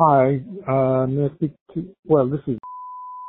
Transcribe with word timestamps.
Hi, 0.00 0.40
uh, 0.68 1.08
may 1.08 1.24
I 1.24 1.34
speak 1.34 1.50
to, 1.74 1.92
well, 2.06 2.28
this 2.28 2.38
is 2.46 2.56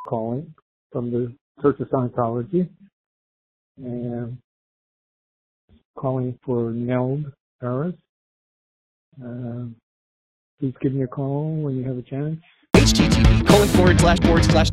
calling 0.07 0.53
from 0.91 1.09
the 1.09 1.33
Church 1.63 1.79
of 1.79 1.87
Scientology 1.89 2.69
and 3.77 4.37
calling 5.97 6.37
for 6.45 6.69
Neld 6.69 7.33
Harris. 7.59 7.95
Uh, 9.19 9.65
please 10.59 10.75
give 10.79 10.93
me 10.93 11.01
a 11.01 11.07
call 11.07 11.55
when 11.55 11.75
you 11.75 11.83
have 11.85 11.97
a 11.97 12.03
chance. 12.03 12.37
http 12.75 13.47
colon 13.47 13.67
forward 13.69 13.99
slash 13.99 14.19
forward 14.19 14.45
slash 14.45 14.69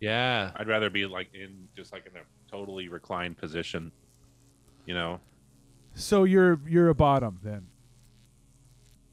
Yeah. 0.01 0.51
I'd 0.57 0.67
rather 0.67 0.91
be 0.91 1.07
like 1.07 1.33
in 1.33 1.69
just 1.77 1.93
like 1.93 2.07
in 2.07 2.13
a 2.17 2.25
totally 2.55 2.89
reclined 2.89 3.37
position. 3.37 3.91
You 4.87 4.95
know, 4.95 5.21
So 5.95 6.25
you're 6.25 6.61
you're 6.69 6.89
a 6.89 6.95
bottom 6.95 7.41
then. 7.43 7.67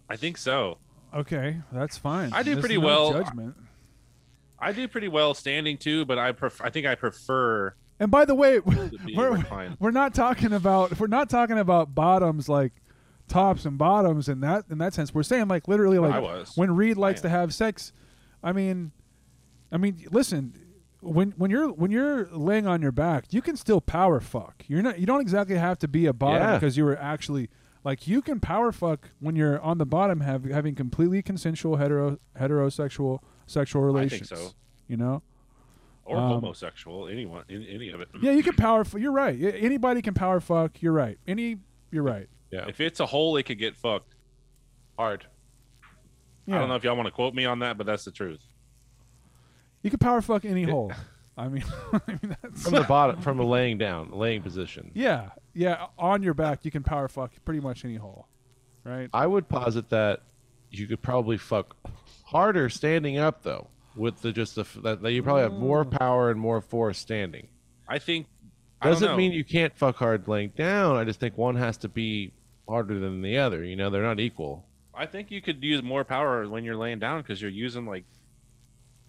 I 0.10 0.18
think 0.18 0.38
so. 0.38 0.78
Okay, 1.14 1.58
that's 1.72 1.98
fine. 1.98 2.32
I 2.34 2.44
do 2.44 2.52
There's 2.52 2.62
pretty 2.62 2.78
no 2.78 2.86
well. 2.86 3.14
Judgment. 3.14 3.56
I 4.60 4.74
do 4.74 4.88
pretty 4.88 5.08
well 5.08 5.34
standing 5.34 5.78
too, 5.78 6.06
but 6.06 6.20
I 6.20 6.34
pref- 6.34 6.62
I 6.62 6.70
think 6.70 6.86
I 6.86 6.96
prefer 6.96 7.74
And 8.00 8.12
by 8.12 8.26
the 8.26 8.36
way, 8.36 8.60
we're 9.16 9.32
reclined. 9.32 9.78
we're 9.80 9.92
not 9.92 10.14
talking 10.14 10.54
about 10.54 11.00
we're 11.00 11.08
not 11.08 11.30
talking 11.30 11.58
about 11.58 11.96
bottoms 11.96 12.48
like 12.48 12.74
tops 13.28 13.66
and 13.66 13.78
bottoms 13.78 14.28
in 14.30 14.42
that 14.42 14.66
in 14.70 14.78
that 14.80 14.94
sense. 14.94 15.14
We're 15.14 15.24
saying 15.24 15.48
like 15.48 15.68
literally 15.68 15.98
like 15.98 16.48
when 16.56 16.76
Reed 16.76 16.98
likes 16.98 17.22
to 17.22 17.30
have 17.30 17.54
sex. 17.54 17.94
I 18.44 18.52
mean, 18.52 18.92
I 19.72 19.78
mean, 19.78 20.06
listen. 20.12 20.54
When 21.02 21.32
when 21.32 21.50
you're 21.52 21.70
when 21.70 21.90
you're 21.92 22.28
laying 22.28 22.68
on 22.68 22.82
your 22.82 22.92
back, 22.92 23.26
you 23.34 23.42
can 23.42 23.56
still 23.58 23.82
power 23.82 24.20
fuck. 24.20 24.64
You're 24.68 24.82
not. 24.84 25.00
You 25.00 25.06
don't 25.08 25.22
exactly 25.22 25.58
have 25.58 25.80
to 25.80 25.88
be 25.88 26.06
a 26.06 26.14
bottom 26.14 26.42
Yeah. 26.42 26.54
because 26.60 26.78
you 26.78 26.86
were 26.86 26.98
actually 26.98 27.50
like 27.84 28.08
you 28.08 28.22
can 28.22 28.40
power 28.40 28.72
fuck 28.72 29.10
when 29.20 29.36
you're 29.36 29.60
on 29.62 29.80
the 29.80 29.86
bottom, 29.86 30.20
have 30.22 30.44
having 30.46 30.76
completely 30.76 31.24
consensual 31.24 31.78
hetero 31.78 32.20
heterosexual 32.40 33.20
sexual 33.48 33.82
I 33.82 33.86
relations. 33.86 34.30
think 34.30 34.40
so. 34.42 34.54
You 34.88 34.98
know. 34.98 35.24
Or 36.04 36.18
Um, 36.18 36.32
homosexual, 36.42 37.08
anyone, 37.08 37.46
in, 37.48 37.64
any 37.64 37.90
of 37.90 38.02
it. 38.02 38.10
Yeah, 38.22 38.32
you 38.32 38.44
can 38.44 38.56
power. 38.56 38.82
F- 38.82 38.94
you're 38.96 39.12
right. 39.12 39.40
Anybody 39.42 40.02
can 40.02 40.14
power 40.14 40.40
fuck. 40.40 40.82
You're 40.82 40.94
right. 40.94 41.18
Any. 41.28 41.58
You're 41.92 42.04
right. 42.04 42.28
Yeah. 42.52 42.66
If 42.68 42.82
it's 42.82 43.00
a 43.00 43.06
hole, 43.06 43.38
it 43.38 43.44
could 43.44 43.60
get 43.60 43.76
fucked. 43.76 44.16
Hard. 44.98 45.26
Yeah. 46.46 46.56
I 46.56 46.60
don't 46.60 46.70
know 46.70 46.76
if 46.76 46.84
y'all 46.84 46.96
want 46.96 47.08
to 47.08 47.12
quote 47.12 47.34
me 47.34 47.46
on 47.46 47.60
that, 47.60 47.78
but 47.78 47.86
that's 47.86 48.04
the 48.04 48.12
truth. 48.12 48.42
You 49.82 49.90
can 49.90 50.00
power 50.00 50.22
fuck 50.22 50.46
any 50.46 50.64
hole. 50.64 50.92
I 51.38 51.48
mean, 51.48 51.64
I 51.94 52.00
mean 52.08 52.38
that's 52.42 52.64
From 52.64 52.74
the 52.74 52.84
bottom 52.84 53.22
from 53.22 53.40
a 53.40 53.44
laying 53.44 53.78
down, 53.78 54.12
laying 54.12 54.42
position. 54.42 54.92
yeah, 54.94 55.30
yeah. 55.54 55.88
On 55.98 56.22
your 56.22 56.34
back, 56.34 56.66
you 56.66 56.72
can 56.72 56.84
power 56.84 57.08
fuck 57.08 57.32
pretty 57.46 57.60
much 57.60 57.86
any 57.86 57.96
hole, 57.96 58.28
right? 58.84 59.10
I 59.14 59.28
would 59.28 59.48
posit 59.48 59.90
that 59.90 60.22
you 60.70 60.88
could 60.88 61.02
probably 61.02 61.38
fuck 61.38 61.76
harder 62.26 62.70
standing 62.70 63.18
up 63.18 63.44
though, 63.44 63.68
with 63.96 64.22
the 64.22 64.32
just 64.32 64.56
the 64.56 64.66
that, 64.82 65.02
that 65.02 65.12
you 65.12 65.24
probably 65.24 65.44
have 65.44 65.54
more 65.54 65.86
mm. 65.86 65.98
power 65.98 66.30
and 66.30 66.40
more 66.40 66.62
force 66.62 67.00
standing. 67.00 67.48
I 67.88 68.00
think 68.00 68.28
I 68.82 68.90
Doesn't 68.90 69.10
know. 69.10 69.18
mean 69.18 69.32
you 69.32 69.44
can't 69.44 69.76
fuck 69.78 69.96
hard 69.96 70.28
laying 70.28 70.50
down. 70.50 70.96
I 70.96 71.04
just 71.04 71.20
think 71.20 71.38
one 71.38 71.56
has 71.56 71.78
to 71.78 71.90
be 71.90 72.34
harder 72.68 73.00
than 73.00 73.22
the 73.22 73.38
other. 73.38 73.64
You 73.64 73.76
know, 73.76 73.90
they're 73.90 74.02
not 74.02 74.20
equal. 74.20 74.66
I 74.94 75.06
think 75.06 75.32
you 75.32 75.42
could 75.42 75.64
use 75.64 75.84
more 75.84 76.04
power 76.04 76.48
when 76.48 76.64
you're 76.64 76.76
laying 76.76 77.00
down 77.00 77.22
because 77.22 77.42
you're 77.42 77.52
using 77.52 77.86
like 77.86 78.06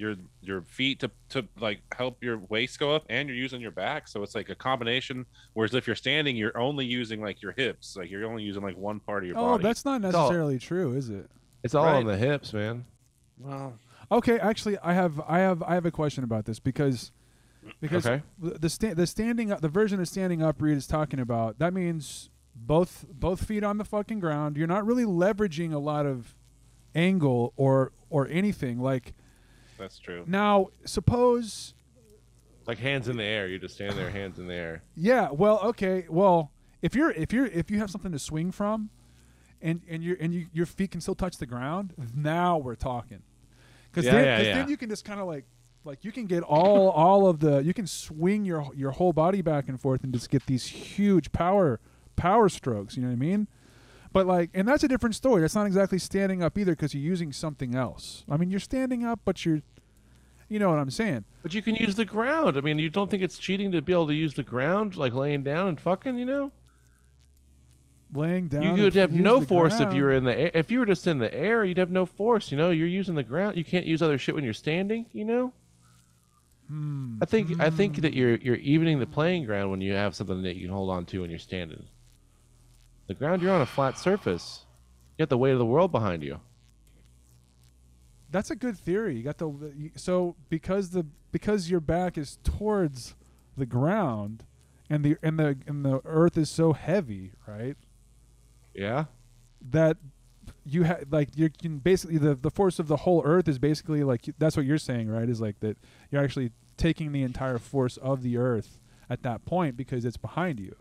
your 0.03 0.17
your 0.43 0.61
feet 0.63 1.01
to 1.01 1.11
to 1.31 1.49
like 1.59 1.81
help 1.97 2.23
your 2.23 2.39
waist 2.51 2.79
go 2.79 2.95
up, 2.95 3.05
and 3.09 3.29
you're 3.29 3.39
using 3.39 3.61
your 3.63 3.71
back. 3.71 4.09
So 4.09 4.23
it's 4.23 4.35
like 4.35 4.51
a 4.51 4.55
combination. 4.55 5.25
Whereas 5.55 5.73
if 5.75 5.87
you're 5.87 5.97
standing, 5.97 6.37
you're 6.37 6.59
only 6.59 6.85
using 6.85 7.23
like 7.23 7.41
your 7.41 7.53
hips. 7.53 7.97
Like 7.97 8.11
you're 8.11 8.27
only 8.27 8.43
using 8.43 8.63
like 8.63 8.77
one 8.77 9.01
part 9.01 9.23
of 9.23 9.29
your 9.29 9.37
body. 9.37 9.47
Oh, 9.47 9.51
body. 9.53 9.63
that's 9.63 9.85
not 9.87 10.05
all- 10.05 10.11
necessarily 10.29 10.59
true, 10.59 10.93
is 10.93 11.09
it? 11.09 11.31
It's 11.63 11.75
all 11.75 11.87
Right. 11.87 11.97
on 11.97 12.05
the 12.07 12.17
hips, 12.19 12.53
man. 12.53 12.85
well. 13.39 13.79
Okay, 14.11 14.39
actually, 14.39 14.77
I 14.83 14.93
have, 14.93 15.19
I 15.27 15.39
have, 15.39 15.63
I 15.63 15.73
have 15.73 15.87
a 15.87 15.91
question 15.91 16.23
about 16.23 16.45
this 16.45 16.59
because, 16.59 17.13
because 17.81 18.05
Okay. 18.07 18.23
the 18.39 18.59
the, 18.59 18.69
sta- 18.69 18.93
the 18.95 19.07
standing 19.07 19.51
up, 19.51 19.63
the 19.63 19.71
version 19.71 19.99
of 20.01 20.07
standing 20.09 20.43
up 20.43 20.61
Reed 20.61 20.77
is 20.77 20.87
talking 20.87 21.19
about. 21.19 21.59
That 21.61 21.73
means 21.73 22.29
both 22.55 23.07
both 23.11 23.45
feet 23.47 23.65
on 23.65 23.79
the 23.79 23.84
fucking 23.84 24.21
ground. 24.21 24.59
You're 24.59 24.67
not 24.67 24.84
really 24.84 25.05
leveraging 25.05 25.73
a 25.73 25.79
lot 25.79 26.05
of 26.05 26.34
angle 26.95 27.53
or 27.57 27.93
or 28.11 28.29
anything. 28.29 28.79
Like 28.81 29.15
That's 29.78 29.99
true. 29.99 30.25
now, 30.27 30.69
suppose 30.84 31.75
Like 32.66 32.78
hands 32.78 33.09
in 33.09 33.16
the 33.16 33.25
air. 33.25 33.49
You 33.49 33.59
just 33.59 33.75
stand 33.75 33.97
there, 33.99 34.10
hands 34.10 34.38
in 34.38 34.47
the 34.47 34.55
air. 34.55 34.83
Yeah, 34.94 35.31
well, 35.31 35.60
okay. 35.65 36.06
Well, 36.09 36.53
if 36.81 36.94
you're 36.94 37.10
if 37.10 37.33
you're 37.33 37.47
if 37.47 37.71
you 37.71 37.78
have 37.78 37.91
something 37.91 38.12
to 38.12 38.19
swing 38.19 38.53
from 38.53 38.91
and 39.60 39.81
and 39.88 40.03
you 40.03 40.16
and 40.21 40.33
you, 40.34 40.47
your 40.53 40.66
feet 40.66 40.91
can 40.93 41.00
still 41.00 41.15
touch 41.15 41.38
the 41.38 41.47
ground, 41.47 41.94
now 42.15 42.59
we're 42.59 42.75
talking. 42.77 43.22
Cuz 43.93 44.05
Yeah, 44.05 44.12
then, 44.12 44.25
yeah, 44.25 44.41
yeah. 44.41 44.55
then 44.55 44.69
you 44.69 44.77
can 44.77 44.88
just 44.88 45.05
kind 45.05 45.21
of 45.21 45.27
like 45.27 45.44
like 45.84 46.04
you 46.04 46.12
can 46.12 46.27
get 46.27 46.43
all 46.43 46.91
all 46.91 47.27
of 47.27 47.41
the 47.41 47.59
you 47.65 47.75
can 47.75 47.87
swing 47.87 48.44
your 48.44 48.71
your 48.75 48.93
whole 48.93 49.12
body 49.12 49.43
back 49.43 49.69
and 49.69 49.81
forth 49.81 50.04
and 50.04 50.12
just 50.12 50.31
get 50.31 50.47
these 50.47 50.65
huge 50.66 51.33
power 51.33 51.81
power 52.16 52.49
strokes, 52.49 52.97
you 52.97 53.03
know 53.03 53.09
what 53.09 53.15
I 53.15 53.16
mean? 53.16 53.49
But 54.12 54.27
like 54.27 54.50
and 54.55 54.67
that's 54.69 54.84
a 54.84 54.89
different 54.89 55.15
story. 55.15 55.41
That's 55.41 55.55
not 55.55 55.67
exactly 55.67 55.99
standing 55.99 56.43
up 56.43 56.59
either 56.59 56.75
cuz 56.75 56.95
you're 56.95 57.03
using 57.03 57.33
something 57.33 57.75
else. 57.75 58.25
I 58.28 58.37
mean, 58.37 58.50
you're 58.50 58.61
standing 58.61 59.05
up 59.05 59.21
but 59.25 59.45
you're 59.45 59.62
you 60.49 60.59
know 60.59 60.69
what 60.69 60.78
I'm 60.78 60.91
saying? 60.91 61.25
But 61.42 61.54
you 61.54 61.63
can 61.63 61.77
use 61.77 61.95
the 61.95 62.04
ground. 62.04 62.59
I 62.59 62.60
mean, 62.60 62.78
you 62.78 62.91
don't 62.91 63.10
think 63.10 63.22
it's 63.22 63.39
cheating 63.39 63.72
to 63.72 63.81
be 63.81 63.92
able 63.95 64.09
to 64.09 64.15
use 64.15 64.34
the 64.34 64.42
ground, 64.42 64.97
like 64.97 65.15
laying 65.15 65.42
down 65.42 65.69
and 65.69 65.81
fucking, 65.81 66.19
you 66.19 66.27
know? 66.27 66.53
Laying 68.13 68.48
down. 68.48 68.63
You 68.63 68.69
and 68.69 68.78
could 68.78 68.95
have 68.95 69.13
no 69.13 69.41
force 69.41 69.81
if 69.81 69.95
you 69.95 70.03
were 70.03 70.13
in 70.13 70.25
the 70.25 70.39
air. 70.39 70.51
If 70.53 70.71
you 70.71 70.81
were 70.81 70.84
just 70.84 71.07
in 71.07 71.19
the 71.19 71.33
air, 71.34 71.65
you'd 71.65 71.78
have 71.78 71.91
no 71.91 72.04
force. 72.04 72.51
You 72.51 72.59
know, 72.59 72.71
you're 72.71 72.86
using 72.86 73.15
the 73.15 73.22
ground. 73.22 73.57
You 73.57 73.65
can't 73.65 73.86
use 73.86 74.03
other 74.03 74.19
shit 74.19 74.34
when 74.34 74.45
you're 74.45 74.53
standing. 74.53 75.07
You 75.13 75.25
know. 75.25 75.53
Hmm. 76.69 77.16
I 77.22 77.25
think 77.25 77.59
I 77.59 77.71
think 77.71 77.97
that 78.03 78.13
you're 78.13 78.36
you're 78.36 78.57
evening 78.57 78.98
the 78.98 79.07
playing 79.07 79.47
ground 79.47 79.71
when 79.71 79.81
you 79.81 79.95
have 79.95 80.15
something 80.15 80.42
that 80.42 80.57
you 80.57 80.66
can 80.66 80.75
hold 80.75 80.91
on 80.91 81.07
to 81.07 81.22
when 81.22 81.31
you're 81.31 81.39
standing. 81.39 81.84
The 83.12 83.18
ground, 83.18 83.42
you're 83.42 83.53
on 83.53 83.60
a 83.60 83.66
flat 83.66 83.98
surface. 83.98 84.64
You 85.16 85.24
got 85.24 85.28
the 85.28 85.38
weight 85.38 85.53
of 85.53 85.59
the 85.59 85.66
world 85.66 85.92
behind 85.92 86.22
you. 86.22 86.41
That's 88.30 88.50
a 88.50 88.56
good 88.56 88.78
theory. 88.78 89.16
You 89.16 89.22
got 89.22 89.38
the 89.38 89.91
so 89.94 90.36
because 90.48 90.91
the 90.91 91.04
because 91.30 91.70
your 91.70 91.80
back 91.80 92.16
is 92.16 92.38
towards 92.42 93.14
the 93.56 93.66
ground, 93.66 94.44
and 94.88 95.04
the 95.04 95.16
and 95.22 95.38
the 95.38 95.59
and 95.66 95.84
the 95.84 96.00
earth 96.06 96.38
is 96.38 96.48
so 96.48 96.72
heavy, 96.72 97.32
right? 97.47 97.76
Yeah. 98.74 99.04
That 99.60 99.98
you 100.64 100.84
have 100.84 101.04
like 101.10 101.28
you 101.36 101.50
can 101.50 101.78
basically 101.78 102.18
the 102.18 102.34
the 102.34 102.50
force 102.50 102.78
of 102.78 102.88
the 102.88 102.98
whole 102.98 103.22
Earth 103.24 103.48
is 103.48 103.59
basically 103.59 104.03
like 104.03 104.22
that's 104.38 104.56
what 104.56 104.66
you're 104.66 104.78
saying, 104.78 105.09
right? 105.09 105.28
Is 105.28 105.41
like 105.41 105.60
that 105.60 105.76
you're 106.10 106.22
actually 106.22 106.53
taking 106.76 107.12
the 107.12 107.22
entire 107.22 107.59
force 107.59 107.97
of 107.98 108.22
the 108.22 108.36
Earth 108.36 108.78
at 109.10 109.22
that 109.22 109.44
point 109.44 109.76
because 109.76 110.04
it's 110.04 110.16
behind 110.16 110.59
you. 110.59 110.74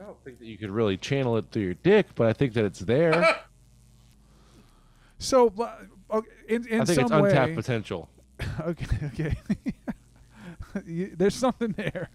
I 0.00 0.04
don't 0.04 0.22
think 0.24 0.38
that 0.38 0.46
you 0.46 0.56
could 0.58 0.70
really 0.70 0.96
channel 0.96 1.36
it 1.38 1.46
through 1.50 1.62
your 1.64 1.74
dick, 1.74 2.06
but 2.14 2.26
I 2.28 2.32
think 2.32 2.52
that 2.54 2.64
it's 2.64 2.80
there. 2.80 3.36
So, 5.20 5.52
uh, 5.58 6.16
okay, 6.18 6.28
in 6.48 6.66
in 6.68 6.80
I 6.80 6.84
think 6.84 6.94
some 6.96 7.04
it's 7.06 7.12
untapped 7.12 7.48
way, 7.50 7.54
potential. 7.56 8.08
okay, 8.60 8.86
okay. 9.06 9.36
You- 10.86 11.12
There's 11.16 11.34
something 11.34 11.72
there. 11.72 12.08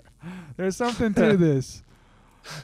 There's 0.56 0.77
something 0.77 1.13
to 1.15 1.35
this. 1.35 1.83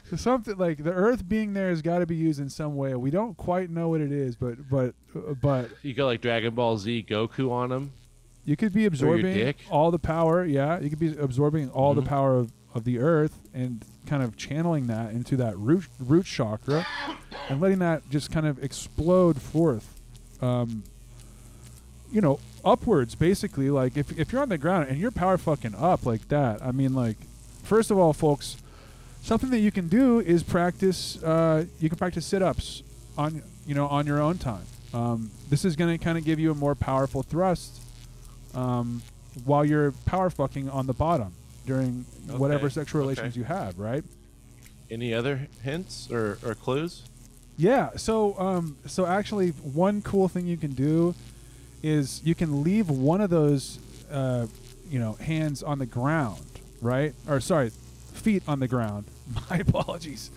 There's 0.08 0.20
something 0.22 0.56
like 0.56 0.82
the 0.84 0.92
Earth 0.92 1.28
being 1.28 1.52
there 1.52 1.68
has 1.68 1.82
got 1.82 1.98
to 1.98 2.06
be 2.06 2.16
used 2.16 2.40
in 2.40 2.48
some 2.48 2.74
way. 2.76 2.94
We 2.94 3.10
don't 3.10 3.36
quite 3.36 3.68
know 3.70 3.88
what 3.90 4.00
it 4.00 4.12
is, 4.12 4.34
but 4.36 4.68
but 4.70 4.94
uh, 5.14 5.34
but 5.42 5.70
You 5.82 5.92
got 5.92 6.06
like 6.06 6.20
Dragon 6.22 6.54
Ball 6.54 6.78
Z 6.78 7.04
Goku 7.08 7.50
on 7.50 7.70
him. 7.70 7.92
you 8.46 8.56
could 8.56 8.72
be 8.72 8.82
your 8.82 8.88
absorbing 8.88 9.34
dick? 9.34 9.58
all 9.68 9.90
the 9.90 9.98
power. 9.98 10.44
Yeah, 10.46 10.80
you 10.80 10.88
could 10.88 10.98
be 10.98 11.14
absorbing 11.16 11.68
all 11.70 11.92
the 11.92 12.02
Mhm. 12.02 12.06
power 12.08 12.36
of, 12.38 12.50
of 12.74 12.84
the 12.84 12.98
Earth 12.98 13.38
and 13.52 13.84
kind 14.06 14.22
of 14.22 14.36
channeling 14.36 14.86
that 14.86 15.12
into 15.12 15.36
that 15.36 15.56
root 15.58 15.84
root 15.98 16.26
chakra 16.26 16.86
and 17.48 17.60
letting 17.60 17.78
that 17.80 18.08
just 18.10 18.30
kind 18.30 18.46
of 18.46 18.62
explode 18.62 19.40
forth. 19.40 20.00
Um, 20.40 20.84
you 22.12 22.20
know, 22.20 22.40
upwards 22.64 23.14
basically. 23.14 23.70
Like 23.70 23.96
if 23.96 24.16
if 24.18 24.32
you're 24.32 24.42
on 24.42 24.48
the 24.48 24.58
ground 24.58 24.88
and 24.88 24.98
you're 24.98 25.10
power 25.10 25.38
fucking 25.38 25.74
up 25.74 26.06
like 26.06 26.28
that, 26.28 26.62
I 26.62 26.72
mean, 26.72 26.94
like 26.94 27.16
first 27.62 27.90
of 27.90 27.98
all, 27.98 28.12
folks, 28.12 28.56
something 29.22 29.50
that 29.50 29.60
you 29.60 29.70
can 29.70 29.88
do 29.88 30.20
is 30.20 30.42
practice. 30.42 31.22
Uh, 31.22 31.66
you 31.78 31.88
can 31.88 31.98
practice 31.98 32.26
sit-ups 32.26 32.82
on 33.18 33.42
you 33.66 33.74
know 33.74 33.86
on 33.86 34.06
your 34.06 34.20
own 34.20 34.38
time. 34.38 34.64
Um, 34.92 35.30
this 35.48 35.64
is 35.64 35.76
going 35.76 35.96
to 35.96 36.02
kind 36.02 36.18
of 36.18 36.24
give 36.24 36.40
you 36.40 36.50
a 36.50 36.54
more 36.54 36.74
powerful 36.74 37.22
thrust 37.22 37.80
um, 38.54 39.02
while 39.44 39.64
you're 39.64 39.92
power 40.04 40.30
fucking 40.30 40.68
on 40.68 40.88
the 40.88 40.92
bottom 40.92 41.32
during 41.66 42.04
whatever 42.26 42.66
Okay, 42.66 42.74
sexual 42.74 43.00
okay. 43.02 43.08
relations 43.08 43.36
you 43.36 43.44
have, 43.44 43.78
right? 43.78 44.04
Any 44.90 45.14
other 45.14 45.48
hints 45.62 46.08
or, 46.10 46.38
or 46.44 46.54
clues? 46.54 47.02
Yeah. 47.56 47.90
So, 47.96 48.38
um, 48.38 48.76
so 48.86 49.06
actually, 49.06 49.50
one 49.50 50.02
cool 50.02 50.28
thing 50.28 50.46
you 50.46 50.56
can 50.56 50.72
do 50.72 51.14
is 51.82 52.20
you 52.24 52.34
can 52.34 52.62
leave 52.62 52.88
one 52.90 53.20
of 53.20 53.30
those, 53.30 53.78
uh, 54.10 54.46
you 54.90 54.98
know, 54.98 55.12
hands 55.14 55.62
on 55.62 55.78
the 55.78 55.86
ground, 55.86 56.44
right? 56.80 57.14
Or 57.28 57.40
sorry, 57.40 57.70
feet 58.14 58.42
on 58.48 58.60
the 58.60 58.68
ground. 58.68 59.04
My 59.50 59.58
apologies. 59.58 60.30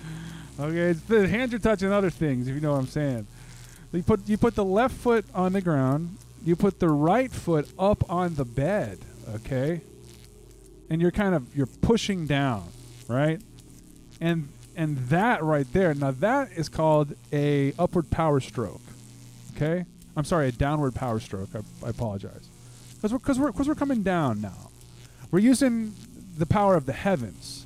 Okay, 0.59 0.91
the 1.07 1.27
hands 1.27 1.53
are 1.53 1.59
touching 1.59 1.91
other 1.91 2.11
things, 2.11 2.47
if 2.47 2.53
you 2.53 2.61
know 2.61 2.73
what 2.73 2.79
I'm 2.79 2.87
saying. 2.87 3.25
You 3.91 4.03
put 4.03 4.27
you 4.27 4.37
put 4.37 4.55
the 4.55 4.65
left 4.65 4.95
foot 4.95 5.25
on 5.33 5.53
the 5.53 5.61
ground. 5.61 6.17
You 6.45 6.55
put 6.55 6.79
the 6.79 6.89
right 6.89 7.31
foot 7.31 7.69
up 7.79 8.09
on 8.11 8.35
the 8.35 8.45
bed. 8.45 8.99
Okay, 9.35 9.81
and 10.89 11.01
you're 11.01 11.11
kind 11.11 11.33
of 11.35 11.55
you're 11.55 11.65
pushing 11.67 12.25
down, 12.27 12.67
right? 13.07 13.41
and 14.21 14.47
and 14.75 14.97
that 15.09 15.43
right 15.43 15.71
there 15.73 15.93
now 15.93 16.11
that 16.11 16.51
is 16.53 16.69
called 16.69 17.13
a 17.31 17.73
upward 17.77 18.09
power 18.09 18.39
stroke 18.39 18.79
okay 19.55 19.85
i'm 20.15 20.23
sorry 20.23 20.47
a 20.47 20.51
downward 20.51 20.93
power 20.95 21.19
stroke 21.19 21.49
i, 21.55 21.85
I 21.85 21.89
apologize 21.89 22.47
because 22.95 23.11
we're 23.11 23.17
because 23.19 23.39
we're, 23.39 23.51
'cause 23.51 23.67
we're 23.67 23.75
coming 23.75 24.01
down 24.03 24.39
now 24.39 24.69
we're 25.31 25.39
using 25.39 25.93
the 26.37 26.45
power 26.45 26.75
of 26.75 26.85
the 26.85 26.93
heavens 26.93 27.65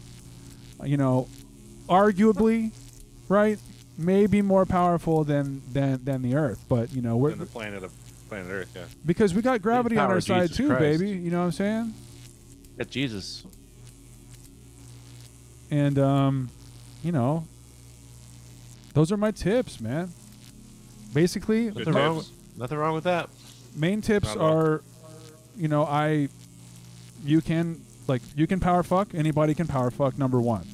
you 0.83 0.97
know 0.97 1.27
arguably 1.89 2.71
right 3.29 3.59
maybe 3.97 4.41
more 4.41 4.65
powerful 4.65 5.23
than 5.23 5.61
than 5.71 6.03
than 6.03 6.21
the 6.21 6.35
earth 6.35 6.63
but 6.69 6.91
you 6.93 7.01
know 7.01 7.17
we're 7.17 7.31
in 7.31 7.39
the 7.39 7.45
planet 7.45 7.83
of 7.83 7.91
planet 8.29 8.51
Earth. 8.51 8.71
Yeah. 8.75 8.83
because 9.05 9.33
we 9.33 9.41
got 9.41 9.61
gravity 9.61 9.97
on 9.97 10.09
our 10.09 10.17
of 10.17 10.23
side 10.23 10.53
too 10.53 10.67
Christ. 10.67 10.79
baby 10.99 11.09
you 11.11 11.29
know 11.31 11.39
what 11.39 11.45
i'm 11.45 11.51
saying 11.51 11.93
At 12.79 12.89
Jesus. 12.89 13.44
and 15.71 15.97
um, 16.00 16.50
you 17.03 17.12
know, 17.12 17.45
those 18.94 19.12
are 19.12 19.18
my 19.18 19.31
tips, 19.31 19.79
man. 19.81 20.12
Basically, 21.13 21.65
Good 21.71 21.88
Nothing 21.88 21.94
wrong, 21.94 22.18
with, 22.18 22.29
nothing 22.57 22.77
wrong 22.77 22.94
with 22.94 23.03
that. 23.06 23.29
main 23.75 24.01
tips 24.01 24.27
Not 24.27 24.38
at 24.38 24.41
all. 24.41 24.57
are, 24.57 24.83
you 25.57 25.68
know, 25.68 25.83
I, 25.83 26.29
you 27.25 27.41
can 27.41 27.81
like 28.07 28.21
you 28.35 28.45
can 28.47 28.59
power 28.59 28.83
fuck. 28.83 29.13
Anybody 29.15 29.53
can 29.53 29.68
power 29.68 29.89
fuck. 29.91 30.18
Number 30.18 30.39
one, 30.39 30.68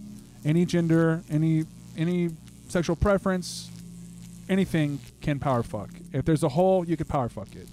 any 0.44 0.66
gender, 0.66 1.24
any 1.30 1.66
any 1.98 2.32
sexual 2.68 2.96
preference, 2.96 3.70
anything 4.50 5.00
can 5.22 5.40
power 5.40 5.64
fuck. 5.64 5.90
If 6.12 6.26
there's 6.26 6.44
a 6.44 6.50
hole, 6.50 6.84
you 6.86 6.98
can 6.98 7.06
power 7.08 7.30
fuck 7.30 7.56
it. 7.56 7.68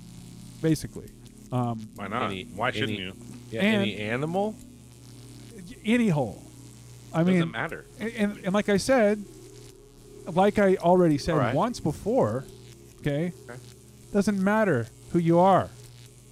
Basically, 0.62 1.11
um, 1.50 1.88
Why 1.97 2.06
not? 2.09 2.31
Any- 2.31 2.44
Why 2.55 2.71
shouldn't 2.71 2.91
any- 2.91 3.00
you? 3.00 3.12
Yeah, 3.50 3.62
And- 3.62 3.82
any 3.82 3.97
animal? 3.99 4.55
any 5.85 6.08
hole. 6.08 6.43
I 7.12 7.20
Doesn't 7.20 7.38
mean, 7.41 7.50
matter. 7.50 7.85
and, 7.99 8.12
and, 8.17 8.38
and 8.44 8.55
like 8.55 8.69
I 8.69 8.76
said, 8.76 9.25
like 10.26 10.58
I 10.58 10.76
already 10.76 11.19
said 11.19 11.37
right. 11.37 11.55
once 11.55 11.81
before, 11.81 12.44
okay, 13.00 13.32
Okay. 13.49 13.58
doesn't 14.12 14.43
matter 14.43 14.87
who 15.12 15.19
you 15.19 15.38
are, 15.38 15.70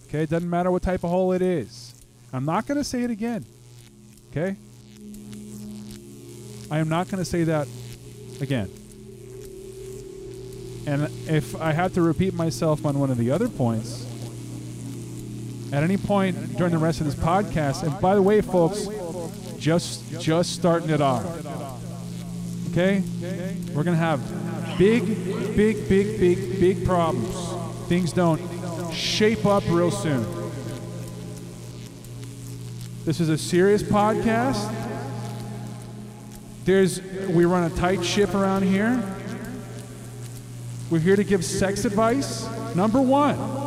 okay, 0.08 0.22
it 0.22 0.30
doesn't 0.30 0.48
matter 0.48 0.70
what 0.70 0.82
type 0.82 1.02
of 1.02 1.10
hole 1.10 1.32
it 1.32 1.42
is. 1.42 1.94
I'm 2.32 2.44
not 2.44 2.66
going 2.66 2.78
to 2.78 2.84
say 2.84 3.02
it 3.02 3.10
again, 3.10 3.44
okay. 4.30 4.56
I 6.70 6.78
am 6.78 6.88
not 6.88 7.08
going 7.08 7.18
to 7.18 7.24
say 7.28 7.44
that 7.44 7.66
again. 8.40 8.70
And 10.86 11.04
if 11.28 11.56
I 11.60 11.72
have 11.72 11.92
to 11.94 12.02
repeat 12.02 12.34
myself 12.34 12.84
on 12.86 12.98
one 12.98 13.10
of 13.10 13.16
the 13.18 13.30
other 13.30 13.48
points, 13.48 14.04
at 15.72 15.82
any 15.82 15.96
point 15.96 16.56
during 16.56 16.72
the 16.72 16.78
rest 16.78 17.00
of 17.00 17.06
this 17.06 17.14
podcast, 17.14 17.82
and 17.82 18.00
by 18.00 18.14
the 18.14 18.22
way, 18.22 18.40
folks, 18.40 18.88
just 19.58 20.20
just 20.20 20.54
starting 20.54 20.90
it 20.90 21.00
off. 21.00 21.24
Okay? 22.70 23.02
We're 23.74 23.84
gonna 23.84 23.96
have 23.96 24.20
big, 24.78 25.04
big, 25.56 25.88
big, 25.88 26.20
big, 26.20 26.60
big 26.60 26.84
problems. 26.84 27.34
Things 27.88 28.12
don't 28.12 28.40
shape 28.92 29.44
up 29.44 29.64
real 29.68 29.90
soon. 29.90 30.24
This 33.04 33.20
is 33.20 33.28
a 33.28 33.38
serious 33.38 33.82
podcast. 33.82 34.74
There's 36.64 37.02
we 37.28 37.44
run 37.44 37.70
a 37.70 37.74
tight 37.74 38.04
ship 38.04 38.34
around 38.34 38.62
here. 38.62 39.02
We're 40.90 40.98
here 41.00 41.16
to 41.16 41.24
give 41.24 41.44
sex 41.44 41.84
advice. 41.84 42.46
Number 42.74 43.00
one. 43.00 43.57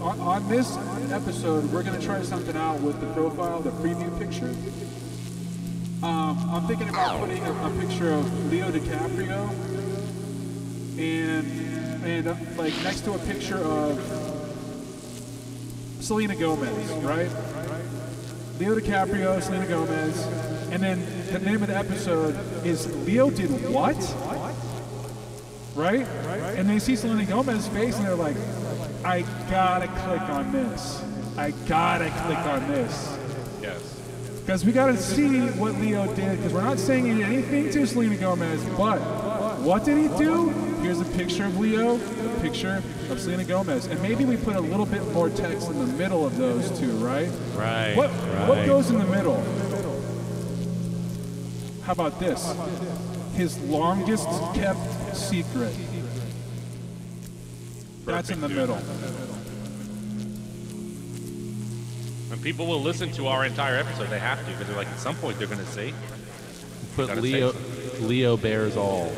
on, 0.00 0.20
on 0.20 0.48
this 0.48 0.76
episode, 1.10 1.70
we're 1.72 1.82
gonna 1.82 2.00
try 2.00 2.22
something 2.22 2.56
out 2.56 2.80
with 2.80 3.00
the 3.00 3.06
profile, 3.14 3.60
the 3.60 3.70
preview 3.70 4.16
picture. 4.18 4.54
Um, 6.02 6.38
I'm 6.50 6.66
thinking 6.68 6.88
about 6.88 7.18
putting 7.18 7.42
a, 7.42 7.52
a 7.52 7.70
picture 7.80 8.12
of 8.12 8.52
Leo 8.52 8.70
DiCaprio, 8.70 9.50
and 10.98 12.04
and 12.04 12.28
uh, 12.28 12.36
like 12.56 12.72
next 12.84 13.00
to 13.00 13.14
a 13.14 13.18
picture 13.18 13.58
of 13.58 13.98
Selena 16.00 16.36
Gomez, 16.36 16.90
right? 17.02 17.30
Leo 18.60 18.78
DiCaprio, 18.78 19.42
Selena 19.42 19.66
Gomez, 19.66 20.26
and 20.70 20.82
then 20.82 21.17
the 21.30 21.38
name 21.40 21.62
of 21.62 21.68
the 21.68 21.76
episode 21.76 22.36
is 22.64 22.86
Leo 23.06 23.30
did 23.30 23.50
what? 23.72 23.96
Right? 25.74 26.06
And 26.56 26.68
they 26.68 26.78
see 26.78 26.96
Selena 26.96 27.24
Gomez's 27.24 27.68
face 27.68 27.96
and 27.96 28.06
they're 28.06 28.14
like, 28.14 28.36
I 29.04 29.22
gotta 29.50 29.86
click 29.88 30.22
on 30.22 30.52
this. 30.52 31.02
I 31.36 31.52
gotta 31.68 32.10
click 32.10 32.38
on 32.38 32.66
this. 32.68 33.16
Yes. 33.62 33.94
Because 34.40 34.64
we 34.64 34.72
gotta 34.72 34.96
see 34.96 35.48
what 35.50 35.74
Leo 35.74 36.12
did, 36.14 36.38
because 36.38 36.52
we're 36.52 36.62
not 36.62 36.78
saying 36.78 37.22
anything 37.22 37.70
to 37.70 37.86
Selena 37.86 38.16
Gomez, 38.16 38.64
but 38.76 38.98
what 39.60 39.84
did 39.84 39.98
he 39.98 40.08
do? 40.18 40.48
Here's 40.80 41.00
a 41.00 41.04
picture 41.04 41.44
of 41.44 41.58
Leo, 41.58 41.96
a 41.96 42.40
picture 42.40 42.82
of 43.10 43.20
Selena 43.20 43.44
Gomez. 43.44 43.86
And 43.86 44.00
maybe 44.00 44.24
we 44.24 44.36
put 44.36 44.56
a 44.56 44.60
little 44.60 44.86
bit 44.86 45.04
more 45.12 45.28
text 45.28 45.68
in 45.68 45.78
the 45.78 45.92
middle 45.98 46.24
of 46.24 46.36
those 46.36 46.76
two, 46.78 46.92
right? 46.92 47.30
Right. 47.54 47.94
What 47.94 48.10
what 48.48 48.64
goes 48.64 48.90
in 48.90 48.98
the 48.98 49.06
middle? 49.06 49.44
How 51.88 51.92
about 51.92 52.20
this? 52.20 52.54
His 53.34 53.58
longest 53.60 54.28
kept 54.52 55.16
secret. 55.16 55.74
That's 58.04 58.28
in 58.28 58.42
the 58.42 58.48
dude. 58.48 58.56
middle. 58.58 58.76
And 62.30 62.42
people 62.42 62.66
will 62.66 62.82
listen 62.82 63.10
to 63.12 63.28
our 63.28 63.46
entire 63.46 63.76
episode. 63.76 64.10
They 64.10 64.18
have 64.18 64.38
to 64.44 64.50
because 64.50 64.66
they're 64.66 64.76
like, 64.76 64.88
at 64.88 64.98
some 64.98 65.16
point 65.16 65.38
they're 65.38 65.46
going 65.46 65.60
to 65.64 65.66
say, 65.72 65.94
Put 66.94 67.08
Gotta 67.08 67.22
Leo 67.22 67.52
say 67.52 67.98
Leo 68.00 68.36
bears 68.36 68.76
all. 68.76 69.10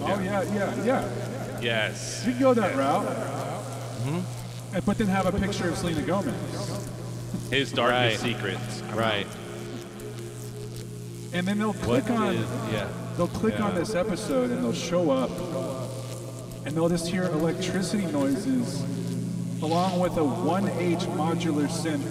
Oh 0.00 0.18
yeah, 0.18 0.42
yeah, 0.52 0.84
yeah. 0.84 1.60
yes. 1.62 2.24
You 2.26 2.32
can 2.32 2.40
go 2.42 2.54
that 2.54 2.74
route. 2.76 3.06
Mm-hmm. 3.06 4.74
And- 4.74 4.84
But 4.84 4.98
then 4.98 5.06
have 5.06 5.32
a 5.32 5.38
picture 5.38 5.68
of 5.68 5.76
Selena 5.78 6.02
Gomez. 6.02 6.34
His 7.48 7.70
darkest 7.70 8.24
Right. 8.24 8.34
secrets. 8.34 8.82
Right. 8.92 9.28
And 11.34 11.46
then 11.46 11.58
they'll 11.58 11.72
What 11.72 12.04
click 12.04 12.10
on 12.10 12.34
is- 12.34 12.72
yeah. 12.72 12.88
they'll 13.16 13.26
click 13.28 13.58
on 13.60 13.74
this 13.74 13.94
episode 13.94 14.50
and 14.50 14.62
they'll 14.62 14.72
show 14.72 15.10
up. 15.10 15.30
And 16.64 16.76
they'll 16.76 16.88
just 16.88 17.08
hear 17.08 17.24
electricity 17.24 18.06
noises 18.06 18.80
along 19.62 19.98
with 20.00 20.16
a 20.16 20.20
1H 20.24 21.00
modular 21.16 21.68
synth 21.68 22.02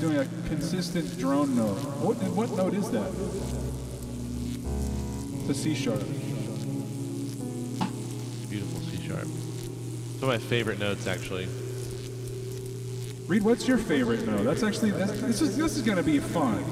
doing 0.00 0.16
a 0.18 0.24
consistent 0.48 1.18
drone 1.18 1.54
note. 1.56 1.76
What, 2.00 2.16
what 2.34 2.50
note 2.56 2.74
is 2.74 2.90
that? 2.90 3.10
A 5.50 5.54
C 5.54 5.74
sharp. 5.74 6.00
Beautiful 8.48 8.80
C 8.82 9.06
sharp. 9.06 9.26
It's 9.26 10.22
one 10.22 10.34
of 10.34 10.40
my 10.42 10.48
favorite 10.48 10.78
notes, 10.78 11.06
actually. 11.06 11.48
Reed, 13.26 13.42
what's 13.42 13.66
your 13.68 13.78
favorite 13.78 14.26
note? 14.26 14.44
That's 14.44 14.62
actually 14.62 14.90
that's, 14.92 15.20
this 15.20 15.40
is 15.40 15.56
this 15.56 15.76
is 15.76 15.82
gonna 15.82 16.02
be 16.02 16.18
fun. 16.18 16.64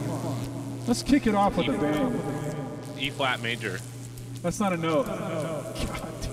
Let's 0.88 1.02
kick 1.02 1.26
it 1.26 1.34
off 1.34 1.54
with 1.58 1.68
a 1.68 1.72
bang. 1.72 2.18
E 2.98 3.10
flat 3.10 3.42
major. 3.42 3.78
That's 4.40 4.58
not 4.58 4.72
a 4.72 4.76
note. 4.78 5.04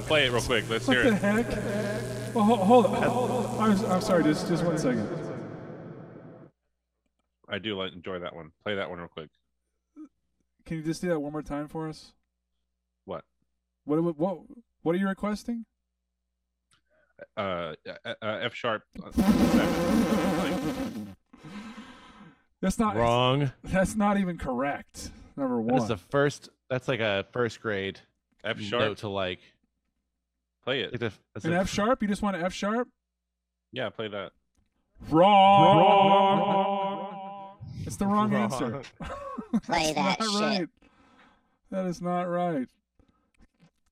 Play 0.07 0.27
it 0.27 0.31
real 0.31 0.41
quick. 0.41 0.69
Let's 0.69 0.87
What 0.87 0.95
hear 0.95 1.11
the 1.11 1.17
it. 1.17 1.45
heck? 1.45 2.33
Well, 2.33 2.45
hold, 2.45 2.59
hold 2.59 2.85
on. 2.85 3.59
I'm, 3.59 3.85
I'm 3.91 3.99
sorry, 4.01 4.23
just 4.23 4.47
just 4.47 4.63
one 4.63 4.77
second. 4.77 5.09
I 7.49 7.59
do 7.59 7.77
like 7.77 7.91
enjoy 7.91 8.19
that 8.19 8.33
one. 8.33 8.51
Play 8.63 8.75
that 8.75 8.89
one 8.89 8.99
real 8.99 9.09
quick. 9.09 9.29
Can 10.65 10.77
you 10.77 10.83
just 10.83 11.01
do 11.01 11.09
that 11.09 11.19
one 11.19 11.33
more 11.33 11.41
time 11.43 11.67
for 11.67 11.89
us? 11.89 12.13
What? 13.03 13.25
What 13.83 14.17
what 14.17 14.39
what 14.83 14.95
are 14.95 14.97
you 14.97 15.09
requesting? 15.09 15.65
Uh, 17.35 17.73
uh, 18.05 18.13
uh, 18.21 18.39
F 18.41 18.55
sharp. 18.55 18.83
That's 22.65 22.79
not 22.79 22.95
Wrong. 22.95 23.51
That's 23.63 23.95
not 23.95 24.17
even 24.17 24.39
correct. 24.39 25.11
Number 25.37 25.61
That's 25.63 25.79
one. 25.81 25.87
the 25.87 25.97
first. 25.97 26.49
That's 26.67 26.87
like 26.87 26.99
a 26.99 27.23
first 27.31 27.61
grade 27.61 27.99
F 28.43 28.57
note 28.57 28.63
sharp. 28.65 28.97
to 28.99 29.09
like. 29.09 29.39
Play 30.63 30.85
like 30.85 30.93
it. 30.95 30.99
the- 30.99 31.13
that's 31.35 31.45
An 31.45 31.53
F 31.53 31.69
sharp? 31.69 32.01
You 32.01 32.07
just 32.07 32.23
want 32.23 32.37
an 32.37 32.43
F 32.43 32.53
sharp? 32.53 32.87
Yeah, 33.71 33.89
play 33.89 34.07
that. 34.07 34.31
Wrong. 35.11 35.77
wrong. 35.77 37.57
It's 37.85 37.97
the 37.97 38.07
wrong, 38.07 38.31
Wrong. 38.31 38.51
answer. 38.51 38.81
Play 39.63 39.93
That's 39.93 39.95
that 39.95 40.19
not 40.19 40.31
shit. 40.31 40.41
right. 40.61 40.67
That 41.69 41.85
is 41.85 42.01
not 42.01 42.23
right. 42.23 42.67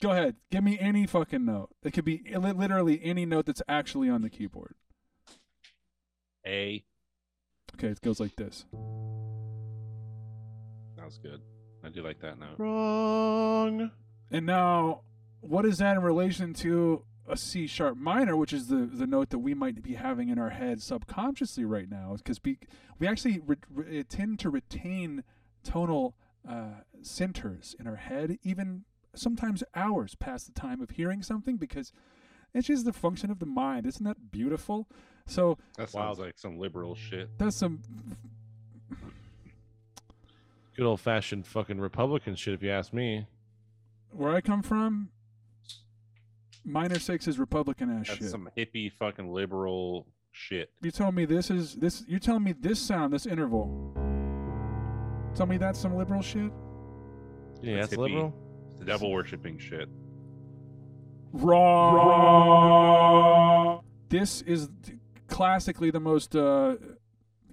Go 0.02 0.10
ahead. 0.12 0.36
Give 0.50 0.64
me 0.64 0.80
any 0.80 1.06
fucking 1.06 1.46
note. 1.46 1.70
It 1.84 1.92
could 1.92 2.06
be 2.06 2.24
literally 2.36 3.00
any 3.04 3.28
note 3.28 3.46
that's 3.46 3.62
actually 3.70 4.10
on 4.10 4.24
the 4.24 4.32
keyboard. 4.32 4.74
A. 6.48 6.84
Okay, 7.76 7.88
it 7.88 8.02
goes 8.02 8.20
like 8.20 8.36
this. 8.36 8.66
That 10.96 11.06
was 11.06 11.18
good. 11.18 11.42
I 11.84 11.90
do 11.90 12.02
like 12.04 12.20
that 12.22 12.40
note. 12.40 12.56
Wrong. 12.58 13.92
And 14.32 14.46
now, 14.46 15.02
what 15.42 15.66
is 15.66 15.80
that 15.80 15.98
in 15.98 16.04
relation 16.04 16.54
to 16.56 17.04
a 17.28 17.36
C 17.36 17.68
sharp 17.68 17.98
minor, 17.98 18.38
which 18.38 18.54
is 18.54 18.68
the, 18.68 18.90
the 18.92 19.08
note 19.08 19.30
that 19.32 19.40
we 19.40 19.54
might 19.54 19.82
be 19.84 19.96
having 19.96 20.30
in 20.30 20.40
our 20.40 20.52
head 20.52 20.82
subconsciously 20.82 21.66
right 21.66 21.90
now? 21.90 22.16
Because 22.18 22.40
we, 22.44 22.58
we 23.00 23.08
actually 23.08 23.42
re- 23.46 23.58
re- 23.70 24.04
tend 24.04 24.40
to 24.40 24.50
retain 24.50 25.24
tonal 25.64 26.16
uh, 26.48 26.82
centers 27.02 27.76
in 27.80 27.88
our 27.88 27.98
head, 27.98 28.38
even 28.44 28.84
sometimes 29.14 29.64
hours 29.76 30.16
past 30.16 30.46
the 30.46 30.60
time 30.60 30.82
of 30.82 30.92
hearing 30.92 31.22
something, 31.22 31.58
because 31.58 31.92
it's 32.54 32.68
just 32.68 32.86
the 32.86 32.94
function 32.94 33.30
of 33.30 33.40
the 33.40 33.46
mind. 33.46 33.86
Isn't 33.86 34.06
that 34.06 34.32
beautiful? 34.32 34.88
So 35.26 35.58
That 35.78 35.90
sounds 35.90 36.20
like 36.20 36.38
some 36.38 36.58
liberal 36.60 36.96
shit. 36.96 37.30
that's 37.38 37.56
some. 37.56 37.80
Good 40.76 40.86
old 40.86 41.00
fashioned 41.02 41.46
fucking 41.48 41.80
Republican 41.80 42.36
shit, 42.36 42.54
if 42.56 42.64
you 42.64 42.72
ask 42.72 42.94
me. 42.94 43.28
Where 44.12 44.32
I 44.36 44.42
come 44.42 44.62
from, 44.64 45.10
minor 46.66 46.98
six 47.00 47.28
is 47.28 47.38
Republican 47.40 47.90
ass 48.00 48.08
That's 48.08 48.20
shit. 48.20 48.30
some 48.30 48.50
hippie 48.58 48.92
fucking 48.92 49.32
liberal 49.32 50.08
shit. 50.32 50.72
You 50.82 50.90
told 50.92 51.14
me 51.16 51.26
this 51.26 51.50
is 51.52 51.76
this. 51.76 52.04
You 52.08 52.20
telling 52.20 52.44
me 52.44 52.54
this 52.54 52.80
sound, 52.80 53.14
this 53.14 53.26
interval. 53.28 53.94
Tell 55.36 55.46
me 55.46 55.58
that's 55.58 55.80
some 55.80 55.96
liberal 55.96 56.22
shit. 56.22 56.52
Yeah, 57.62 57.76
That's 57.78 57.90
that's, 57.90 57.98
liberal. 58.00 58.34
It's 58.72 58.80
the 58.80 58.86
devil 58.86 59.12
worshipping 59.12 59.58
shit. 59.60 59.88
Wrong. 62.84 63.82
This 64.10 64.42
is 64.42 64.70
th- 64.84 64.98
classically 65.34 65.92
the 65.92 66.00
most 66.00 66.36
uh, 66.36 66.76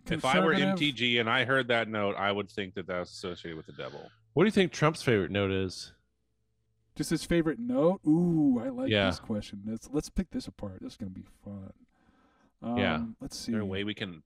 If 0.08 0.24
I 0.24 0.38
were 0.40 0.54
MTG 0.54 1.18
and 1.20 1.28
I 1.28 1.44
heard 1.44 1.68
that 1.68 1.88
note, 1.88 2.14
I 2.16 2.30
would 2.32 2.50
think 2.50 2.74
that 2.74 2.86
that's 2.86 3.10
associated 3.10 3.56
with 3.56 3.66
the 3.66 3.72
devil. 3.72 4.08
What 4.34 4.44
do 4.44 4.46
you 4.46 4.52
think 4.52 4.72
Trump's 4.72 5.02
favorite 5.02 5.30
note 5.30 5.50
is? 5.50 5.92
just 6.96 7.10
his 7.10 7.24
favorite 7.24 7.58
note. 7.58 8.00
Ooh, 8.06 8.60
I 8.62 8.68
like 8.68 8.90
Yeah. 8.90 9.06
this 9.06 9.18
question. 9.20 9.62
Let's 9.66 9.88
let's 9.90 10.10
pick 10.10 10.30
this 10.30 10.46
apart. 10.46 10.80
This 10.82 10.92
is 10.92 10.96
gonna 10.98 11.10
be 11.10 11.24
fun. 11.44 11.72
Um, 12.62 12.76
Yeah. 12.76 13.04
Let's 13.20 13.36
Is 13.36 13.42
see. 13.44 13.52
there 13.52 13.62
a 13.62 13.64
way 13.64 13.84
we 13.84 13.94
can 13.94 14.22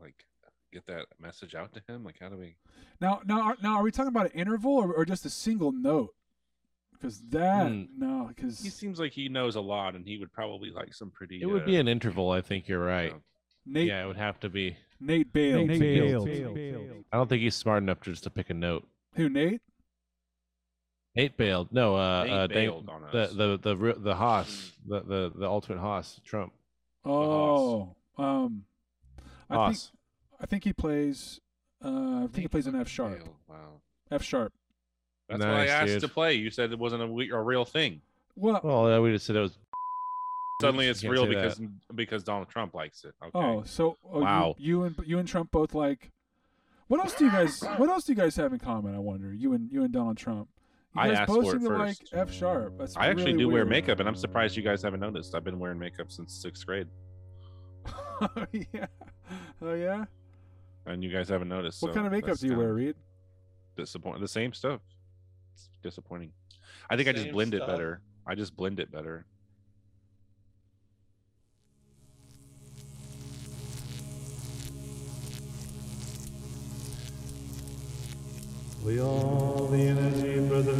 like 0.00 0.24
get 0.72 0.86
that 0.86 1.06
message 1.20 1.54
out 1.54 1.72
to 1.74 1.82
him? 1.86 2.02
Like, 2.04 2.18
how 2.20 2.28
do 2.30 2.36
we? 2.38 2.56
Now, 3.00 3.20
now, 3.26 3.42
are, 3.42 3.56
now, 3.62 3.76
are 3.76 3.82
we 3.82 3.90
talking 3.90 4.08
about 4.08 4.26
an 4.26 4.32
interval 4.40 4.72
or, 4.72 4.92
or 4.94 5.04
just 5.04 5.26
a 5.26 5.30
single 5.30 5.72
note? 5.72 6.14
Because 6.98 7.20
that 7.28 7.68
Hmm. 7.70 7.84
no, 7.96 8.26
because 8.34 8.60
He 8.60 8.70
seems 8.70 8.98
like 8.98 9.12
he 9.12 9.28
knows 9.28 9.54
a 9.56 9.60
lot, 9.60 9.94
and 9.94 10.04
he 10.04 10.18
would 10.18 10.32
probably 10.32 10.70
like 10.70 10.92
some 10.94 11.10
pretty. 11.10 11.40
It 11.40 11.46
would 11.46 11.62
uh, 11.62 11.66
be 11.66 11.76
an 11.76 11.86
interval. 11.88 12.30
I 12.30 12.40
think 12.40 12.66
you're 12.68 12.84
right. 12.84 13.12
know, 13.12 13.22
Nate 13.66 13.88
Yeah, 13.88 14.02
it 14.04 14.06
would 14.08 14.16
have 14.16 14.40
to 14.40 14.48
be. 14.48 14.76
Nate 15.00 15.32
Bale. 15.32 15.64
Nate 15.64 15.78
Bale. 15.80 17.04
I 17.12 17.16
don't 17.16 17.28
think 17.28 17.42
he's 17.42 17.54
smart 17.54 17.82
enough 17.82 18.00
to 18.00 18.10
just 18.10 18.24
to 18.24 18.30
pick 18.30 18.50
a 18.50 18.54
note. 18.54 18.88
Who 19.14 19.28
Nate? 19.28 19.60
Nate 21.14 21.36
bailed. 21.36 21.68
No, 21.72 21.96
uh, 21.96 22.24
Nate 22.24 22.32
uh, 22.32 22.46
Dan- 22.48 22.54
bailed 22.56 22.88
on 22.88 23.02
the 23.12 23.18
us. 23.22 23.32
the 23.32 23.58
the 23.58 23.76
re- 23.76 23.94
the 23.96 24.14
Haas, 24.16 24.72
the 24.86 25.00
the 25.00 25.32
the 25.34 25.46
ultimate 25.46 25.78
Haas, 25.80 26.20
Trump. 26.24 26.52
Oh, 27.04 27.94
um, 28.16 28.64
I 29.48 29.54
think 29.54 29.58
Haas. 29.60 29.92
I 30.40 30.46
think 30.46 30.64
he 30.64 30.72
plays. 30.72 31.40
Uh, 31.84 32.24
I 32.24 32.28
think 32.32 32.38
he 32.42 32.48
plays 32.48 32.66
an 32.66 32.74
F 32.76 32.88
sharp. 32.88 33.18
Fail. 33.18 33.36
Wow. 33.48 33.80
F 34.10 34.22
sharp. 34.22 34.52
That's 35.28 35.44
why 35.44 35.64
I 35.64 35.66
asked 35.66 35.86
dude. 35.92 36.00
to 36.02 36.08
play. 36.08 36.34
You 36.34 36.50
said 36.50 36.72
it 36.72 36.78
wasn't 36.78 37.02
a, 37.02 37.34
a 37.34 37.42
real 37.42 37.64
thing. 37.64 38.00
Well, 38.36 38.60
Well, 38.62 38.86
uh, 38.86 39.00
we 39.00 39.12
just 39.12 39.26
said 39.26 39.36
it 39.36 39.40
was. 39.40 39.58
Suddenly, 40.60 40.88
it's 40.88 41.04
real 41.04 41.26
say 41.26 41.34
that. 41.34 41.42
because 41.42 41.60
because 41.94 42.24
Donald 42.24 42.48
Trump 42.48 42.74
likes 42.74 43.04
it. 43.04 43.14
Okay. 43.22 43.38
oh, 43.38 43.62
so 43.64 43.96
oh, 44.10 44.18
you- 44.18 44.24
Wow. 44.24 44.54
you, 44.58 44.82
and 44.84 44.96
you 45.04 45.18
and 45.18 45.28
Trump 45.28 45.50
both 45.50 45.74
like. 45.74 46.10
What 46.88 47.00
else 47.00 47.14
do 47.14 47.26
you 47.26 47.30
guys? 47.30 47.60
What 47.76 47.90
else 47.90 48.04
do 48.04 48.12
you 48.12 48.16
guys 48.16 48.34
have 48.36 48.52
in 48.52 48.58
common? 48.58 48.94
I 48.94 48.98
wonder. 48.98 49.32
You 49.32 49.52
and 49.52 49.70
you 49.70 49.84
and 49.84 49.92
Donald 49.92 50.16
Trump. 50.16 50.48
You 50.94 51.02
I 51.02 51.08
asked 51.10 51.28
both 51.28 51.44
for 51.44 51.50
seem 51.52 51.66
it 51.66 51.68
to 51.68 51.76
like 51.76 51.98
first. 51.98 52.14
F 52.14 52.32
sharp. 52.32 52.78
That's 52.78 52.96
I 52.96 53.08
actually 53.08 53.34
really 53.34 53.44
do 53.44 53.48
wear 53.50 53.66
makeup, 53.66 54.00
and 54.00 54.08
I'm 54.08 54.14
surprised 54.14 54.56
you 54.56 54.62
guys 54.62 54.82
haven't 54.82 55.00
noticed. 55.00 55.34
I've 55.34 55.44
been 55.44 55.58
wearing 55.58 55.78
makeup 55.78 56.10
since 56.10 56.32
sixth 56.32 56.64
grade, 56.64 56.88
oh 58.20 58.46
yeah. 58.72 58.86
Oh 59.60 59.74
yeah. 59.74 60.06
and 60.86 61.04
you 61.04 61.12
guys 61.12 61.28
haven't 61.28 61.48
noticed. 61.48 61.82
What 61.82 61.90
so 61.90 61.94
kind 61.94 62.06
of 62.06 62.12
makeup 62.12 62.38
do 62.38 62.46
you 62.46 62.56
wear, 62.56 62.72
Reed? 62.72 62.96
Disappointing. 63.76 64.22
The 64.22 64.28
same 64.28 64.54
stuff. 64.54 64.80
It's 65.58 65.78
disappointing. 65.82 66.32
I 66.88 66.96
think 66.96 67.08
I 67.08 67.12
just 67.12 67.24
Same 67.24 67.32
blend 67.32 67.54
it 67.54 67.66
better. 67.66 68.00
I 68.26 68.34
just 68.34 68.56
blend 68.56 68.78
it 68.78 68.92
better. 68.92 69.26
We 78.84 79.00
all 79.00 79.68
the 79.70 79.82
energy, 79.82 80.40
brother, 80.48 80.72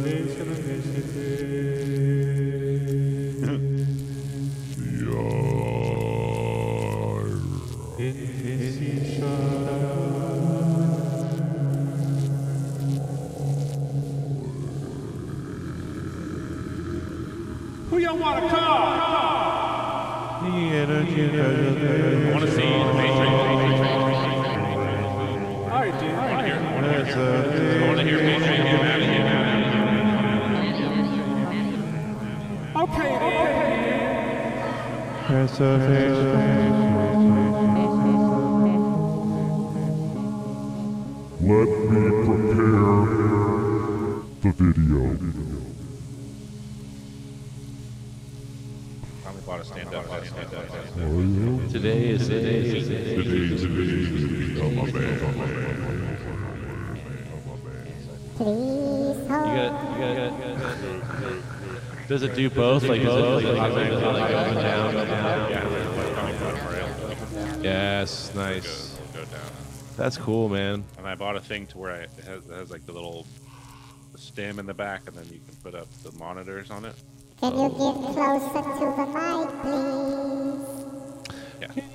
Who 18.19 18.25
want 18.25 18.43
to 18.43 18.49
call? 18.49 18.83
The 20.43 20.51
energy, 20.75 21.23
I 21.39 22.31
want 22.33 22.43
to 22.43 22.51
see 22.51 22.67
the 22.67 22.91
Patriot. 22.91 23.39
I 25.71 25.87
did. 25.97 26.15
I 26.15 26.27
want 27.87 27.97
to 27.97 28.03
hear 28.03 28.19
Patriot 28.19 28.57
get 28.57 28.79
mad 28.81 28.99
at 28.99 29.07
you. 29.15 29.23
Okay, 32.83 33.13
Let 41.39 41.69
me 41.89 42.01
prepare 42.25 42.99
the 44.41 44.51
video. 44.57 45.48
Today 50.95 52.09
is 52.09 52.27
the 52.27 52.41
day. 52.41 52.63
Today's 52.63 52.87
the 52.87 52.95
day 52.95 53.15
to 53.15 53.27
become 54.37 54.77
a 54.79 54.91
man. 54.91 55.19
You 58.39 58.45
got, 59.27 59.49
you 59.49 59.55
got, 59.99 59.99
you 59.99 60.15
got, 60.15 60.31
does 62.07 62.23
it 62.23 62.33
do 62.33 62.49
both? 62.49 62.81
Like, 62.83 63.01
is 63.01 63.07
it 63.07 63.09
like, 63.09 63.45
automatically 63.45 64.01
like 64.01 64.31
up 64.31 64.47
and 64.47 64.55
down, 64.55 64.95
up 64.95 65.05
and 65.05 65.11
down? 67.33 67.63
Yes, 67.63 68.33
nice. 68.33 68.97
Go 69.13 69.23
down. 69.25 69.51
That's 69.95 70.17
cool, 70.17 70.49
man. 70.49 70.83
And 70.97 71.05
I 71.05 71.13
bought 71.13 71.35
a 71.35 71.41
thing 71.41 71.67
to 71.67 71.77
where 71.77 71.91
I, 71.91 71.97
it, 71.99 72.09
has, 72.25 72.47
it 72.47 72.53
has 72.53 72.71
like 72.71 72.87
the 72.87 72.93
little 72.93 73.27
stem 74.15 74.57
in 74.57 74.65
the 74.65 74.73
back, 74.73 75.07
and 75.07 75.15
then 75.15 75.25
you 75.25 75.39
can 75.39 75.55
put 75.61 75.75
up 75.75 75.87
the 76.01 76.11
monitors 76.13 76.71
on 76.71 76.85
it. 76.85 76.95
Can 77.39 77.53
you 77.57 77.69
get 77.69 77.95
closer 78.13 78.61
to 78.61 78.85
the 78.97 79.05
mic, 79.13 79.49
please? 79.61 80.67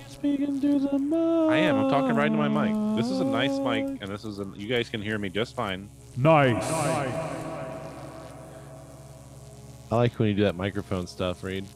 Speaking 0.09 0.61
to 0.61 0.79
the 0.79 0.99
mic. 0.99 1.51
I 1.53 1.57
am. 1.57 1.77
I'm 1.77 1.91
talking 1.91 2.17
right 2.17 2.29
into 2.29 2.39
my 2.39 2.49
mic. 2.49 2.75
This 2.97 3.11
is 3.11 3.21
a 3.21 3.25
nice 3.25 3.59
mic, 3.59 3.85
and 4.01 4.11
this 4.11 4.25
is 4.25 4.39
a, 4.39 4.47
you 4.57 4.67
guys 4.67 4.89
can 4.89 5.03
hear 5.03 5.19
me 5.19 5.29
just 5.29 5.55
fine. 5.55 5.91
Nice. 6.17 6.65
I 9.91 9.97
like 9.97 10.19
when 10.19 10.29
you 10.29 10.35
do 10.35 10.45
that 10.45 10.57
microphone 10.57 11.07
stuff, 11.07 11.43
Reed. 11.45 11.67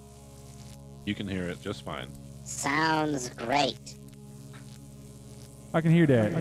You 1.05 1.15
can 1.15 1.29
hear 1.29 1.45
it 1.45 1.61
just 1.61 1.85
fine. 1.85 2.09
Sounds 2.45 3.29
great. 3.31 3.97
I 5.75 5.83
can 5.83 5.91
hear 5.91 6.07
that. 6.07 6.33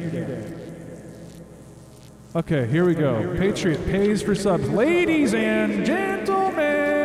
Okay, 2.36 2.68
here 2.68 2.86
we 2.86 2.96
go. 2.96 3.36
Patriot 3.38 3.86
pays 3.86 4.22
for 4.22 4.34
subs. 4.34 4.70
Ladies 4.70 5.34
and 5.34 5.86
gentlemen, 5.86 6.97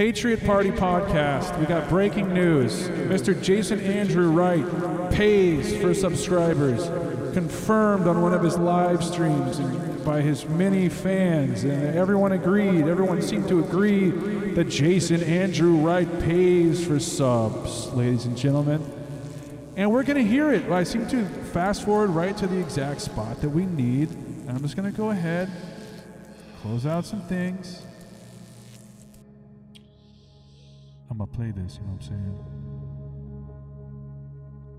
Patriot 0.00 0.42
Party 0.46 0.70
Podcast. 0.70 1.60
We 1.60 1.66
got 1.66 1.90
breaking 1.90 2.32
news. 2.32 2.88
Mr. 2.88 3.38
Jason 3.42 3.80
Andrew 3.80 4.30
Wright 4.30 4.64
pays 5.12 5.76
for 5.76 5.92
subscribers. 5.92 6.86
Confirmed 7.34 8.06
on 8.06 8.22
one 8.22 8.32
of 8.32 8.42
his 8.42 8.56
live 8.56 9.04
streams 9.04 9.60
by 10.02 10.22
his 10.22 10.48
many 10.48 10.88
fans. 10.88 11.64
And 11.64 11.94
everyone 11.94 12.32
agreed, 12.32 12.86
everyone 12.86 13.20
seemed 13.20 13.46
to 13.48 13.62
agree 13.62 14.08
that 14.54 14.70
Jason 14.70 15.22
Andrew 15.22 15.76
Wright 15.76 16.08
pays 16.20 16.82
for 16.82 16.98
subs, 16.98 17.88
ladies 17.88 18.24
and 18.24 18.38
gentlemen. 18.38 18.82
And 19.76 19.92
we're 19.92 20.04
going 20.04 20.16
to 20.16 20.26
hear 20.26 20.50
it. 20.50 20.64
I 20.70 20.82
seem 20.82 21.08
to 21.08 21.26
fast 21.52 21.84
forward 21.84 22.08
right 22.08 22.34
to 22.38 22.46
the 22.46 22.58
exact 22.58 23.02
spot 23.02 23.42
that 23.42 23.50
we 23.50 23.66
need. 23.66 24.08
And 24.08 24.48
I'm 24.48 24.62
just 24.62 24.76
going 24.76 24.90
to 24.90 24.96
go 24.96 25.10
ahead, 25.10 25.50
close 26.62 26.86
out 26.86 27.04
some 27.04 27.20
things. 27.20 27.82
I'm 31.10 31.18
to 31.18 31.26
play 31.26 31.50
this, 31.50 31.76
you 31.76 31.82
know 31.82 31.94
what 31.94 32.02
I'm 32.02 32.08
saying? 32.08 32.38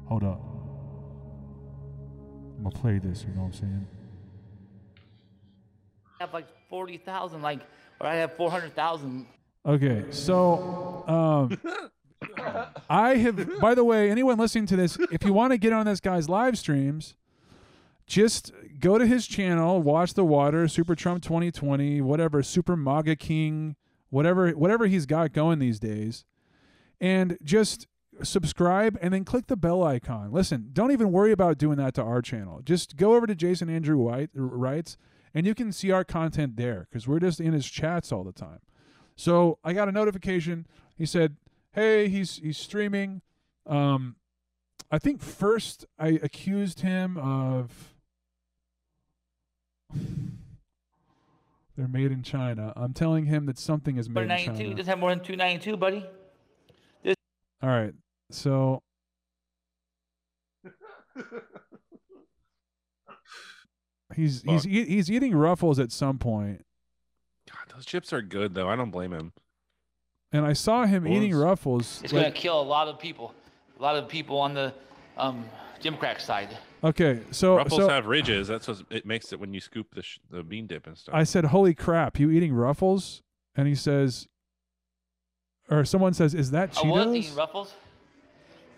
Hold 0.06 0.24
up. 0.24 0.41
I'm 2.58 2.72
to 2.72 2.78
play 2.80 3.00
this, 3.00 3.24
you 3.28 3.34
know 3.36 3.41
what 3.41 3.48
I'm 3.48 3.54
saying? 3.54 3.88
I 6.20 6.24
have 6.24 6.34
like 6.34 6.48
40,000, 6.70 7.41
like, 7.41 7.60
or 8.00 8.08
I 8.08 8.15
have 8.15 8.34
400,000. 8.38 9.26
Okay, 9.65 10.06
so 10.10 11.04
um, 11.08 11.60
I 12.89 13.15
have. 13.17 13.60
By 13.60 13.76
the 13.76 13.84
way, 13.84 14.10
anyone 14.10 14.39
listening 14.39 14.65
to 14.67 14.76
this, 14.76 14.98
if 15.12 15.24
you 15.24 15.34
want 15.34 15.52
to 15.52 15.58
get 15.58 15.72
on 15.72 15.86
this 15.86 16.00
guy's 16.00 16.28
live 16.28 16.58
streams, 16.58 17.15
just 18.08 18.52
go 18.80 18.98
to 18.98 19.06
his 19.06 19.28
channel, 19.28 19.82
watch 19.82 20.15
the 20.15 20.26
water, 20.26 20.67
Super 20.67 20.96
Trump 20.96 21.22
2020, 21.22 22.02
whatever, 22.02 22.41
Super 22.41 22.76
MAGA 22.76 23.15
King, 23.17 23.76
whatever, 24.12 24.52
whatever 24.52 24.86
he's 24.86 25.08
got 25.08 25.34
going 25.34 25.58
these 25.58 25.80
days, 25.80 26.24
and 27.00 27.38
just 27.43 27.88
subscribe 28.21 28.97
and 29.02 29.13
then 29.13 29.26
click 29.26 29.47
the 29.47 29.58
bell 29.58 29.84
icon. 29.84 30.32
Listen, 30.32 30.69
don't 30.74 30.91
even 30.91 31.12
worry 31.12 31.32
about 31.32 31.58
doing 31.58 31.78
that 31.78 31.95
to 31.95 32.04
our 32.04 32.21
channel. 32.21 32.62
Just 32.63 32.95
go 32.95 33.15
over 33.15 33.26
to 33.26 33.34
Jason 33.34 33.69
Andrew 33.69 33.97
White 33.97 34.30
writes, 34.34 34.97
and 35.34 35.47
you 35.47 35.56
can 35.56 35.71
see 35.71 35.91
our 35.91 36.04
content 36.04 36.58
there 36.58 36.88
because 36.89 37.08
we're 37.08 37.19
just 37.19 37.39
in 37.39 37.54
his 37.54 37.65
chats 37.65 38.12
all 38.12 38.24
the 38.24 38.32
time. 38.32 38.60
So 39.15 39.58
I 39.63 39.74
got 39.74 39.88
a 39.88 39.91
notification. 39.91 40.67
He 40.95 41.06
said, 41.06 41.38
"Hey, 41.71 42.08
he's 42.10 42.38
he's 42.38 42.58
streaming." 42.58 43.21
Um, 43.65 44.15
I 44.89 45.00
think 45.00 45.21
first 45.21 45.86
I 45.97 46.19
accused 46.21 46.82
him 46.82 47.17
of 47.17 47.93
they're 51.82 51.88
made 51.88 52.12
in 52.12 52.22
China. 52.22 52.72
I'm 52.76 52.94
telling 52.94 53.26
him 53.26 53.48
that 53.48 53.58
something 53.58 53.98
is 53.98 54.08
made 54.08 54.22
in 54.24 54.28
292. 54.30 54.63
China. 54.63 54.76
Doesn't 54.76 54.89
have 54.89 55.00
more 55.00 55.10
than 55.10 55.20
292, 55.20 55.78
buddy. 55.78 56.06
This- 57.04 57.15
All 57.63 57.70
right, 57.70 57.94
so 58.30 58.82
he's 64.15 64.41
he's 64.44 64.63
Fuck. 64.63 64.72
eat, 64.72 64.88
he's 64.88 65.10
eating 65.12 65.36
Ruffles 65.36 65.80
at 65.80 65.91
some 65.91 66.17
point, 66.20 66.65
God, 67.50 67.74
those 67.76 67.86
chips 67.86 68.13
are 68.13 68.22
good 68.22 68.54
though. 68.54 68.70
I 68.70 68.76
don't 68.76 68.91
blame 68.91 69.12
him. 69.13 69.34
and 70.32 70.46
I 70.46 70.54
saw 70.54 70.86
him 70.86 71.08
eating 71.08 71.34
Ruffles. 71.36 72.02
It's 72.04 72.13
like- 72.13 72.22
going 72.24 72.34
to 72.34 72.39
kill 72.39 72.60
a 72.60 72.63
lot 72.63 72.88
of 72.88 73.00
people. 73.00 73.34
A 73.80 73.82
lot 73.82 73.96
of 73.96 74.08
people 74.08 74.38
on 74.38 74.54
the 74.54 74.72
um, 75.17 75.46
Democrat 75.82 76.22
side. 76.22 76.56
Okay, 76.84 77.22
so 77.32 77.58
Ruffles 77.58 77.82
so 77.82 77.89
have 77.89 78.06
ridges. 78.06 78.48
That's 78.48 78.67
what 78.67 78.84
it 78.89 79.06
makes 79.06 79.32
it 79.34 79.39
when 79.39 79.54
you 79.54 79.60
scoop 79.60 79.94
the 79.96 80.02
sh- 80.04 80.20
the 80.30 80.44
bean 80.44 80.67
dip 80.67 80.88
and 80.88 80.98
stuff. 80.98 81.13
I 81.15 81.24
said, 81.24 81.46
"Holy 81.46 81.74
crap, 81.74 82.20
you 82.20 82.30
eating 82.32 82.54
Ruffles?" 82.54 83.22
And 83.56 83.67
he 83.67 83.76
says, 83.76 84.28
or 85.70 85.86
someone 85.86 86.13
says, 86.13 86.34
"Is 86.34 86.52
that 86.52 86.78
I 86.78 86.88
was 86.88 87.06
Cheetos?" 87.06 87.15
eating 87.15 87.36
Ruffles. 87.36 87.74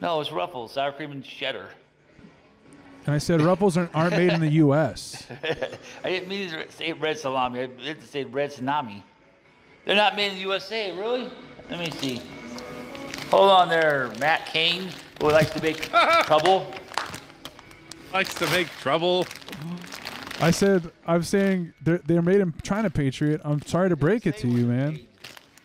No, 0.02 0.20
it's 0.22 0.32
Ruffles, 0.32 0.74
sour 0.74 0.92
cream 0.92 1.12
and 1.12 1.24
cheddar. 1.24 1.70
And 3.06 3.14
I 3.14 3.18
said, 3.18 3.42
"Ruffles 3.42 3.78
aren't, 3.78 3.94
aren't 3.96 4.16
made 4.16 4.32
in 4.32 4.40
the 4.40 4.52
U.S." 4.52 5.28
I 6.04 6.10
didn't 6.10 6.30
mean 6.30 6.50
to 6.50 6.72
say 6.72 6.94
red 6.94 7.18
salami. 7.18 7.62
I 7.62 7.68
meant 7.68 8.02
to 8.02 8.08
say 8.08 8.24
red 8.24 8.52
tsunami. 8.52 9.04
They're 9.86 9.96
not 9.96 10.16
made 10.16 10.30
in 10.32 10.36
the 10.36 10.42
USA, 10.42 10.98
really? 10.98 11.30
Let 11.70 11.80
me 11.80 11.92
see. 11.92 12.22
Hold 13.30 13.50
on 13.50 13.68
there, 13.68 14.12
Matt 14.20 14.46
Kane, 14.46 14.90
who 15.20 15.30
likes 15.30 15.50
to 15.52 15.62
make 15.62 15.82
trouble. 16.26 16.74
Likes 18.14 18.34
to 18.36 18.48
make 18.52 18.68
trouble. 18.80 19.26
I 20.40 20.52
said, 20.52 20.92
"I'm 21.08 21.24
saying 21.24 21.74
they're 21.82 22.00
they're 22.00 22.22
made 22.22 22.42
in 22.42 22.54
China, 22.64 22.90
Patriot. 22.90 23.42
I'm 23.44 23.62
sorry 23.64 23.90
to 23.90 23.96
break 23.96 24.26
it 24.28 24.38
to 24.38 24.48
you, 24.48 24.66
man." 24.66 25.00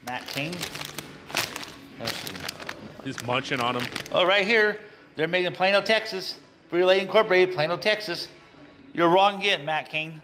Matt 0.06 0.26
King? 0.28 0.54
Let's. 2.00 2.24
He's 3.04 3.22
munching 3.24 3.60
on 3.60 3.74
them. 3.74 3.86
Oh, 4.12 4.24
right 4.26 4.46
here. 4.46 4.80
They're 5.16 5.28
made 5.28 5.44
in 5.46 5.52
Plano, 5.52 5.80
Texas. 5.80 6.36
Frito 6.70 6.86
Lay 6.86 7.00
Incorporated, 7.00 7.54
Plano, 7.54 7.76
Texas. 7.76 8.28
You're 8.92 9.08
wrong 9.08 9.40
again, 9.40 9.64
Matt 9.64 9.88
King. 9.88 10.20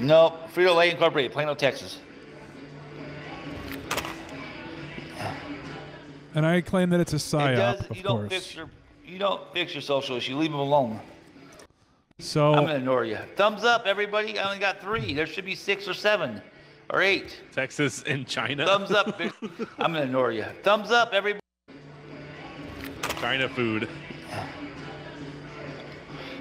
No, 0.00 0.38
Frito 0.54 0.74
Lay 0.76 0.90
Incorporated, 0.90 1.32
Plano, 1.32 1.54
Texas. 1.54 1.98
And 6.34 6.46
I 6.46 6.60
claim 6.60 6.90
that 6.90 7.00
it's 7.00 7.12
a 7.12 7.16
It 7.16 7.18
psyop, 7.20 7.56
does. 7.56 7.90
of 7.90 7.96
You 7.96 8.02
don't 8.02 8.18
course. 8.18 8.32
fix 8.32 8.54
your. 8.54 8.70
You 9.08 9.18
don't 9.18 9.40
fix 9.54 9.72
your 9.72 9.80
socials. 9.80 10.28
You 10.28 10.36
leave 10.36 10.50
them 10.50 10.60
alone. 10.60 11.00
So 12.18 12.52
I'm 12.52 12.66
gonna 12.66 12.76
ignore 12.76 13.06
you. 13.06 13.16
Thumbs 13.36 13.64
up, 13.64 13.86
everybody. 13.86 14.38
I 14.38 14.46
only 14.46 14.58
got 14.58 14.82
three. 14.82 15.14
There 15.14 15.26
should 15.26 15.46
be 15.46 15.54
six 15.54 15.88
or 15.88 15.94
seven, 15.94 16.42
or 16.90 17.00
eight. 17.00 17.40
Texas 17.54 18.02
and 18.02 18.26
China. 18.26 18.66
Thumbs 18.66 18.90
up. 18.90 19.18
I'm 19.78 19.92
gonna 19.92 20.02
ignore 20.02 20.30
you. 20.32 20.44
Thumbs 20.62 20.90
up, 20.90 21.14
everybody. 21.14 21.40
China 23.18 23.48
food. 23.48 23.88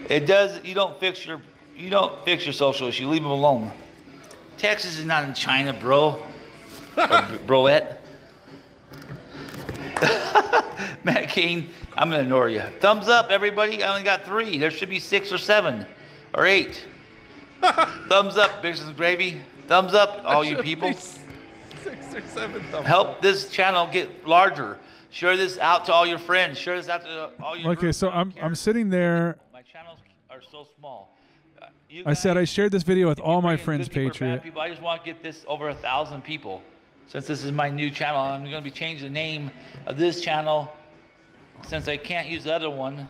It 0.09 0.25
does. 0.25 0.61
You 0.65 0.73
don't 0.73 0.99
fix 0.99 1.25
your. 1.25 1.41
You 1.73 1.89
don't 1.89 2.25
fix 2.25 2.45
your 2.45 2.53
socials. 2.53 2.99
You 2.99 3.07
leave 3.07 3.23
them 3.23 3.31
alone. 3.31 3.71
Texas 4.57 4.97
is 4.97 5.05
not 5.05 5.23
in 5.23 5.33
China, 5.33 5.71
bro. 5.71 6.21
Or 6.97 7.05
broette. 7.45 7.96
Matt 11.03 11.29
King, 11.29 11.69
I'm 11.95 12.09
gonna 12.09 12.23
ignore 12.23 12.49
you. 12.49 12.61
Thumbs 12.79 13.07
up, 13.07 13.29
everybody. 13.31 13.83
I 13.83 13.89
only 13.89 14.03
got 14.03 14.23
three. 14.25 14.57
There 14.57 14.71
should 14.71 14.89
be 14.89 14.99
six 14.99 15.31
or 15.31 15.37
seven, 15.37 15.85
or 16.33 16.45
eight. 16.45 16.85
Thumbs 17.61 18.37
up, 18.37 18.61
Bisons 18.61 18.95
Gravy. 18.95 19.41
Thumbs 19.67 19.93
up, 19.93 20.21
all 20.25 20.43
you 20.43 20.57
people. 20.57 20.93
Six 20.93 21.19
or 22.13 22.21
seven 22.27 22.63
thumbs 22.71 22.85
Help 22.85 23.21
this 23.21 23.49
channel 23.49 23.87
get 23.91 24.27
larger. 24.27 24.77
Share 25.09 25.37
this 25.37 25.57
out 25.57 25.85
to 25.85 25.93
all 25.93 26.05
your 26.05 26.19
friends. 26.19 26.57
Share 26.57 26.77
this 26.77 26.89
out 26.89 27.03
to 27.03 27.31
all 27.41 27.55
your. 27.55 27.71
okay, 27.71 27.79
groups. 27.81 27.97
so 27.97 28.09
I 28.09 28.23
don't 28.23 28.35
I'm. 28.37 28.45
I'm 28.45 28.55
sitting 28.55 28.89
there. 28.89 29.37
My 29.53 29.61
channels 29.61 29.99
are 30.29 30.41
so 30.51 30.67
small. 30.77 31.15
Uh, 31.61 31.67
you 31.89 32.03
I 32.05 32.13
said 32.13 32.37
I 32.37 32.43
shared 32.43 32.71
this 32.71 32.83
video 32.83 33.07
with 33.07 33.19
all 33.19 33.41
my 33.41 33.57
friends, 33.57 33.87
good 33.87 33.93
people 33.93 34.07
or 34.07 34.11
bad 34.11 34.13
Patriot. 34.13 34.43
People, 34.43 34.61
I 34.61 34.69
just 34.69 34.81
want 34.81 35.03
to 35.03 35.05
get 35.05 35.23
this 35.23 35.43
over 35.47 35.69
a 35.69 35.75
thousand 35.75 36.23
people. 36.23 36.61
Since 37.07 37.25
this 37.27 37.43
is 37.43 37.51
my 37.51 37.69
new 37.69 37.89
channel, 37.89 38.19
I'm 38.19 38.41
going 38.41 38.55
to 38.55 38.61
be 38.61 38.71
changing 38.71 39.07
the 39.07 39.13
name 39.13 39.49
of 39.85 39.97
this 39.97 40.19
channel. 40.21 40.71
Since 41.65 41.87
I 41.87 41.97
can't 41.97 42.27
use 42.27 42.43
the 42.43 42.53
other 42.53 42.69
one. 42.69 43.07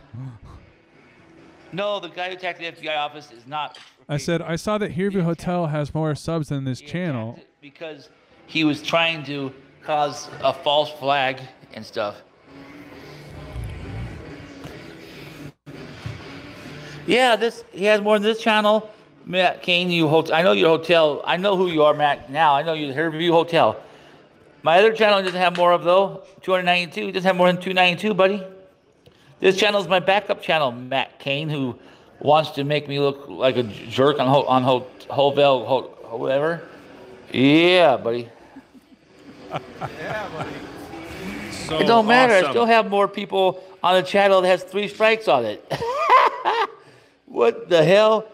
No, 1.72 2.00
the 2.00 2.08
guy 2.08 2.30
who 2.30 2.36
attacked 2.36 2.60
the 2.60 2.66
FBI 2.66 2.96
office 2.96 3.30
is 3.30 3.46
not. 3.46 3.78
I 4.08 4.16
said 4.16 4.40
I 4.40 4.56
saw 4.56 4.78
that 4.78 4.92
Hervey 4.92 5.20
Hotel 5.20 5.66
has 5.66 5.94
more 5.94 6.14
subs 6.14 6.48
than 6.48 6.64
this 6.64 6.80
channel. 6.80 7.38
because 7.60 8.08
he 8.46 8.64
was 8.64 8.82
trying 8.82 9.24
to 9.24 9.52
cause 9.82 10.28
a 10.42 10.52
false 10.52 10.90
flag 10.92 11.40
and 11.74 11.84
stuff. 11.84 12.16
Yeah, 17.06 17.36
this 17.36 17.64
he 17.72 17.84
has 17.84 18.00
more 18.00 18.18
than 18.18 18.22
this 18.22 18.40
channel. 18.40 18.88
Matt 19.26 19.62
Kane, 19.62 19.90
you 19.90 20.08
hotel. 20.08 20.34
I 20.34 20.42
know 20.42 20.52
your 20.52 20.68
hotel. 20.70 21.22
I 21.26 21.36
know 21.36 21.56
who 21.56 21.68
you 21.68 21.82
are, 21.82 21.92
Matt. 21.92 22.30
Now 22.30 22.54
I 22.54 22.62
know 22.62 22.72
you. 22.72 22.92
Herview 22.94 23.30
Hotel. 23.30 23.78
My 24.68 24.80
other 24.80 24.92
channel 24.92 25.22
doesn't 25.22 25.40
have 25.40 25.56
more 25.56 25.72
of 25.72 25.82
though. 25.82 26.24
292. 26.42 27.08
It 27.08 27.12
doesn't 27.12 27.26
have 27.26 27.36
more 27.36 27.46
than 27.46 27.56
292, 27.56 28.12
buddy. 28.12 28.46
This 29.40 29.56
channel 29.56 29.80
is 29.80 29.88
my 29.88 29.98
backup 29.98 30.42
channel, 30.42 30.72
Matt 30.72 31.18
Kane, 31.18 31.48
who 31.48 31.78
wants 32.20 32.50
to 32.50 32.64
make 32.64 32.86
me 32.86 33.00
look 33.00 33.28
like 33.28 33.56
a 33.56 33.62
jerk 33.62 34.20
on 34.20 34.26
Ho- 34.26 34.44
on 34.44 34.62
Ho- 34.64 34.86
Hovel, 35.08 35.64
Ho- 35.64 36.18
whatever. 36.18 36.60
Yeah, 37.32 37.96
buddy. 37.96 38.28
Yeah, 39.50 40.28
buddy. 40.36 40.50
So 41.50 41.78
It 41.78 41.86
don't 41.86 42.06
matter. 42.06 42.34
I 42.34 42.50
still 42.50 42.66
have 42.66 42.90
more 42.90 43.08
people 43.08 43.64
on 43.82 43.94
the 43.94 44.06
channel 44.06 44.42
that 44.42 44.48
has 44.48 44.64
three 44.64 44.88
strikes 44.88 45.28
on 45.28 45.46
it. 45.46 45.64
what 47.24 47.70
the 47.70 47.82
hell? 47.82 48.28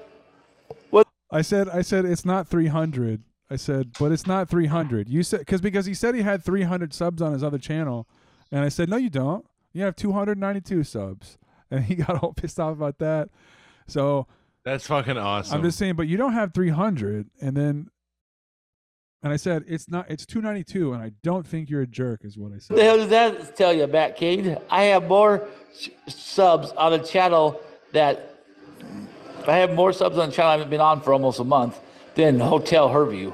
What? 0.90 1.06
I 1.30 1.42
said 1.42 1.68
I 1.68 1.82
said 1.82 2.04
it's 2.04 2.24
not 2.24 2.48
300. 2.48 3.22
I 3.54 3.56
said, 3.56 3.92
but 4.00 4.10
it's 4.10 4.26
not 4.26 4.48
300. 4.48 5.08
You 5.08 5.22
said 5.22 5.38
because 5.40 5.60
because 5.60 5.86
he 5.86 5.94
said 5.94 6.14
he 6.16 6.22
had 6.22 6.42
300 6.44 6.92
subs 6.92 7.22
on 7.22 7.32
his 7.32 7.44
other 7.44 7.56
channel, 7.58 8.08
and 8.50 8.60
I 8.64 8.68
said 8.68 8.88
no, 8.88 8.96
you 8.96 9.10
don't. 9.10 9.46
You 9.72 9.82
have 9.84 9.94
292 9.96 10.82
subs, 10.84 11.38
and 11.70 11.84
he 11.84 11.94
got 11.94 12.22
all 12.22 12.32
pissed 12.32 12.58
off 12.58 12.72
about 12.72 12.98
that. 12.98 13.28
So 13.86 14.26
That's 14.64 14.86
fucking 14.88 15.16
awesome. 15.16 15.56
I'm 15.58 15.62
just 15.64 15.78
saying, 15.78 15.94
but 15.94 16.08
you 16.08 16.16
don't 16.16 16.32
have 16.32 16.52
300, 16.52 17.30
and 17.40 17.56
then. 17.56 17.88
And 19.22 19.32
I 19.32 19.36
said 19.36 19.64
it's 19.68 19.88
not. 19.88 20.10
It's 20.10 20.26
292, 20.26 20.92
and 20.92 21.02
I 21.02 21.12
don't 21.22 21.46
think 21.46 21.70
you're 21.70 21.80
a 21.82 21.86
jerk, 21.86 22.24
is 22.24 22.36
what 22.36 22.48
I 22.50 22.54
What 22.56 22.62
said. 22.62 22.76
the 22.76 22.82
hell 22.84 22.96
does 22.98 23.08
that 23.08 23.56
tell 23.56 23.72
you, 23.72 23.86
Matt 23.86 24.16
Cade? 24.16 24.58
I 24.68 24.82
have 24.84 25.06
more 25.08 25.48
s- 25.72 25.88
subs 26.08 26.72
on 26.72 26.92
a 26.92 26.98
channel 26.98 27.58
that 27.92 28.34
I 29.46 29.56
have 29.58 29.72
more 29.74 29.92
subs 29.92 30.18
on 30.18 30.28
a 30.28 30.32
channel 30.32 30.50
I 30.50 30.54
haven't 30.54 30.70
been 30.70 30.80
on 30.80 31.00
for 31.00 31.12
almost 31.12 31.38
a 31.40 31.44
month 31.44 31.78
than 32.16 32.38
Hotel 32.40 32.88
Herview. 32.90 33.32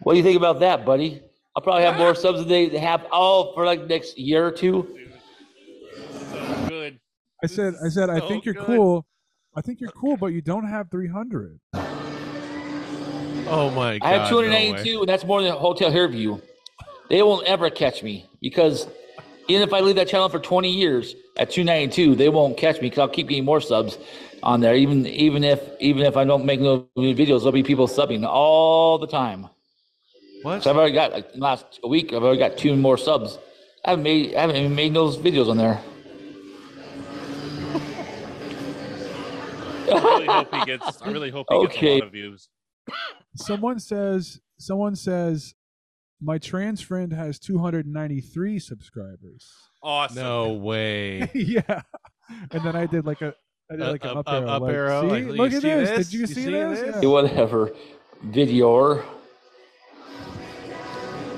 What 0.00 0.12
do 0.12 0.18
you 0.18 0.24
think 0.24 0.36
about 0.36 0.60
that, 0.60 0.84
buddy? 0.84 1.22
I'll 1.54 1.62
probably 1.62 1.84
have 1.84 1.96
more 1.96 2.14
subs 2.14 2.40
than 2.40 2.48
they 2.48 2.68
have 2.78 3.06
all 3.10 3.54
for 3.54 3.64
like 3.64 3.86
next 3.86 4.18
year 4.18 4.46
or 4.46 4.50
two. 4.50 4.98
good. 6.68 7.00
I 7.42 7.46
said 7.46 7.74
I 7.84 7.88
said 7.88 8.10
I 8.10 8.18
so 8.18 8.28
think 8.28 8.44
you're 8.44 8.54
good. 8.54 8.66
cool. 8.66 9.06
I 9.54 9.62
think 9.62 9.80
you're 9.80 9.90
cool, 9.90 10.18
but 10.18 10.26
you 10.26 10.42
don't 10.42 10.66
have 10.66 10.90
300. 10.90 11.58
oh 11.74 13.70
my 13.74 13.98
god. 13.98 14.06
I 14.06 14.10
have 14.10 14.30
no 14.30 14.42
292, 14.42 15.00
and 15.00 15.08
that's 15.08 15.24
more 15.24 15.40
than 15.40 15.52
Hotel 15.52 15.90
Hairview. 15.90 16.42
They 17.08 17.22
won't 17.22 17.46
ever 17.46 17.70
catch 17.70 18.02
me 18.02 18.26
because 18.42 18.86
even 19.48 19.66
if 19.66 19.72
I 19.72 19.80
leave 19.80 19.96
that 19.96 20.08
channel 20.08 20.28
for 20.28 20.40
20 20.40 20.70
years 20.70 21.14
at 21.38 21.50
292, 21.50 22.16
they 22.16 22.28
won't 22.28 22.56
catch 22.56 22.76
me 22.76 22.82
because 22.90 22.98
I'll 22.98 23.08
keep 23.08 23.28
getting 23.28 23.44
more 23.44 23.62
subs 23.62 23.96
on 24.42 24.60
there. 24.60 24.74
Even 24.74 25.06
even 25.06 25.42
if 25.42 25.70
even 25.80 26.04
if 26.04 26.18
I 26.18 26.24
don't 26.24 26.44
make 26.44 26.60
no 26.60 26.86
new 26.96 27.14
videos, 27.14 27.40
there'll 27.40 27.52
be 27.52 27.62
people 27.62 27.88
subbing 27.88 28.26
all 28.26 28.98
the 28.98 29.06
time. 29.06 29.48
What? 30.42 30.62
So 30.62 30.70
I've 30.70 30.76
already 30.76 30.94
got 30.94 31.12
like 31.12 31.32
in 31.34 31.40
the 31.40 31.44
last 31.44 31.80
week. 31.86 32.12
I've 32.12 32.22
already 32.22 32.38
got 32.38 32.56
two 32.56 32.76
more 32.76 32.96
subs. 32.98 33.38
I 33.84 33.90
haven't 33.90 34.02
made 34.04 34.34
I 34.34 34.40
haven't 34.42 34.56
even 34.56 34.74
made 34.74 34.94
those 34.94 35.16
videos 35.16 35.48
on 35.50 35.56
there. 35.56 35.80
I 39.88 39.92
really 40.00 40.26
hope 40.26 40.54
he 40.54 40.64
gets. 40.64 41.02
I 41.02 41.10
really 41.10 41.30
hope 41.30 41.46
he 41.48 41.60
gets 41.62 41.74
a 41.74 41.76
Okay. 41.78 41.94
lot 42.00 42.06
of 42.06 42.12
views. 42.12 42.48
Someone 43.36 43.78
says 43.78 44.40
someone 44.58 44.96
says 44.96 45.54
my 46.20 46.38
trans 46.38 46.80
friend 46.80 47.12
has 47.12 47.38
293 47.38 48.58
subscribers. 48.58 49.52
Awesome. 49.82 50.22
No 50.22 50.52
way. 50.54 51.30
yeah. 51.34 51.82
And 52.50 52.64
then 52.64 52.74
I 52.74 52.86
did 52.86 53.06
like 53.06 53.22
a 53.22 53.34
I 53.70 53.76
did 53.76 53.82
Uh, 53.82 53.90
like 53.92 54.04
an 54.04 54.10
up- 54.10 54.16
up, 54.18 54.28
up- 54.28 54.34
arrow. 54.34 54.48
up 54.48 54.62
like, 54.62 54.72
arrow, 54.74 55.00
See? 55.02 55.08
like, 55.08 55.38
Look 55.38 55.52
at 55.52 55.62
this. 55.62 55.88
this? 55.90 56.06
Did 56.08 56.14
you, 56.14 56.20
You 56.20 56.26
see, 56.26 56.34
see 56.34 56.50
this? 56.50 56.80
this? 56.80 57.02
Yeah. 57.02 57.08
Whatever, 57.08 57.72
videor. 58.24 59.04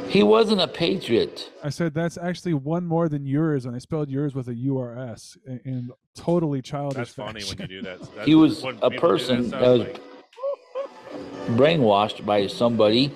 He 0.09 0.23
wasn't 0.23 0.61
a 0.61 0.69
patriot. 0.69 1.51
I 1.63 1.69
said 1.69 1.93
that's 1.93 2.17
actually 2.17 2.55
one 2.55 2.87
more 2.87 3.09
than 3.09 3.27
yours, 3.27 3.67
and 3.67 3.77
I 3.77 3.79
spelled 3.79 4.09
yours 4.09 4.35
with 4.35 4.49
a 4.49 4.55
U 4.55 4.79
R 4.79 4.97
S 4.99 5.37
URS 5.47 5.61
in, 5.65 5.73
in 5.73 5.91
totally 6.15 6.63
childish. 6.63 6.97
That's 6.97 7.15
funny 7.15 7.45
when 7.45 7.59
you 7.59 7.67
do 7.67 7.83
that. 7.83 8.01
That's 8.15 8.27
He 8.27 8.35
was 8.35 8.65
a 8.83 8.91
person 8.91 9.51
that 9.51 9.61
that 9.61 9.69
was 9.69 9.81
like- 9.81 10.01
brainwashed 11.49 12.25
by 12.25 12.47
somebody. 12.47 13.13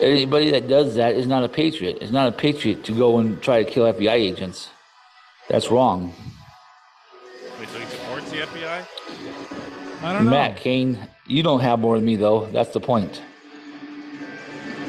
Anybody 0.00 0.50
that 0.52 0.68
does 0.68 0.94
that 0.94 1.14
is 1.14 1.26
not 1.26 1.42
a 1.42 1.48
patriot. 1.48 1.98
It's 2.00 2.12
not 2.12 2.28
a 2.28 2.32
patriot 2.32 2.84
to 2.84 2.92
go 2.92 3.18
and 3.18 3.42
try 3.42 3.64
to 3.64 3.70
kill 3.70 3.84
FBI 3.92 4.12
agents. 4.12 4.70
That's 5.48 5.70
wrong. 5.72 6.14
Wait, 7.58 7.68
so 7.68 7.78
he 7.78 7.86
supports 7.86 8.30
the 8.30 8.36
FBI? 8.38 8.86
I 10.02 10.12
don't 10.12 10.24
know. 10.26 10.30
Matt 10.30 10.56
Kane, 10.58 10.98
you 11.26 11.42
don't 11.42 11.60
have 11.60 11.80
more 11.80 11.96
than 11.96 12.04
me 12.04 12.14
though. 12.14 12.46
That's 12.46 12.70
the 12.70 12.80
point. 12.80 13.22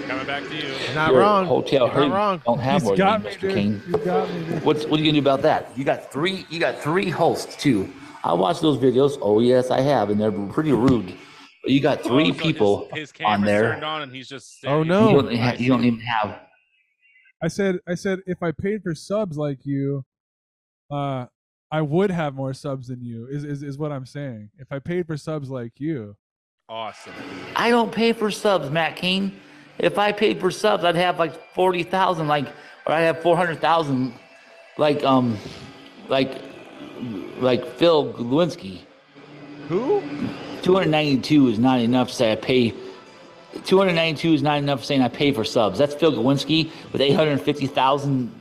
Coming 0.10 0.26
back 0.26 0.44
to 0.44 0.56
you. 0.56 0.94
Not 0.96 1.12
Your 1.12 1.20
wrong. 1.20 1.46
Hotel 1.46 1.88
You're 1.88 2.08
not 2.10 2.16
wrong. 2.16 2.42
don't 2.46 2.60
have 2.60 2.82
He's 2.82 2.84
more 2.84 2.96
got 2.98 3.24
than 3.24 3.24
me, 3.24 3.30
me, 3.30 3.36
Mr. 3.38 3.42
dude. 3.42 3.54
King. 3.54 3.82
You 3.88 3.98
got 4.06 4.30
me. 4.34 4.44
dude. 4.46 4.64
What's 4.64 4.86
what 4.86 5.00
are 5.00 5.04
you 5.04 5.12
gonna 5.12 5.22
do 5.22 5.30
about 5.30 5.42
that? 5.44 5.78
You 5.78 5.84
got 5.84 6.12
three. 6.12 6.46
You 6.50 6.60
got 6.60 6.80
three 6.82 7.10
hosts 7.10 7.56
too. 7.62 7.94
I 8.24 8.34
watched 8.34 8.62
those 8.62 8.78
videos. 8.78 9.18
Oh 9.22 9.40
yes, 9.40 9.70
I 9.72 9.82
have, 9.82 10.10
and 10.10 10.20
they're 10.20 10.32
pretty 10.32 10.72
rude. 10.72 11.16
But 11.64 11.72
you 11.72 11.80
got 11.80 12.02
three 12.02 12.32
Oh, 12.32 12.34
so 12.34 12.40
people 12.42 12.90
His, 12.94 13.12
his 13.12 13.26
on 13.26 13.42
there. 13.42 13.74
turned 13.74 13.84
on 13.84 14.02
and 14.02 14.14
he's 14.16 14.28
just. 14.28 14.66
Oh, 14.66 14.82
no. 14.82 15.10
You 15.10 15.22
don't, 15.22 15.36
ha- 15.38 15.56
you 15.58 15.68
don't 15.70 15.84
even 15.84 16.00
have. 16.00 16.40
I 17.44 17.48
said 17.48 17.80
I 17.88 17.96
said 17.96 18.20
if 18.26 18.42
I 18.42 18.52
paid 18.52 18.82
for 18.84 18.96
subs 18.96 19.38
like 19.38 19.66
you, 19.66 20.04
uh, 20.90 21.28
I 21.72 21.82
would 21.82 22.10
have 22.12 22.34
more 22.34 22.54
subs 22.54 22.88
than 22.88 23.04
you. 23.04 23.28
Is 23.30 23.44
is 23.44 23.62
is 23.62 23.78
what 23.78 23.92
I'm 23.92 24.06
saying. 24.06 24.50
If 24.58 24.72
I 24.72 24.80
paid 24.80 25.06
for 25.06 25.18
subs 25.18 25.50
like 25.50 25.74
you, 25.80 26.16
Awesome. 26.68 27.14
I 27.56 27.70
don't 27.70 27.92
pay 27.92 28.12
for 28.14 28.32
subs, 28.32 28.70
Matt 28.70 28.96
King. 28.96 29.40
If 29.80 29.98
I 29.98 30.12
paid 30.12 30.40
for 30.40 30.52
subs, 30.52 30.84
I'd 30.84 30.96
have 30.96 31.18
like 31.18 31.54
forty 31.54 31.84
thousand, 31.84 32.28
like, 32.28 32.48
or 32.86 32.94
I'd 32.94 33.02
have 33.02 33.22
four 33.22 33.38
hundred 33.38 33.62
thousand, 33.62 34.14
like, 34.78 35.04
um, 35.04 35.38
like, 36.08 36.42
like 37.40 37.66
Phil 37.78 38.14
Lewinsky. 38.14 38.82
Who? 39.70 40.02
Two 40.62 40.74
hundred 40.76 40.90
ninety-two 40.90 41.48
is 41.48 41.60
not 41.60 41.80
enough 41.80 42.10
to 42.10 42.14
say 42.14 42.32
I 42.34 42.36
pay. 42.36 42.74
Two 43.64 43.78
hundred 43.78 43.94
ninety-two 43.94 44.34
is 44.34 44.42
not 44.42 44.58
enough 44.58 44.84
saying 44.84 45.02
I 45.02 45.08
pay 45.08 45.32
for 45.32 45.46
subs. 45.46 45.80
That's 45.80 45.96
Phil 45.96 46.12
Lewinsky 46.12 46.72
with 46.92 47.02
eight 47.02 47.14
hundred 47.14 47.40
fifty 47.42 47.68
thousand 47.68 48.34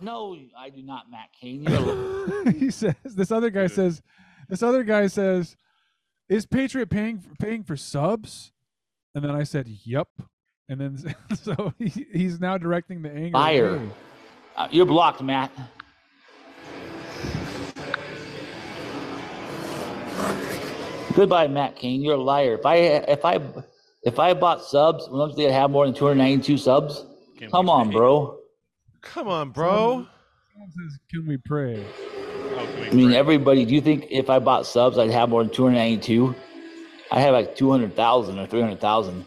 No, 0.00 0.36
I 0.58 0.70
do 0.70 0.82
not, 0.82 1.10
Matt. 1.10 1.28
You're 1.40 2.50
he 2.52 2.70
says 2.70 2.94
this 3.04 3.30
other 3.30 3.50
guy 3.50 3.66
says 3.66 4.02
this 4.48 4.62
other 4.62 4.82
guy 4.82 5.06
says 5.06 5.56
is 6.28 6.46
patriot 6.46 6.90
paying 6.90 7.22
paying 7.38 7.62
for 7.62 7.76
subs 7.76 8.52
and 9.14 9.24
then 9.24 9.30
i 9.30 9.42
said 9.44 9.68
yep 9.84 10.08
and 10.68 10.80
then 10.80 11.14
so 11.36 11.72
he, 11.78 12.06
he's 12.12 12.40
now 12.40 12.58
directing 12.58 13.02
the 13.02 13.10
anger 13.10 13.26
at 13.36 13.40
Liar. 13.40 13.80
uh, 14.56 14.68
you're 14.70 14.86
blocked, 14.86 15.22
Matt. 15.22 15.50
Goodbye, 21.14 21.48
Matt 21.48 21.74
King. 21.76 22.00
You're 22.02 22.14
a 22.14 22.22
liar. 22.22 22.54
If 22.54 22.64
I 22.66 22.74
if 22.76 23.24
I 23.24 23.40
if 24.04 24.18
I 24.20 24.34
bought 24.34 24.62
subs, 24.62 25.08
when 25.08 25.34
they 25.36 25.50
have 25.50 25.70
more 25.70 25.84
than 25.84 25.94
292 25.94 26.56
subs, 26.58 27.04
Can't 27.38 27.50
come 27.50 27.68
on, 27.68 27.90
bro. 27.90 28.38
Come 29.02 29.26
on, 29.28 29.50
bro. 29.50 30.06
Someone 30.52 30.70
says 30.70 30.98
can 31.10 31.26
we 31.26 31.36
pray 31.38 31.84
Oh, 32.56 32.66
can 32.66 32.80
we 32.80 32.86
I 32.86 32.90
mean, 32.92 33.08
pray? 33.08 33.16
everybody. 33.16 33.64
Do 33.64 33.74
you 33.74 33.80
think 33.80 34.06
if 34.10 34.30
I 34.30 34.38
bought 34.38 34.66
subs, 34.66 34.96
I'd 34.98 35.10
have 35.10 35.28
more 35.28 35.42
than 35.42 35.52
292? 35.52 36.34
I 37.10 37.20
have 37.20 37.32
like 37.32 37.56
200,000 37.56 38.38
or 38.38 38.46
300,000 38.46 39.24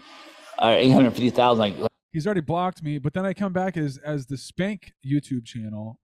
or 0.61 0.71
850,000. 0.71 1.79
Like 1.79 1.91
he's 2.11 2.25
already 2.25 2.41
blocked 2.41 2.83
me 2.83 2.97
but 2.97 3.13
then 3.13 3.25
i 3.25 3.33
come 3.33 3.53
back 3.53 3.77
as 3.77 3.97
as 3.99 4.25
the 4.25 4.37
spank 4.37 4.93
youtube 5.05 5.45
channel 5.45 5.97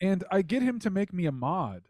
and 0.00 0.24
i 0.30 0.42
get 0.42 0.62
him 0.62 0.78
to 0.78 0.90
make 0.90 1.12
me 1.12 1.26
a 1.26 1.32
mod. 1.32 1.82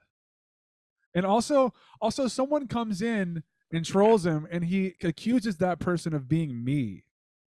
And 1.15 1.27
also 1.27 1.73
also 2.01 2.29
someone 2.29 2.69
comes 2.69 3.03
in 3.03 3.43
and 3.73 3.85
trolls 3.85 4.27
him 4.27 4.47
and 4.51 4.65
he 4.65 4.95
accuses 5.03 5.57
that 5.59 5.79
person 5.79 6.15
of 6.15 6.29
being 6.29 6.65
me. 6.65 7.05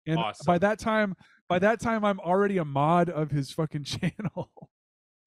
And 0.05 0.19
by 0.45 0.57
that 0.59 0.79
time 0.79 1.15
by 1.47 1.59
that 1.59 1.79
time 1.79 2.05
i'm 2.05 2.19
already 2.19 2.57
a 2.57 2.65
mod 2.65 3.09
of 3.09 3.31
his 3.31 3.51
fucking 3.51 3.83
channel. 3.95 4.51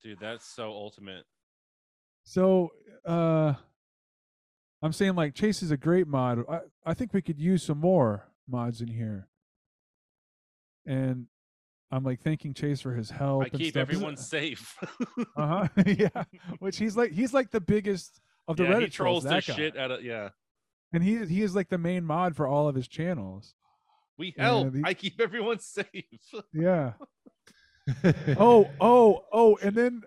Dude, 0.03 0.19
that's 0.21 0.47
so 0.47 0.71
ultimate. 0.71 1.25
so 2.25 2.71
uh 3.05 3.55
i'm 4.83 4.93
saying 4.93 5.15
like 5.15 5.35
chase 5.35 5.63
is 5.63 5.71
a 5.71 5.77
great 5.77 6.07
mod. 6.07 6.45
I 6.49 6.61
i 6.87 6.95
think 6.95 7.13
we 7.13 7.23
could 7.23 7.39
use 7.39 7.63
some 7.63 7.79
more 7.79 8.32
mods 8.53 8.81
in 8.81 8.89
here 8.89 9.27
and 10.87 11.27
i'm 11.91 12.05
like 12.05 12.21
thanking 12.21 12.53
chase 12.55 12.81
for 12.81 12.95
his 12.95 13.11
help 13.11 13.43
I 13.43 13.47
and 13.47 13.53
keep 13.55 13.71
stuff. 13.73 13.81
Everyone 13.81 14.17
safe. 14.17 14.77
Uh 15.37 15.67
huh. 15.67 15.69
yeah. 15.87 16.25
Which 16.59 16.77
he's 16.79 16.97
like 16.97 17.13
he's 17.13 17.33
like 17.33 17.51
the 17.51 17.61
biggest 17.61 18.21
of 18.49 18.57
the 18.57 18.65
yeah, 18.65 18.71
Reddit 18.75 18.81
he 18.83 18.89
trolls 18.89 19.23
the 19.25 19.31
that 19.31 19.47
guy. 19.47 19.55
shit 19.55 19.77
out 19.77 19.91
of 19.91 20.03
yeah. 20.05 20.31
and 20.93 21.03
he 21.03 21.25
he 21.27 21.43
is 21.43 21.55
like 21.55 21.69
the 21.69 21.79
main 21.79 22.05
mod 22.05 22.37
for 22.37 22.47
all 22.47 22.69
of 22.69 22.75
his 22.75 22.89
channels. 22.89 23.55
We 24.19 24.35
help. 24.37 24.73
the- 24.73 24.83
I 24.85 24.95
keep 24.95 25.21
everyone 25.21 25.59
safe. 25.61 25.87
Yeah. 26.53 26.93
oh 28.39 28.69
oh 28.81 29.25
oh, 29.33 29.59
and 29.63 29.75
then 29.75 30.03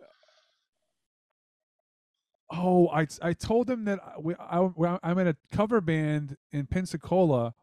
oh 2.52 2.88
I 2.90 3.08
I 3.22 3.34
told 3.34 3.70
him 3.70 3.86
that 3.86 4.00
we, 4.22 4.36
I 4.36 4.60
well, 4.60 5.00
I'm 5.04 5.18
in 5.20 5.28
a 5.28 5.36
cover 5.52 5.82
band 5.82 6.38
in 6.52 6.68
Pensacola. 6.68 7.54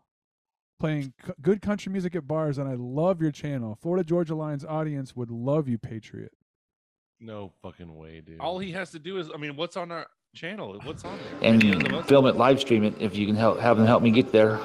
Playing 0.83 1.15
c- 1.25 1.33
good 1.41 1.63
country 1.63 1.93
music 1.93 2.17
at 2.17 2.27
bars, 2.27 2.59
and 2.59 2.69
I 2.69 2.75
love 2.75 3.23
your 3.23 3.31
channel. 3.31 3.79
Florida 3.81 4.03
Georgia 4.03 4.35
Line's 4.35 4.65
audience 4.65 5.15
would 5.15 5.31
love 5.31 5.69
you, 5.69 5.79
Patriot. 5.79 6.33
No 7.21 7.53
fucking 7.63 7.95
way, 7.97 8.21
dude. 8.21 8.41
All 8.41 8.59
he 8.59 8.73
has 8.73 8.91
to 8.91 8.99
do 8.99 9.19
is, 9.19 9.31
I 9.33 9.37
mean, 9.37 9.55
what's 9.55 9.77
on 9.77 9.93
our 9.93 10.09
channel? 10.35 10.81
What's 10.83 11.05
on 11.05 11.17
there? 11.19 11.51
and 11.53 11.63
Videos 11.63 12.01
of 12.01 12.09
film 12.09 12.27
it, 12.27 12.35
live 12.35 12.59
stream 12.59 12.83
it 12.83 12.95
if 12.99 13.15
you 13.15 13.27
can 13.27 13.37
help 13.37 13.61
have 13.61 13.77
them 13.77 13.87
help 13.87 14.03
me 14.03 14.11
get 14.11 14.33
there. 14.33 14.59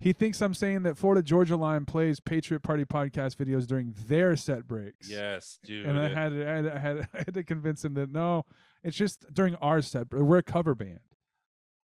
He 0.00 0.14
thinks 0.14 0.40
I'm 0.40 0.54
saying 0.54 0.84
that 0.84 0.96
Florida 0.96 1.22
Georgia 1.22 1.56
Line 1.56 1.84
plays 1.84 2.20
Patriot 2.20 2.60
Party 2.60 2.86
podcast 2.86 3.36
videos 3.36 3.66
during 3.66 3.94
their 4.06 4.34
set 4.34 4.66
breaks. 4.66 5.10
Yes, 5.10 5.58
dude. 5.62 5.84
And 5.84 6.00
I 6.00 6.08
had, 6.08 6.30
to, 6.30 6.48
I, 6.50 6.54
had, 6.54 6.66
I, 6.68 6.78
had, 6.78 6.96
I 7.12 7.18
had 7.18 7.34
to 7.34 7.44
convince 7.44 7.84
him 7.84 7.92
that 7.94 8.10
no, 8.10 8.46
it's 8.82 8.96
just 8.96 9.26
during 9.30 9.56
our 9.56 9.82
set. 9.82 10.08
br- 10.08 10.22
We're 10.24 10.38
a 10.38 10.42
cover 10.42 10.74
band. 10.74 11.00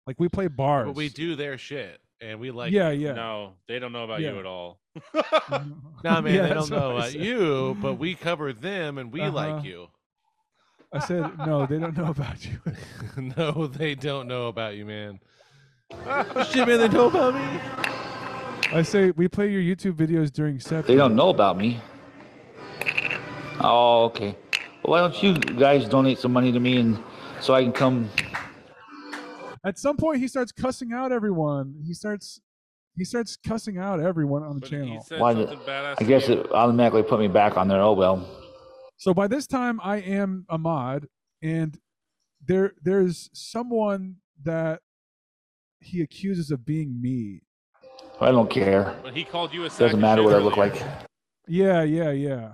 Like 0.07 0.17
we 0.19 0.29
play 0.29 0.49
bars. 0.49 0.87
But 0.87 0.97
we 0.97 1.09
do 1.09 1.37
their 1.37 1.59
shit, 1.59 2.01
and 2.21 2.41
we 2.41 2.51
like. 2.51 2.73
yeah, 2.73 2.91
yeah. 2.91 3.13
No, 3.13 3.55
they 3.69 3.79
don't 3.79 3.93
know 3.93 4.05
about 4.05 4.21
Yeah. 4.21 4.33
you 4.33 4.39
at 4.41 4.47
all. 4.47 4.81
No, 6.03 6.23
man, 6.23 6.35
Yeah, 6.35 6.49
they 6.49 6.55
don't 6.55 6.71
know 6.71 6.97
about 6.97 7.13
you, 7.15 7.77
but 7.81 7.95
we 7.95 8.15
cover 8.15 8.53
them, 8.53 8.97
and 8.99 9.13
we 9.13 9.21
Uh-huh. 9.21 9.31
like 9.33 9.65
you. 9.65 9.89
I 10.93 10.99
said 10.99 11.39
no, 11.47 11.67
they 11.67 11.79
don't 11.79 11.97
know 11.97 12.07
about 12.07 12.45
you. 12.45 12.59
no, 13.37 13.67
they 13.69 13.95
don't 13.95 14.27
know 14.27 14.49
about 14.49 14.75
you, 14.77 14.85
man. 14.87 15.21
shit, 16.51 16.67
man, 16.67 16.79
they 16.81 16.89
know 16.89 17.07
about 17.09 17.35
me. 17.35 17.61
I 18.73 18.83
say 18.83 19.11
we 19.13 19.29
play 19.29 19.51
your 19.53 19.63
YouTube 19.63 19.93
videos 19.95 20.33
during 20.33 20.59
set. 20.59 20.87
They 20.87 20.97
don't 20.97 21.15
know 21.15 21.29
about 21.29 21.57
me. 21.59 21.81
Oh, 23.61 24.05
okay. 24.07 24.37
Well, 24.83 24.91
why 24.93 25.01
don't 25.01 25.23
you 25.23 25.35
guys 25.35 25.89
donate 25.89 26.19
some 26.19 26.33
money 26.33 26.51
to 26.51 26.59
me 26.61 26.79
and 26.79 26.99
so 27.41 27.55
I 27.55 27.63
can 27.63 27.73
come? 27.73 28.09
At 29.65 29.79
some 29.79 29.97
point, 29.97 30.19
he 30.19 30.29
starts 30.29 30.53
cussing 30.53 30.93
out 30.93 31.13
everyone. 31.13 31.83
He 31.87 31.93
starts, 31.95 32.41
he 32.97 33.05
starts 33.05 33.37
cussing 33.37 33.79
out 33.79 34.01
everyone 34.01 34.43
on 34.43 34.55
the 34.55 34.61
But 34.61 34.71
he 34.71 34.77
channel. 34.77 35.03
said 35.03 35.21
Why 35.21 35.35
did- 35.35 35.49
I 35.69 36.05
guess 36.05 36.29
it 36.29 36.51
automatically 36.53 37.03
put 37.03 37.21
me 37.21 37.29
back 37.29 37.57
on 37.57 37.69
there. 37.69 37.81
Oh 37.81 37.93
well. 37.93 38.27
So 38.97 39.13
by 39.15 39.27
this 39.29 39.47
time, 39.47 39.81
I 39.83 39.99
am 39.99 40.45
a 40.49 40.59
mod, 40.59 41.07
and 41.43 41.79
there 42.45 42.73
there's 42.83 43.29
someone 43.33 44.17
that 44.43 44.81
he 45.81 46.01
accuses 46.03 46.51
of 46.51 46.65
being 46.67 47.01
me. 47.01 47.43
I 48.21 48.31
don't 48.31 48.51
care. 48.51 48.99
But 49.03 49.17
he 49.17 49.25
called 49.25 49.55
you 49.55 49.65
a 49.65 49.71
sack 49.71 49.79
Doesn't 49.81 50.01
matter 50.01 50.23
shit 50.23 50.27
what 50.27 50.35
I 50.35 50.39
look 50.45 50.57
like. 50.59 50.83
Yeah, 51.49 51.83
yeah, 51.83 52.11
yeah. 52.11 52.53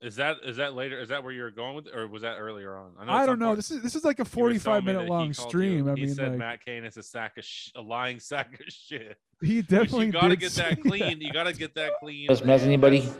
Is 0.00 0.14
that 0.16 0.36
is 0.44 0.58
that 0.58 0.74
later? 0.74 1.00
Is 1.00 1.08
that 1.08 1.24
where 1.24 1.32
you 1.32 1.42
were 1.42 1.50
going 1.50 1.74
with, 1.74 1.88
it, 1.88 1.94
or 1.96 2.06
was 2.06 2.22
that 2.22 2.36
earlier 2.38 2.76
on? 2.76 2.92
know 3.04 3.12
I 3.12 3.26
don't 3.26 3.40
know. 3.40 3.46
point 3.46 3.56
This 3.56 3.70
is 3.72 3.82
this 3.82 3.96
is 3.96 4.04
like 4.04 4.20
a 4.20 4.24
45 4.24 4.62
telling 4.64 4.84
me 4.84 4.92
that 4.92 4.98
minute 5.00 5.10
long 5.10 5.32
stream. 5.32 5.86
you- 5.86 5.90
I 5.92 5.94
he 5.96 6.06
mean, 6.06 6.14
said 6.14 6.28
like 6.30 6.38
Matt 6.38 6.64
Cain 6.64 6.84
is 6.84 6.96
a 6.96 7.02
sack 7.02 7.36
of 7.36 7.44
sh- 7.44 7.70
a 7.74 7.80
lying 7.82 8.20
sack 8.20 8.52
of 8.54 8.60
shit. 8.68 9.16
he 9.40 9.56
Which 9.56 9.66
definitely 9.68 10.06
you 10.06 10.12
gotta 10.12 10.36
get 10.36 10.52
that 10.56 10.80
clean. 10.82 11.20
You 11.20 11.32
gotta 11.32 11.52
get 11.52 11.74
that 11.74 11.92
clean. 12.00 12.28
Just 12.28 12.44
mess 12.44 12.62
anybody? 12.62 13.00
That's 13.00 13.16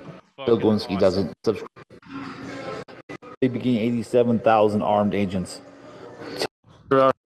Bill 0.46 0.56
fucking 0.86 0.96
awesome. 0.96 0.98
doesn't. 1.00 1.34
Subscribe. 1.44 1.68
They 3.40 3.48
begin 3.48 3.76
87,000 3.78 4.80
armed 4.82 5.14
agents. 5.14 5.60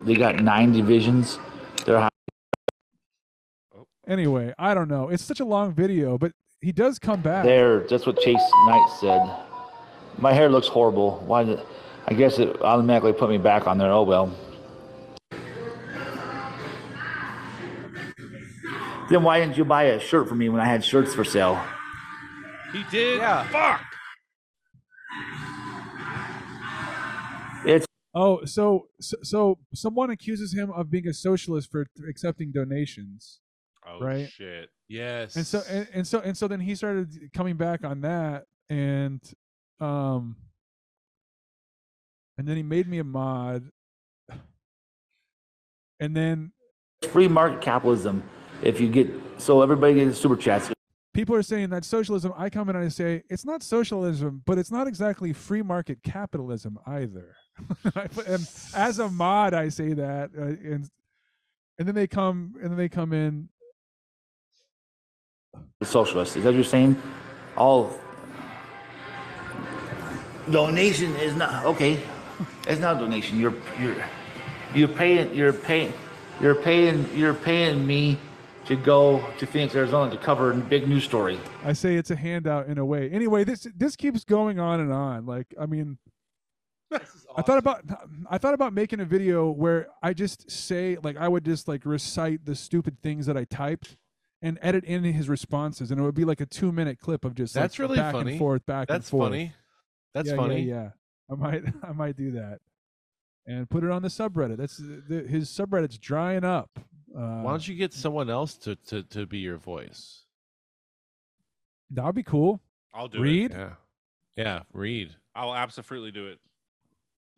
They 0.01 0.15
got 0.15 0.37
nine 0.43 0.73
divisions. 0.73 1.39
They're 1.85 2.01
high. 2.01 2.09
Oh. 3.77 3.87
Anyway, 4.07 4.53
I 4.59 4.73
don't 4.75 4.89
know. 4.89 5.09
It's 5.09 5.23
such 5.23 5.41
a 5.41 5.45
long 5.45 5.73
video, 5.73 6.17
but 6.19 6.33
he 6.63 6.73
does 6.73 6.99
come 6.99 7.21
back. 7.21 7.45
there. 7.45 7.81
That's 7.81 8.07
what 8.07 8.19
Chase 8.21 8.41
Knight 8.67 8.89
said. 9.01 9.21
My 10.19 10.33
hair 10.33 10.49
looks 10.49 10.69
horrible. 10.69 11.23
Why? 11.27 11.45
Did, 11.45 11.61
I 12.07 12.15
guess 12.15 12.39
it 12.39 12.61
automatically 12.63 13.13
put 13.13 13.29
me 13.31 13.39
back 13.39 13.67
on 13.67 13.79
there. 13.79 13.91
Oh 13.91 14.03
well. 14.03 14.35
Then 19.11 19.23
why 19.25 19.41
didn't 19.41 19.57
you 19.59 19.65
buy 19.65 19.85
a 19.85 20.01
shirt 20.01 20.29
for 20.29 20.35
me 20.35 20.49
when 20.49 20.61
I 20.61 20.65
had 20.65 20.85
shirts 20.85 21.15
for 21.15 21.25
sale? 21.25 21.63
He 22.73 22.83
did. 22.91 23.19
Yeah. 23.19 23.45
Fuck. 23.49 23.81
It's 27.67 27.87
Oh, 28.15 28.45
so, 28.45 28.89
so 29.01 29.17
so 29.23 29.59
someone 29.75 30.11
accuses 30.11 30.53
him 30.55 30.71
of 30.71 30.91
being 30.91 31.07
a 31.09 31.15
socialist 31.15 31.71
for 31.71 31.87
accepting 32.09 32.53
donations. 32.53 33.41
Oh 33.93 34.01
Right. 34.01 34.29
shit. 34.31 34.71
Yes. 34.89 35.37
and 35.37 35.47
so 35.47 35.63
and, 35.69 35.89
and 35.95 36.07
so 36.07 36.21
and 36.21 36.37
so 36.37 36.49
then 36.49 36.61
he 36.61 36.75
started 36.75 37.31
coming 37.33 37.57
back 37.57 37.85
on 37.85 38.01
that 38.03 38.45
and 38.71 39.21
um 39.81 40.37
and 42.39 42.47
then 42.49 42.57
he 42.57 42.63
made 42.63 42.87
me 42.89 42.99
a 42.99 43.05
mod 43.05 43.71
and 46.01 46.17
then 46.17 46.53
free 47.11 47.29
market 47.29 47.61
capitalism. 47.61 48.23
If 48.63 48.81
you 48.81 48.89
get 48.89 49.09
so 49.39 49.63
everybody 49.63 49.95
gets 49.95 50.19
super 50.19 50.37
chats. 50.37 50.71
people 51.15 51.35
are 51.35 51.43
saying 51.43 51.71
that 51.71 51.85
socialism 51.85 52.33
i 52.37 52.49
come 52.49 52.69
in 52.71 52.77
and 52.77 52.85
i 52.85 52.89
say 52.89 53.23
it's 53.29 53.45
not 53.45 53.63
socialism 53.63 54.43
but 54.47 54.57
it's 54.57 54.71
not 54.71 54.87
exactly 54.87 55.33
free 55.33 55.63
market 55.63 56.03
capitalism 56.05 56.79
either 56.87 57.35
and 58.27 58.49
as 58.75 58.99
a 59.01 59.09
mod 59.09 59.53
i 59.53 59.69
say 59.69 59.93
that 59.95 60.31
uh, 60.39 60.43
and 60.45 60.89
and 61.79 61.89
then 61.89 61.95
they 61.95 62.07
come 62.07 62.55
and 62.63 62.71
then 62.71 62.77
they 62.79 62.89
come 62.89 63.13
in 63.13 63.49
socialist. 65.83 66.37
Is 66.37 66.45
that 66.45 66.51
what 66.51 66.55
you're 66.55 66.65
saying? 66.65 67.01
All 67.57 67.99
donation 70.51 71.15
is 71.17 71.35
not 71.35 71.65
okay. 71.67 72.03
It's 72.67 72.81
not 72.81 72.97
a 72.97 72.99
donation. 73.01 73.39
You're 73.39 73.55
you're 73.81 73.97
you're 74.75 74.89
paying 74.89 75.35
you're 75.35 75.53
paying 75.53 75.93
you're 76.41 76.55
paying 76.55 77.09
you're 77.15 77.35
paying 77.35 77.87
me 77.87 78.19
to 78.67 78.77
go 78.77 79.25
to 79.39 79.47
Phoenix, 79.47 79.75
Arizona 79.75 80.11
to 80.11 80.17
cover 80.17 80.53
a 80.53 80.57
big 80.57 80.89
news 80.89 81.05
story. 81.05 81.39
I 81.65 81.73
say 81.73 81.97
it's 81.97 82.11
a 82.11 82.17
handout 82.17 82.67
in 82.67 82.79
a 82.79 82.85
way. 82.85 83.11
Anyway, 83.11 83.45
this 83.45 83.67
this 83.77 83.97
keeps 83.97 84.25
going 84.25 84.59
on 84.59 84.81
and 84.81 84.93
on. 84.93 85.27
Like, 85.27 85.55
I 85.61 85.67
mean, 85.67 85.99
I 87.37 87.43
thought 87.43 87.59
about 87.59 87.83
I 88.31 88.39
thought 88.39 88.55
about 88.55 88.73
making 88.73 89.01
a 89.01 89.05
video 89.05 89.51
where 89.51 89.89
I 90.03 90.13
just 90.13 90.51
say 90.51 90.97
like 91.03 91.17
I 91.17 91.29
would 91.29 91.45
just 91.45 91.69
like 91.69 91.85
recite 91.85 92.45
the 92.45 92.55
stupid 92.55 92.99
things 93.03 93.27
that 93.27 93.37
I 93.37 93.45
typed, 93.45 93.97
and 94.43 94.59
edit 94.61 94.85
in 94.85 95.05
his 95.05 95.29
responses, 95.29 95.91
and 95.91 96.01
it 96.01 96.03
would 96.03 96.15
be 96.15 96.25
like 96.25 96.41
a 96.41 96.47
two 96.47 96.73
minute 96.73 96.99
clip 96.99 97.25
of 97.25 97.35
just 97.35 97.55
like, 97.55 97.63
That's 97.63 97.79
really 97.79 97.97
back 97.97 98.13
funny. 98.13 98.33
and 98.33 98.39
forth, 98.39 98.67
back 98.67 98.91
and 98.91 99.05
forth. 99.05 99.31
That's 99.33 99.37
funny. 99.39 99.53
That's 100.15 100.29
yeah, 100.31 100.37
funny. 100.37 100.63
Yeah, 100.63 100.75
yeah, 100.75 100.91
I 101.31 101.35
might, 101.37 101.63
I 101.89 101.93
might 101.93 102.17
do 102.17 102.33
that, 102.33 102.59
and 103.47 103.71
put 103.71 103.85
it 103.85 103.91
on 103.91 104.03
the 104.03 104.09
subreddit. 104.09 104.57
That's 104.59 104.77
the, 104.77 105.25
his 105.29 105.49
subreddit's 105.49 105.99
drying 105.99 106.45
up. 106.45 106.71
Uh, 107.17 107.43
Why 107.43 107.51
don't 107.53 107.67
you 107.67 107.75
get 107.75 107.93
someone 107.93 108.29
else 108.31 108.55
to, 108.59 108.75
to, 108.89 109.03
to 109.05 109.27
be 109.27 109.39
your 109.39 109.59
voice? 109.59 110.23
That'd 111.91 112.15
be 112.15 112.23
cool. 112.23 112.61
I'll 112.95 113.09
do 113.09 113.21
Read. 113.21 113.51
it. 113.53 113.57
Yeah. 113.57 113.71
Yeah, 114.35 114.61
read. 114.73 115.15
I'll 115.35 115.55
absolutely 115.55 116.11
do 116.11 116.27
it. 116.29 116.39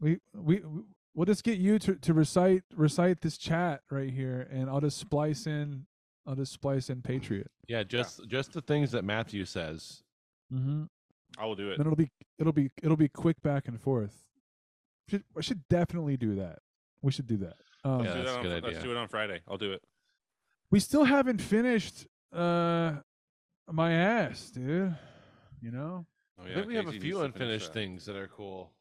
We 0.01 0.19
we 0.33 0.61
we- 0.61 0.83
we'll 1.13 1.27
just 1.27 1.43
get 1.43 1.59
you 1.59 1.79
to, 1.81 1.97
to 1.97 2.15
recite 2.15 2.63
recite 2.75 3.21
this 3.21 3.37
chat 3.37 3.83
right 3.91 4.11
here, 4.11 4.49
and 4.51 4.71
I'll 4.71 4.81
just 4.81 4.99
splice 4.99 5.47
in. 5.47 5.87
I'll 6.27 6.35
just 6.35 6.53
splice 6.53 6.89
in 6.91 7.03
Patriot. 7.03 7.51
Yeah, 7.69 7.83
just 7.83 8.27
just 8.29 8.53
the 8.53 8.61
things 8.63 8.91
that 8.93 9.05
Matthew 9.05 9.45
says. 9.45 10.03
Mm-hmm. 10.53 10.85
I 11.39 11.45
will 11.47 11.55
do 11.57 11.71
it. 11.71 11.79
Then 11.79 11.87
it'll 11.87 11.97
be 11.97 12.11
it'll 12.39 12.53
be 12.53 12.71
it'll 12.83 12.97
be 12.97 13.09
quick 13.09 13.41
back 13.43 13.69
and 13.69 13.81
forth. 13.81 14.25
Should, 15.09 15.25
I 15.37 15.41
should 15.43 15.67
definitely 15.69 16.17
do 16.17 16.35
that. 16.37 16.61
We 17.03 17.13
should 17.13 17.27
do 17.27 17.37
that. 17.39 17.57
Um, 17.85 17.99
Let's, 17.99 18.09
Yeah, 18.09 18.15
do 18.15 18.23
that's 18.23 18.31
that 18.31 18.35
a 18.35 18.37
on, 18.39 18.43
good 18.43 18.53
let's 18.65 18.77
idea. 18.79 18.83
do 18.83 18.91
it 18.93 18.97
on 18.97 19.09
Friday. 19.09 19.41
I'll 19.49 19.59
do 19.59 19.73
it. 19.73 19.83
we 20.71 20.81
still 20.81 21.05
haven't 21.05 21.41
finished 21.43 22.07
uh 22.33 22.95
my 23.71 23.93
ass, 23.93 24.51
dude. 24.51 24.95
You 25.61 25.71
know, 25.71 26.07
Oh, 26.39 26.45
I 26.45 26.55
think 26.55 26.67
we 26.67 26.75
have 26.77 26.89
a 26.89 26.93
few 26.93 27.01
needs 27.01 27.17
to 27.17 27.21
finish 27.21 27.35
unfinished 27.35 27.73
things 27.73 28.05
that 28.07 28.17
are 28.17 28.29
cool. 28.29 28.73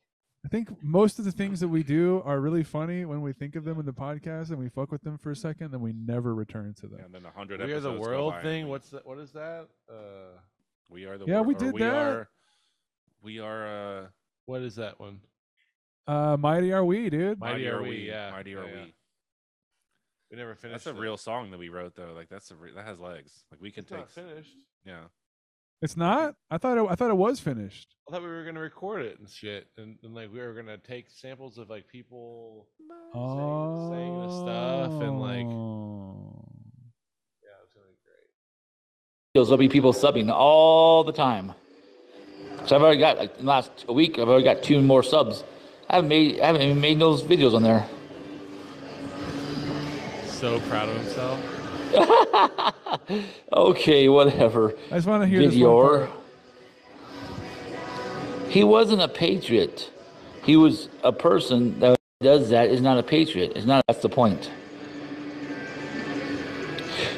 I 0.46 0.50
think 0.50 0.84
most 0.84 1.20
of 1.20 1.26
the 1.26 1.32
things 1.32 1.60
that 1.62 1.70
we 1.70 1.84
do 1.84 2.22
are 2.26 2.40
really 2.42 2.64
funny 2.64 3.06
when 3.06 3.22
we 3.22 3.32
think 3.32 3.56
of 3.56 3.64
them 3.64 3.80
in 3.80 3.86
the 3.86 3.94
podcast 3.94 4.50
and 4.50 4.58
we 4.60 4.68
fuck 4.68 4.92
with 4.92 5.02
them 5.02 5.18
for 5.18 5.32
a 5.32 5.36
second, 5.36 5.72
then 5.72 5.80
we 5.82 5.94
never 5.94 6.36
return 6.36 6.74
to 6.82 6.88
them. 6.88 7.00
And 7.06 7.14
then 7.14 7.26
a 7.26 7.32
hundred 7.32 7.62
We 7.62 7.72
are 7.72 7.80
the 7.80 7.94
world 7.94 8.34
thing. 8.42 8.68
What's 8.68 8.90
that? 8.90 9.06
What 9.06 9.20
is 9.20 9.32
that? 9.32 9.68
Uh, 9.90 10.38
We 10.90 11.06
are 11.06 11.18
the 11.18 11.26
Yeah, 11.26 11.40
wor- 11.40 11.44
we 11.48 11.56
or 11.56 11.58
did 11.60 11.74
we 11.74 11.80
that. 11.80 11.94
Are, 11.96 12.30
we 13.22 13.40
are 13.40 13.68
uh, 13.68 14.08
what 14.46 14.62
is 14.62 14.76
that 14.76 15.00
one? 15.00 15.22
Uh, 16.06 16.36
mighty 16.38 16.74
are 16.74 16.84
we, 16.84 17.10
dude? 17.10 17.40
Mighty 17.40 17.66
Are 17.68 17.82
We, 17.82 18.08
yeah, 18.10 18.32
Mighty 18.32 18.52
yeah, 18.52 18.58
are 18.58 18.68
yeah. 18.68 18.84
we. 18.84 18.94
We 20.32 20.38
never 20.38 20.56
finished. 20.56 20.84
That's 20.84 20.94
a 20.96 21.00
it. 21.00 21.02
real 21.02 21.16
song 21.16 21.52
that 21.52 21.58
we 21.58 21.70
wrote 21.70 21.96
though. 21.96 22.12
Like 22.14 22.28
that's 22.28 22.52
a 22.52 22.56
re- 22.56 22.74
that 22.76 22.84
has 22.86 23.00
legs. 23.00 23.46
Like 23.50 23.62
we 23.62 23.72
can 23.72 23.84
It's 23.84 23.92
take. 23.92 24.00
not 24.00 24.10
finished. 24.12 24.58
Yeah. 24.86 25.04
It's 25.84 25.98
not. 25.98 26.36
I 26.50 26.58
thought 26.58 26.78
it, 26.78 26.88
I 26.90 26.96
thought 26.96 27.10
it 27.10 27.18
was 27.18 27.42
finished. 27.42 27.94
I 28.08 28.14
thought 28.14 28.22
we 28.22 28.30
were 28.30 28.46
gonna 28.46 28.62
record 28.62 29.02
it 29.02 29.20
and 29.20 29.30
shit, 29.30 29.68
and, 29.78 29.98
and 30.02 30.16
like 30.16 30.32
we 30.32 30.40
were 30.40 30.54
gonna 30.54 30.78
take 30.78 31.08
samples 31.10 31.58
of 31.58 31.70
like 31.70 31.90
people 31.90 32.70
saying, 33.14 33.90
saying 33.92 34.22
the 34.22 34.30
stuff 34.30 35.02
and 35.02 35.20
like 35.20 35.46
Oh. 35.46 36.46
yeah, 37.44 37.50
it's 37.66 37.74
gonna 37.74 37.88
be 37.90 37.98
great. 38.06 39.46
There'll 39.46 39.58
be 39.58 39.68
people 39.68 39.92
subbing 39.92 40.32
all 40.32 41.04
the 41.04 41.12
time. 41.12 41.52
So 42.66 42.78
I've 42.78 42.82
already 42.82 43.02
got 43.02 43.18
like 43.18 43.38
in 43.38 43.46
the 43.46 43.52
last 43.52 43.86
week. 43.90 44.20
I've 44.20 44.30
already 44.30 44.46
got 44.46 44.64
two 44.64 44.82
more 44.82 45.04
subs. 45.04 45.44
I 45.90 45.96
haven't 45.96 46.08
made 46.08 46.40
I 46.40 46.46
haven't 46.46 46.62
even 46.62 46.80
made 46.80 46.98
those 46.98 47.24
videos 47.24 47.54
on 47.54 47.62
there. 47.62 47.86
So 50.28 50.62
proud 50.62 50.88
of 50.88 50.96
himself. 50.96 51.53
Okay, 53.54 54.10
whatever. 54.10 54.74
I 54.92 54.96
just 54.96 55.08
want 55.08 55.24
to 55.24 55.28
hear 55.28 55.40
this 55.50 55.56
one 55.56 56.10
He 58.50 58.64
wasn't 58.64 59.02
a 59.02 59.08
patriot. 59.08 59.92
He 60.44 60.56
was 60.58 60.90
a 61.04 61.12
person 61.12 61.80
that 61.80 61.98
does 62.22 62.50
that 62.50 62.70
is 62.70 62.82
not 62.82 62.98
a 62.98 63.04
patriot. 63.04 63.54
It's 63.56 63.66
not. 63.66 63.84
That's 63.88 64.02
the 64.02 64.10
point. 64.10 64.50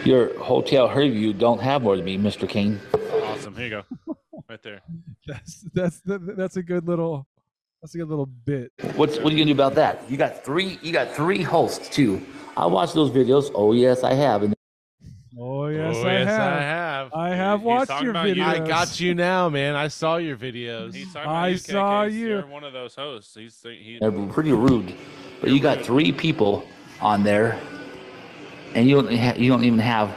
Your 0.03 0.37
hotel 0.39 0.93
review 0.93 1.33
don't 1.33 1.59
have 1.61 1.81
more 1.81 1.95
than 1.95 2.05
me, 2.05 2.17
Mr. 2.17 2.47
King. 2.47 2.79
Awesome. 3.23 3.55
Here 3.55 3.65
you 3.65 3.69
go. 3.69 4.15
Right 4.47 4.61
there. 4.61 4.81
That's 5.25 5.65
that's 5.73 6.01
that's 6.05 6.57
a 6.57 6.61
good 6.61 6.87
little 6.87 7.25
that's 7.81 7.95
a 7.95 7.97
good 7.97 8.09
little 8.09 8.27
bit. 8.27 8.71
What's 8.95 9.17
what 9.17 9.33
are 9.33 9.35
you 9.35 9.43
gonna 9.43 9.45
do 9.45 9.51
about 9.53 9.73
that? 9.75 10.09
You 10.09 10.17
got 10.17 10.45
three. 10.45 10.77
You 10.83 10.91
got 10.91 11.15
three 11.15 11.41
hosts 11.41 11.89
too. 11.89 12.23
I 12.55 12.67
watched 12.67 12.93
those 12.93 13.09
videos. 13.09 13.51
Oh 13.55 13.73
yes, 13.73 14.03
I 14.03 14.13
have. 14.13 14.43
And 14.43 14.54
Oh 15.37 15.67
yes, 15.67 15.95
oh, 15.97 16.03
I, 16.07 16.11
yes, 16.13 16.27
have. 16.27 16.51
I 16.53 16.61
have. 16.61 17.13
I 17.13 17.29
have 17.35 17.59
he's 17.59 17.65
watched 17.65 18.01
your 18.01 18.11
about 18.11 18.27
you. 18.29 18.35
videos. 18.35 18.45
I 18.61 18.67
got 18.67 18.99
you 18.99 19.15
now, 19.15 19.49
man. 19.49 19.75
I 19.75 19.89
saw 19.89 20.17
your 20.17 20.37
videos. 20.37 20.95
I 21.15 21.49
you, 21.49 21.57
saw 21.57 22.05
KK. 22.05 22.13
you. 22.13 22.27
You're 22.27 22.47
one 22.47 22.63
of 22.63 22.71
those 22.73 22.95
hosts. 22.95 23.35
He's 23.35 23.59
he. 23.61 23.97
they're 23.99 24.11
pretty 24.27 24.53
rude. 24.53 24.95
But 25.41 25.49
you 25.49 25.59
got 25.59 25.81
three 25.83 26.11
people 26.13 26.65
on 27.01 27.23
there, 27.23 27.59
and 28.73 28.87
you 28.87 29.01
don't 29.01 29.13
ha- 29.13 29.35
you 29.35 29.49
don't 29.49 29.65
even 29.65 29.79
have. 29.79 30.15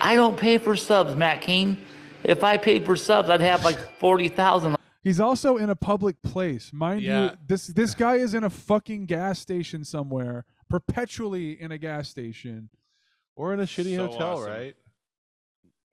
I 0.00 0.14
don't 0.14 0.36
pay 0.36 0.58
for 0.58 0.76
subs, 0.76 1.16
Matt 1.16 1.40
King. 1.40 1.78
If 2.24 2.44
I 2.44 2.58
paid 2.58 2.84
for 2.84 2.96
subs, 2.96 3.30
I'd 3.30 3.40
have 3.40 3.64
like 3.64 3.78
forty 3.98 4.28
thousand. 4.28 4.76
He's 5.02 5.20
also 5.20 5.56
in 5.56 5.70
a 5.70 5.76
public 5.76 6.20
place, 6.22 6.72
mind 6.72 7.02
Yeah. 7.02 7.24
you. 7.24 7.30
This 7.46 7.68
this 7.68 7.94
guy 7.94 8.16
is 8.16 8.34
in 8.34 8.44
a 8.44 8.50
fucking 8.50 9.06
gas 9.06 9.38
station 9.38 9.84
somewhere, 9.84 10.44
perpetually 10.68 11.52
in 11.60 11.72
a 11.72 11.78
gas 11.78 12.08
station. 12.08 12.68
Or 13.36 13.52
in 13.54 13.60
a 13.60 13.64
shitty 13.64 13.94
So 13.96 14.08
hotel, 14.08 14.38
awesome. 14.38 14.50
right? 14.50 14.76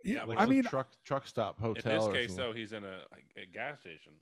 Yeah, 0.04 0.24
Like 0.26 0.40
I 0.40 0.46
mean, 0.46 0.64
truck 0.64 0.88
truck 1.06 1.28
stop 1.28 1.60
hotel. 1.60 2.08
in 2.08 2.14
this 2.14 2.22
case, 2.22 2.30
something. 2.36 2.46
though, 2.46 2.54
he's 2.54 2.74
in 2.74 2.84
a, 2.84 2.98
a 3.38 3.46
gas 3.54 3.80
station. 3.80 4.14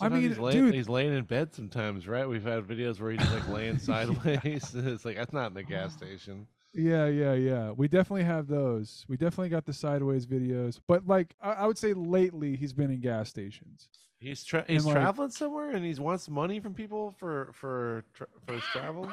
I 0.00 0.08
mean, 0.08 0.22
he's 0.22 0.38
laying, 0.38 0.64
dude- 0.66 0.74
he's 0.74 0.88
laying 0.88 1.12
in 1.14 1.24
bed 1.24 1.54
sometimes, 1.54 2.06
right? 2.08 2.28
We've 2.28 2.42
had 2.44 2.64
videos 2.64 3.00
where 3.00 3.10
he's 3.12 3.30
like 3.30 3.48
laying 3.48 3.78
sideways. 3.78 4.72
it's 4.74 5.04
like 5.04 5.16
that's 5.16 5.32
not 5.32 5.48
in 5.48 5.54
the 5.54 5.62
gas 5.62 5.92
station. 5.94 6.46
Yeah, 6.74 7.06
yeah, 7.06 7.32
yeah. 7.34 7.70
We 7.70 7.88
definitely 7.88 8.24
have 8.24 8.46
those. 8.46 9.04
We 9.08 9.16
definitely 9.16 9.48
got 9.48 9.64
the 9.66 9.72
sideways 9.72 10.26
videos, 10.26 10.80
but 10.86 11.06
like 11.06 11.34
I, 11.40 11.52
I 11.52 11.66
would 11.66 11.78
say 11.78 11.92
lately 11.94 12.56
he's 12.56 12.72
been 12.72 12.90
in 12.90 13.00
gas 13.00 13.28
stations. 13.30 13.88
He's 14.20 14.42
tra- 14.44 14.64
he's 14.68 14.84
like- 14.84 14.94
traveling 14.94 15.30
somewhere 15.30 15.70
and 15.70 15.84
he 15.84 15.94
wants 16.00 16.28
money 16.28 16.58
from 16.60 16.74
people 16.74 17.14
for 17.18 17.50
for 17.52 18.04
tra- 18.14 18.26
for 18.46 18.54
his 18.54 18.64
travels. 18.64 19.12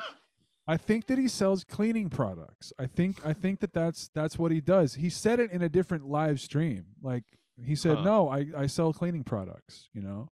I 0.68 0.78
think 0.78 1.06
that 1.08 1.18
he 1.20 1.28
sells 1.28 1.64
cleaning 1.64 2.10
products. 2.10 2.74
I 2.80 2.88
think 2.88 3.24
I 3.26 3.34
think 3.34 3.60
that 3.60 3.74
that's 3.74 4.10
that's 4.14 4.40
what 4.40 4.52
he 4.52 4.62
does. 4.62 4.96
He 4.96 5.10
said 5.10 5.40
it 5.40 5.52
in 5.52 5.62
a 5.62 5.70
different 5.70 6.06
live 6.08 6.40
stream. 6.40 6.86
Like 7.02 7.24
he 7.64 7.76
said, 7.76 7.98
Huh. 7.98 8.04
"No, 8.04 8.30
I 8.30 8.46
I 8.58 8.66
sell 8.68 8.92
cleaning 8.92 9.24
products." 9.24 9.90
You 9.94 10.02
know, 10.02 10.30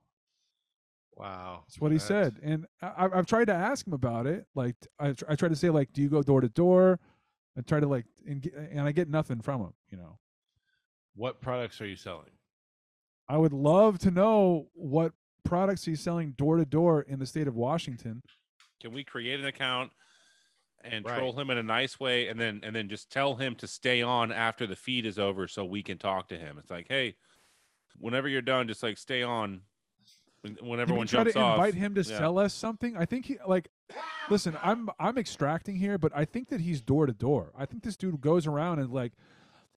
Wow, 1.16 1.64
that's 1.68 1.80
what 1.82 1.92
he 1.92 2.00
said. 2.00 2.40
And 2.44 2.66
I, 2.82 2.94
I've- 3.06 3.14
I've 3.16 3.26
tried 3.26 3.46
to 3.46 3.54
ask 3.54 3.86
him 3.86 3.94
about 3.94 4.26
it. 4.28 4.46
Like 4.56 4.76
I 5.00 5.10
I 5.28 5.36
tried 5.36 5.50
to 5.50 5.56
say 5.56 5.70
like, 5.70 5.92
"Do 5.94 6.02
you 6.02 6.10
go 6.10 6.22
door 6.24 6.42
to 6.42 6.50
door?" 6.50 7.00
I 7.58 7.62
try 7.62 7.80
to 7.80 7.88
like 7.88 8.06
and, 8.26 8.42
get, 8.42 8.54
and 8.54 8.82
I 8.82 8.92
get 8.94 9.10
nothing 9.10 9.42
from 9.42 9.62
him. 9.62 9.74
You 9.90 9.98
know, 9.98 10.20
What 11.16 11.42
products 11.42 11.82
are 11.82 11.88
you 11.88 11.98
selling? 11.98 12.30
I 13.28 13.38
would 13.38 13.52
love 13.54 14.00
to 14.00 14.12
know 14.12 14.70
what 14.74 15.12
products 15.44 15.84
he's 15.86 16.00
selling 16.00 16.32
door 16.34 16.56
to 16.58 16.66
door 16.66 17.02
in 17.02 17.20
the 17.20 17.26
state 17.26 17.48
of 17.48 17.56
Washington. 17.56 18.22
Can 18.82 18.94
we 18.94 19.04
create 19.04 19.40
an 19.40 19.46
account 19.48 19.92
and 20.82 21.06
Right. 21.06 21.18
troll 21.18 21.34
him 21.40 21.50
in 21.50 21.58
a 21.58 21.64
nice 21.64 22.00
way, 22.00 22.28
and 22.28 22.40
then 22.40 22.62
and 22.64 22.76
then 22.76 22.90
just 22.90 23.12
tell 23.12 23.36
him 23.36 23.56
to 23.56 23.68
stay 23.68 24.02
on 24.02 24.32
after 24.32 24.66
the 24.66 24.76
feed 24.76 25.06
is 25.06 25.20
over, 25.20 25.48
so 25.48 25.66
we 25.66 25.84
can 25.84 25.98
talk 25.98 26.28
to 26.30 26.38
him? 26.38 26.58
It's 26.58 26.72
like, 26.72 26.88
hey, 26.90 27.16
whenever 27.98 28.28
you're 28.28 28.42
done, 28.42 28.68
just 28.68 28.84
like 28.84 28.98
stay 28.98 29.24
on. 29.24 29.62
When, 30.42 30.58
when 30.62 30.80
everyone 30.80 31.06
try 31.06 31.24
jumps 31.26 31.34
to 31.34 31.40
off, 31.42 31.58
invite 31.58 31.74
him 31.74 31.96
to 31.96 32.02
Yeah. 32.02 32.18
sell 32.18 32.40
us 32.40 32.54
something? 32.54 32.96
I 32.96 33.06
think 33.06 33.26
he 33.26 33.38
like. 33.46 33.68
Listen, 34.30 34.58
I'm 34.64 34.90
I'm 35.00 35.18
extracting 35.18 35.76
here, 35.76 35.98
but 35.98 36.14
I 36.16 36.24
think 36.24 36.48
that 36.50 36.62
he's 36.62 36.82
door 36.82 37.06
to 37.08 37.14
door. 37.14 37.52
I 37.58 37.66
think 37.66 37.84
this 37.84 37.98
dude 37.98 38.22
goes 38.22 38.48
around 38.48 38.80
and 38.80 38.90
like, 38.90 39.12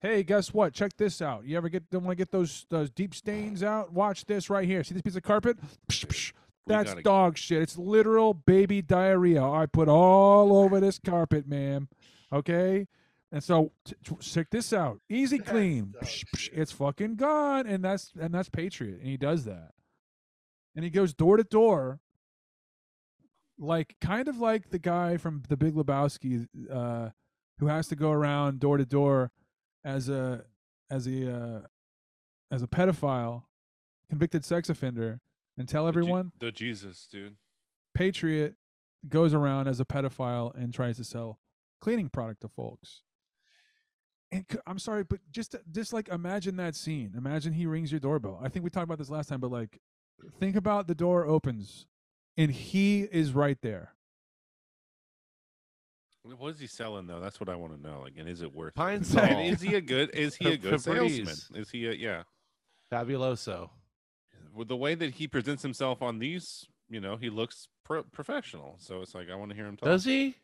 hey, 0.01 0.23
guess 0.23 0.55
what? 0.55 0.73
Check 0.73 0.97
this 0.97 1.21
out. 1.21 1.45
You 1.47 1.57
ever 1.57 1.69
get 1.69 1.91
them 1.91 2.05
want 2.05 2.13
to 2.13 2.21
get 2.21 2.31
those 2.31 2.65
those 2.69 2.91
deep 2.91 3.13
stains 3.13 3.65
out? 3.65 3.93
Watch 3.93 4.25
this 4.27 4.49
right 4.51 4.67
here. 4.69 4.85
See 4.85 4.95
this 4.95 5.03
piece 5.03 5.17
of 5.17 5.25
carpet? 5.25 5.59
Psh, 5.89 6.07
psh. 6.07 6.33
We 6.67 6.75
That's 6.75 6.91
gotta- 6.91 7.03
dog 7.03 7.37
shit. 7.39 7.63
It's 7.63 7.77
literal 7.77 8.35
baby 8.35 8.83
diarrhea. 8.83 9.43
I 9.45 9.67
put 9.67 9.89
all 9.89 10.57
over 10.57 10.79
this 10.81 10.99
carpet, 10.99 11.47
ma'am. 11.49 11.89
Okay. 12.33 12.87
And 13.33 13.43
so 13.43 13.73
t- 13.85 13.95
t- 14.05 14.17
check 14.21 14.51
this 14.51 14.73
out. 14.73 15.01
Easy 15.09 15.39
clean. 15.39 15.95
Psh, 16.03 16.25
psh, 16.37 16.49
it's 16.53 16.71
fucking 16.71 17.17
gone. 17.17 17.67
And 17.67 17.83
that's 17.83 18.13
and 18.19 18.33
that's 18.33 18.49
Patriot. 18.49 18.99
And 19.01 19.07
he 19.09 19.17
does 19.17 19.45
that. 19.47 19.73
And 20.77 20.85
he 20.85 20.91
goes 20.91 21.15
door 21.15 21.37
to 21.37 21.45
door. 21.45 22.01
Like 23.59 23.97
kind 24.01 24.29
of 24.29 24.39
like 24.39 24.71
the 24.71 24.79
guy 24.79 25.17
from 25.17 25.43
the 25.49 25.57
Big 25.57 25.75
Lebowski, 25.75 26.47
uh, 26.71 27.11
who 27.59 27.67
has 27.67 27.87
to 27.89 27.97
go 27.97 28.11
around 28.11 28.61
door 28.61 28.77
to 28.77 28.85
door 28.87 29.31
as 29.85 30.09
a 30.09 30.45
as 30.91 31.07
a 31.07 31.35
uh, 31.35 31.61
as 32.51 32.63
a 32.63 32.67
pedophile, 32.67 33.45
convicted 34.11 34.45
sex 34.45 34.69
offender, 34.69 35.21
and 35.59 35.69
tell 35.69 35.87
The 35.87 35.93
Je- 35.93 35.99
everyone 35.99 36.33
the 36.39 36.53
Jesus, 36.53 37.07
dude. 37.11 37.37
Patriot 37.95 38.55
goes 39.09 39.35
around 39.35 39.69
as 39.69 39.81
a 39.81 39.85
pedophile 39.85 40.55
and 40.55 40.73
tries 40.73 40.97
to 40.97 41.05
sell 41.05 41.39
cleaning 41.81 42.09
product 42.09 42.41
to 42.43 42.49
folks. 42.49 43.03
And 44.31 44.47
c- 44.51 44.59
I'm 44.67 44.79
sorry, 44.79 45.05
but 45.05 45.21
just 45.31 45.57
just 45.71 45.93
like 45.93 46.09
imagine 46.09 46.57
that 46.57 46.75
scene. 46.75 47.13
Imagine 47.17 47.53
he 47.53 47.67
rings 47.67 47.91
your 47.93 48.01
doorbell. 48.01 48.41
I 48.43 48.49
think 48.49 48.65
we 48.65 48.71
talked 48.71 48.85
about 48.85 48.99
this 48.99 49.11
last 49.11 49.29
time, 49.29 49.41
but 49.41 49.51
like 49.51 49.81
think 50.39 50.57
about 50.57 50.87
the 50.87 50.95
door 50.95 51.27
opens 51.27 51.87
and 52.37 52.51
he 52.51 53.03
is 53.03 53.33
right 53.33 53.59
there. 53.61 53.93
What 56.25 56.51
is 56.55 56.61
he 56.61 56.69
selling 56.69 57.09
though? 57.09 57.21
That's 57.21 57.41
what 57.41 57.49
I 57.49 57.57
want 57.57 57.75
to 57.75 57.81
know. 57.81 58.01
Like, 58.03 58.13
and 58.17 58.29
is 58.29 58.43
it 58.43 58.55
worth? 58.55 58.75
Pine 58.75 59.01
it? 59.01 59.07
Sol. 59.07 59.25
Is 59.25 59.61
he 59.61 59.75
a 59.75 59.81
good? 59.81 60.11
Is 60.15 60.37
he 60.37 60.49
a 60.53 60.57
good 60.57 60.81
salesman? 60.81 61.61
Is 61.61 61.71
he 61.71 61.87
a 61.89 61.93
yeah? 61.93 62.23
Fabuloso. 62.93 63.71
With 64.55 64.69
the 64.69 64.77
way 64.77 64.95
that 64.95 65.15
he 65.15 65.27
presents 65.29 65.63
himself 65.63 66.03
on 66.03 66.19
these, 66.19 66.67
you 66.89 67.01
know, 67.01 67.17
he 67.17 67.31
looks 67.31 67.69
pro- 67.85 68.03
professional. 68.03 68.77
So 68.79 69.01
it's 69.01 69.15
like 69.15 69.31
I 69.31 69.35
want 69.35 69.51
to 69.51 69.57
hear 69.57 69.67
him 69.67 69.77
talk. 69.77 69.89
Does 69.89 70.05
he? 70.05 70.35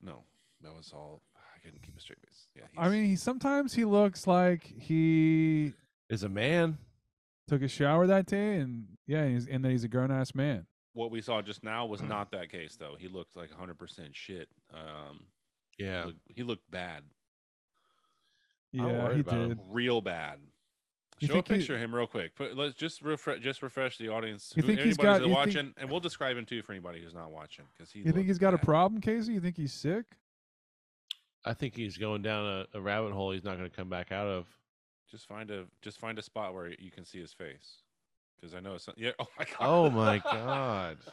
No, 0.00 0.24
that 0.62 0.74
was 0.74 0.90
all. 0.94 1.22
I 1.36 1.60
couldn't 1.62 1.82
keep 1.82 1.96
a 1.96 2.00
straight 2.00 2.20
face. 2.20 2.46
Yeah, 2.56 2.62
I 2.78 2.88
mean, 2.88 3.04
he 3.04 3.16
sometimes 3.16 3.74
he 3.74 3.84
looks 3.84 4.26
like 4.26 4.62
he 4.64 5.72
Is 6.08 6.22
a 6.22 6.28
man. 6.28 6.78
took 7.48 7.62
a 7.62 7.68
shower 7.68 8.06
that 8.06 8.26
day, 8.26 8.56
and 8.56 8.84
yeah, 9.06 9.26
he's, 9.26 9.46
and 9.48 9.64
that 9.64 9.70
he's 9.70 9.84
a 9.84 9.88
grown 9.88 10.10
ass 10.10 10.34
man. 10.34 10.66
what 10.94 11.10
we 11.10 11.20
saw 11.20 11.42
just 11.42 11.62
now 11.64 11.84
was 11.86 12.00
not 12.02 12.30
that 12.32 12.50
case 12.50 12.76
though. 12.76 12.94
He 12.98 13.08
looked 13.08 13.36
like 13.36 13.50
100% 13.50 14.10
shit. 14.12 14.48
Um, 14.72 15.20
Yeah. 15.78 16.00
he 16.02 16.06
looked, 16.06 16.20
he 16.36 16.42
looked 16.42 16.70
bad, 16.70 17.02
Yeah, 18.72 19.12
he 19.14 19.20
about 19.20 19.34
him. 19.34 19.48
did. 19.50 19.58
real 19.68 20.00
bad. 20.00 20.38
You 21.20 21.28
Show 21.28 21.32
a 21.34 21.36
think 21.36 21.46
he- 21.48 21.54
picture 21.58 21.74
of 21.74 21.80
him 21.80 21.94
real 21.94 22.06
quick. 22.06 22.34
Put, 22.36 22.56
let's 22.56 22.74
just 22.74 23.02
refresh, 23.02 23.40
just 23.40 23.62
refresh 23.62 23.98
the 23.98 24.08
audience. 24.08 24.52
You 24.56 24.62
who- 24.62 24.68
think 24.68 24.80
he's 24.80 24.98
anybody 24.98 25.06
got- 25.06 25.20
who's 25.20 25.28
you 25.28 25.34
watching, 25.34 25.52
think- 25.66 25.74
and 25.78 25.90
we'll 25.90 26.00
describe 26.00 26.36
him 26.36 26.44
too 26.46 26.62
for 26.62 26.72
anybody 26.72 27.02
who's 27.02 27.14
not 27.14 27.30
watching 27.32 27.64
because 27.76 27.90
he. 27.92 28.00
You 28.00 28.12
think 28.12 28.26
he's 28.26 28.38
got 28.38 28.54
a 28.54 28.58
problem, 28.58 29.00
Casey? 29.00 29.32
You 29.32 29.40
think 29.40 29.56
he's 29.56 29.72
sick? 29.72 30.04
I 31.44 31.54
think 31.54 31.74
he's 31.74 31.96
going 31.96 32.22
down 32.22 32.46
a, 32.46 32.78
a 32.78 32.80
rabbit 32.80 33.12
hole 33.12 33.30
he's 33.32 33.44
not 33.44 33.56
going 33.56 33.68
to 33.70 33.74
come 33.76 33.88
back 33.88 34.12
out 34.12 34.26
of. 34.26 34.46
Just 35.10 35.26
find 35.26 35.50
a 35.50 35.64
just 35.82 35.98
find 35.98 36.18
a 36.18 36.22
spot 36.22 36.52
where 36.54 36.68
you 36.78 36.90
can 36.90 37.04
see 37.04 37.18
his 37.18 37.32
face, 37.32 37.82
because 38.38 38.54
I 38.54 38.60
know 38.60 38.74
it's 38.74 38.88
yeah. 38.96 39.12
Oh 39.18 39.26
my 39.38 39.44
god. 39.44 39.56
Oh 39.60 39.90
my 39.90 40.18
god. 40.18 40.98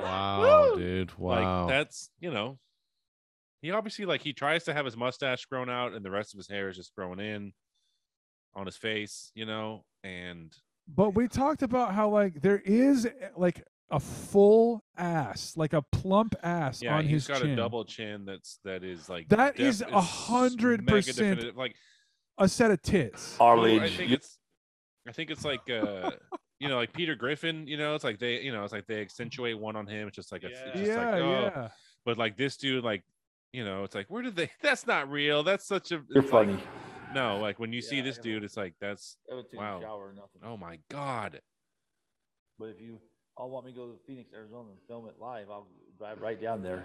Wow, 0.00 0.70
Woo! 0.74 0.78
dude. 0.78 1.18
Wow. 1.18 1.62
Like 1.66 1.68
that's 1.68 2.10
you 2.20 2.30
know, 2.30 2.58
he 3.60 3.70
obviously 3.70 4.04
like 4.06 4.22
he 4.22 4.32
tries 4.32 4.64
to 4.64 4.74
have 4.74 4.84
his 4.84 4.96
mustache 4.96 5.44
grown 5.46 5.68
out 5.68 5.92
and 5.92 6.04
the 6.04 6.10
rest 6.10 6.32
of 6.34 6.38
his 6.38 6.48
hair 6.48 6.68
is 6.68 6.76
just 6.76 6.94
growing 6.94 7.20
in 7.20 7.52
on 8.56 8.66
his 8.66 8.76
face, 8.76 9.30
you 9.34 9.46
know, 9.46 9.84
and 10.02 10.52
But 10.88 11.14
we 11.14 11.28
talked 11.28 11.62
about 11.62 11.94
how 11.94 12.08
like 12.10 12.40
there 12.42 12.58
is 12.64 13.08
like 13.36 13.62
a 13.90 14.00
full 14.00 14.82
ass, 14.96 15.54
like 15.56 15.72
a 15.72 15.82
plump 15.82 16.34
ass 16.42 16.82
yeah, 16.82 16.96
on 16.96 17.04
he's 17.04 17.26
his 17.26 17.28
got 17.28 17.40
chin. 17.42 17.50
a 17.50 17.56
double 17.56 17.84
chin 17.84 18.24
that's 18.24 18.58
that 18.64 18.82
is 18.82 19.08
like 19.08 19.28
That 19.28 19.56
def- 19.56 19.66
is 19.66 19.80
a 19.82 20.00
hundred 20.00 20.86
percent 20.86 21.56
like 21.56 21.74
a 22.38 22.48
set 22.48 22.70
of 22.70 22.82
tits. 22.82 23.36
I 23.40 23.88
think 23.88 24.10
it's 24.12 24.38
I 25.06 25.12
think 25.12 25.30
it's 25.30 25.44
like 25.44 25.68
uh 25.70 26.10
you 26.60 26.68
know 26.68 26.76
like 26.76 26.92
Peter 26.92 27.14
Griffin, 27.14 27.66
you 27.66 27.76
know, 27.76 27.94
it's 27.94 28.04
like 28.04 28.18
they 28.18 28.40
you 28.40 28.52
know 28.52 28.64
it's 28.64 28.72
like 28.72 28.86
they 28.86 29.00
accentuate 29.00 29.58
one 29.58 29.76
on 29.76 29.86
him. 29.86 30.08
It's 30.08 30.16
just 30.16 30.32
like 30.32 30.44
a, 30.44 30.48
it's 30.48 30.60
just 30.78 30.84
yeah, 30.86 30.96
like 31.10 31.14
oh. 31.22 31.30
yeah. 31.54 31.68
but 32.04 32.18
like 32.18 32.36
this 32.36 32.56
dude 32.56 32.82
like 32.84 33.02
you 33.52 33.64
know 33.64 33.84
it's 33.84 33.94
like 33.94 34.06
where 34.08 34.22
did 34.22 34.34
they 34.34 34.50
that's 34.62 34.86
not 34.86 35.10
real 35.10 35.42
that's 35.44 35.66
such 35.66 35.92
a 35.92 36.02
You're 36.08 36.24
it's 36.24 36.32
like- 36.32 36.48
funny. 36.48 36.62
No 37.14 37.38
like 37.38 37.58
when 37.58 37.72
you 37.72 37.80
see 37.80 38.00
this 38.00 38.18
dude 38.18 38.44
it's 38.44 38.56
like 38.56 38.74
that's 38.80 39.16
I 39.28 39.32
haven't 39.34 39.50
taken 39.50 39.58
Wow. 39.64 39.78
a 39.78 39.80
shower 39.82 40.08
or 40.08 40.12
nothing. 40.12 40.40
oh 40.44 40.56
my 40.56 40.78
god 40.90 41.40
But 42.58 42.66
if 42.70 42.80
you 42.80 43.00
all 43.36 43.50
want 43.50 43.66
me 43.66 43.72
to 43.72 43.76
go 43.78 43.86
to 43.88 43.98
Phoenix, 44.06 44.30
Arizona 44.32 44.68
and 44.70 44.78
film 44.86 45.08
it 45.08 45.16
live, 45.20 45.50
I'll 45.50 45.66
drive 45.98 46.20
right 46.20 46.40
down 46.40 46.62
there 46.62 46.84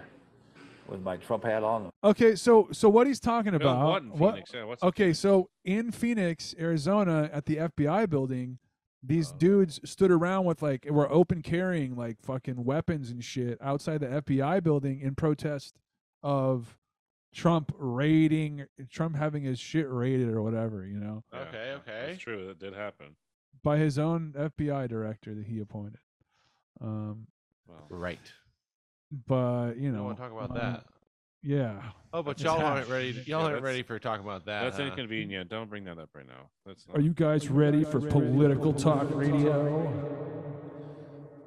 with 0.88 1.00
my 1.00 1.16
Trump 1.16 1.44
hat 1.44 1.62
on. 1.62 1.90
Okay, 2.02 2.34
so 2.34 2.68
so 2.72 2.88
what 2.88 3.06
he's 3.06 3.20
talking 3.20 3.52
Build 3.52 3.62
about? 3.62 3.86
what 3.88 4.02
in 4.02 4.08
what- 4.18 4.34
Phoenix? 4.34 4.50
Yeah, 4.52 4.64
what's 4.64 4.82
okay, 4.82 5.04
Phoenix? 5.04 5.18
so 5.20 5.48
in 5.64 5.92
Phoenix, 5.92 6.54
Arizona, 6.58 7.30
at 7.32 7.46
the 7.46 7.56
FBI 7.58 8.06
building, 8.10 8.58
these 9.00 9.30
Oh. 9.32 9.36
dudes 9.38 9.78
stood 9.88 10.10
around 10.10 10.44
with 10.44 10.60
like 10.60 10.84
were 10.90 11.08
open 11.12 11.40
carrying 11.40 11.94
like 11.94 12.20
fucking 12.20 12.64
weapons 12.64 13.10
and 13.12 13.22
shit 13.22 13.56
outside 13.62 13.98
the 14.00 14.08
FBI 14.20 14.60
building 14.60 15.00
in 15.00 15.14
protest 15.14 15.78
of 16.24 16.76
Trump 17.32 17.72
raiding, 17.78 18.66
Trump 18.90 19.16
having 19.16 19.42
his 19.44 19.58
shit 19.58 19.86
raided 19.88 20.28
or 20.28 20.42
whatever, 20.42 20.84
you 20.86 20.98
know, 20.98 21.22
Yeah, 21.32 21.40
Okay, 21.40 21.72
okay. 21.78 22.04
that's 22.08 22.18
true 22.20 22.46
that 22.48 22.58
did 22.58 22.74
happen 22.74 23.16
by 23.62 23.78
his 23.78 23.98
own 23.98 24.32
FBI 24.36 24.88
director 24.88 25.34
that 25.34 25.46
he 25.46 25.60
appointed. 25.60 26.00
Um, 26.80 27.26
well 27.66 27.86
right. 27.88 28.32
but 29.26 29.74
you 29.76 29.82
You 29.84 29.90
know, 29.92 29.98
don't 29.98 30.06
want 30.06 30.16
to 30.18 30.22
talk 30.22 30.32
about 30.32 30.50
um, 30.50 30.56
that. 30.56 30.86
Yeah. 31.42 31.82
Oh, 32.12 32.22
but 32.22 32.40
y'all 32.40 32.60
aren't 32.64 32.88
ready. 32.88 33.12
To, 33.14 33.20
y'all 33.20 33.42
Yeah, 33.42 33.52
aren't 33.52 33.62
ready 33.62 33.82
for 33.82 33.98
talking 33.98 34.24
about 34.24 34.44
that. 34.46 34.62
that's 34.64 34.76
huh? 34.78 34.84
inconvenient 34.84 35.48
don't 35.50 35.70
bring 35.70 35.84
that 35.84 35.98
up 35.98 36.10
right 36.14 36.26
now 36.26 36.50
that's 36.66 36.86
not, 36.88 36.96
Are 36.98 37.00
you 37.00 37.12
guys 37.14 37.48
ready 37.48 37.84
for 37.84 38.00
political 38.00 38.72
talk 38.72 39.06
radio? 39.10 39.92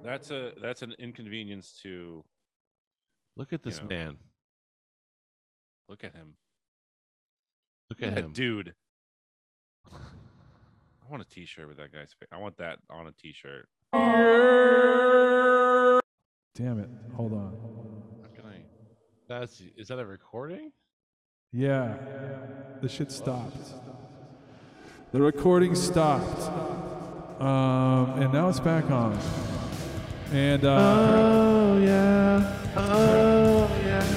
that's 0.02 0.32
a 0.32 0.52
that's 0.62 0.82
an 0.82 0.94
inconvenience 1.00 1.80
to 1.84 2.24
Look 3.36 3.52
at 3.52 3.64
this 3.64 3.78
you 3.78 3.84
know. 3.84 3.90
man. 3.90 4.18
Look 5.90 6.04
at 6.04 6.14
him 6.16 6.36
Look 7.90 8.00
Look 8.02 8.10
at 8.10 8.16
that 8.16 8.24
him. 8.26 8.32
dude 8.34 8.74
I 9.92 11.10
want 11.12 11.22
a 11.22 11.26
t-shirt 11.26 11.68
with 11.68 11.78
that 11.78 11.92
guy's 11.92 12.14
face 12.14 12.30
I 12.32 12.38
want 12.38 12.58
that 12.58 12.80
on 12.90 13.08
a 13.08 13.12
t-shirt 13.12 13.68
Damn 16.56 16.80
it. 16.80 16.90
Hold 17.16 17.34
on. 17.34 17.58
how 18.22 18.28
can 18.36 18.46
I 18.46 18.58
That's 19.28 19.62
is 19.76 19.88
that 19.88 19.98
a 20.00 20.06
recording? 20.06 20.72
Yeah. 21.52 21.98
The 22.82 22.88
shit 22.90 23.12
stopped. 23.12 23.74
The 25.12 25.22
recording 25.22 25.74
stopped. 25.76 26.42
Um, 27.42 28.22
and 28.22 28.32
now 28.34 28.50
it's 28.50 28.60
back 28.60 28.90
on. 28.92 29.18
And 30.32 30.64
uh, 30.64 30.78
Oh 30.80 31.78
yeah. 31.80 32.72
Oh 32.76 33.16
yeah. 33.16 33.33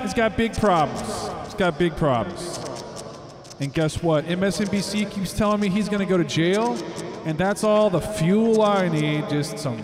has 0.00 0.14
got 0.14 0.36
big 0.36 0.54
problems. 0.54 1.00
He's 1.44 1.54
got 1.54 1.78
big 1.78 1.96
problems. 1.96 2.58
And 3.60 3.72
guess 3.72 4.02
what? 4.02 4.24
MSNBC 4.24 5.10
keeps 5.10 5.32
telling 5.32 5.60
me 5.60 5.68
he's 5.68 5.88
going 5.88 6.00
to 6.00 6.06
go 6.06 6.16
to 6.16 6.24
jail, 6.24 6.78
and 7.26 7.36
that's 7.36 7.62
all 7.62 7.90
the 7.90 8.00
fuel 8.00 8.62
I 8.62 8.88
need. 8.88 9.28
Just 9.28 9.58
some 9.58 9.82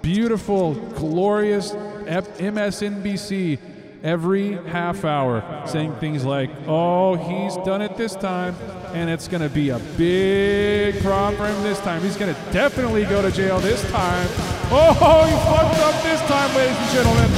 beautiful, 0.00 0.74
glorious 0.74 1.72
F- 2.06 2.38
MSNBC 2.38 3.58
every 4.02 4.52
half 4.68 5.04
hour 5.04 5.44
saying 5.66 5.94
things 5.96 6.24
like, 6.24 6.50
oh, 6.66 7.14
he's 7.16 7.56
done 7.66 7.82
it 7.82 7.96
this 7.96 8.14
time, 8.16 8.54
and 8.94 9.10
it's 9.10 9.28
going 9.28 9.42
to 9.42 9.50
be 9.50 9.68
a 9.68 9.78
big 9.98 11.00
problem 11.02 11.36
for 11.36 11.46
him 11.46 11.62
this 11.62 11.78
time. 11.80 12.00
He's 12.00 12.16
going 12.16 12.34
to 12.34 12.40
definitely 12.52 13.04
go 13.04 13.20
to 13.20 13.30
jail 13.30 13.58
this 13.60 13.82
time. 13.90 14.26
Oh, 14.72 15.26
he 15.26 15.32
fucked 15.44 15.80
up 15.80 16.02
this 16.02 16.20
time, 16.22 16.54
ladies 16.56 16.76
and 16.78 16.90
gentlemen. 16.90 17.30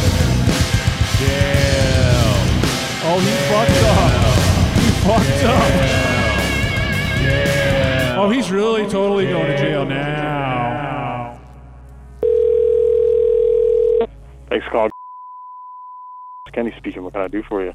Oh, 3.15 3.19
he 3.19 3.29
fucked 3.53 3.83
up. 3.85 4.11
He 4.79 4.89
fucked 5.05 5.45
up. 5.45 5.61
Oh, 8.19 8.31
he's 8.31 8.51
really 8.51 8.89
totally 8.89 9.27
going 9.27 9.49
to 9.49 9.59
jail 9.59 9.85
now. 9.85 11.39
Thanks, 14.49 14.67
call. 14.71 14.89
Kenny 16.55 16.73
speaking. 16.79 17.03
What 17.05 17.13
can 17.13 17.21
I 17.21 17.29
do 17.29 17.43
for 17.43 17.63
you? 17.63 17.75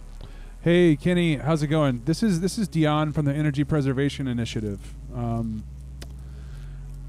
Hey, 0.61 0.95
Kenny, 0.95 1.35
how's 1.35 1.61
it 1.61 1.67
going? 1.67 2.01
This 2.05 2.23
is 2.23 2.41
this 2.41 2.57
is 2.57 2.67
Dion 2.67 3.13
from 3.13 3.25
the 3.25 3.33
Energy 3.33 3.63
Preservation 3.63 4.27
Initiative. 4.27 4.95
Um, 5.13 5.63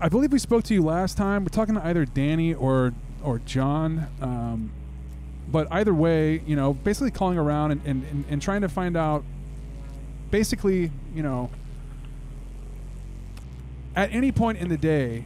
I 0.02 0.10
believe 0.10 0.32
we 0.32 0.38
spoke 0.38 0.64
to 0.64 0.74
you 0.74 0.82
last 0.82 1.16
time. 1.16 1.44
We're 1.44 1.48
talking 1.48 1.76
to 1.76 1.86
either 1.86 2.04
Danny 2.04 2.52
or 2.52 2.92
or 3.22 3.38
John. 3.38 4.06
Um, 4.20 4.70
but 5.50 5.66
either 5.70 5.94
way, 5.94 6.42
you 6.46 6.56
know, 6.56 6.74
basically 6.74 7.10
calling 7.10 7.38
around 7.38 7.72
and, 7.72 7.80
and, 7.84 8.04
and, 8.10 8.24
and 8.28 8.42
trying 8.42 8.60
to 8.60 8.68
find 8.68 8.96
out 8.96 9.24
basically, 10.30 10.90
you 11.14 11.22
know, 11.22 11.50
at 13.96 14.12
any 14.12 14.30
point 14.30 14.58
in 14.58 14.68
the 14.68 14.76
day, 14.76 15.24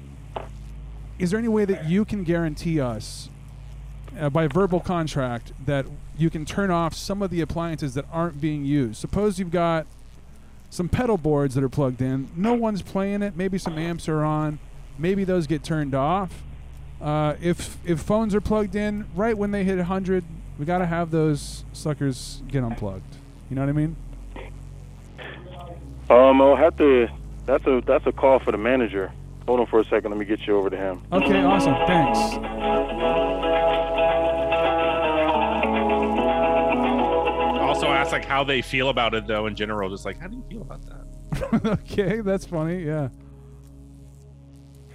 is 1.19 1.31
there 1.31 1.39
any 1.39 1.49
way 1.49 1.65
that 1.65 1.89
you 1.89 2.05
can 2.05 2.25
guarantee 2.25 2.81
us 2.81 3.29
uh, 4.19 4.31
by 4.31 4.47
verbal 4.47 4.81
contract 4.81 5.53
that 5.67 5.87
you 6.17 6.31
can 6.31 6.45
turn 6.45 6.71
off 6.71 6.95
some 6.95 7.23
of 7.23 7.31
the 7.31 7.41
appliances 7.41 7.95
that 7.95 8.05
aren't 8.13 8.41
being 8.41 8.65
used? 8.65 8.97
Suppose 9.01 9.39
you've 9.39 9.51
got 9.51 9.87
some 10.71 10.89
pedal 10.89 11.19
boards 11.19 11.55
that 11.55 11.63
are 11.63 11.69
plugged 11.69 12.01
in, 12.01 12.29
no 12.35 12.55
one's 12.55 12.81
playing 12.81 13.23
it, 13.23 13.37
maybe 13.37 13.59
some 13.59 13.77
amps 13.77 14.09
are 14.09 14.23
on, 14.25 14.59
maybe 14.99 15.25
those 15.25 15.47
get 15.47 15.63
turned 15.63 15.95
off. 15.95 16.43
Uh, 17.03 17.35
if 17.43 17.77
if 17.85 18.01
phones 18.01 18.33
are 18.33 18.41
plugged 18.41 18.77
in 18.77 19.05
right 19.17 19.37
when 19.37 19.51
they 19.51 19.65
hit 19.65 19.77
100, 19.77 20.25
We 20.59 20.65
gotta 20.65 20.87
have 20.87 21.11
those 21.11 21.65
suckers 21.73 22.43
get 22.47 22.63
unplugged. 22.63 23.17
You 23.51 23.57
know 23.57 23.63
what 23.63 23.69
I 23.69 23.73
mean? 23.73 23.97
Um, 26.09 26.41
I'll 26.41 26.55
have 26.55 26.77
to. 26.77 27.09
That's 27.45 27.67
a 27.67 27.83
that's 27.85 28.07
a 28.07 28.13
call 28.13 28.39
for 28.39 28.53
the 28.53 28.59
manager. 28.59 29.13
Hold 29.47 29.59
on 29.61 29.67
for 29.67 29.81
a 29.81 29.85
second. 29.85 30.11
Let 30.13 30.21
me 30.21 30.25
get 30.25 30.47
you 30.47 30.57
over 30.57 30.71
to 30.71 30.77
him. 30.77 31.03
Okay, 31.11 31.43
awesome. 31.43 31.75
Thanks. 31.87 32.19
Also 37.61 37.87
ask 37.89 38.13
like 38.13 38.25
how 38.25 38.45
they 38.45 38.63
feel 38.63 38.91
about 38.91 39.15
it 39.15 39.27
though 39.27 39.47
in 39.47 39.57
general. 39.57 39.91
Just 39.91 40.05
like 40.05 40.21
how 40.21 40.29
do 40.29 40.37
you 40.37 40.45
feel 40.49 40.63
about 40.63 40.83
that? 40.87 41.79
okay, 41.91 42.21
that's 42.21 42.47
funny. 42.47 42.85
Yeah. 42.85 43.09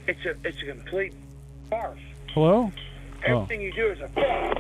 It's 0.08 0.24
a 0.26 0.36
it's 0.48 0.62
a 0.62 0.66
complete 0.68 1.14
farce. 1.70 2.00
Hello? 2.34 2.72
Oh. 3.28 3.44
Everything 3.44 3.62
you 3.62 3.74
do 3.74 3.88
is 3.88 4.00
a 4.00 4.08
farce. 4.10 4.58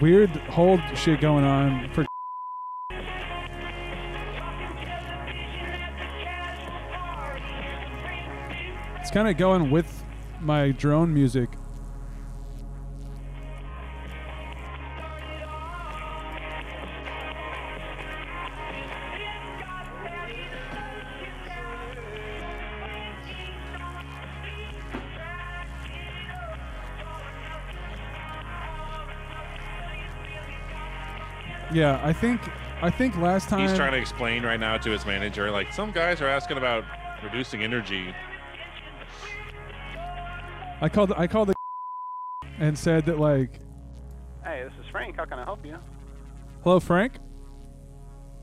Weird 0.00 0.30
hold 0.30 0.80
shit 0.94 1.20
going 1.20 1.44
on 1.44 1.90
for. 1.92 2.06
It's 9.00 9.10
kind 9.10 9.28
of 9.28 9.36
going 9.36 9.70
with 9.70 10.04
my 10.40 10.72
drone 10.72 11.14
music. 11.14 11.48
Yeah, 31.76 32.00
I 32.02 32.14
think 32.14 32.40
I 32.80 32.88
think 32.88 33.18
last 33.18 33.50
time 33.50 33.60
He's 33.60 33.76
trying 33.76 33.92
to 33.92 33.98
explain 33.98 34.42
right 34.44 34.58
now 34.58 34.78
to 34.78 34.90
his 34.90 35.04
manager, 35.04 35.50
like 35.50 35.74
some 35.74 35.92
guys 35.92 36.22
are 36.22 36.26
asking 36.26 36.56
about 36.56 36.84
reducing 37.22 37.62
energy. 37.62 38.14
I 40.80 40.88
called 40.88 41.12
I 41.14 41.26
called 41.26 41.50
the 41.50 41.54
and 42.58 42.78
said 42.78 43.04
that 43.04 43.18
like, 43.18 43.60
Hey, 44.42 44.64
this 44.64 44.72
is 44.82 44.90
Frank. 44.90 45.16
How 45.16 45.26
can 45.26 45.38
I 45.38 45.44
help 45.44 45.66
you? 45.66 45.76
"Hello, 46.64 46.80
Frank. 46.80 47.18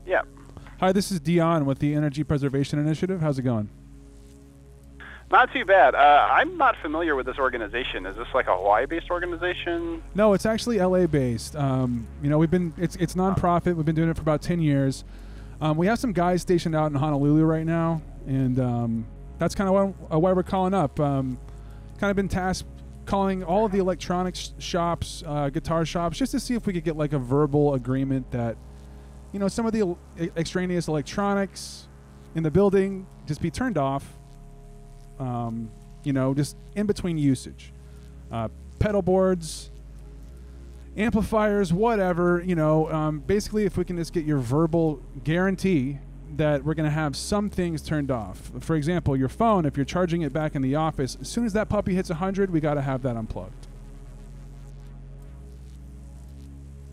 Yeah. 0.06 0.22
Hi, 0.78 0.92
this 0.92 1.10
is 1.10 1.18
Dion 1.18 1.66
with 1.66 1.80
the 1.80 1.96
Energy 1.96 2.22
Preservation 2.22 2.78
Initiative. 2.78 3.20
How's 3.20 3.40
it 3.40 3.42
going?" 3.42 3.68
Not 5.34 5.52
too 5.52 5.64
bad. 5.64 5.96
Uh, 5.96 6.28
I'm 6.30 6.56
not 6.56 6.76
familiar 6.80 7.16
with 7.16 7.26
this 7.26 7.38
organization. 7.38 8.06
Is 8.06 8.14
this 8.14 8.28
like 8.34 8.46
a 8.46 8.56
Hawaii-based 8.56 9.10
organization? 9.10 10.00
No, 10.14 10.32
it's 10.32 10.46
actually 10.46 10.78
LA 10.78 11.08
based. 11.08 11.56
Um, 11.56 12.06
you 12.22 12.30
know, 12.30 12.38
we've 12.38 12.52
been 12.52 12.72
it's 12.78 12.94
it's 12.94 13.16
nonprofit. 13.16 13.74
We've 13.74 13.84
been 13.84 13.96
doing 13.96 14.08
it 14.08 14.14
for 14.14 14.22
about 14.22 14.42
ten 14.42 14.60
years. 14.60 15.02
Um, 15.60 15.76
we 15.76 15.88
have 15.88 15.98
some 15.98 16.12
guys 16.12 16.40
stationed 16.40 16.76
out 16.76 16.92
in 16.92 16.94
Honolulu 16.94 17.42
right 17.42 17.66
now, 17.66 18.00
and 18.28 18.60
um, 18.60 19.06
that's 19.38 19.56
kind 19.56 19.68
of 19.68 19.74
why, 19.74 20.14
uh, 20.14 20.20
why 20.20 20.32
we're 20.32 20.44
calling 20.44 20.72
up. 20.72 21.00
Um, 21.00 21.36
kind 21.98 22.12
of 22.12 22.16
been 22.16 22.28
tasked 22.28 22.68
calling 23.04 23.42
all 23.42 23.64
of 23.64 23.72
the 23.72 23.78
electronics 23.80 24.52
shops, 24.60 25.24
uh, 25.26 25.48
guitar 25.48 25.84
shops, 25.84 26.16
just 26.16 26.30
to 26.30 26.38
see 26.38 26.54
if 26.54 26.64
we 26.64 26.72
could 26.72 26.84
get 26.84 26.96
like 26.96 27.12
a 27.12 27.18
verbal 27.18 27.74
agreement 27.74 28.30
that, 28.30 28.56
you 29.32 29.40
know, 29.40 29.48
some 29.48 29.66
of 29.66 29.72
the 29.72 29.96
extraneous 30.36 30.86
electronics 30.86 31.88
in 32.36 32.44
the 32.44 32.52
building 32.52 33.04
just 33.26 33.42
be 33.42 33.50
turned 33.50 33.76
off. 33.76 34.06
Um, 35.18 35.70
you 36.02 36.12
know, 36.12 36.34
just 36.34 36.56
in 36.74 36.86
between 36.86 37.16
usage. 37.18 37.72
Uh, 38.30 38.48
pedal 38.78 39.00
boards, 39.02 39.70
amplifiers, 40.96 41.72
whatever, 41.72 42.42
you 42.44 42.54
know, 42.54 42.90
um, 42.92 43.20
basically 43.20 43.64
if 43.64 43.76
we 43.76 43.84
can 43.84 43.96
just 43.96 44.12
get 44.12 44.24
your 44.24 44.38
verbal 44.38 45.00
guarantee 45.22 45.98
that 46.36 46.64
we're 46.64 46.74
going 46.74 46.84
to 46.88 46.90
have 46.94 47.14
some 47.16 47.48
things 47.48 47.80
turned 47.80 48.10
off. 48.10 48.50
For 48.60 48.76
example, 48.76 49.16
your 49.16 49.28
phone, 49.28 49.64
if 49.64 49.76
you're 49.76 49.84
charging 49.86 50.22
it 50.22 50.32
back 50.32 50.54
in 50.54 50.62
the 50.62 50.74
office, 50.74 51.16
as 51.20 51.28
soon 51.28 51.46
as 51.46 51.52
that 51.52 51.68
puppy 51.68 51.94
hits 51.94 52.10
100, 52.10 52.50
we 52.50 52.60
got 52.60 52.74
to 52.74 52.82
have 52.82 53.02
that 53.02 53.16
unplugged. 53.16 53.66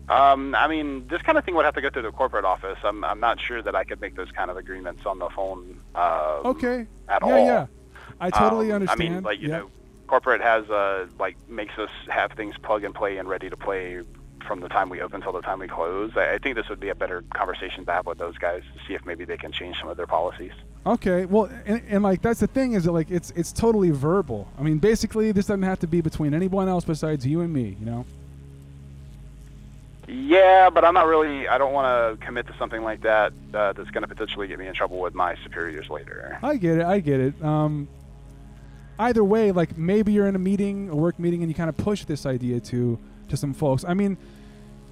Um, 0.08 0.54
I 0.54 0.68
mean, 0.68 1.06
this 1.08 1.22
kind 1.22 1.38
of 1.38 1.44
thing 1.44 1.54
would 1.54 1.64
have 1.64 1.74
to 1.74 1.80
go 1.80 1.88
through 1.88 2.02
the 2.02 2.12
corporate 2.12 2.44
office. 2.44 2.78
I'm, 2.84 3.02
I'm 3.04 3.20
not 3.20 3.40
sure 3.40 3.62
that 3.62 3.74
I 3.74 3.84
could 3.84 4.00
make 4.00 4.14
those 4.14 4.30
kind 4.32 4.50
of 4.50 4.56
agreements 4.56 5.06
on 5.06 5.18
the 5.18 5.28
phone. 5.30 5.80
Um, 5.94 6.40
Okay. 6.44 6.86
At 7.08 7.22
yeah, 7.24 7.32
all. 7.32 7.44
yeah. 7.46 7.66
I 8.22 8.30
totally 8.30 8.70
Um, 8.70 8.76
understand. 8.76 9.02
I 9.02 9.14
mean, 9.16 9.22
like 9.24 9.40
you 9.40 9.48
Yeah. 9.48 9.58
know, 9.58 9.70
corporate 10.06 10.40
has 10.40 10.70
uh, 10.70 11.06
like 11.18 11.36
makes 11.48 11.76
us 11.78 11.90
have 12.08 12.32
things 12.32 12.56
plug 12.62 12.84
and 12.84 12.94
play 12.94 13.18
and 13.18 13.28
ready 13.28 13.50
to 13.50 13.56
play 13.56 14.00
from 14.46 14.60
the 14.60 14.68
time 14.68 14.88
we 14.88 15.00
open 15.00 15.20
till 15.20 15.32
the 15.32 15.40
time 15.40 15.58
we 15.58 15.68
close. 15.68 16.12
I, 16.16 16.34
I 16.34 16.38
think 16.38 16.56
this 16.56 16.68
would 16.68 16.80
be 16.80 16.88
a 16.88 16.94
better 16.94 17.22
conversation 17.34 17.84
to 17.84 17.92
have 17.92 18.06
with 18.06 18.18
those 18.18 18.38
guys 18.38 18.62
to 18.74 18.80
see 18.86 18.94
if 18.94 19.04
maybe 19.04 19.24
they 19.24 19.36
can 19.36 19.50
change 19.52 19.78
some 19.80 19.88
of 19.88 19.96
their 19.96 20.06
policies. 20.06 20.52
Okay, 20.84 21.26
well, 21.26 21.48
and, 21.66 21.82
and 21.88 22.02
like 22.02 22.22
that's 22.22 22.40
the 22.40 22.46
thing 22.46 22.72
is 22.74 22.84
that 22.84 22.92
like 22.92 23.10
it's 23.10 23.30
it's 23.32 23.52
totally 23.52 23.90
verbal. 23.90 24.46
I 24.58 24.62
mean, 24.62 24.78
basically, 24.78 25.32
this 25.32 25.46
doesn't 25.46 25.62
have 25.62 25.80
to 25.80 25.86
be 25.88 26.00
between 26.00 26.32
anyone 26.32 26.68
else 26.68 26.84
besides 26.84 27.26
you 27.26 27.40
and 27.40 27.52
me. 27.52 27.76
You 27.80 27.86
know. 27.86 28.04
Yeah, 30.08 30.68
but 30.70 30.84
I'm 30.84 30.94
not 30.94 31.06
really. 31.06 31.48
I 31.48 31.56
don't 31.58 31.72
want 31.72 31.86
to 32.20 32.24
commit 32.26 32.46
to 32.48 32.56
something 32.58 32.82
like 32.82 33.02
that 33.02 33.32
uh, 33.54 33.72
that's 33.72 33.90
going 33.90 34.02
to 34.02 34.08
potentially 34.08 34.48
get 34.48 34.58
me 34.58 34.66
in 34.66 34.74
trouble 34.74 34.98
with 35.00 35.14
my 35.14 35.36
superiors 35.42 35.88
later. 35.88 36.38
I 36.42 36.56
get 36.56 36.78
it. 36.78 36.84
I 36.84 36.98
get 37.00 37.20
it. 37.20 37.42
Um, 37.42 37.88
either 38.98 39.24
way, 39.24 39.52
like 39.52 39.76
maybe 39.76 40.12
you're 40.12 40.26
in 40.28 40.36
a 40.36 40.40
meeting, 40.40 40.88
a 40.88 40.96
work 40.96 41.18
meeting, 41.18 41.42
and 41.42 41.50
you 41.50 41.54
kind 41.54 41.68
of 41.68 41.76
push 41.76 42.04
this 42.04 42.26
idea 42.26 42.60
to 42.60 42.98
to 43.28 43.36
some 43.36 43.54
folks. 43.54 43.84
I 43.86 43.94
mean, 43.94 44.16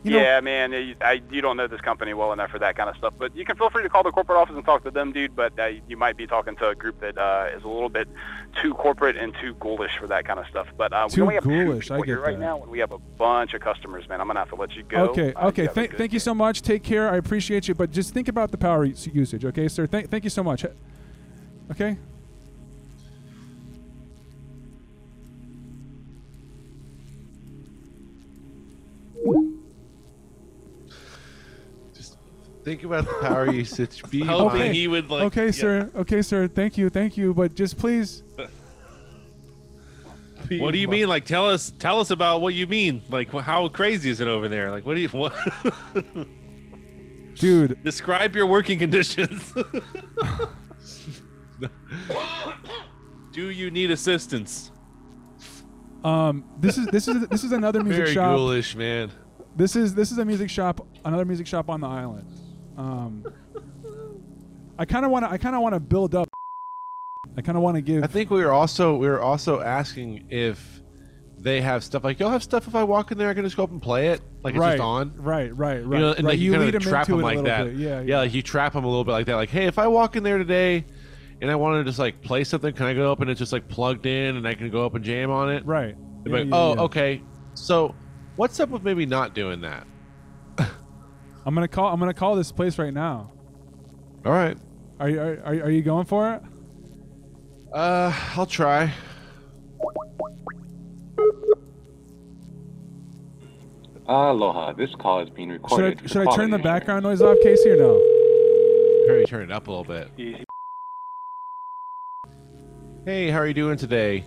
you 0.03 0.13
know, 0.13 0.19
yeah, 0.19 0.41
man, 0.41 0.73
you, 0.73 0.95
I, 1.03 1.21
you 1.31 1.43
don't 1.43 1.59
know 1.59 1.67
this 1.67 1.83
company 1.83 2.15
well 2.15 2.33
enough 2.33 2.51
for 2.51 2.59
that 2.59 2.75
kind 2.75 2.89
of 2.89 2.97
stuff, 2.97 3.13
but 3.19 3.37
you 3.37 3.45
can 3.45 3.57
feel 3.57 3.69
free 3.69 3.83
to 3.83 3.91
call 3.91 4.03
the 4.03 4.11
corporate 4.11 4.39
office 4.39 4.57
and 4.57 4.65
talk 4.65 4.83
to 4.85 4.91
them, 4.91 5.13
dude. 5.13 5.37
But 5.37 5.59
uh, 5.59 5.73
you 5.89 5.99
might 5.99 6.17
be 6.17 6.27
talking 6.27 6.57
to 6.57 6.69
a 6.71 6.75
group 6.75 7.01
that 7.01 7.19
uh, 7.19 7.49
is 7.55 7.65
a 7.65 7.69
little 7.69 7.91
bit 7.91 8.09
too 8.63 8.73
corporate 8.73 9.17
and 9.17 9.35
too 9.43 9.53
ghoulish 9.61 9.99
for 9.99 10.07
that 10.07 10.25
kind 10.25 10.41
of 10.41 10.47
stuff. 10.47 10.69
But 10.79 10.95
uh, 10.95 11.07
we 11.11 11.17
Too 11.17 11.23
only 11.23 11.35
have 11.35 11.45
ghoulish, 11.45 11.89
two 11.89 11.95
I 11.95 12.01
get 12.01 12.13
right 12.19 12.33
that. 12.33 12.41
now, 12.41 12.63
and 12.63 12.71
we 12.71 12.79
have 12.79 12.93
a 12.93 12.99
bunch 12.99 13.53
of 13.53 13.61
customers, 13.61 14.09
man. 14.09 14.23
I'm 14.23 14.27
gonna 14.27 14.39
have 14.39 14.49
to 14.49 14.55
let 14.55 14.75
you 14.75 14.85
go. 14.85 15.09
Okay, 15.11 15.35
Uh, 15.35 15.49
okay. 15.49 15.63
you 15.65 15.69
have 15.69 15.91
Thank, 15.99 16.15
you 16.15 16.19
so 16.19 16.35
much. 16.35 16.63
Take 16.63 16.83
care. 16.83 17.11
I 17.11 17.17
appreciate 17.19 17.69
you, 17.69 17.75
but 17.75 17.91
just 17.91 18.15
think 18.15 18.29
about 18.29 18.53
the 18.53 18.59
power 18.59 18.87
usage, 18.87 19.45
okay, 19.45 19.69
sir? 19.69 19.87
Thank, 19.87 20.11
thank 20.11 20.25
you 20.25 20.31
so 20.31 20.43
much. 20.43 20.65
Okay. 21.71 21.99
Think 32.71 32.85
about 32.85 33.05
the 33.05 33.15
power 33.15 33.51
usage. 33.51 34.09
Be 34.11 34.21
Hoping 34.25 34.61
mindful. 34.61 34.73
he 34.73 34.87
would 34.87 35.11
like. 35.11 35.25
okay, 35.25 35.47
yeah. 35.47 35.51
sir. 35.51 35.91
Okay, 35.97 36.23
sir. 36.23 36.47
Thank 36.47 36.79
you. 36.79 36.89
Thank 36.89 37.17
you. 37.17 37.35
But 37.35 37.57
just 37.57 37.77
please. 37.77 38.23
What 40.51 40.71
do 40.71 40.79
you 40.79 40.87
mean? 40.87 41.09
Like, 41.09 41.25
tell 41.25 41.51
us, 41.51 41.73
tell 41.81 41.99
us 41.99 42.13
about 42.13 42.43
what 42.43 42.55
you 42.55 42.69
mean. 42.69 43.03
Like, 43.11 43.33
how 43.33 43.67
crazy 43.67 44.09
is 44.09 44.21
it 44.21 44.29
over 44.29 44.49
there? 44.49 44.71
Like, 44.71 44.87
what 44.87 44.95
do 44.95 45.01
you, 45.01 45.09
what? 45.09 45.35
Dude. 47.35 47.83
Describe 47.83 48.37
your 48.37 48.47
working 48.47 48.79
conditions. 48.79 49.53
do 53.33 53.51
you 53.51 53.73
need 53.73 53.91
assistance? 53.91 54.71
Um, 56.05 56.45
this 56.61 56.79
is 56.79 56.87
this 56.87 57.09
is 57.09 57.27
this 57.27 57.43
is 57.43 57.51
another 57.51 57.83
music 57.83 58.05
Very 58.05 58.15
shop. 58.15 58.27
Very 58.27 58.37
ghoulish, 58.37 58.77
man. 58.77 59.11
This 59.57 59.75
is 59.75 59.93
this 59.93 60.13
is 60.13 60.19
a 60.19 60.25
music 60.25 60.51
shop, 60.51 60.87
another 61.05 61.25
music 61.25 61.49
shop 61.49 61.69
on 61.69 61.81
the 61.81 61.89
island. 61.89 62.29
Um, 62.77 63.25
I 64.79 64.85
kind 64.85 65.05
of 65.05 65.11
want 65.11 65.25
to 65.25 65.31
I 65.31 65.39
kind 65.39 65.55
of 65.55 65.63
want 65.63 65.75
to 65.75 65.81
build 65.81 66.15
up. 66.15 66.29
I 67.37 67.43
kind 67.43 67.57
of 67.57 67.63
want 67.63 67.77
to 67.77 67.83
give. 67.83 68.03
I 68.03 68.07
think 68.07 68.31
we 68.31 68.43
were 68.43 68.53
also 68.53 68.97
we 68.97 69.09
were 69.09 69.21
also 69.21 69.61
asking 69.61 70.27
if 70.31 70.81
they 71.39 71.61
have 71.61 71.83
stuff 71.83 72.05
like 72.05 72.21
you'll 72.21 72.31
have 72.31 72.43
stuff 72.43 72.69
if 72.69 72.75
I 72.75 72.85
walk 72.85 73.13
in 73.13 73.19
there 73.19 73.31
I 73.31 73.35
can 73.35 73.45
just 73.45 73.57
go 73.57 73.63
up 73.65 73.71
and 73.71 73.81
play 73.81 74.09
it 74.09 74.21
like 74.43 74.55
it's 74.55 74.61
right, 74.61 74.73
just 74.73 74.83
on. 74.83 75.15
Right, 75.17 75.55
right, 75.57 75.85
right. 75.85 75.99
You 75.99 75.99
know, 75.99 76.13
and 76.13 76.25
right. 76.25 76.33
like 76.33 76.39
you, 76.39 76.53
lead 76.53 76.59
kind 76.59 76.69
of 76.69 76.75
'em 76.77 76.81
trap 76.81 77.07
them 77.07 77.21
like 77.21 77.43
that. 77.45 77.65
bit. 77.65 77.77
Yeah, 77.77 78.01
yeah, 78.01 78.19
like 78.19 78.35
you 78.35 78.43
trap 78.43 78.73
them 78.73 78.85
a 78.85 78.89
little 78.89 79.05
bit 79.05 79.13
like 79.13 79.27
that. 79.27 79.37
Like, 79.37 79.51
hey, 79.51 79.67
if 79.67 79.79
I 79.79 79.87
walk 79.87 80.17
in 80.17 80.23
there 80.23 80.39
today, 80.39 80.85
and 81.41 81.51
I 81.51 81.55
want 81.57 81.81
to 81.81 81.89
just 81.89 81.99
like 81.99 82.21
play 82.23 82.45
something, 82.45 82.73
can 82.73 82.87
I 82.87 82.95
go 82.95 83.11
up 83.13 83.21
and 83.21 83.31
it's 83.31 83.39
just 83.39 83.53
like 83.53 83.69
plugged 83.69 84.07
in, 84.07 84.37
and 84.37 84.47
I 84.47 84.55
can 84.55 84.71
go 84.71 84.85
up 84.85 84.95
and 84.95 85.05
jam 85.05 85.31
on 85.31 85.51
it? 85.51 85.65
Right. 85.65 85.97
Yeah, 86.27 86.33
like, 86.33 86.45
yeah, 86.47 86.51
oh, 86.55 86.75
yeah. 86.75 86.81
okay. 86.83 87.23
So, 87.55 87.95
what's 88.37 88.61
up 88.61 88.71
with 88.71 88.83
maybe 88.83 89.07
not 89.07 89.35
doing 89.35 89.61
that? 89.63 89.87
I'm 91.51 91.55
gonna 91.55 91.67
call. 91.67 91.93
I'm 91.93 91.99
gonna 91.99 92.15
call 92.15 92.37
this 92.37 92.53
place 92.53 92.79
right 92.79 92.95
now. 92.95 93.33
All 94.25 94.31
right. 94.31 94.57
Are 95.01 95.09
you 95.09 95.21
are, 95.21 95.41
are, 95.45 95.55
are 95.65 95.71
you 95.71 95.83
going 95.83 96.07
for 96.07 96.33
it? 96.35 96.43
Uh, 97.73 98.17
I'll 98.37 98.47
try. 98.47 98.95
Aloha, 104.07 104.75
this 104.75 104.95
call 104.95 105.23
is 105.23 105.31
being 105.31 105.49
Should 105.49 105.63
recorded. 105.63 106.01
I 106.05 106.07
should 106.07 106.29
I 106.29 106.37
turn 106.37 106.51
the 106.51 106.59
background 106.61 107.03
noise 107.03 107.21
off, 107.21 107.37
Casey, 107.43 107.71
or 107.71 107.79
no? 107.79 107.95
Hurry, 109.09 109.25
turn 109.27 109.43
it 109.43 109.51
up 109.51 109.67
a 109.67 109.73
little 109.73 109.83
bit. 109.83 110.09
Easy. 110.17 110.45
Hey, 113.05 113.29
how 113.29 113.39
are 113.39 113.47
you 113.49 113.55
doing 113.55 113.77
today? 113.77 114.23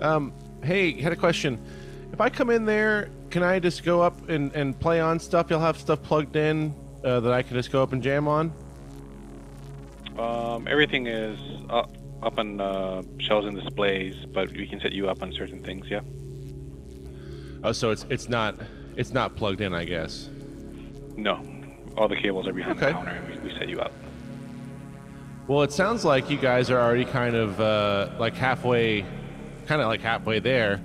Um, 0.00 0.32
hey, 0.62 0.98
had 0.98 1.12
a 1.12 1.16
question. 1.16 1.62
If 2.10 2.22
I 2.22 2.30
come 2.30 2.48
in 2.48 2.64
there, 2.64 3.10
can 3.34 3.42
I 3.42 3.58
just 3.58 3.82
go 3.82 4.00
up 4.00 4.28
and, 4.28 4.52
and 4.52 4.78
play 4.78 5.00
on 5.00 5.18
stuff? 5.18 5.48
You'll 5.50 5.58
have 5.58 5.76
stuff 5.76 6.00
plugged 6.04 6.36
in 6.36 6.72
uh, 7.02 7.18
that 7.18 7.32
I 7.32 7.42
can 7.42 7.56
just 7.56 7.72
go 7.72 7.82
up 7.82 7.92
and 7.92 8.00
jam 8.00 8.28
on? 8.28 8.52
Um, 10.16 10.68
everything 10.68 11.08
is 11.08 11.36
up, 11.68 11.90
up 12.22 12.38
on 12.38 12.60
uh, 12.60 13.02
shelves 13.18 13.48
and 13.48 13.60
displays, 13.60 14.14
but 14.32 14.52
we 14.52 14.68
can 14.68 14.78
set 14.78 14.92
you 14.92 15.08
up 15.08 15.20
on 15.20 15.32
certain 15.32 15.64
things. 15.64 15.86
Yeah. 15.90 16.02
Oh, 17.64 17.72
so 17.72 17.90
it's 17.90 18.06
it's 18.08 18.28
not 18.28 18.54
it's 18.94 19.12
not 19.12 19.34
plugged 19.34 19.60
in, 19.60 19.74
I 19.74 19.84
guess. 19.84 20.30
No, 21.16 21.44
all 21.96 22.06
the 22.06 22.14
cables 22.14 22.46
are 22.46 22.52
behind 22.52 22.76
Okay. 22.76 22.86
the 22.86 22.92
counter, 22.92 23.10
and 23.10 23.42
we, 23.42 23.50
we 23.50 23.58
set 23.58 23.68
you 23.68 23.80
up. 23.80 23.90
Well, 25.48 25.62
it 25.62 25.72
sounds 25.72 26.04
like 26.04 26.30
you 26.30 26.38
guys 26.38 26.70
are 26.70 26.78
already 26.78 27.04
kind 27.04 27.34
of 27.34 27.60
uh, 27.60 28.10
like 28.16 28.34
halfway, 28.34 29.04
kind 29.66 29.80
of 29.82 29.88
like 29.88 30.02
halfway 30.02 30.38
there. 30.38 30.80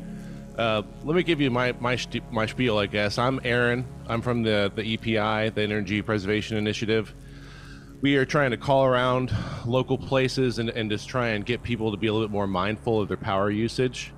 Uh, 0.60 0.82
let 1.06 1.16
me 1.16 1.24
give 1.24 1.40
you 1.40 1.50
my 1.50 1.72
my 1.80 1.98
my 2.32 2.46
spiel, 2.46 2.78
I 2.78 2.86
guess. 2.86 3.18
I'm 3.18 3.40
Aaron. 3.46 3.88
I'm 4.08 4.22
from 4.22 4.44
the 4.44 4.70
the 4.76 4.84
EPI, 4.96 5.52
the 5.52 5.62
Energy 5.62 6.02
Preservation 6.02 6.58
Initiative. 6.58 7.16
We 8.02 8.18
are 8.18 8.26
trying 8.26 8.52
to 8.52 8.58
call 8.58 8.84
around 8.84 9.34
local 9.66 9.98
places 9.98 10.60
and, 10.60 10.70
and 10.70 10.92
just 10.92 11.08
try 11.08 11.30
and 11.30 11.46
get 11.46 11.64
people 11.64 11.92
to 11.92 11.98
be 11.98 12.08
a 12.08 12.14
little 12.14 12.28
bit 12.28 12.34
more 12.34 12.46
mindful 12.46 13.02
of 13.02 13.08
their 13.08 13.16
power 13.16 13.50
usage. 13.50 14.14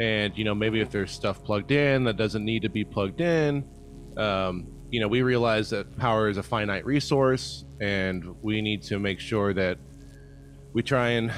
And 0.00 0.32
you 0.38 0.44
know, 0.44 0.54
maybe 0.54 0.80
if 0.80 0.88
there's 0.88 1.12
stuff 1.12 1.44
plugged 1.44 1.70
in 1.70 2.04
that 2.04 2.16
doesn't 2.16 2.46
need 2.46 2.62
to 2.62 2.70
be 2.70 2.86
plugged 2.86 3.20
in, 3.20 3.68
um, 4.16 4.66
you 4.88 5.00
know, 5.00 5.08
we 5.08 5.20
realize 5.20 5.68
that 5.68 5.98
power 5.98 6.30
is 6.30 6.38
a 6.38 6.42
finite 6.42 6.86
resource, 6.86 7.66
and 7.82 8.24
we 8.40 8.62
need 8.62 8.82
to 8.84 8.98
make 8.98 9.20
sure 9.20 9.52
that 9.52 9.76
we 10.72 10.82
try 10.82 11.10
and 11.10 11.30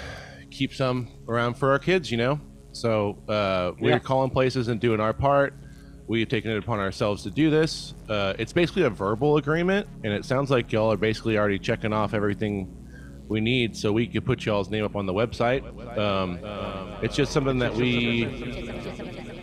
keep 0.52 0.72
some 0.72 1.08
around 1.28 1.54
for 1.54 1.72
our 1.72 1.80
kids. 1.80 2.12
You 2.12 2.18
know, 2.18 2.40
so 2.80 3.16
uh, 3.28 3.72
we're 3.80 3.90
Yeah. 3.92 3.98
calling 3.98 4.30
places 4.30 4.68
and 4.68 4.80
doing 4.80 5.00
our 5.00 5.12
part. 5.12 5.54
We've 6.08 6.28
taken 6.28 6.50
it 6.52 6.58
upon 6.58 6.78
ourselves 6.78 7.24
to 7.24 7.30
do 7.30 7.50
this. 7.50 7.94
Uh, 8.08 8.34
it's 8.38 8.52
basically 8.52 8.82
a 8.84 8.90
verbal 8.90 9.38
agreement, 9.38 9.88
and 10.04 10.12
it 10.12 10.24
sounds 10.24 10.50
like 10.50 10.70
y'all 10.70 10.92
are 10.92 10.96
basically 10.96 11.36
already 11.36 11.58
checking 11.58 11.92
off 11.92 12.14
everything 12.14 12.68
we 13.28 13.40
need, 13.40 13.76
so 13.76 13.92
we 13.92 14.06
could 14.06 14.24
put 14.24 14.44
y'all's 14.46 14.70
name 14.70 14.84
up 14.84 14.94
on 14.94 15.06
the 15.06 15.12
website. 15.12 15.64
Um, 15.98 16.38
it's 17.02 17.16
just 17.16 17.32
something 17.32 17.58
that 17.58 17.74
we 17.74 18.24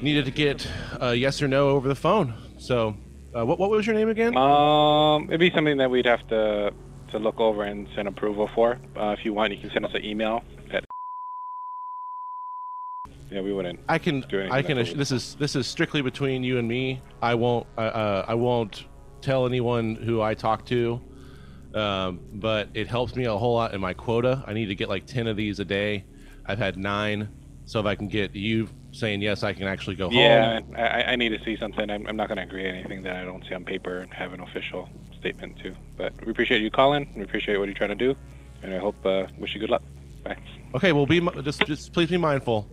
needed 0.02 0.24
to 0.26 0.32
get 0.32 0.66
a 1.02 1.14
yes 1.16 1.42
or 1.42 1.48
no 1.50 1.70
over 1.70 1.90
the 1.90 1.96
phone. 1.96 2.34
So, 2.60 2.96
uh, 3.38 3.46
what 3.46 3.60
what 3.60 3.70
was 3.70 3.86
your 3.86 3.96
name 3.96 4.08
again? 4.10 4.38
Um, 4.38 5.26
it'd 5.28 5.40
be 5.42 5.52
something 5.52 5.78
that 5.78 5.92
we'd 5.92 6.06
have 6.06 6.26
to 6.30 6.72
to 7.12 7.20
look 7.20 7.40
over 7.42 7.64
and 7.64 7.88
send 7.94 8.08
approval 8.08 8.50
for. 8.56 8.80
Uh, 8.96 9.16
if 9.18 9.26
you 9.26 9.34
want, 9.34 9.52
you 9.52 9.60
can 9.60 9.70
send 9.72 9.86
us 9.86 9.92
an 9.94 10.04
email. 10.06 10.44
Yeah, 13.34 13.42
we 13.42 13.52
wouldn't. 13.52 13.80
I 13.90 13.98
can 13.98 14.24
I 14.52 14.62
can 14.62 14.78
this 14.96 15.12
is 15.12 15.36
this 15.36 15.56
is 15.56 15.66
strictly 15.66 16.04
between 16.04 16.44
you 16.44 16.60
and 16.60 16.68
me. 16.68 17.02
I 17.20 17.34
won't 17.34 17.66
uh, 17.78 17.82
uh, 17.82 18.26
I 18.28 18.36
won't 18.36 18.86
tell 19.22 19.48
anyone 19.48 19.96
who 19.96 20.22
I 20.22 20.36
talk 20.36 20.66
to. 20.68 21.02
Um, 21.74 22.20
but 22.34 22.70
it 22.76 22.88
helps 22.88 23.16
me 23.16 23.26
a 23.26 23.36
whole 23.36 23.56
lot 23.56 23.74
in 23.74 23.82
my 23.82 23.94
quota. 23.94 24.44
I 24.46 24.54
need 24.54 24.68
to 24.68 24.76
get 24.76 24.90
like 24.90 25.08
10 25.08 25.26
of 25.26 25.36
these 25.36 25.60
a 25.60 25.66
day. 25.66 26.06
I've 26.46 26.60
had 26.60 26.78
9. 26.78 27.28
So 27.66 27.80
if 27.80 27.86
I 27.88 27.96
can 27.96 28.08
get 28.08 28.36
you 28.36 28.70
saying 28.92 29.22
yes, 29.22 29.42
I 29.42 29.54
can 29.54 29.66
actually 29.66 29.96
go 29.96 30.10
home. 30.10 30.18
Yeah. 30.18 30.60
I, 30.76 31.14
I 31.14 31.16
need 31.16 31.30
to 31.30 31.44
see 31.44 31.58
something. 31.58 31.90
I'm, 31.90 32.06
I'm 32.06 32.16
not 32.16 32.28
going 32.28 32.38
to 32.38 32.44
agree 32.44 32.64
to 32.64 32.70
anything 32.70 33.02
that 33.04 33.16
I 33.16 33.24
don't 33.24 33.44
see 33.48 33.56
on 33.56 33.66
paper 33.66 34.00
and 34.00 34.14
have 34.14 34.34
an 34.34 34.42
official 34.42 34.88
statement 35.20 35.58
to. 35.64 35.74
But 35.98 36.14
we 36.24 36.32
appreciate 36.32 36.62
you 36.62 36.70
calling. 36.70 37.12
We 37.16 37.24
appreciate 37.24 37.58
what 37.58 37.66
you're 37.66 37.74
trying 37.74 37.90
to 37.90 37.96
do, 37.96 38.16
and 38.62 38.74
I 38.74 38.78
hope 38.78 39.04
uh, 39.06 39.26
wish 39.40 39.56
you 39.56 39.62
good 39.62 39.70
luck. 39.70 39.82
Bye. 40.24 40.38
Okay, 40.76 40.92
well 40.92 41.06
be 41.06 41.22
just 41.42 41.66
just 41.66 41.94
please 41.94 42.10
be 42.10 42.18
mindful. 42.18 42.70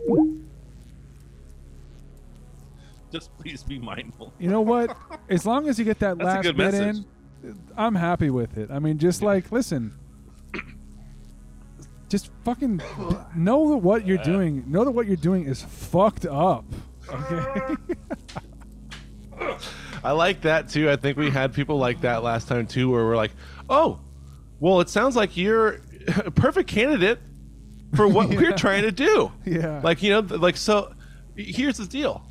Just 3.10 3.36
please 3.38 3.62
be 3.62 3.78
mindful. 3.78 4.32
You 4.38 4.50
know 4.50 4.60
what? 4.60 4.96
As 5.28 5.44
long 5.44 5.68
as 5.68 5.78
you 5.78 5.84
get 5.84 5.98
that 6.00 6.18
last 6.18 6.44
bit 6.44 6.56
message. 6.56 7.04
in, 7.42 7.58
I'm 7.76 7.94
happy 7.94 8.30
with 8.30 8.56
it. 8.56 8.70
I 8.70 8.78
mean, 8.78 8.98
just 8.98 9.22
like 9.22 9.50
listen, 9.50 9.98
just 12.08 12.30
fucking 12.44 12.80
know 13.34 13.70
that 13.70 13.78
what 13.78 14.06
you're 14.06 14.18
doing. 14.18 14.64
Know 14.66 14.84
that 14.84 14.90
what 14.90 15.06
you're 15.06 15.16
doing 15.16 15.46
is 15.46 15.62
fucked 15.62 16.26
up. 16.26 16.64
Okay. 17.08 17.76
I 20.02 20.12
like 20.12 20.42
that 20.42 20.68
too. 20.68 20.90
I 20.90 20.96
think 20.96 21.16
we 21.16 21.30
had 21.30 21.52
people 21.52 21.78
like 21.78 22.02
that 22.02 22.22
last 22.22 22.48
time 22.48 22.66
too, 22.66 22.90
where 22.90 23.04
we're 23.04 23.16
like, 23.16 23.32
"Oh, 23.68 24.00
well, 24.58 24.80
it 24.80 24.88
sounds 24.88 25.16
like 25.16 25.36
you're 25.36 25.80
a 26.24 26.30
perfect 26.34 26.68
candidate 26.68 27.18
for 27.94 28.06
what 28.08 28.28
we're 28.28 28.56
trying 28.56 28.82
to 28.82 28.92
do." 28.92 29.32
Yeah. 29.44 29.80
Like 29.82 30.02
you 30.02 30.10
know, 30.10 30.20
like 30.20 30.56
so. 30.56 30.92
Here's 31.36 31.78
the 31.78 31.86
deal. 31.86 32.29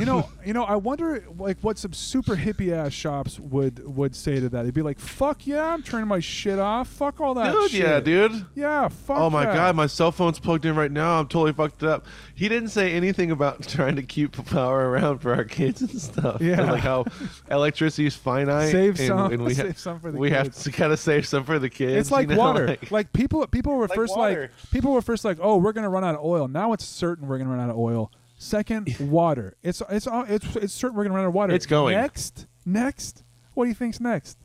You 0.00 0.06
know, 0.06 0.28
you 0.44 0.52
know. 0.52 0.64
I 0.64 0.76
wonder, 0.76 1.24
like, 1.38 1.58
what 1.60 1.78
some 1.78 1.92
super 1.92 2.34
hippie 2.36 2.72
ass 2.72 2.92
shops 2.92 3.38
would 3.38 3.84
would 3.86 4.16
say 4.16 4.40
to 4.40 4.48
that. 4.48 4.62
They'd 4.64 4.74
be 4.74 4.82
like, 4.82 4.98
"Fuck 4.98 5.46
yeah, 5.46 5.72
I'm 5.72 5.82
turning 5.82 6.08
my 6.08 6.18
shit 6.20 6.58
off. 6.58 6.88
Fuck 6.88 7.20
all 7.20 7.34
that 7.34 7.52
Dude, 7.52 7.70
shit." 7.70 7.80
yeah, 7.82 8.00
dude. 8.00 8.46
Yeah, 8.54 8.88
fuck. 8.88 9.18
oh 9.18 9.30
my 9.30 9.44
that. 9.44 9.54
god, 9.54 9.76
my 9.76 9.86
cell 9.86 10.10
phone's 10.10 10.40
plugged 10.40 10.64
in 10.64 10.74
right 10.74 10.90
now. 10.90 11.20
I'm 11.20 11.28
totally 11.28 11.52
fucked 11.52 11.82
up. 11.82 12.06
He 12.34 12.48
didn't 12.48 12.70
say 12.70 12.92
anything 12.92 13.30
about 13.30 13.62
trying 13.68 13.96
to 13.96 14.02
keep 14.02 14.32
power 14.46 14.88
around 14.90 15.18
for 15.18 15.34
our 15.34 15.44
kids 15.44 15.82
and 15.82 15.90
stuff. 16.00 16.40
Yeah. 16.40 16.70
like 16.70 16.80
how 16.82 17.04
electricity 17.50 18.06
is 18.06 18.14
finite. 18.16 18.72
Save 18.72 18.98
and, 18.98 19.08
some- 19.08 19.32
and 19.32 19.44
we 19.44 19.54
ha- 19.54 19.62
save 19.62 19.78
some 19.78 20.00
for 20.00 20.10
the 20.10 20.18
we 20.18 20.30
have 20.30 20.46
kids. 20.46 20.62
to 20.64 20.72
kind 20.72 20.92
of 20.92 20.98
save 20.98 21.26
some 21.26 21.44
for 21.44 21.58
the 21.58 21.68
kids. 21.68 21.92
It's 21.96 22.10
like 22.10 22.28
you 22.30 22.34
know, 22.36 22.40
water. 22.40 22.66
like- 22.66 22.90
Like, 22.90 23.12
people, 23.12 23.46
people 23.48 23.74
were 23.74 23.86
Like 23.86 23.94
first 23.96 24.16
water. 24.16 24.40
like 24.42 24.70
people 24.72 24.92
were 24.92 25.02
first 25.02 25.24
like, 25.24 25.38
oh, 25.40 25.56
we're 25.58 25.72
gonna 25.72 25.90
run 25.90 26.04
out 26.04 26.14
of 26.14 26.24
oil. 26.24 26.48
Now 26.48 26.72
it's 26.72 26.84
certain 26.84 27.28
we're 27.28 27.38
gonna 27.38 27.50
run 27.50 27.60
out 27.60 27.70
of 27.70 27.76
oil. 27.76 28.10
Second, 28.42 28.96
water. 28.98 29.54
It's 29.62 29.82
it's 29.90 30.08
it's 30.10 30.56
it's 30.56 30.72
certain 30.72 30.96
we're 30.96 31.04
gonna 31.04 31.14
run 31.14 31.24
out 31.24 31.28
of 31.28 31.34
water. 31.34 31.52
It's 31.52 31.66
going. 31.66 31.94
next. 31.94 32.46
Next, 32.64 33.22
what 33.52 33.64
do 33.64 33.68
you 33.68 33.74
think's 33.74 34.00
next? 34.00 34.38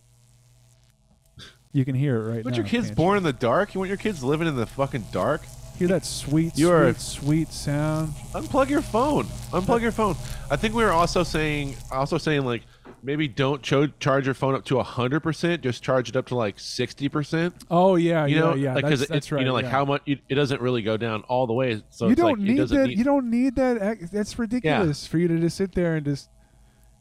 You 1.72 1.86
can 1.86 1.96
hear 1.96 2.18
it 2.18 2.30
right 2.30 2.44
But 2.44 2.52
now. 2.52 2.58
your 2.58 2.66
kids 2.66 2.92
born 2.92 3.16
in 3.18 3.24
the 3.24 3.32
dark? 3.34 3.74
You 3.74 3.80
want 3.80 3.88
your 3.88 3.98
kids 3.98 4.22
living 4.22 4.50
in 4.50 4.58
the 4.58 4.66
fucking 4.66 5.06
dark? 5.14 5.44
Hear 5.78 5.88
that 5.90 6.06
sweet, 6.06 6.58
You 6.58 6.68
sweet, 6.68 6.74
are- 6.74 6.94
sweet 6.96 7.52
sound. 7.54 8.14
Unplug 8.34 8.70
your 8.70 8.82
phone. 8.82 9.26
Unplug 9.52 9.82
your 9.82 9.92
phone. 9.94 10.16
I 10.52 10.58
think 10.58 10.74
we 10.76 10.84
were 10.84 10.92
also 10.92 11.24
saying, 11.24 11.76
also 11.90 12.18
saying 12.18 12.44
like 12.46 12.64
maybe 13.06 13.28
don't 13.28 13.62
cho- 13.62 13.88
charge 14.00 14.26
your 14.26 14.34
phone 14.34 14.56
up 14.56 14.66
to 14.66 14.82
hundred 14.82 15.22
percent. 15.22 15.62
Just 15.62 15.84
charge 15.84 16.10
it 16.10 16.16
up 16.16 16.26
to 16.28 16.36
like 16.36 16.60
sixty 16.60 17.08
percent. 17.08 17.54
Oh 17.72 17.96
yeah, 17.96 18.26
You 18.26 18.36
yeah, 18.36 18.42
know, 18.42 18.56
yeah. 18.56 18.74
like 18.74 18.86
that's, 18.86 19.02
it, 19.04 19.32
right. 19.32 19.40
you 19.40 19.46
know, 19.46 19.54
like 19.54 19.64
yeah. 19.66 19.70
how 19.72 19.86
much 19.86 20.02
it, 20.06 20.20
it 20.28 20.36
doesn't 20.36 20.60
really 20.62 20.82
go 20.82 20.98
down 20.98 21.22
all 21.24 21.48
the 21.48 21.54
way. 21.54 21.82
So 21.90 22.06
you 22.08 22.12
it's 22.14 22.22
don't 22.22 22.32
like, 22.32 22.40
need 22.40 22.58
that. 22.68 22.88
need- 22.88 22.98
You 22.98 23.04
don't 23.04 23.30
need 23.30 23.56
that. 23.56 24.10
That's 24.12 24.38
ridiculous 24.40 25.06
for 25.08 25.18
you 25.18 25.28
to 25.30 25.40
just 25.40 25.56
sit 25.58 25.74
there 25.74 25.96
and 25.96 26.06
just 26.06 26.30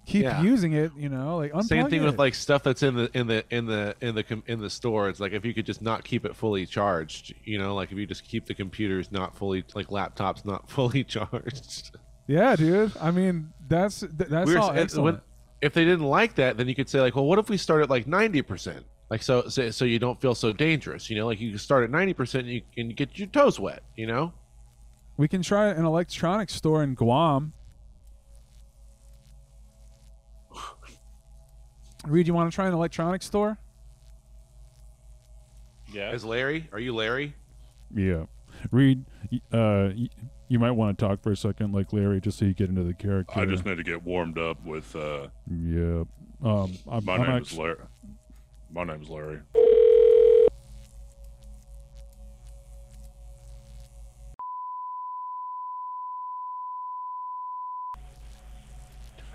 keep 0.07 0.25
Yeah. 0.25 0.43
using 0.43 0.75
it. 0.75 0.93
You 0.97 1.09
know, 1.09 1.37
like 1.39 1.53
Same 1.65 1.89
thing 1.89 2.03
it. 2.03 2.05
with 2.07 2.19
like 2.19 2.35
stuff 2.35 2.63
that's 2.63 2.83
in 2.83 2.95
the 2.95 3.11
in 3.17 3.27
the 3.27 3.43
in 3.51 3.65
the 3.67 3.95
in 4.03 4.15
the 4.15 4.23
com- 4.23 4.45
in 4.47 4.61
the 4.61 4.69
store. 4.71 5.09
It's 5.09 5.21
like 5.21 5.33
if 5.33 5.45
you 5.45 5.55
could 5.55 5.65
just 5.67 5.81
not 5.83 6.05
keep 6.05 6.25
it 6.27 6.37
fully 6.37 6.67
charged, 6.67 7.35
you 7.45 7.59
know, 7.59 7.75
like 7.75 7.91
if 7.91 7.97
you 7.99 8.07
just 8.07 8.25
keep 8.25 8.45
the 8.47 8.55
computers 8.55 9.11
not 9.11 9.37
fully 9.37 9.65
like 9.75 9.89
laptops 9.89 10.45
not 10.45 10.69
fully 10.71 11.05
charged. 11.05 11.97
Yeah, 12.27 12.57
dude. 12.57 12.93
I 13.01 13.11
mean, 13.11 13.53
that's 13.69 14.01
that's 14.01 14.47
We 14.47 14.55
were- 14.55 14.61
all 14.61 14.71
excellent. 14.73 15.05
when- 15.05 15.21
if 15.65 15.73
they 15.73 15.85
didn't 15.85 16.05
like 16.05 16.35
that, 16.35 16.59
then 16.59 16.69
you 16.69 16.75
could 16.75 16.91
say 16.91 17.01
like, 17.01 17.15
well, 17.17 17.25
what 17.25 17.39
if 17.39 17.49
we 17.49 17.57
start 17.57 17.83
at 17.83 17.89
like 17.89 18.07
ninety 18.07 18.43
percent? 18.43 18.85
Like 19.11 19.23
so, 19.23 19.49
so, 19.49 19.71
so 19.71 19.85
you 19.87 19.99
don't 19.99 20.21
feel 20.21 20.35
so 20.35 20.53
dangerous. 20.53 21.09
You 21.09 21.17
know, 21.17 21.27
like 21.27 21.41
you 21.41 21.51
can 21.51 21.59
start 21.59 21.85
at 21.85 21.91
ninety 21.91 22.13
percent 22.13 22.45
and 22.45 22.53
you 22.53 22.63
can 22.75 22.91
get 22.91 23.19
your 23.19 23.29
toes 23.29 23.59
wet. 23.59 23.83
You 23.97 24.07
know. 24.07 24.33
we 25.17 25.27
can 25.27 25.41
try 25.43 25.69
an 25.69 25.85
electronics 25.87 26.55
store 26.55 26.83
in 26.83 26.95
Guam. 26.95 27.55
Reed, 32.07 32.27
you 32.27 32.35
want 32.35 32.51
to 32.51 32.55
try 32.55 32.67
an 32.67 32.75
electronics 32.75 33.25
store? 33.27 33.57
Yeah. 35.93 36.13
Is 36.13 36.25
Larry? 36.25 36.69
Are 36.73 36.79
you 36.81 36.95
Larry? 36.95 37.35
Yeah. 37.95 38.25
Reed, 38.71 39.05
uh, 39.53 39.91
y- 39.97 40.09
you 40.49 40.59
might 40.59 40.73
want 40.73 40.99
to 40.99 41.05
talk 41.05 41.23
for 41.23 41.33
a 41.33 41.37
second, 41.37 41.73
like 41.73 41.93
Larry, 41.93 42.21
just 42.21 42.39
so 42.39 42.45
you 42.45 42.55
get 42.55 42.69
into 42.69 42.83
the 42.85 42.95
character. 42.95 43.39
I 43.39 43.45
just 43.47 43.65
need 43.65 43.77
to 43.77 43.83
get 43.83 44.03
warmed 44.03 44.39
up 44.39 44.65
with. 44.65 44.95
Uh, 44.95 45.29
Yeah. 45.51 46.05
Um, 46.43 46.77
I'm, 46.91 47.05
my 47.05 47.15
I'm 47.15 47.21
name 47.23 47.31
act- 47.31 47.47
is 47.53 47.59
Larry. 47.59 47.77
My 48.73 48.85
name 48.85 49.03
is 49.03 49.09
Larry. 49.09 49.41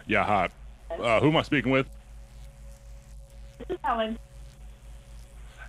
Yeah, 0.08 0.24
hi. 0.24 0.50
Uh, 0.92 1.20
who 1.20 1.28
am 1.30 1.38
I 1.38 1.44
speaking 1.44 1.72
with? 1.72 1.88
This 3.60 3.76
is 3.76 3.78
Helen. 3.84 4.18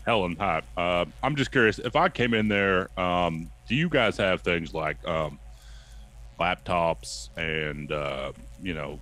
Helen, 0.07 0.37
hi. 0.39 0.63
Uh, 0.77 1.05
I'm 1.23 1.37
just 1.37 1.53
curious. 1.53 1.79
If 1.79 1.95
I 1.95 2.09
came 2.09 2.35
in 2.35 2.49
there, 2.49 2.89
um, 2.99 3.51
do 3.69 3.75
you 3.75 3.89
guys 3.89 4.17
have 4.17 4.41
things 4.43 4.73
like 4.73 4.97
um, 5.07 5.39
laptops 6.39 7.29
and 7.37 7.93
uh, 7.93 8.33
you 8.63 8.75
know 8.75 8.99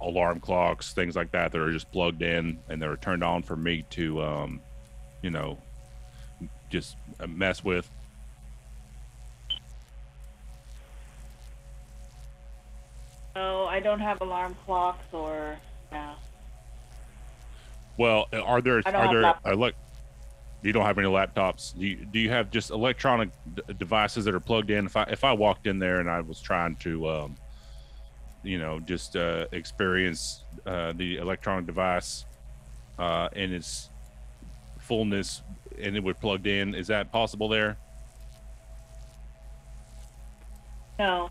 alarm 0.00 0.40
clocks, 0.40 0.92
things 0.92 1.16
like 1.16 1.30
that 1.32 1.52
that 1.52 1.60
are 1.60 1.72
just 1.72 1.90
plugged 1.90 2.22
in 2.22 2.58
and 2.68 2.80
they're 2.80 2.96
turned 2.96 3.24
on 3.24 3.42
for 3.42 3.56
me 3.56 3.84
to, 3.90 4.22
um, 4.22 4.60
you 5.22 5.30
know, 5.30 5.58
just 6.70 6.96
mess 7.26 7.64
with? 7.64 7.90
No, 13.34 13.64
I 13.64 13.80
don't 13.80 14.00
have 14.00 14.20
alarm 14.20 14.54
clocks 14.66 15.04
or. 15.12 15.56
No. 15.90 16.12
Well, 17.96 18.26
are 18.32 18.60
there 18.60 18.82
are 18.86 19.12
there 19.12 19.34
elect- 19.52 19.78
you 20.62 20.72
don't 20.72 20.84
have 20.84 20.96
any 20.96 21.08
laptops. 21.08 21.76
Do 21.76 21.84
you, 21.84 21.96
do 22.04 22.20
you 22.20 22.30
have 22.30 22.50
just 22.50 22.70
electronic 22.70 23.30
d- 23.54 23.62
devices 23.78 24.24
that 24.26 24.34
are 24.34 24.40
plugged 24.40 24.70
in? 24.70 24.86
If 24.86 24.96
I 24.96 25.02
if 25.04 25.24
I 25.24 25.32
walked 25.32 25.66
in 25.66 25.80
there 25.80 25.98
and 25.98 26.08
I 26.08 26.20
was 26.20 26.40
trying 26.40 26.76
to, 26.76 27.08
um, 27.08 27.36
you 28.44 28.58
know, 28.58 28.78
just 28.78 29.16
uh, 29.16 29.46
experience 29.50 30.44
uh, 30.64 30.92
the 30.92 31.16
electronic 31.16 31.66
device 31.66 32.26
uh, 32.96 33.28
in 33.34 33.52
its 33.52 33.88
fullness, 34.78 35.42
and 35.80 35.96
it 35.96 36.04
would 36.04 36.20
plugged 36.20 36.46
in, 36.46 36.74
is 36.74 36.86
that 36.86 37.10
possible 37.10 37.48
there? 37.48 37.76
No. 40.98 41.28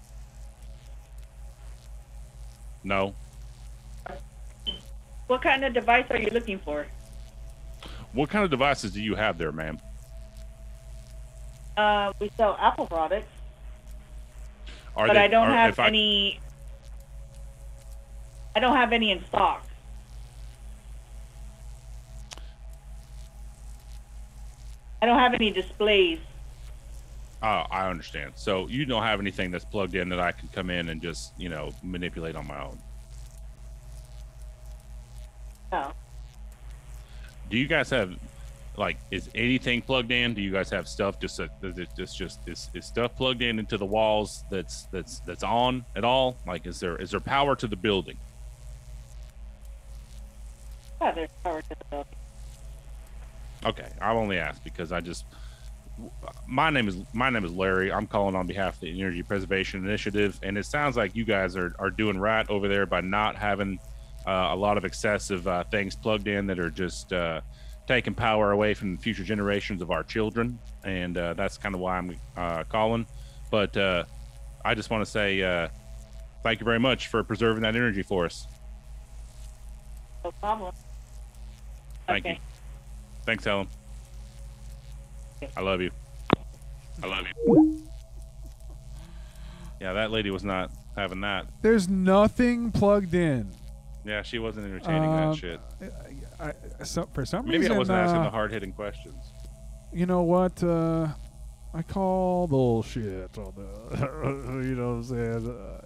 No. 2.83 3.15
What 5.27 5.41
kind 5.41 5.63
of 5.63 5.73
device 5.73 6.05
are 6.09 6.17
you 6.17 6.29
looking 6.31 6.59
for? 6.59 6.85
What 8.13 8.29
kind 8.29 8.43
of 8.43 8.49
devices 8.51 8.91
do 8.91 9.01
you 9.01 9.15
have 9.15 9.37
there, 9.37 9.51
ma'am? 9.51 9.79
Uh, 11.77 12.11
we 12.19 12.29
sell 12.37 12.57
Apple 12.59 12.85
products, 12.87 13.31
Are 14.95 15.07
but 15.07 15.13
they- 15.13 15.19
I 15.23 15.27
don't 15.27 15.47
are- 15.49 15.55
have 15.55 15.69
if 15.71 15.79
I- 15.79 15.87
any. 15.87 16.39
I 18.55 18.59
don't 18.59 18.75
have 18.75 18.91
any 18.91 19.11
in 19.11 19.23
stock. 19.25 19.65
I 25.01 25.05
don't 25.05 25.17
have 25.17 25.33
any 25.33 25.51
displays. 25.51 26.19
Oh, 27.41 27.63
I 27.71 27.89
understand. 27.89 28.33
So 28.35 28.67
you 28.67 28.85
don't 28.85 29.01
have 29.01 29.19
anything 29.19 29.49
that's 29.49 29.65
plugged 29.65 29.95
in 29.95 30.09
that 30.09 30.19
I 30.19 30.31
can 30.31 30.47
come 30.49 30.69
in 30.69 30.89
and 30.89 31.01
just, 31.01 31.33
you 31.39 31.49
know, 31.49 31.73
manipulate 31.81 32.35
on 32.35 32.45
my 32.45 32.61
own. 32.63 32.77
No. 35.71 35.91
Do 37.51 37.57
you 37.57 37.67
guys 37.67 37.89
have 37.89 38.17
like 38.77 38.97
is 39.11 39.29
anything 39.35 39.81
plugged 39.81 40.11
in? 40.11 40.33
Do 40.33 40.41
you 40.41 40.51
guys 40.51 40.69
have 40.69 40.87
stuff 40.87 41.19
just 41.19 41.35
that 41.37 41.49
is 41.61 41.77
it 41.77 41.89
just 41.97 42.17
just 42.17 42.39
is, 42.47 42.69
is 42.73 42.85
stuff 42.85 43.15
plugged 43.17 43.41
in 43.41 43.59
into 43.59 43.77
the 43.77 43.85
walls 43.85 44.45
that's 44.49 44.85
that's 44.85 45.19
that's 45.19 45.43
on 45.43 45.85
at 45.97 46.05
all? 46.05 46.37
Like 46.47 46.65
is 46.65 46.79
there 46.79 46.95
is 46.95 47.11
there 47.11 47.19
power 47.19 47.57
to 47.57 47.67
the 47.67 47.75
building? 47.75 48.17
Yeah, 51.01 51.11
there's 51.11 51.29
power 51.43 51.61
to 51.61 51.69
the 51.69 51.85
building. 51.89 52.15
Okay, 53.65 53.89
I've 54.01 54.15
only 54.15 54.37
asked 54.37 54.63
because 54.63 54.93
I 54.93 55.01
just 55.01 55.25
my 56.47 56.69
name 56.69 56.87
is 56.87 56.95
my 57.11 57.29
name 57.29 57.43
is 57.43 57.51
Larry. 57.51 57.91
I'm 57.91 58.07
calling 58.07 58.33
on 58.33 58.47
behalf 58.47 58.75
of 58.75 58.79
the 58.79 58.97
Energy 58.97 59.23
Preservation 59.23 59.85
Initiative, 59.85 60.39
and 60.41 60.57
it 60.57 60.65
sounds 60.65 60.95
like 60.95 61.17
you 61.17 61.25
guys 61.25 61.57
are 61.57 61.75
are 61.79 61.89
doing 61.89 62.17
right 62.17 62.49
over 62.49 62.69
there 62.69 62.85
by 62.85 63.01
not 63.01 63.35
having 63.35 63.77
uh, 64.25 64.49
a 64.51 64.55
lot 64.55 64.77
of 64.77 64.85
excessive 64.85 65.47
uh, 65.47 65.63
things 65.65 65.95
plugged 65.95 66.27
in 66.27 66.47
that 66.47 66.59
are 66.59 66.69
just 66.69 67.11
uh, 67.13 67.41
taking 67.87 68.13
power 68.13 68.51
away 68.51 68.73
from 68.73 68.97
future 68.97 69.23
generations 69.23 69.81
of 69.81 69.91
our 69.91 70.03
children, 70.03 70.59
and 70.83 71.17
uh, 71.17 71.33
that's 71.33 71.57
kind 71.57 71.75
of 71.75 71.81
why 71.81 71.97
I'm 71.97 72.15
uh, 72.37 72.63
calling. 72.65 73.05
But 73.49 73.75
uh, 73.75 74.05
I 74.63 74.75
just 74.75 74.89
want 74.89 75.03
to 75.03 75.09
say 75.09 75.41
uh, 75.41 75.67
thank 76.43 76.59
you 76.59 76.65
very 76.65 76.79
much 76.79 77.07
for 77.07 77.23
preserving 77.23 77.63
that 77.63 77.75
energy 77.75 78.03
for 78.03 78.25
us. 78.25 78.47
No 80.23 80.31
problem. 80.39 80.73
Thank 82.07 82.25
okay. 82.25 82.35
you. 82.35 82.39
Thanks, 83.25 83.43
Helen. 83.43 83.67
I 85.57 85.61
love 85.61 85.81
you. 85.81 85.91
I 87.03 87.07
love 87.07 87.25
you. 87.45 87.87
Yeah, 89.79 89.93
that 89.93 90.11
lady 90.11 90.29
was 90.29 90.43
not 90.43 90.71
having 90.95 91.21
that. 91.21 91.47
There's 91.61 91.89
nothing 91.89 92.71
plugged 92.71 93.15
in. 93.15 93.51
Yeah, 94.03 94.21
she 94.23 94.39
wasn't 94.39 94.65
entertaining 94.67 95.09
Um, 95.09 95.31
that 95.31 95.35
shit. 95.37 95.59
I, 96.39 96.53
so, 96.83 97.07
for 97.13 97.25
some 97.25 97.45
Maybe 97.45 97.59
reason, 97.59 97.73
I 97.73 97.77
wasn't 97.77 97.99
asking 97.99 98.21
uh, 98.21 98.23
the 98.25 98.29
hard 98.31 98.51
hitting 98.51 98.73
questions. 98.73 99.31
You 99.93 100.05
know 100.05 100.23
what? 100.23 100.63
Uh, 100.63 101.09
I 101.73 101.83
call 101.83 102.47
bullshit 102.47 103.37
on 103.37 103.53
the. 103.55 103.97
you 104.67 104.75
know 104.75 104.89
what 104.89 104.95
I'm 104.95 105.03
saying? 105.03 105.49
Uh, 105.49 105.81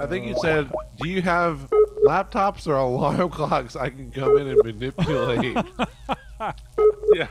I 0.00 0.04
I 0.04 0.06
think 0.06 0.26
you 0.26 0.36
said, 0.40 0.70
"Do 1.00 1.08
you 1.08 1.22
have 1.22 1.68
laptops 2.06 2.66
or 2.68 2.74
alarm 2.76 3.30
clocks 3.30 3.74
I 3.76 3.88
can 3.88 4.10
come 4.12 4.36
in 4.38 4.48
and 4.48 4.60
manipulate?" 4.62 5.56
yeah. 7.14 7.26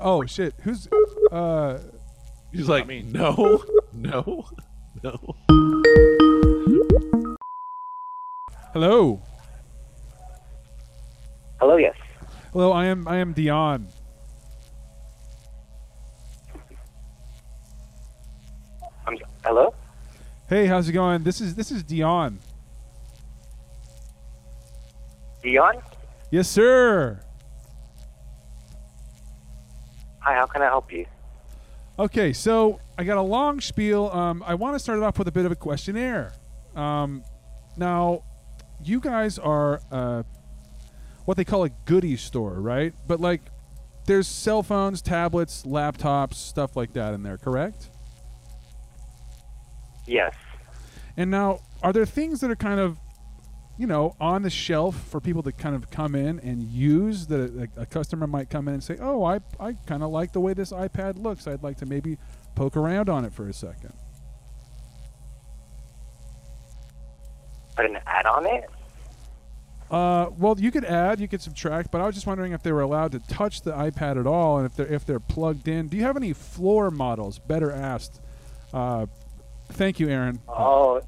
Oh 0.00 0.24
shit! 0.26 0.54
Who's? 0.62 0.88
Uh, 1.30 1.78
He's 2.52 2.68
like, 2.68 2.86
me. 2.86 3.02
"No, 3.02 3.62
no, 3.92 4.48
no." 5.02 6.39
Hello. 8.72 9.20
Hello, 11.58 11.76
yes. 11.76 11.96
Hello. 12.52 12.70
I 12.70 12.86
am. 12.86 13.08
I 13.08 13.16
am 13.16 13.32
Dion. 13.32 13.88
I'm 19.06 19.16
hello. 19.44 19.74
Hey, 20.48 20.66
how's 20.66 20.88
it 20.88 20.92
going? 20.92 21.24
This 21.24 21.40
is 21.40 21.56
this 21.56 21.72
is 21.72 21.82
Dion. 21.82 22.38
Dion. 25.42 25.74
Yes, 26.30 26.48
sir. 26.48 27.20
Hi, 30.20 30.34
how 30.34 30.46
can 30.46 30.62
I 30.62 30.66
help 30.66 30.92
you? 30.92 31.06
Okay, 31.98 32.32
so 32.32 32.78
I 32.96 33.02
got 33.02 33.18
a 33.18 33.22
long 33.22 33.60
spiel. 33.60 34.10
Um, 34.12 34.44
I 34.46 34.54
want 34.54 34.76
to 34.76 34.78
start 34.78 34.98
it 34.98 35.02
off 35.02 35.18
with 35.18 35.26
a 35.26 35.32
bit 35.32 35.44
of 35.44 35.50
a 35.50 35.56
questionnaire. 35.56 36.34
Um, 36.76 37.24
now, 37.76 38.22
you 38.84 39.00
guys 39.00 39.38
are 39.38 39.80
uh, 39.90 40.22
what 41.24 41.36
they 41.36 41.44
call 41.44 41.64
a 41.64 41.68
goodie 41.84 42.16
store, 42.16 42.54
right? 42.60 42.94
But 43.06 43.20
like, 43.20 43.42
there's 44.06 44.26
cell 44.26 44.62
phones, 44.62 45.02
tablets, 45.02 45.62
laptops, 45.64 46.34
stuff 46.34 46.76
like 46.76 46.92
that 46.94 47.14
in 47.14 47.22
there, 47.22 47.38
correct? 47.38 47.90
Yes. 50.06 50.34
And 51.16 51.30
now, 51.30 51.60
are 51.82 51.92
there 51.92 52.06
things 52.06 52.40
that 52.40 52.50
are 52.50 52.56
kind 52.56 52.80
of, 52.80 52.98
you 53.78 53.86
know, 53.86 54.16
on 54.20 54.42
the 54.42 54.50
shelf 54.50 54.96
for 54.96 55.20
people 55.20 55.42
to 55.44 55.52
kind 55.52 55.74
of 55.74 55.90
come 55.90 56.14
in 56.14 56.40
and 56.40 56.62
use 56.62 57.26
that 57.28 57.70
a, 57.76 57.82
a 57.82 57.86
customer 57.86 58.26
might 58.26 58.50
come 58.50 58.68
in 58.68 58.74
and 58.74 58.82
say, 58.82 58.96
"Oh, 59.00 59.24
I 59.24 59.40
I 59.58 59.74
kind 59.86 60.02
of 60.02 60.10
like 60.10 60.32
the 60.32 60.40
way 60.40 60.52
this 60.52 60.72
iPad 60.72 61.22
looks. 61.22 61.46
I'd 61.46 61.62
like 61.62 61.78
to 61.78 61.86
maybe 61.86 62.18
poke 62.54 62.76
around 62.76 63.08
on 63.08 63.24
it 63.24 63.32
for 63.32 63.48
a 63.48 63.52
second. 63.52 63.92
Put 67.80 67.90
an 67.90 67.98
ad 68.06 68.26
on 68.26 68.46
it. 68.46 68.68
Uh, 69.90 70.30
well, 70.38 70.54
you 70.58 70.70
could 70.70 70.84
add, 70.84 71.18
you 71.18 71.26
could 71.26 71.40
subtract, 71.40 71.90
but 71.90 72.02
I 72.02 72.06
was 72.06 72.14
just 72.14 72.26
wondering 72.26 72.52
if 72.52 72.62
they 72.62 72.72
were 72.72 72.82
allowed 72.82 73.12
to 73.12 73.18
touch 73.20 73.62
the 73.62 73.72
iPad 73.72 74.20
at 74.20 74.26
all, 74.26 74.58
and 74.58 74.66
if 74.66 74.76
they're 74.76 74.86
if 74.86 75.06
they're 75.06 75.18
plugged 75.18 75.66
in. 75.66 75.88
Do 75.88 75.96
you 75.96 76.02
have 76.02 76.16
any 76.16 76.32
floor 76.34 76.90
models? 76.90 77.38
Better 77.38 77.72
asked. 77.72 78.20
Uh, 78.72 79.06
thank 79.70 79.98
you, 79.98 80.08
Aaron. 80.08 80.40
Oh. 80.46 81.00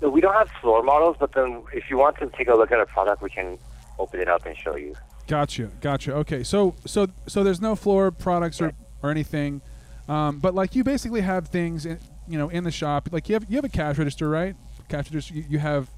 No, 0.00 0.08
we 0.08 0.20
don't 0.20 0.34
have 0.34 0.48
floor 0.60 0.82
models, 0.82 1.16
but 1.20 1.32
then 1.32 1.62
if 1.74 1.90
you 1.90 1.98
want 1.98 2.16
to 2.18 2.30
take 2.36 2.48
a 2.48 2.54
look 2.54 2.72
at 2.72 2.80
a 2.80 2.86
product, 2.86 3.20
we 3.20 3.30
can 3.30 3.58
open 3.98 4.18
it 4.18 4.28
up 4.28 4.46
and 4.46 4.56
show 4.56 4.76
you. 4.76 4.94
Gotcha, 5.26 5.70
gotcha. 5.80 6.14
Okay, 6.14 6.42
so 6.42 6.74
so 6.86 7.08
so 7.26 7.44
there's 7.44 7.60
no 7.60 7.76
floor 7.76 8.10
products 8.10 8.62
or, 8.62 8.72
or 9.02 9.10
anything, 9.10 9.60
um, 10.08 10.38
but 10.38 10.54
like 10.54 10.74
you 10.74 10.84
basically 10.84 11.20
have 11.20 11.48
things, 11.48 11.84
in, 11.84 11.98
you 12.28 12.38
know, 12.38 12.48
in 12.48 12.64
the 12.64 12.70
shop. 12.70 13.08
Like 13.10 13.28
you 13.28 13.34
have 13.34 13.46
you 13.48 13.56
have 13.56 13.64
a 13.64 13.68
cash 13.68 13.98
register, 13.98 14.28
right? 14.28 14.54
Cash 14.88 15.10
register. 15.10 15.34
You, 15.34 15.44
you 15.48 15.58
have 15.58 15.88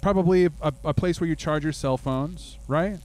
probably 0.00 0.46
a, 0.46 0.72
a 0.84 0.94
place 0.94 1.20
where 1.20 1.28
you 1.28 1.36
charge 1.36 1.64
your 1.64 1.72
cell 1.72 1.96
phones, 1.96 2.58
right? 2.68 2.98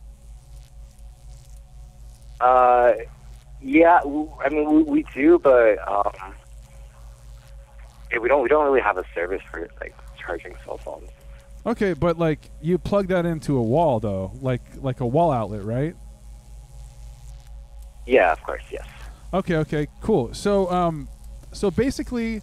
Uh, 2.40 2.94
yeah, 3.62 4.00
i 4.04 4.50
mean 4.50 4.72
we, 4.72 4.84
we 4.84 5.06
do, 5.14 5.40
but 5.40 5.80
um, 5.88 6.34
yeah, 8.12 8.20
we 8.20 8.30
don't 8.30 8.44
we 8.44 8.50
don't 8.50 8.66
really 8.66 8.82
have 8.82 8.98
a 8.98 9.06
service 9.16 9.42
for 9.50 9.68
like 9.82 9.96
charging 10.20 10.56
cell 10.64 10.78
phones. 10.78 11.10
Okay, 11.66 11.94
but 11.94 12.18
like 12.18 12.52
you 12.62 12.78
plug 12.78 13.08
that 13.08 13.26
into 13.26 13.58
a 13.58 13.62
wall 13.62 14.00
though, 14.00 14.32
like 14.42 14.62
like 14.78 15.00
a 15.00 15.06
wall 15.06 15.32
outlet, 15.32 15.64
right? 15.66 15.96
Yeah, 18.06 18.32
of 18.32 18.42
course, 18.44 18.64
yes. 18.72 18.86
Okay, 19.34 19.58
okay, 19.58 19.88
cool. 20.02 20.34
So, 20.34 20.72
um, 20.72 21.10
so 21.58 21.72
basically, 21.72 22.42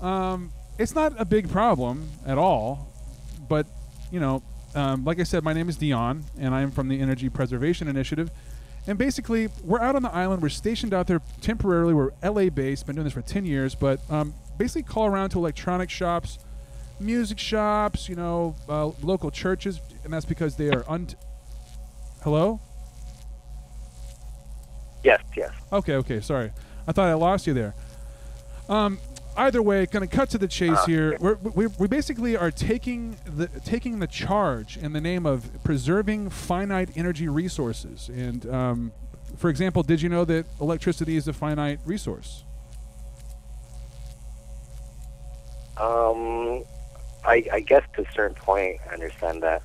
um, 0.00 0.52
it's 0.78 0.94
not 0.94 1.14
a 1.18 1.24
big 1.24 1.50
problem 1.50 2.08
at 2.24 2.38
all, 2.38 2.88
but 3.48 3.66
you 4.10 4.20
know, 4.20 4.42
um, 4.74 5.04
like 5.04 5.18
I 5.18 5.24
said, 5.24 5.42
my 5.42 5.52
name 5.52 5.68
is 5.68 5.76
Dion, 5.76 6.24
and 6.38 6.54
I 6.54 6.62
am 6.62 6.70
from 6.70 6.88
the 6.88 7.00
Energy 7.00 7.28
Preservation 7.28 7.88
Initiative. 7.88 8.30
And 8.86 8.96
basically, 8.96 9.48
we're 9.64 9.80
out 9.80 9.96
on 9.96 10.02
the 10.02 10.12
island. 10.12 10.42
We're 10.42 10.48
stationed 10.48 10.94
out 10.94 11.08
there 11.08 11.20
temporarily. 11.40 11.92
We're 11.92 12.12
LA 12.22 12.50
based. 12.50 12.86
Been 12.86 12.94
doing 12.94 13.04
this 13.04 13.14
for 13.14 13.22
ten 13.22 13.44
years, 13.44 13.74
but 13.74 13.98
um, 14.08 14.32
basically 14.56 14.84
call 14.84 15.06
around 15.06 15.30
to 15.30 15.38
electronic 15.38 15.90
shops, 15.90 16.38
music 17.00 17.38
shops, 17.38 18.08
you 18.08 18.14
know, 18.14 18.54
uh, 18.68 18.86
local 19.02 19.32
churches, 19.32 19.80
and 20.04 20.12
that's 20.12 20.24
because 20.24 20.54
they 20.54 20.68
are 20.68 20.84
un. 20.88 21.08
Hello. 22.22 22.60
Yes, 25.02 25.22
yes. 25.36 25.50
Okay, 25.72 25.94
okay, 25.94 26.20
sorry. 26.20 26.52
I 26.86 26.92
thought 26.92 27.08
I 27.08 27.14
lost 27.14 27.46
you 27.46 27.54
there. 27.54 27.74
Um, 28.68 28.98
either 29.36 29.62
way, 29.62 29.86
going 29.86 30.06
to 30.06 30.14
cut 30.14 30.30
to 30.30 30.38
the 30.38 30.48
chase 30.48 30.72
Ah, 30.76 30.86
here. 30.86 31.16
We're, 31.20 31.34
we 31.34 31.66
we 31.66 31.86
basically 31.86 32.36
are 32.36 32.50
taking 32.50 33.16
the 33.24 33.48
taking 33.64 33.98
the 33.98 34.06
charge 34.06 34.76
in 34.76 34.92
the 34.92 35.00
name 35.00 35.26
of 35.26 35.62
preserving 35.62 36.30
finite 36.30 36.90
energy 36.96 37.28
resources. 37.28 38.08
And 38.08 38.48
um, 38.52 38.92
for 39.36 39.50
example, 39.50 39.82
did 39.82 40.02
you 40.02 40.08
know 40.08 40.24
that 40.24 40.46
electricity 40.60 41.16
is 41.16 41.28
a 41.28 41.32
finite 41.32 41.80
resource? 41.84 42.44
Um, 45.76 46.64
I, 47.24 47.44
I 47.52 47.60
guess 47.60 47.82
to 47.96 48.02
a 48.02 48.12
certain 48.12 48.34
point, 48.34 48.80
I 48.88 48.94
understand 48.94 49.42
that. 49.42 49.62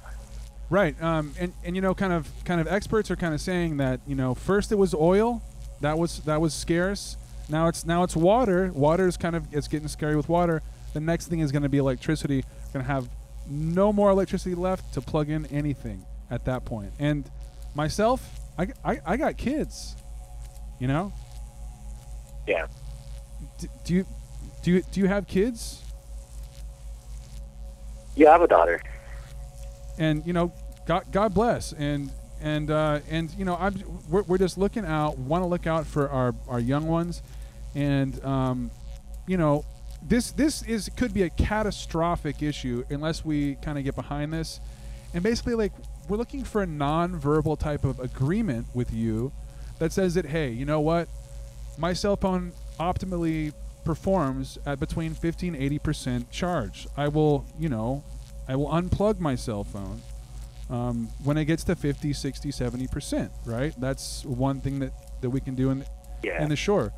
Right. 0.69 1.01
Um, 1.01 1.33
and, 1.39 1.53
and 1.63 1.75
you 1.75 1.81
know, 1.81 1.93
kind 1.93 2.13
of 2.13 2.29
kind 2.43 2.59
of 2.59 2.67
experts 2.67 3.09
are 3.11 3.15
kind 3.15 3.33
of 3.33 3.41
saying 3.41 3.77
that 3.77 4.01
you 4.05 4.15
know 4.15 4.33
first 4.33 4.71
it 4.71 4.77
was 4.77 4.93
oil, 4.93 5.41
that 5.79 5.97
was 5.97 6.19
that 6.21 6.41
was 6.41 6.53
scarce. 6.53 7.17
Now 7.51 7.67
it's 7.67 7.85
now 7.85 8.03
it's 8.03 8.15
water. 8.15 8.71
Water 8.73 9.07
is 9.07 9.17
kind 9.17 9.35
of 9.35 9.45
it's 9.51 9.67
getting 9.67 9.87
scary 9.89 10.15
with 10.15 10.29
water. 10.29 10.61
The 10.93 10.99
next 11.01 11.27
thing 11.27 11.39
is 11.39 11.51
going 11.51 11.63
to 11.63 11.69
be 11.69 11.77
electricity. 11.77 12.43
We're 12.67 12.73
going 12.73 12.85
to 12.85 12.91
have 12.91 13.09
no 13.47 13.91
more 13.91 14.09
electricity 14.09 14.55
left 14.55 14.93
to 14.93 15.01
plug 15.01 15.29
in 15.29 15.45
anything 15.47 16.05
at 16.29 16.45
that 16.45 16.63
point. 16.65 16.93
And 16.99 17.29
myself, 17.75 18.39
I, 18.57 18.67
I, 18.85 18.99
I 19.05 19.17
got 19.17 19.37
kids. 19.37 19.95
You 20.79 20.87
know. 20.87 21.13
Yeah. 22.47 22.67
D- 23.59 23.67
do 23.83 23.93
you 23.95 24.05
do 24.63 24.71
you 24.71 24.81
do 24.91 24.99
you 25.01 25.07
have 25.07 25.27
kids? 25.27 25.83
Yeah, 28.15 28.29
I 28.29 28.31
have 28.33 28.41
a 28.41 28.47
daughter. 28.47 28.81
and 29.97 30.25
you 30.25 30.33
know 30.33 30.51
god 30.87 31.05
god 31.11 31.33
bless 31.33 31.73
and 31.73 32.11
and 32.41 32.71
uh 32.71 32.99
and 33.09 33.31
you 33.37 33.45
know 33.45 33.55
i'm 33.59 33.75
we're, 34.09 34.23
we're 34.23 34.37
just 34.37 34.57
looking 34.57 34.85
out 34.85 35.17
want 35.17 35.43
to 35.43 35.47
look 35.47 35.67
out 35.67 35.85
for 35.85 36.09
our 36.09 36.33
our 36.47 36.59
young 36.59 36.87
ones 36.87 37.21
and 37.75 38.23
um 38.25 38.71
you 39.27 39.37
know 39.37 39.65
this 40.01 40.31
this 40.31 40.61
is 40.63 40.89
could 40.95 41.13
be 41.13 41.23
a 41.23 41.29
catastrophic 41.29 42.41
issue 42.41 42.83
unless 42.89 43.23
we 43.23 43.55
kind 43.55 43.77
of 43.77 43.83
get 43.83 43.95
behind 43.95 44.33
this. 44.33 44.59
And 45.13 45.23
basically 45.23 45.55
like 45.55 45.71
we're 46.07 46.17
looking 46.17 46.43
for 46.43 46.61
a 46.63 46.65
non-verbal 46.67 47.57
type 47.57 47.83
of 47.83 47.99
agreement 47.99 48.65
with 48.73 48.91
you 48.93 49.31
that 49.79 49.91
says 49.91 50.15
that 50.15 50.25
hey 50.25 50.49
you 50.49 50.65
know 50.65 50.79
what? 50.81 51.07
My 51.77 51.93
cell 51.93 52.15
phone 52.15 52.51
optimally 52.79 53.53
performs 53.85 54.57
at 54.65 54.79
between 54.79 55.13
50 55.13 55.57
80 55.57 55.79
percent 55.79 56.31
charge. 56.31 56.87
I 56.97 57.07
will 57.07 57.45
you 57.59 57.69
know 57.69 58.03
i 58.47 58.55
will 58.55 58.69
unplug 58.69 59.19
my 59.19 59.35
cell 59.35 59.63
phone 59.63 60.01
um, 60.69 61.07
when 61.23 61.37
it 61.37 61.45
gets 61.45 61.63
to 61.65 61.75
50 61.75 62.11
60 62.13 62.51
70 62.51 62.87
percent 62.87 63.31
right? 63.45 63.73
That's 63.79 64.25
one 64.25 64.61
thing 64.61 64.79
that 64.79 64.93
that 65.21 65.29
we 65.29 65.39
can 65.41 65.53
do 65.55 65.69
in 65.69 65.85
Yeah. 66.23 66.41
in 66.43 66.49
the 66.49 66.55
shore 66.55 66.91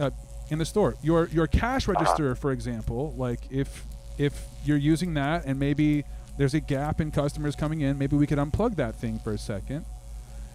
uh, 0.00 0.10
in 0.50 0.58
the 0.58 0.64
store 0.64 0.96
your 1.02 1.26
your 1.28 1.46
cash 1.46 1.86
register 1.86 2.34
for 2.34 2.52
example 2.52 3.14
like 3.16 3.40
if 3.50 3.84
if 4.18 4.46
you're 4.64 4.76
using 4.76 5.14
that 5.14 5.44
and 5.44 5.58
maybe 5.58 6.04
there's 6.36 6.54
a 6.54 6.60
gap 6.60 7.00
in 7.00 7.10
customers 7.10 7.54
coming 7.54 7.80
in 7.80 7.98
maybe 7.98 8.16
we 8.16 8.26
could 8.26 8.38
unplug 8.38 8.76
that 8.76 8.94
thing 8.94 9.18
for 9.18 9.32
a 9.32 9.38
second 9.38 9.84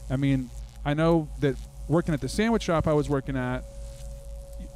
i 0.09 0.15
mean 0.15 0.49
i 0.83 0.93
know 0.93 1.29
that 1.39 1.55
working 1.87 2.13
at 2.13 2.21
the 2.21 2.29
sandwich 2.29 2.63
shop 2.63 2.87
i 2.87 2.93
was 2.93 3.09
working 3.09 3.37
at 3.37 3.63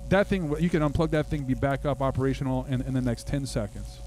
that 0.07 0.27
thing 0.27 0.55
you 0.59 0.69
can 0.69 0.81
unplug 0.81 1.11
that 1.11 1.27
thing 1.27 1.43
be 1.43 1.53
back 1.53 1.85
up 1.85 2.01
operational 2.01 2.65
in, 2.65 2.81
in 2.81 2.93
the 2.93 3.01
next 3.01 3.27
10 3.27 3.45
seconds 3.45 3.99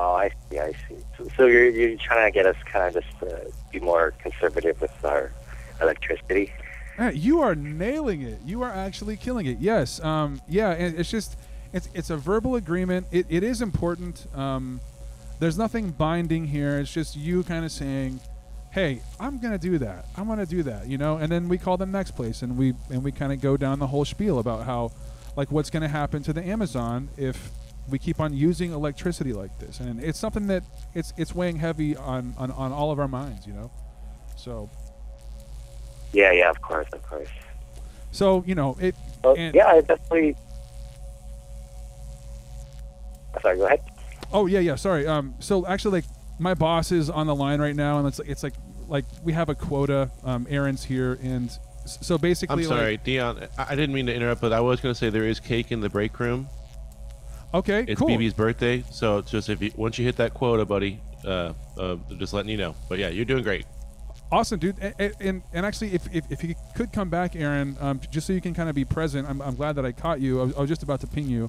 Oh, 0.00 0.14
I 0.14 0.30
see, 0.48 0.60
I 0.60 0.72
see. 0.88 0.96
So, 1.16 1.26
so 1.36 1.46
you're, 1.46 1.68
you're 1.70 1.98
trying 1.98 2.30
to 2.30 2.32
get 2.32 2.46
us 2.46 2.54
kind 2.66 2.86
of 2.86 3.02
just 3.02 3.20
uh, 3.20 3.50
be 3.72 3.80
more 3.80 4.12
conservative 4.22 4.80
with 4.80 4.92
our 5.04 5.32
electricity? 5.80 6.52
Uh, 6.98 7.10
you 7.10 7.40
are 7.40 7.54
nailing 7.54 8.22
it. 8.22 8.40
You 8.44 8.62
are 8.62 8.72
actually 8.72 9.16
killing 9.16 9.46
it. 9.46 9.58
Yes. 9.60 10.00
Um, 10.00 10.40
yeah. 10.48 10.72
It's 10.72 11.10
just, 11.10 11.36
it's 11.72 11.88
it's 11.94 12.10
a 12.10 12.16
verbal 12.16 12.56
agreement. 12.56 13.06
It, 13.10 13.26
it 13.28 13.42
is 13.42 13.62
important. 13.62 14.26
Um, 14.34 14.80
there's 15.38 15.56
nothing 15.56 15.90
binding 15.90 16.46
here. 16.46 16.78
It's 16.78 16.92
just 16.92 17.16
you 17.16 17.44
kind 17.44 17.64
of 17.64 17.70
saying, 17.70 18.20
"Hey, 18.72 19.02
I'm 19.20 19.38
gonna 19.38 19.58
do 19.58 19.78
that. 19.78 20.06
I'm 20.16 20.26
gonna 20.26 20.46
do 20.46 20.62
that." 20.64 20.88
You 20.88 20.98
know. 20.98 21.18
And 21.18 21.30
then 21.30 21.48
we 21.48 21.58
call 21.58 21.76
the 21.76 21.86
next 21.86 22.12
place, 22.12 22.42
and 22.42 22.56
we 22.56 22.74
and 22.90 23.04
we 23.04 23.12
kind 23.12 23.32
of 23.32 23.40
go 23.40 23.56
down 23.56 23.78
the 23.78 23.86
whole 23.86 24.04
spiel 24.04 24.38
about 24.38 24.64
how, 24.64 24.90
like, 25.36 25.52
what's 25.52 25.70
gonna 25.70 25.88
happen 25.88 26.22
to 26.24 26.32
the 26.32 26.44
Amazon 26.44 27.10
if 27.16 27.50
we 27.88 27.98
keep 27.98 28.20
on 28.20 28.34
using 28.34 28.72
electricity 28.72 29.32
like 29.32 29.58
this. 29.58 29.80
And 29.80 30.02
it's 30.02 30.18
something 30.18 30.46
that 30.48 30.64
it's 30.94 31.12
it's 31.16 31.34
weighing 31.34 31.56
heavy 31.56 31.96
on 31.96 32.34
on, 32.38 32.50
on 32.50 32.72
all 32.72 32.90
of 32.90 32.98
our 32.98 33.08
minds. 33.08 33.46
You 33.46 33.52
know. 33.52 33.70
So 34.36 34.70
Yeah, 36.12 36.32
yeah, 36.32 36.50
of 36.50 36.60
course, 36.62 36.86
of 36.92 37.02
course. 37.02 37.28
so 38.12 38.42
you 38.46 38.54
know 38.54 38.76
it. 38.80 38.94
Well, 39.22 39.34
and- 39.36 39.54
yeah, 39.54 39.66
I 39.68 39.80
definitely. 39.80 40.36
Sorry, 43.42 43.56
go 43.56 43.66
ahead. 43.66 43.80
Oh 44.32 44.46
yeah, 44.46 44.60
yeah. 44.60 44.74
Sorry. 44.74 45.06
Um. 45.06 45.34
So 45.38 45.66
actually, 45.66 46.00
like, 46.00 46.04
my 46.38 46.54
boss 46.54 46.92
is 46.92 47.08
on 47.10 47.26
the 47.26 47.34
line 47.34 47.60
right 47.60 47.76
now, 47.76 47.98
and 47.98 48.06
it's 48.08 48.18
like 48.18 48.28
it's 48.28 48.42
like 48.42 48.54
like 48.88 49.04
we 49.22 49.32
have 49.32 49.48
a 49.48 49.54
quota. 49.54 50.10
Um. 50.24 50.46
Aaron's 50.50 50.84
here, 50.84 51.18
and 51.22 51.50
so 51.86 52.18
basically, 52.18 52.64
I'm 52.64 52.68
sorry, 52.68 52.92
like, 52.92 53.04
Dion. 53.04 53.46
I 53.56 53.66
I 53.72 53.74
didn't 53.76 53.94
mean 53.94 54.06
to 54.06 54.14
interrupt, 54.14 54.40
but 54.40 54.52
I 54.52 54.60
was 54.60 54.80
going 54.80 54.94
to 54.94 54.98
say 54.98 55.10
there 55.10 55.26
is 55.26 55.40
cake 55.40 55.70
in 55.72 55.80
the 55.80 55.88
break 55.88 56.18
room. 56.18 56.48
okay, 57.54 57.84
It's 57.86 57.98
cool. 58.00 58.08
BB's 58.08 58.34
birthday, 58.34 58.82
so 58.90 59.18
it's 59.18 59.30
just 59.30 59.48
if 59.48 59.62
you 59.62 59.70
once 59.76 59.98
you 59.98 60.04
hit 60.04 60.16
that 60.16 60.34
quota, 60.34 60.64
buddy, 60.64 61.00
uh, 61.24 61.52
uh, 61.78 61.96
just 62.18 62.32
letting 62.32 62.50
you 62.50 62.58
know. 62.58 62.74
But 62.88 62.98
yeah, 62.98 63.08
you're 63.08 63.24
doing 63.24 63.44
great. 63.44 63.66
Awesome, 64.30 64.58
dude. 64.58 64.76
And 64.80 65.14
and, 65.20 65.42
and 65.54 65.64
actually, 65.64 65.94
if, 65.94 66.06
if, 66.14 66.30
if 66.30 66.44
you 66.44 66.54
could 66.74 66.92
come 66.92 67.08
back, 67.08 67.34
Aaron, 67.34 67.76
um, 67.80 68.00
just 68.10 68.26
so 68.26 68.32
you 68.32 68.40
can 68.40 68.52
kind 68.54 68.68
of 68.68 68.74
be 68.74 68.84
present. 68.84 69.26
I'm, 69.28 69.40
I'm 69.40 69.54
glad 69.54 69.76
that 69.76 69.86
I 69.86 69.92
caught 69.92 70.20
you. 70.20 70.40
I 70.40 70.44
was, 70.44 70.56
I 70.56 70.60
was 70.60 70.68
just 70.68 70.82
about 70.82 71.00
to 71.00 71.06
ping 71.06 71.26
you, 71.26 71.48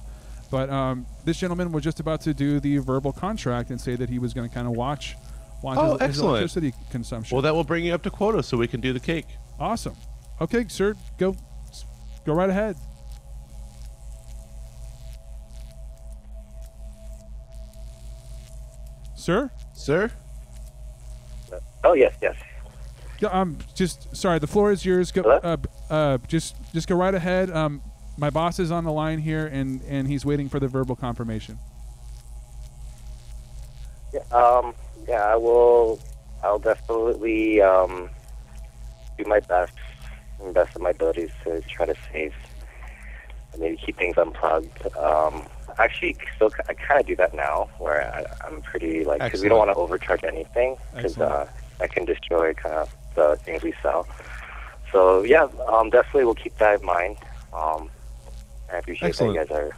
but 0.50 0.70
um, 0.70 1.04
this 1.24 1.36
gentleman 1.38 1.72
was 1.72 1.84
just 1.84 2.00
about 2.00 2.22
to 2.22 2.32
do 2.32 2.58
the 2.58 2.78
verbal 2.78 3.12
contract 3.12 3.68
and 3.70 3.78
say 3.78 3.96
that 3.96 4.08
he 4.08 4.18
was 4.18 4.32
going 4.32 4.48
to 4.48 4.54
kind 4.54 4.66
of 4.66 4.72
watch 4.74 5.16
watch 5.62 5.76
Oh, 5.78 5.98
his, 5.98 6.16
his 6.16 6.20
electricity 6.20 6.72
consumption. 6.90 7.34
Well, 7.34 7.42
that 7.42 7.54
will 7.54 7.64
bring 7.64 7.84
you 7.84 7.92
up 7.92 8.02
to 8.04 8.10
quota, 8.10 8.42
so 8.42 8.56
we 8.56 8.66
can 8.66 8.80
do 8.80 8.94
the 8.94 9.00
cake. 9.00 9.26
Awesome. 9.58 9.96
Okay, 10.40 10.66
sir, 10.68 10.94
go 11.18 11.36
go 12.24 12.32
right 12.32 12.48
ahead. 12.48 12.76
Sir? 19.14 19.50
Sir? 19.74 20.10
Oh 21.84 21.92
yes, 21.92 22.14
yes. 22.22 22.36
Yeah, 23.20 23.28
um, 23.28 23.58
just 23.74 24.16
sorry. 24.16 24.38
The 24.38 24.46
floor 24.46 24.72
is 24.72 24.84
yours. 24.84 25.12
Go. 25.12 25.22
Uh, 25.22 25.56
uh, 25.90 26.18
just 26.26 26.56
just 26.72 26.88
go 26.88 26.96
right 26.96 27.14
ahead. 27.14 27.50
Um, 27.50 27.82
my 28.16 28.30
boss 28.30 28.58
is 28.58 28.70
on 28.70 28.84
the 28.84 28.92
line 28.92 29.18
here, 29.18 29.46
and 29.46 29.82
and 29.86 30.08
he's 30.08 30.24
waiting 30.24 30.48
for 30.48 30.58
the 30.58 30.68
verbal 30.68 30.96
confirmation. 30.96 31.58
Yeah, 34.12 34.20
um, 34.32 34.74
yeah, 35.06 35.22
I 35.22 35.36
will. 35.36 36.00
I'll 36.42 36.58
definitely 36.58 37.60
um, 37.60 38.08
do 39.18 39.24
my 39.26 39.40
best, 39.40 39.74
and 40.42 40.54
best 40.54 40.74
of 40.74 40.82
my 40.82 40.90
abilities 40.90 41.30
to 41.44 41.60
try 41.62 41.84
to 41.84 41.94
save, 42.10 42.34
and 43.52 43.60
maybe 43.60 43.76
keep 43.76 43.98
things 43.98 44.16
unplugged. 44.16 44.86
Um, 44.96 45.44
actually, 45.78 46.16
still, 46.36 46.50
I 46.68 46.72
kind 46.72 47.00
of 47.00 47.06
do 47.06 47.16
that 47.16 47.34
now, 47.34 47.68
where 47.78 48.10
I, 48.14 48.46
I'm 48.46 48.62
pretty 48.62 49.04
like 49.04 49.20
because 49.22 49.42
we 49.42 49.50
don't 49.50 49.58
want 49.58 49.70
to 49.70 49.76
overcharge 49.76 50.24
anything, 50.24 50.76
because 50.94 51.18
uh, 51.18 51.46
that 51.78 51.92
can 51.92 52.06
destroy 52.06 52.54
kind 52.54 52.76
of 52.76 52.94
the 53.14 53.38
things 53.44 53.62
we 53.62 53.74
sell. 53.82 54.06
So 54.92 55.22
yeah, 55.22 55.48
um, 55.68 55.90
definitely 55.90 56.24
we'll 56.24 56.34
keep 56.34 56.56
that 56.58 56.80
in 56.80 56.86
mind. 56.86 57.16
Um, 57.52 57.90
I 58.72 58.78
appreciate 58.78 59.08
Excellent. 59.08 59.34
that 59.34 59.40
you 59.42 59.46
guys 59.48 59.56
are, 59.56 59.76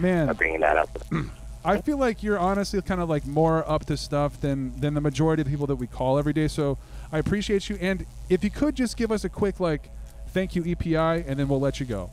Man. 0.00 0.28
are 0.28 0.34
bringing 0.34 0.60
that 0.60 0.76
up. 0.76 0.90
I 1.66 1.80
feel 1.80 1.96
like 1.96 2.22
you're 2.22 2.38
honestly 2.38 2.82
kind 2.82 3.00
of 3.00 3.08
like 3.08 3.26
more 3.26 3.68
up 3.68 3.86
to 3.86 3.96
stuff 3.96 4.38
than 4.40 4.78
than 4.80 4.94
the 4.94 5.00
majority 5.00 5.40
of 5.40 5.46
the 5.46 5.50
people 5.50 5.66
that 5.68 5.76
we 5.76 5.86
call 5.86 6.18
every 6.18 6.34
day. 6.34 6.46
So 6.46 6.76
I 7.10 7.18
appreciate 7.18 7.70
you. 7.70 7.78
And 7.80 8.04
if 8.28 8.44
you 8.44 8.50
could 8.50 8.74
just 8.74 8.96
give 8.96 9.10
us 9.10 9.24
a 9.24 9.28
quick 9.30 9.60
like 9.60 9.90
thank 10.28 10.54
you 10.54 10.62
EPI, 10.64 11.24
and 11.26 11.38
then 11.38 11.48
we'll 11.48 11.60
let 11.60 11.80
you 11.80 11.86
go. 11.86 12.10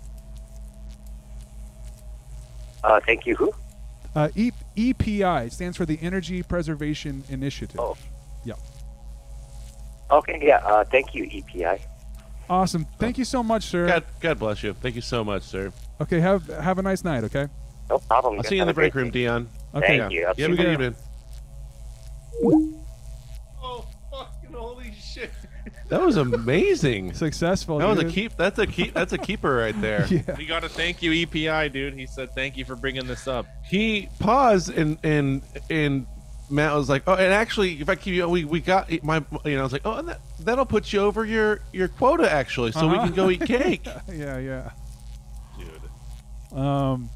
Uh, 2.83 2.99
thank 3.05 3.25
you. 3.25 3.35
Who? 3.35 3.51
Uh, 4.15 4.29
e- 4.35 4.51
EPI 4.77 5.49
stands 5.49 5.77
for 5.77 5.85
the 5.85 5.97
Energy 6.01 6.43
Preservation 6.43 7.23
Initiative. 7.29 7.79
Oh. 7.79 7.97
Yeah. 8.43 8.55
Okay, 10.11 10.39
yeah. 10.41 10.57
Uh, 10.57 10.83
thank 10.83 11.15
you, 11.15 11.23
EPI. 11.31 11.81
Awesome. 12.49 12.85
Thank 12.99 13.17
you 13.17 13.23
so 13.25 13.41
much, 13.41 13.63
sir. 13.63 13.87
God, 13.87 14.03
God 14.19 14.39
bless 14.39 14.61
you. 14.63 14.73
Thank 14.73 14.95
you 14.95 15.01
so 15.01 15.23
much, 15.23 15.43
sir. 15.43 15.71
Okay. 16.01 16.19
Have 16.19 16.47
have 16.47 16.79
a 16.79 16.81
nice 16.81 17.03
night. 17.03 17.23
Okay. 17.23 17.47
No 17.89 17.97
problem. 17.99 18.37
I'll 18.37 18.43
see 18.43 18.55
you 18.55 18.61
in 18.61 18.67
the 18.67 18.73
break 18.73 18.93
room, 18.93 19.09
Dion. 19.09 19.47
Okay. 19.73 19.99
Thank 19.99 20.11
you. 20.11 20.19
You 20.19 20.25
have 20.27 20.37
a 20.37 20.55
good 20.55 20.59
Yeah. 20.59 20.73
evening. 20.73 20.95
Oh, 23.63 23.85
fucking 24.11 24.53
holy 24.53 24.93
shit. 24.99 25.31
That 25.89 26.01
was 26.01 26.17
amazing. 26.17 27.13
Successful. 27.13 27.77
That 27.79 27.87
was 27.87 27.99
a 27.99 28.05
keep. 28.05 28.35
That's 28.37 28.59
a 28.59 28.67
keep. 28.67 28.93
That's 28.93 29.13
a 29.13 29.17
keeper 29.17 29.55
right 29.55 29.79
there. 29.81 30.05
Yeah. 30.09 30.35
We 30.37 30.45
got 30.45 30.63
to 30.63 30.69
thank 30.69 31.01
you, 31.01 31.11
EPI, 31.13 31.69
dude. 31.69 31.93
He 31.93 32.05
said 32.07 32.33
thank 32.35 32.57
you 32.57 32.65
for 32.65 32.75
bringing 32.75 33.07
this 33.07 33.27
up. 33.27 33.45
He 33.69 34.09
paused 34.19 34.69
and 34.75 34.97
and 35.03 35.41
and 35.69 36.05
Matt 36.51 36.75
was 36.75 36.89
like, 36.89 37.03
"Oh, 37.07 37.13
and 37.13 37.33
actually, 37.33 37.79
if 37.81 37.89
I 37.89 37.95
keep 37.95 38.13
you, 38.13 38.27
we, 38.27 38.43
we 38.45 38.59
got 38.59 38.91
my, 39.03 39.23
you 39.45 39.55
know, 39.55 39.61
I 39.61 39.63
was 39.63 39.71
like, 39.73 39.83
oh, 39.85 39.93
and 39.97 40.07
that 40.09 40.19
that'll 40.39 40.65
put 40.65 40.91
you 40.93 40.99
over 41.01 41.25
your 41.25 41.61
your 41.71 41.87
quota 41.87 42.29
actually, 42.31 42.71
so 42.73 42.87
we 42.87 42.95
Uh-huh. 42.95 43.05
can 43.07 43.15
go 43.15 43.29
eat 43.29 43.41
cake." 43.45 43.85
yeah, 44.11 44.37
yeah. 44.37 44.71
Dude. 45.57 46.57
Um, 46.59 47.09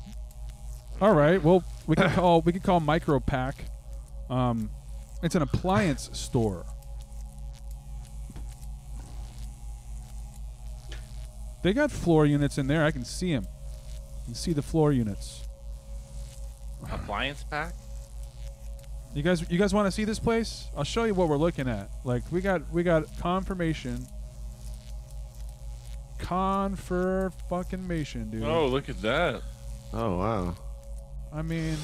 all 1.01 1.13
right. 1.13 1.41
Well, 1.43 1.63
we 1.87 1.95
can 1.95 2.09
call 2.11 2.41
we 2.41 2.51
can 2.53 2.61
call 2.61 2.79
Micro 2.79 3.19
Pack. 3.19 3.65
Um, 4.29 4.69
it's 5.21 5.35
an 5.35 5.41
appliance 5.41 6.09
store. 6.13 6.65
They 11.63 11.73
got 11.73 11.91
floor 11.91 12.25
units 12.25 12.57
in 12.57 12.67
there. 12.67 12.85
I 12.85 12.91
can 12.91 13.03
see 13.03 13.33
them. 13.33 13.43
You 13.43 14.25
can 14.27 14.35
see 14.35 14.53
the 14.53 14.61
floor 14.61 14.91
units. 14.91 15.41
Appliance 16.91 17.43
pack. 17.43 17.73
You 19.15 19.23
guys, 19.23 19.49
you 19.49 19.57
guys 19.57 19.73
want 19.73 19.87
to 19.87 19.91
see 19.91 20.03
this 20.03 20.19
place? 20.19 20.67
I'll 20.75 20.83
show 20.83 21.05
you 21.05 21.13
what 21.13 21.29
we're 21.29 21.37
looking 21.37 21.69
at. 21.69 21.89
Like 22.03 22.23
we 22.31 22.41
got, 22.41 22.69
we 22.71 22.83
got 22.83 23.05
confirmation. 23.17 24.05
Confer 26.19 27.31
fucking 27.49 27.79
mation, 27.79 28.29
dude. 28.31 28.43
Oh, 28.43 28.67
look 28.67 28.89
at 28.89 29.01
that. 29.01 29.41
Oh 29.93 30.17
wow. 30.17 30.55
I 31.33 31.41
mean, 31.41 31.77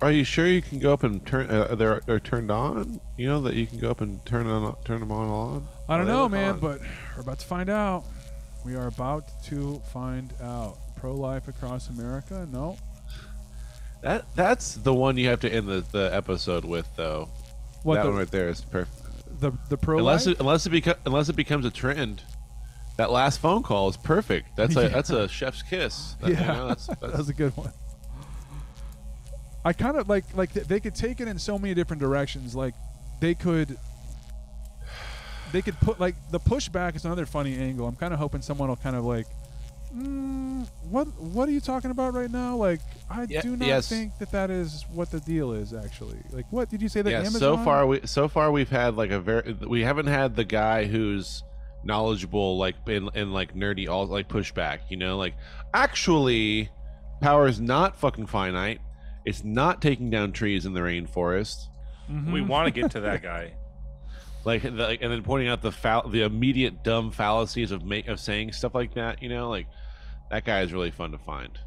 Are 0.00 0.10
you 0.10 0.24
sure 0.24 0.46
you 0.46 0.62
can 0.62 0.78
go 0.78 0.92
up 0.92 1.02
and 1.02 1.24
turn? 1.26 1.50
Uh, 1.50 1.74
they're 1.74 2.00
they're 2.06 2.20
turned 2.20 2.50
on. 2.50 3.00
You 3.16 3.28
know 3.28 3.40
that 3.42 3.54
you 3.54 3.66
can 3.66 3.78
go 3.78 3.90
up 3.90 4.00
and 4.00 4.24
turn 4.26 4.46
on 4.46 4.76
turn 4.84 5.00
them 5.00 5.10
on 5.12 5.28
on. 5.28 5.68
I 5.88 5.96
don't 5.96 6.06
know, 6.06 6.28
man, 6.28 6.54
on? 6.54 6.60
but 6.60 6.80
we're 7.14 7.22
about 7.22 7.38
to 7.40 7.46
find 7.46 7.68
out. 7.70 8.04
We 8.64 8.76
are 8.76 8.86
about 8.88 9.42
to 9.44 9.80
find 9.92 10.32
out. 10.42 10.78
Pro 10.96 11.14
life 11.14 11.46
across 11.48 11.90
America? 11.90 12.48
No. 12.50 12.78
That 14.06 14.24
that's 14.34 14.74
the 14.74 14.94
one 14.94 15.16
you 15.16 15.28
have 15.28 15.40
to 15.40 15.52
end 15.52 15.68
the, 15.68 15.84
the 15.92 16.10
episode 16.14 16.64
with, 16.64 16.88
though. 16.96 17.28
What, 17.82 17.96
that 17.96 18.02
the- 18.04 18.08
one 18.10 18.18
right 18.18 18.30
there 18.30 18.48
is 18.48 18.60
perfect. 18.60 19.02
The 19.40 19.52
the 19.68 19.76
pro 19.76 19.98
unless 19.98 20.26
it, 20.26 20.40
unless 20.40 20.64
it 20.66 20.72
beco- 20.72 20.96
unless 21.04 21.28
it 21.28 21.36
becomes 21.36 21.66
a 21.66 21.70
trend. 21.70 22.22
That 22.96 23.10
last 23.10 23.40
phone 23.40 23.62
call 23.62 23.90
is 23.90 23.96
perfect. 23.98 24.56
That's 24.56 24.74
a 24.76 24.82
Yeah. 24.84 24.88
that's 24.88 25.10
a 25.10 25.28
chef's 25.28 25.62
kiss. 25.62 26.14
That- 26.20 26.28
you 26.30 26.34
yeah, 26.36 26.46
know, 26.52 26.68
that's, 26.68 26.86
that 26.86 27.00
that's 27.02 27.18
was 27.18 27.28
a 27.28 27.34
good 27.34 27.54
one. 27.56 27.72
I 29.64 29.72
kind 29.72 29.96
of 29.96 30.08
like 30.08 30.24
like 30.34 30.52
they 30.52 30.80
could 30.80 30.94
take 30.94 31.20
it 31.20 31.28
in 31.28 31.38
so 31.38 31.58
many 31.58 31.74
different 31.74 32.00
directions. 32.00 32.54
Like 32.54 32.74
they 33.20 33.34
could 33.34 33.76
they 35.52 35.60
could 35.62 35.78
put 35.80 36.00
like 36.00 36.14
the 36.30 36.40
pushback 36.40 36.96
is 36.96 37.04
another 37.04 37.26
funny 37.26 37.58
angle. 37.58 37.86
I'm 37.86 37.96
kind 37.96 38.12
of 38.14 38.18
hoping 38.20 38.42
someone 38.42 38.68
will 38.68 38.76
kind 38.76 38.96
of 38.96 39.04
like, 39.04 39.26
mm, 39.96 40.68
what 40.90 41.06
what 41.20 41.48
are 41.48 41.52
you 41.52 41.60
talking 41.60 41.90
about 41.90 42.14
right 42.14 42.30
now? 42.30 42.56
Like 42.56 42.80
I 43.10 43.26
Yeah, 43.28 43.42
do 43.42 43.56
not 43.56 43.66
yes. 43.66 43.88
think 43.88 44.18
that 44.18 44.30
that 44.32 44.50
is 44.50 44.84
what 44.92 45.10
the 45.10 45.20
deal 45.20 45.52
is 45.52 45.72
actually. 45.72 46.18
Like 46.30 46.46
what 46.50 46.68
did 46.68 46.82
you 46.82 46.88
say 46.88 47.02
that 47.02 47.10
yeah. 47.10 47.18
Amazon? 47.20 47.40
So 47.40 47.56
far 47.58 47.86
we 47.86 48.00
so 48.04 48.28
far 48.28 48.50
we've 48.52 48.70
had 48.70 48.96
like 48.96 49.10
a 49.10 49.20
very 49.20 49.52
we 49.66 49.82
haven't 49.82 50.06
had 50.06 50.36
the 50.36 50.44
guy 50.44 50.84
who's 50.84 51.42
knowledgeable 51.84 52.58
like 52.58 52.74
in, 52.88 53.08
in 53.14 53.32
like 53.32 53.54
nerdy 53.54 53.88
all 53.88 54.06
like 54.06 54.28
pushback. 54.28 54.80
You 54.90 54.96
know, 54.96 55.16
like 55.16 55.34
actually, 55.72 56.68
power 57.20 57.46
is 57.46 57.60
not 57.60 57.96
fucking 57.96 58.26
finite. 58.26 58.80
It's 59.24 59.42
not 59.44 59.82
taking 59.82 60.10
down 60.10 60.32
trees 60.32 60.66
in 60.66 60.72
the 60.72 60.80
rainforest. 60.80 61.66
We 62.32 62.40
want 62.40 62.72
to 62.72 62.80
get 62.80 62.92
to 62.92 63.00
that 63.00 63.20
guy. 63.22 63.54
like, 64.44 64.62
the, 64.62 64.96
and 65.00 65.10
then 65.12 65.24
pointing 65.24 65.48
out 65.48 65.60
the 65.60 65.72
fal- 65.72 66.08
the 66.08 66.22
immediate 66.22 66.84
dumb 66.84 67.10
fallacies 67.10 67.72
of 67.72 67.84
make 67.84 68.06
of 68.06 68.20
saying 68.20 68.52
stuff 68.52 68.76
like 68.76 68.94
that 68.94 69.20
you 69.20 69.28
know 69.28 69.50
like 69.50 69.66
that 70.30 70.44
guy 70.44 70.60
is 70.62 70.72
really 70.72 70.90
fun 70.90 71.12
to 71.12 71.18
find 71.18 71.58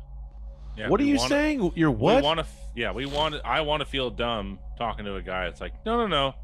Yeah, 0.78 0.90
what 0.90 1.00
are 1.00 1.04
you 1.04 1.18
wanna- 1.18 1.30
saying 1.30 1.72
you're 1.76 1.92
what 1.92 2.18
We 2.18 2.22
want 2.22 2.40
to. 2.40 2.46
Yeah, 2.76 2.92
we 2.92 3.06
want. 3.06 3.36
I 3.44 3.62
want 3.62 3.82
to 3.82 3.86
feel 3.86 4.10
dumb 4.10 4.60
talking 4.78 5.04
to 5.06 5.16
a 5.16 5.22
guy. 5.22 5.48
It's 5.48 5.60
like, 5.60 5.74
no, 5.86 5.98
no, 5.98 6.08
no. 6.08 6.36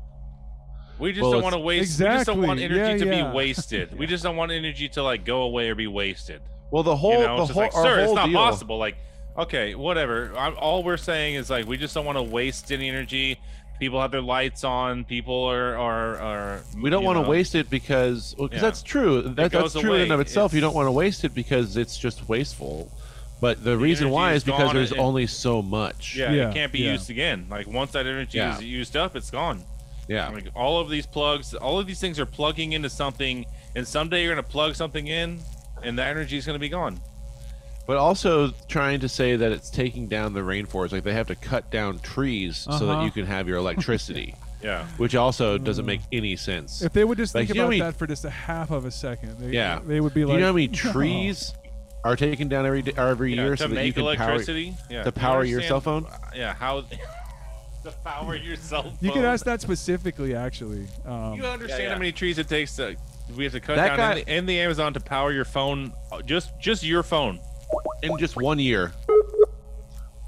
We 0.98 1.12
just 1.12 1.22
Well, 1.24 1.34
don't 1.34 1.44
want 1.44 1.54
to 1.54 1.60
waste. 1.60 2.00
We 2.00 2.06
just 2.06 2.26
don't 2.26 2.42
want 2.42 2.60
energy 2.60 2.80
Yeah, 2.80 2.98
to 2.98 3.06
yeah. 3.06 3.30
be 3.32 3.36
wasted. 3.36 3.98
We 3.98 4.06
just 4.08 4.24
don't 4.24 4.36
want 4.38 4.52
energy 4.52 4.88
to 4.90 5.04
like 5.04 5.26
go 5.26 5.44
away 5.44 5.70
or 5.70 5.76
be 5.76 5.88
wasted. 5.88 6.42
well 6.72 6.84
the 6.84 6.96
whole 6.96 7.14
you 7.22 7.28
know, 7.28 7.38
the 7.38 7.44
it's 7.44 7.52
whole, 7.52 7.62
like, 7.64 7.72
sir, 7.74 8.00
it's 8.00 8.14
not 8.14 8.28
deal- 8.28 8.38
possible. 8.38 8.78
Like, 8.78 8.98
okay, 9.38 9.76
whatever. 9.76 10.34
I'm, 10.38 10.56
all 10.58 10.84
we're 10.84 10.98
saying 10.98 11.36
is 11.36 11.50
like, 11.50 11.68
we 11.68 11.78
just 11.78 11.94
don't 11.94 12.06
want 12.06 12.18
to 12.18 12.24
waste 12.24 12.72
any 12.72 12.90
energy. 12.90 13.40
People 13.80 14.00
have 14.02 14.12
their 14.12 14.22
lights 14.22 14.64
on. 14.64 15.04
People 15.04 15.44
are 15.46 15.76
are 15.78 16.18
are. 16.18 16.62
we 16.82 16.90
don't 16.90 17.04
want 17.04 17.18
to 17.24 17.30
waste 17.30 17.56
it 17.56 17.70
because 17.70 18.34
well, 18.38 18.48
'cause 18.48 18.56
Yeah. 18.58 18.62
that's 18.62 18.82
true 18.84 19.22
that, 19.22 19.36
that's 19.36 19.54
goes 19.54 19.74
true 19.74 19.94
in 19.96 20.02
and 20.04 20.12
of 20.12 20.20
away. 20.20 20.22
itself 20.22 20.54
you 20.54 20.62
don't 20.62 20.74
want 20.76 20.88
to 20.88 20.92
waste 20.92 21.24
it 21.26 21.34
because 21.36 21.76
it's 21.76 21.98
just 21.98 22.30
wasteful 22.30 22.90
but 23.42 23.64
the, 23.66 23.78
reason 23.78 24.10
why 24.12 24.32
is 24.32 24.38
is 24.38 24.44
because 24.46 24.72
there's 24.72 24.92
and- 24.92 25.02
only 25.02 25.28
so 25.28 25.62
much 25.62 26.16
Yeah, 26.16 26.32
Yeah, 26.32 26.50
it 26.50 26.54
can't 26.54 26.72
be 26.72 26.80
yeah. 26.80 26.94
used 26.94 27.10
again. 27.10 27.48
Like 27.50 27.68
once 27.68 27.92
that 27.92 28.08
energy 28.08 28.38
Yeah. 28.38 28.56
is 28.58 28.64
used 28.64 28.96
up, 28.96 29.16
it's 29.16 29.30
gone. 29.30 29.64
yeah 30.08 30.30
Like 30.30 30.48
all 30.56 30.80
of 30.80 30.90
these 30.90 31.06
plugs, 31.06 31.54
all 31.54 31.78
of 31.78 31.86
these 31.86 32.00
things 32.00 32.18
are 32.18 32.26
plugging 32.26 32.72
into 32.74 32.90
something, 32.90 33.46
and 33.76 33.86
someday 33.86 34.24
you're 34.24 34.34
gonna 34.34 34.42
plug 34.58 34.76
something 34.76 35.08
in, 35.08 35.42
and 35.84 36.00
the 36.00 36.04
energy 36.04 36.38
is 36.38 36.46
gonna 36.46 36.60
be 36.60 36.70
gone. 36.70 37.02
But 37.88 37.98
also 37.98 38.52
trying 38.68 39.00
to 39.02 39.10
say 39.10 39.36
that 39.36 39.52
it's 39.52 39.70
taking 39.70 40.08
down 40.08 40.34
the 40.34 40.40
rainforest 40.42 40.92
like 40.92 41.04
they 41.04 41.14
have 41.14 41.28
to 41.28 41.36
cut 41.36 41.70
down 41.72 42.00
trees 42.00 42.58
so 42.58 42.80
that 42.80 42.86
Uh-huh. 42.94 43.06
you 43.06 43.12
can 43.12 43.26
have 43.26 43.48
your 43.48 43.58
electricity 43.58 44.36
Yeah. 44.64 44.86
which 44.98 45.16
also 45.16 45.58
doesn't 45.58 45.86
make 45.86 46.02
any 46.12 46.36
sense 46.36 46.82
if 46.82 46.94
they 46.94 47.04
would 47.04 47.18
just 47.18 47.36
Like, 47.36 47.48
think 47.48 47.56
you 47.56 47.62
know 47.62 47.68
about 47.68 47.74
how 47.74 47.80
many- 47.86 47.92
that 47.92 47.98
for 48.00 48.08
just 48.08 48.26
a 48.26 48.30
half 48.30 48.72
of 48.72 48.86
a 48.86 48.92
second, 48.92 49.38
they, 49.40 49.52
Yeah. 49.52 49.80
they 49.86 50.00
would 50.02 50.14
be 50.14 50.22
Do 50.22 50.28
like, 50.28 50.34
you 50.36 50.40
know 50.42 50.48
how 50.48 50.54
many 50.54 50.68
"No." 50.70 50.74
trees 50.74 51.54
are 52.04 52.16
taken 52.16 52.48
down 52.48 52.66
every 52.66 52.82
day, 52.84 52.94
every 52.98 53.34
Yeah, 53.36 53.42
year 53.44 53.56
to 53.56 53.64
so 53.64 53.68
that 53.68 53.86
you 53.86 53.94
can 53.94 54.04
electricity. 54.04 54.72
power 54.72 54.78
yeah. 54.90 55.04
to 55.04 55.12
Do 55.12 55.18
you 55.18 55.22
power 55.22 55.44
your 55.44 55.62
cell 55.62 55.82
phone? 55.82 56.06
Yeah. 56.36 56.54
How? 56.54 56.82
to 57.84 57.92
power 58.04 58.36
your 58.36 58.56
cell 58.56 58.84
phone. 58.84 58.94
You 59.02 59.12
could 59.12 59.26
ask 59.26 59.46
that 59.46 59.62
specifically, 59.62 60.36
actually. 60.36 60.88
Um, 61.06 61.36
You 61.36 61.46
understand 61.46 61.92
how 61.94 61.98
many 62.00 62.12
trees 62.12 62.38
it 62.40 62.48
takes 62.48 62.76
to 62.78 62.96
we 63.36 63.44
have 63.44 63.54
to 63.54 63.60
cut 63.60 63.76
That 63.76 63.90
down 63.90 63.98
guy- 63.98 64.20
in, 64.20 64.26
the, 64.26 64.32
in 64.38 64.46
the 64.46 64.60
Amazon 64.60 64.94
to 64.94 65.00
power 65.00 65.32
your 65.32 65.46
phone, 65.46 65.94
uh, 66.12 66.22
just 66.22 66.52
just 66.60 66.84
your 66.84 67.02
phone. 67.04 67.40
In 68.04 68.18
just 68.18 68.36
one 68.36 68.60
year. 68.60 68.92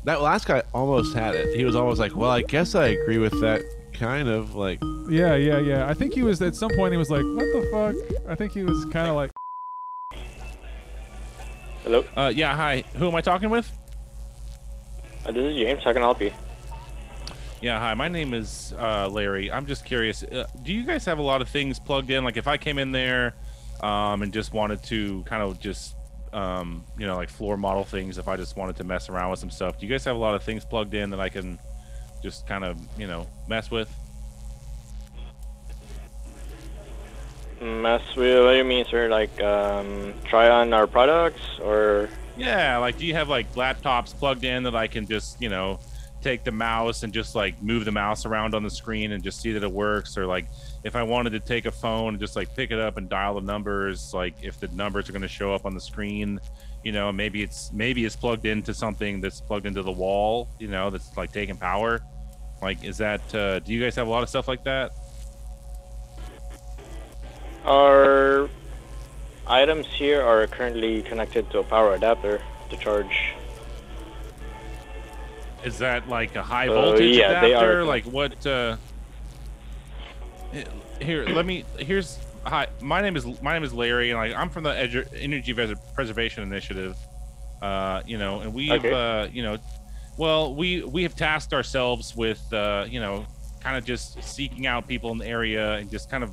That 0.04 0.22
last 0.22 0.46
guy 0.48 0.64
almost 0.74 1.14
had 1.16 1.36
it. 1.36 1.56
He 1.56 1.66
was 1.66 1.76
almost 1.76 2.00
like, 2.00 2.16
"Well, 2.16 2.32
I 2.32 2.42
guess 2.42 2.76
I 2.76 2.88
agree 2.88 3.18
with 3.18 3.40
that." 3.42 3.62
Kind 3.94 4.30
of 4.30 4.54
like, 4.56 4.80
Yeah, 5.10 5.36
yeah, 5.36 5.58
yeah. 5.60 5.88
I 5.90 5.94
think 5.96 6.14
he 6.14 6.22
was 6.22 6.40
at 6.44 6.56
some 6.56 6.70
point. 6.76 6.92
He 6.94 6.98
was 6.98 7.10
like, 7.10 7.24
"What 7.24 7.46
the 7.46 7.68
fuck?" 7.72 8.30
I 8.30 8.36
think 8.36 8.54
he 8.54 8.64
was 8.64 8.86
kind 8.86 9.08
of 9.10 9.16
like, 9.16 9.32
Hello, 11.84 12.04
Uh, 12.16 12.32
yeah. 12.34 12.56
Hi. 12.56 12.84
Who 12.96 13.08
am 13.08 13.16
I 13.16 13.22
talking 13.22 13.50
with? 13.50 13.72
uh, 15.26 15.32
this 15.32 15.44
is 15.44 15.56
James. 15.56 15.84
How 15.84 15.94
can 15.94 16.02
I 16.04 16.06
help 16.06 16.22
you? 16.22 16.32
Yeah, 17.62 17.80
hi. 17.80 17.94
My 17.96 18.08
name 18.08 18.34
is 18.34 18.74
uh, 18.78 19.10
Larry. 19.10 19.52
I'm 19.52 19.66
just 19.66 19.84
curious. 19.84 20.22
Uh, 20.24 20.46
do 20.64 20.72
you 20.74 20.84
guys 20.86 21.06
have 21.06 21.18
a 21.18 21.24
lot 21.24 21.42
of 21.42 21.50
things 21.50 21.80
plugged 21.80 22.12
in? 22.12 22.24
Like, 22.24 22.38
if 22.38 22.48
I 22.48 22.58
came 22.58 22.78
in 22.78 22.92
there 22.92 23.34
um, 23.82 24.22
and 24.22 24.32
just 24.32 24.54
wanted 24.54 24.84
to 24.84 25.24
kind 25.24 25.42
of 25.42 25.60
just, 25.60 25.96
um, 26.34 26.84
you 26.98 27.06
know, 27.06 27.16
like 27.16 27.30
floor 27.30 27.58
model 27.58 27.84
things, 27.84 28.18
if 28.18 28.28
I 28.28 28.36
just 28.36 28.58
wanted 28.58 28.76
to 28.78 28.84
mess 28.84 29.10
around 29.10 29.32
with 29.32 29.40
some 29.40 29.50
stuff, 29.50 29.80
do 29.80 29.86
you 29.86 29.92
guys 29.92 30.04
have 30.06 30.16
a 30.16 30.20
lot 30.20 30.36
of 30.36 30.44
things 30.44 30.66
plugged 30.66 30.94
in 30.94 31.10
that 31.12 31.20
I 31.20 31.30
can 31.30 31.60
just 32.22 32.48
kind 32.48 32.64
of, 32.64 32.78
you 32.98 33.08
know, 33.08 33.28
mess 33.48 33.72
with? 33.72 33.90
Mess 37.62 38.16
with 38.16 38.44
what 38.44 38.52
do 38.52 38.58
you 38.58 38.64
mean, 38.64 38.86
sir? 38.86 39.10
Like 39.10 39.42
um, 39.42 40.14
try 40.26 40.50
on 40.50 40.74
our 40.74 40.86
products 40.88 41.42
or 41.62 42.10
Yeah, 42.36 42.78
like, 42.78 42.98
do 42.98 43.06
you 43.06 43.14
have 43.16 43.30
like 43.30 43.52
laptops 43.56 44.16
plugged 44.16 44.44
in 44.44 44.64
that 44.64 44.76
I 44.76 44.88
can 44.88 45.08
just, 45.08 45.42
you 45.42 45.50
know, 45.50 45.80
take 46.22 46.44
the 46.44 46.52
mouse 46.52 47.04
and 47.04 47.14
just 47.14 47.36
like 47.36 47.62
move 47.62 47.86
the 47.86 47.92
mouse 47.92 48.26
around 48.26 48.54
on 48.54 48.64
the 48.64 48.70
screen 48.70 49.12
and 49.12 49.24
just 49.24 49.42
see 49.42 49.54
that 49.54 49.64
it 49.64 49.72
works? 49.72 50.18
Or 50.18 50.28
like, 50.28 50.46
if 50.84 50.96
I 50.96 51.04
wanted 51.04 51.32
to 51.32 51.40
take 51.40 51.66
a 51.66 51.72
phone 51.72 52.10
and 52.10 52.20
just 52.20 52.36
like 52.36 52.56
pick 52.56 52.72
it 52.72 52.80
up 52.80 52.98
and 52.98 53.10
dial 53.10 53.36
the 53.36 53.42
numbers, 53.42 54.14
like 54.14 54.36
if 54.42 54.60
the 54.60 54.68
numbers 54.70 55.10
are 55.10 55.12
going 55.12 55.22
to 55.22 55.28
show 55.28 55.54
up 55.54 55.66
on 55.66 55.74
the 55.74 55.82
screen, 55.82 56.40
you 56.84 56.92
know, 56.92 57.12
maybe 57.12 57.42
it's 57.44 57.72
maybe 57.74 58.06
it's 58.06 58.16
plugged 58.16 58.46
into 58.46 58.74
something 58.74 59.20
that's 59.20 59.42
plugged 59.42 59.66
into 59.66 59.84
the 59.84 59.92
wall, 59.92 60.48
you 60.60 60.68
know, 60.68 60.90
that's 60.90 61.16
like 61.18 61.32
taking 61.34 61.58
power. 61.58 62.02
Like, 62.62 62.84
is 62.84 62.98
that? 63.00 63.36
Uh, 63.36 63.60
do 63.60 63.74
you 63.74 63.82
guys 63.84 63.96
have 63.96 64.08
a 64.08 64.10
lot 64.10 64.24
of 64.24 64.30
stuff 64.30 64.48
like 64.48 64.64
that? 64.64 64.92
our 67.66 68.50
items 69.46 69.86
here 69.88 70.22
are 70.22 70.48
currently 70.48 71.02
connected 71.02 71.50
to 71.52 71.60
a 71.60 71.64
power 71.64 71.96
adapter 71.96 72.42
to 72.70 72.78
charge. 72.78 73.34
Is 75.66 75.78
that 75.80 76.08
like 76.08 76.36
a 76.38 76.44
high 76.44 76.68
Uh, 76.70 76.74
voltage 76.74 77.18
yeah, 77.18 77.42
they 77.42 77.52
adapter? 77.52 77.82
are- 77.82 77.86
Like 77.86 78.06
what? 78.06 78.46
Uh, 78.46 78.78
here, 81.02 81.26
let 81.26 81.46
me. 81.46 81.64
Here's 81.80 82.20
hi. 82.44 82.68
My 82.82 83.02
name 83.02 83.16
is 83.16 83.26
my 83.42 83.54
name 83.54 83.64
is 83.64 83.74
Larry, 83.74 84.12
and 84.12 84.20
like 84.20 84.34
I'm 84.34 84.50
from 84.50 84.64
the 84.64 84.72
Edu- 84.72 85.08
Energy 85.20 85.54
Pres- 85.54 85.78
Preservation 85.94 86.44
Initiative. 86.44 86.96
Uh, 87.62 88.02
you 88.06 88.18
know, 88.18 88.42
and 88.42 88.54
we've 88.54 88.72
Okay. 88.72 88.92
uh, 88.92 89.28
you 89.28 89.44
know, 89.44 89.58
well, 90.18 90.54
we 90.56 90.84
we 90.84 91.04
have 91.04 91.16
tasked 91.16 91.54
ourselves 91.54 92.16
with 92.16 92.42
uh, 92.54 92.86
you 92.88 93.00
know, 93.00 93.26
kind 93.62 93.78
of 93.78 93.86
just 93.86 94.22
seeking 94.24 94.68
out 94.68 94.88
people 94.88 95.12
in 95.12 95.18
the 95.18 95.26
area 95.28 95.74
and 95.74 95.90
just 95.90 96.10
kind 96.10 96.24
of, 96.24 96.32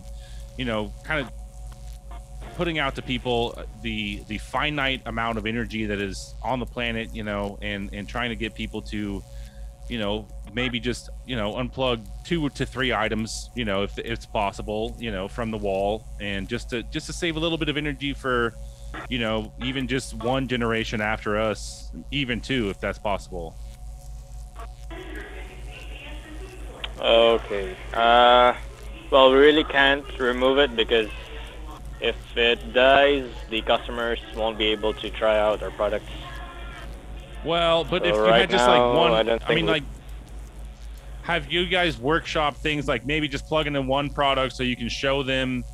you 0.58 0.64
know, 0.64 0.92
kind 1.04 1.20
of 1.26 1.32
putting 2.56 2.78
out 2.78 2.94
to 2.94 3.02
people 3.02 3.58
the 3.82 4.22
the 4.28 4.38
finite 4.38 5.00
amount 5.06 5.38
of 5.38 5.46
energy 5.46 5.86
that 5.86 5.98
is 6.00 6.34
on 6.42 6.60
the 6.60 6.66
planet, 6.66 7.14
you 7.14 7.24
know, 7.24 7.58
and 7.62 7.90
and 7.94 8.08
trying 8.08 8.28
to 8.30 8.36
get 8.36 8.54
people 8.54 8.80
to, 8.82 9.22
you 9.88 9.98
know, 9.98 10.26
maybe 10.52 10.80
just 10.80 11.10
you 11.26 11.36
know 11.36 11.54
unplug 11.54 12.06
two 12.24 12.48
to 12.50 12.66
three 12.66 12.92
items, 12.92 13.50
you 13.54 13.64
know, 13.64 13.82
if, 13.82 13.98
it's 13.98 14.26
possible, 14.26 14.96
you 14.98 15.10
know, 15.10 15.28
from 15.28 15.50
the 15.50 15.58
wall, 15.58 16.04
and 16.20 16.48
just 16.48 16.70
to 16.70 16.82
just 16.84 17.06
to 17.06 17.12
save 17.12 17.36
a 17.36 17.40
little 17.40 17.58
bit 17.58 17.68
of 17.68 17.76
energy 17.76 18.12
for, 18.14 18.54
you 19.08 19.18
know, 19.18 19.52
even 19.62 19.86
just 19.88 20.14
one 20.14 20.48
generation 20.48 21.00
after 21.00 21.38
us, 21.38 21.90
even 22.10 22.40
two, 22.40 22.70
if 22.70 22.80
that's 22.80 22.98
possible. 22.98 23.54
Okay. 27.00 27.76
Uh, 27.92 28.54
well, 29.10 29.30
we 29.30 29.38
really 29.38 29.64
can't 29.64 30.06
remove 30.18 30.58
it 30.58 30.74
because 30.74 31.10
if 32.00 32.16
it 32.36 32.72
dies, 32.72 33.28
the 33.50 33.60
customers 33.62 34.20
won't 34.34 34.58
be 34.58 34.66
able 34.66 34.94
to 34.94 35.10
try 35.10 35.38
out 35.38 35.62
our 35.62 35.70
products. 35.70 36.10
Well, 37.44 37.84
but 37.84 38.02
So 38.02 38.08
if 38.08 38.14
you 38.14 38.22
right 38.22 38.40
had 38.40 38.50
just 38.50 38.66
now, 38.66 38.88
like 38.90 38.96
one, 38.98 39.12
I 39.12 39.18
I, 39.18 39.22
don't 39.22 39.48
mean, 39.54 39.66
we- 39.66 39.72
like, 39.72 39.82
have 41.22 41.50
you 41.50 41.66
guys 41.66 41.98
workshop 41.98 42.56
things 42.56 42.86
like 42.86 43.06
maybe 43.06 43.28
just 43.28 43.46
plugging 43.46 43.76
in 43.76 43.86
one 43.86 44.10
product 44.10 44.54
so 44.54 44.62
you 44.62 44.76
can 44.76 44.88
show 44.88 45.22
them, 45.22 45.64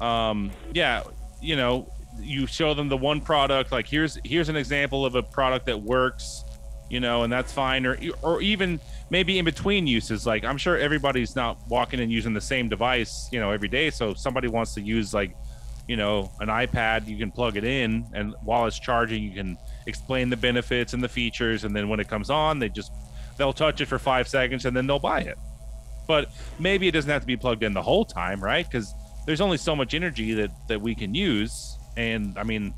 um, 0.00 0.50
yeah, 0.72 1.02
you 1.40 1.54
know, 1.56 1.92
you 2.20 2.46
show 2.46 2.74
them 2.74 2.88
the 2.88 2.96
one 2.96 3.20
product. 3.20 3.70
Like 3.72 3.86
here's 3.86 4.18
here's 4.24 4.48
an 4.48 4.56
example 4.56 5.04
of 5.04 5.14
a 5.14 5.22
product 5.22 5.66
that 5.66 5.80
works, 5.80 6.44
you 6.90 6.98
know, 7.00 7.22
and 7.22 7.32
that's 7.32 7.52
fine. 7.52 7.86
Or 7.86 7.96
or 8.22 8.40
even 8.40 8.80
maybe 9.10 9.38
in 9.38 9.44
between 9.44 9.86
uses. 9.86 10.26
Like 10.26 10.44
I'm 10.44 10.58
sure 10.58 10.76
everybody's 10.76 11.36
not 11.36 11.58
walking 11.68 12.00
and 12.00 12.10
using 12.10 12.32
the 12.34 12.40
same 12.40 12.68
device, 12.68 13.28
you 13.30 13.38
know, 13.38 13.50
every 13.52 13.68
day. 13.68 13.90
So 13.90 14.10
if 14.10 14.18
somebody 14.18 14.48
wants 14.48 14.74
to 14.74 14.80
use 14.80 15.14
like 15.14 15.36
you 15.88 15.96
know 15.96 16.32
an 16.40 16.48
iPad 16.48 17.06
you 17.06 17.16
can 17.16 17.30
plug 17.30 17.56
it 17.56 17.62
in 17.62 18.04
and 18.12 18.34
while 18.42 18.66
it's 18.66 18.76
charging 18.76 19.22
you 19.22 19.30
can 19.30 19.56
explain 19.86 20.30
the 20.30 20.36
benefits 20.36 20.92
and 20.92 21.02
the 21.02 21.08
features 21.08 21.64
and 21.64 21.74
then 21.74 21.88
when 21.88 22.00
it 22.00 22.08
comes 22.08 22.30
on 22.30 22.58
they 22.58 22.68
just 22.68 22.92
they'll 23.36 23.52
touch 23.52 23.80
it 23.80 23.86
for 23.86 23.98
five 23.98 24.26
seconds 24.26 24.64
and 24.64 24.76
then 24.76 24.86
they'll 24.86 24.98
buy 24.98 25.20
it 25.20 25.38
but 26.06 26.30
maybe 26.58 26.88
it 26.88 26.92
doesn't 26.92 27.10
have 27.10 27.20
to 27.20 27.26
be 27.26 27.36
plugged 27.36 27.62
in 27.62 27.72
the 27.72 27.82
whole 27.82 28.04
time 28.04 28.42
right 28.42 28.68
because 28.70 28.94
there's 29.26 29.40
only 29.40 29.56
so 29.56 29.74
much 29.76 29.94
energy 29.94 30.34
that 30.34 30.50
that 30.68 30.80
we 30.80 30.94
can 30.94 31.14
use 31.14 31.76
and 31.96 32.36
i 32.38 32.42
mean 32.42 32.74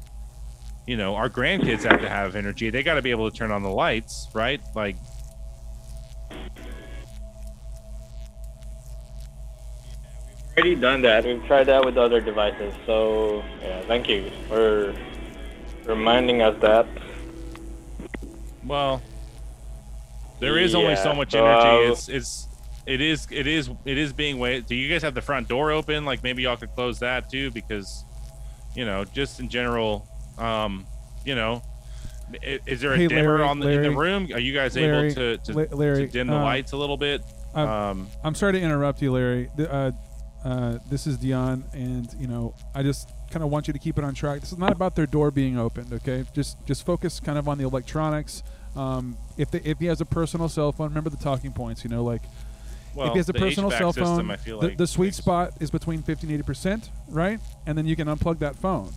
you 0.86 0.96
know 0.96 1.14
our 1.14 1.28
grandkids 1.28 1.82
have 1.82 2.00
to 2.00 2.08
have 2.08 2.36
energy 2.36 2.70
they 2.70 2.82
got 2.82 2.94
to 2.94 3.02
be 3.02 3.10
able 3.10 3.30
to 3.30 3.36
turn 3.36 3.50
on 3.50 3.62
the 3.62 3.70
lights 3.70 4.28
right 4.34 4.60
like 4.74 4.96
we've 10.58 10.64
Already 10.64 10.80
done 10.80 11.02
that. 11.02 11.24
We've 11.24 11.44
tried 11.46 11.64
that 11.64 11.84
with 11.84 11.96
other 11.96 12.20
devices. 12.20 12.74
So 12.84 13.44
yeah, 13.62 13.80
thank 13.82 14.08
you 14.08 14.30
for 14.48 14.92
reminding 15.98 16.42
us 16.42 16.54
that. 16.60 16.86
Well, 18.64 19.02
there 20.40 20.58
is 20.58 20.74
only 20.74 20.94
so 20.96 21.14
much 21.14 21.32
so, 21.32 21.44
energy. 21.44 21.86
uh, 21.88 21.92
It's 21.92 22.08
it's 22.08 22.46
it 22.86 23.00
is 23.00 23.26
it 23.30 23.46
is 23.46 23.70
it 23.84 23.98
is 23.98 24.12
being 24.12 24.38
waited. 24.38 24.66
Do 24.66 24.74
you 24.74 24.88
guys 24.88 25.02
have 25.02 25.14
the 25.14 25.22
front 25.22 25.48
door 25.48 25.72
open? 25.72 26.04
Like 26.04 26.22
maybe 26.22 26.42
y'all 26.42 26.56
could 26.56 26.74
close 26.74 26.98
that 27.00 27.30
too, 27.30 27.50
because 27.50 28.04
you 28.76 28.84
know, 28.84 29.04
just 29.04 29.40
in 29.40 29.48
general, 29.48 30.06
um, 30.36 30.86
you 31.24 31.34
know, 31.34 31.62
i- 32.46 32.60
is 32.66 32.80
there 32.80 32.92
a 32.92 32.96
Hey, 32.96 33.08
dimmer 33.08 33.38
Larry, 33.38 33.48
on 33.48 33.58
the, 33.58 33.68
in 33.70 33.82
the 33.82 33.90
room? 33.90 34.28
Are 34.32 34.38
you 34.38 34.52
guys 34.52 34.76
Larry, 34.76 35.06
able 35.06 35.14
to 35.14 35.38
to, 35.38 35.52
La- 35.54 35.76
Larry, 35.76 36.06
to 36.06 36.12
dim 36.12 36.26
the 36.28 36.36
uh, 36.36 36.42
lights 36.44 36.72
a 36.72 36.76
little 36.76 36.96
bit? 36.98 37.22
I'm, 37.54 37.68
Um, 37.68 38.08
I'm 38.22 38.34
sorry 38.34 38.52
to 38.52 38.60
interrupt 38.60 39.00
you, 39.00 39.10
Larry. 39.12 39.50
The, 39.56 39.72
uh, 39.72 39.90
uh, 40.44 40.78
this 40.90 41.06
is 41.06 41.16
Dion, 41.16 41.64
and 41.72 42.08
you 42.20 42.28
know, 42.28 42.54
I 42.74 42.82
just 42.82 43.10
kind 43.30 43.42
of 43.42 43.50
want 43.50 43.66
you 43.66 43.72
to 43.72 43.78
keep 43.78 43.98
it 43.98 44.04
on 44.04 44.14
track. 44.14 44.40
This 44.40 44.52
is 44.52 44.58
not 44.58 44.72
about 44.72 44.96
their 44.96 45.06
door 45.06 45.30
being 45.30 45.58
opened, 45.58 45.92
okay? 45.92 46.24
Just 46.34 46.64
just 46.66 46.84
focus 46.84 47.20
kind 47.20 47.38
of 47.38 47.48
on 47.48 47.58
the 47.58 47.64
electronics. 47.64 48.42
Um, 48.76 49.16
if 49.36 49.50
they, 49.50 49.60
if 49.60 49.78
he 49.78 49.86
has 49.86 50.00
a 50.00 50.04
personal 50.04 50.48
cell 50.48 50.72
phone, 50.72 50.88
remember 50.88 51.10
the 51.10 51.16
talking 51.16 51.52
points. 51.52 51.84
You 51.84 51.90
know, 51.90 52.04
like 52.04 52.22
if 52.96 53.12
he 53.12 53.18
has 53.18 53.28
a 53.28 53.32
personal 53.34 53.70
HVAC 53.70 53.78
cell 53.78 53.92
phone, 53.92 54.28
system, 54.28 54.58
the, 54.60 54.66
like 54.66 54.76
the 54.76 54.86
sweet 54.86 55.14
spot 55.14 55.52
is 55.60 55.70
between 55.70 56.02
50 56.02 56.26
and 56.26 56.34
80 56.34 56.42
percent, 56.42 56.90
right? 57.08 57.40
And 57.66 57.76
then 57.76 57.86
you 57.86 57.96
can 57.96 58.08
unplug 58.08 58.38
that 58.40 58.56
phone, 58.56 58.92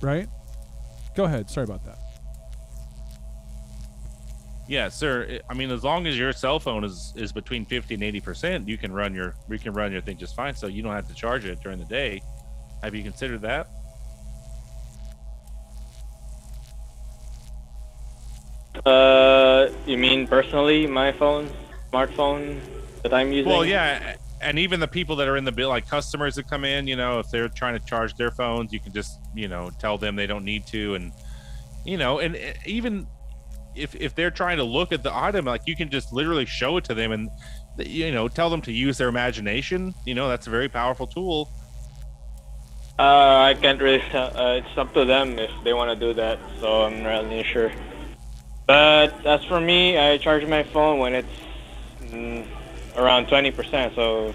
right? 0.00 0.28
Go 1.16 1.24
ahead. 1.24 1.50
Sorry 1.50 1.64
about 1.64 1.84
that. 1.84 1.98
Yeah, 4.68 4.90
sir. 4.90 5.40
I 5.48 5.54
mean, 5.54 5.70
as 5.70 5.82
long 5.82 6.06
as 6.06 6.18
your 6.18 6.32
cell 6.32 6.60
phone 6.60 6.84
is 6.84 7.14
is 7.16 7.32
between 7.32 7.64
fifty 7.64 7.94
and 7.94 8.02
eighty 8.02 8.20
percent, 8.20 8.68
you 8.68 8.76
can 8.76 8.92
run 8.92 9.14
your 9.14 9.34
you 9.48 9.58
can 9.58 9.72
run 9.72 9.90
your 9.90 10.02
thing 10.02 10.18
just 10.18 10.36
fine. 10.36 10.54
So 10.54 10.66
you 10.66 10.82
don't 10.82 10.92
have 10.94 11.08
to 11.08 11.14
charge 11.14 11.46
it 11.46 11.60
during 11.62 11.78
the 11.78 11.86
day. 11.86 12.20
Have 12.82 12.94
you 12.94 13.02
considered 13.02 13.42
that? 13.42 13.68
Uh, 18.86 19.68
you 19.86 19.98
mean 19.98 20.26
personally, 20.26 20.86
my 20.86 21.12
phone, 21.12 21.50
smartphone 21.92 22.60
that 23.02 23.12
I'm 23.12 23.32
using? 23.32 23.50
Well, 23.50 23.64
yeah, 23.64 24.14
and 24.40 24.58
even 24.58 24.78
the 24.80 24.88
people 24.88 25.16
that 25.16 25.28
are 25.28 25.36
in 25.36 25.44
the 25.44 25.52
bill, 25.52 25.68
like 25.68 25.88
customers 25.88 26.36
that 26.36 26.48
come 26.48 26.64
in, 26.64 26.86
you 26.86 26.96
know, 26.96 27.18
if 27.18 27.28
they're 27.30 27.48
trying 27.48 27.78
to 27.78 27.84
charge 27.84 28.14
their 28.14 28.30
phones, 28.30 28.72
you 28.72 28.80
can 28.80 28.92
just 28.92 29.18
you 29.34 29.48
know 29.48 29.70
tell 29.78 29.98
them 29.98 30.16
they 30.16 30.26
don't 30.26 30.44
need 30.44 30.66
to, 30.68 30.94
and 30.94 31.12
you 31.84 31.96
know, 31.96 32.20
and 32.20 32.36
uh, 32.36 32.38
even 32.66 33.06
if 33.74 33.94
if 33.96 34.14
they're 34.14 34.30
trying 34.30 34.58
to 34.58 34.64
look 34.64 34.92
at 34.92 35.02
the 35.02 35.14
item, 35.14 35.44
like 35.44 35.62
you 35.66 35.74
can 35.74 35.90
just 35.90 36.12
literally 36.12 36.46
show 36.46 36.76
it 36.76 36.84
to 36.84 36.94
them 36.94 37.12
and 37.12 37.28
you 37.78 38.12
know 38.12 38.28
tell 38.28 38.48
them 38.50 38.62
to 38.62 38.72
use 38.72 38.98
their 38.98 39.08
imagination. 39.08 39.94
You 40.06 40.14
know, 40.14 40.28
that's 40.28 40.46
a 40.46 40.50
very 40.50 40.68
powerful 40.68 41.06
tool. 41.06 41.50
Uh, 42.98 43.02
I 43.50 43.54
can't 43.54 43.80
really. 43.80 44.02
Uh, 44.12 44.60
it's 44.60 44.76
up 44.76 44.92
to 44.94 45.04
them 45.04 45.38
if 45.38 45.50
they 45.62 45.72
want 45.72 45.90
to 45.90 46.06
do 46.06 46.12
that. 46.14 46.40
So 46.60 46.82
I'm 46.82 47.02
not 47.02 47.24
really 47.24 47.44
sure. 47.44 47.70
But 48.66 49.24
as 49.24 49.44
for 49.44 49.60
me, 49.60 49.96
I 49.96 50.18
charge 50.18 50.44
my 50.46 50.64
phone 50.64 50.98
when 50.98 51.14
it's 51.14 51.28
mm, 52.02 52.44
around 52.96 53.28
20%. 53.28 53.94
So 53.94 54.34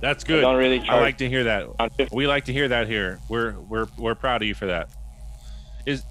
That's 0.00 0.24
good. 0.24 0.40
don't 0.40 0.56
really 0.56 0.78
charge. 0.78 0.90
I 0.90 1.00
like 1.00 1.18
to 1.18 1.28
hear 1.28 1.44
that. 1.44 2.10
We 2.12 2.26
like 2.26 2.46
to 2.46 2.52
hear 2.52 2.68
that 2.68 2.88
here. 2.88 3.20
We're 3.28 3.52
we're 3.52 3.86
we're 3.96 4.16
proud 4.16 4.42
of 4.42 4.48
you 4.48 4.54
for 4.54 4.66
that. 4.66 4.88
Is 5.86 6.02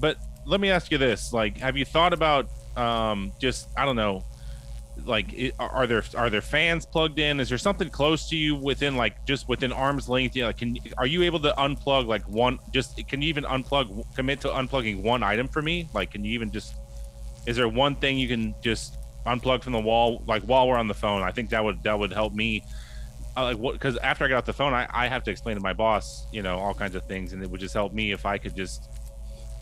but 0.00 0.18
let 0.44 0.60
me 0.60 0.70
ask 0.70 0.90
you 0.90 0.98
this: 0.98 1.32
like, 1.32 1.56
have 1.58 1.76
you 1.76 1.84
thought 1.84 2.12
about 2.12 2.46
um 2.76 3.32
just 3.40 3.68
I 3.76 3.86
don't 3.86 3.96
know, 3.96 4.22
like, 5.04 5.54
are 5.58 5.86
there 5.86 6.02
are 6.16 6.30
there 6.30 6.40
fans 6.40 6.86
plugged 6.86 7.18
in? 7.18 7.40
Is 7.40 7.48
there 7.48 7.58
something 7.58 7.90
close 7.90 8.28
to 8.30 8.36
you 8.36 8.56
within 8.56 8.96
like 8.96 9.24
just 9.26 9.48
within 9.48 9.72
arm's 9.72 10.08
length? 10.08 10.36
Yeah, 10.36 10.46
like, 10.46 10.58
can 10.58 10.76
are 10.96 11.06
you 11.06 11.22
able 11.22 11.40
to 11.40 11.52
unplug 11.58 12.06
like 12.06 12.28
one? 12.28 12.58
Just 12.72 13.06
can 13.08 13.22
you 13.22 13.28
even 13.28 13.44
unplug 13.44 14.14
commit 14.14 14.40
to 14.42 14.48
unplugging 14.48 15.02
one 15.02 15.22
item 15.22 15.48
for 15.48 15.62
me? 15.62 15.88
Like, 15.94 16.12
can 16.12 16.24
you 16.24 16.32
even 16.32 16.50
just 16.50 16.74
is 17.46 17.56
there 17.56 17.68
one 17.68 17.94
thing 17.96 18.18
you 18.18 18.28
can 18.28 18.54
just 18.62 18.98
unplug 19.26 19.62
from 19.62 19.72
the 19.72 19.80
wall 19.80 20.22
like 20.26 20.42
while 20.42 20.68
we're 20.68 20.76
on 20.76 20.88
the 20.88 20.94
phone 20.94 21.22
i 21.22 21.30
think 21.30 21.50
that 21.50 21.62
would 21.62 21.82
that 21.82 21.98
would 21.98 22.12
help 22.12 22.32
me 22.32 22.62
uh, 23.36 23.44
like 23.44 23.58
what 23.58 23.72
because 23.72 23.96
after 23.98 24.24
i 24.24 24.28
get 24.28 24.36
off 24.36 24.44
the 24.44 24.52
phone 24.52 24.72
I, 24.72 24.86
I 24.90 25.08
have 25.08 25.22
to 25.24 25.30
explain 25.30 25.56
to 25.56 25.62
my 25.62 25.72
boss 25.72 26.26
you 26.32 26.42
know 26.42 26.58
all 26.58 26.74
kinds 26.74 26.94
of 26.94 27.04
things 27.04 27.32
and 27.32 27.42
it 27.42 27.50
would 27.50 27.60
just 27.60 27.74
help 27.74 27.92
me 27.92 28.12
if 28.12 28.24
i 28.24 28.38
could 28.38 28.56
just 28.56 28.88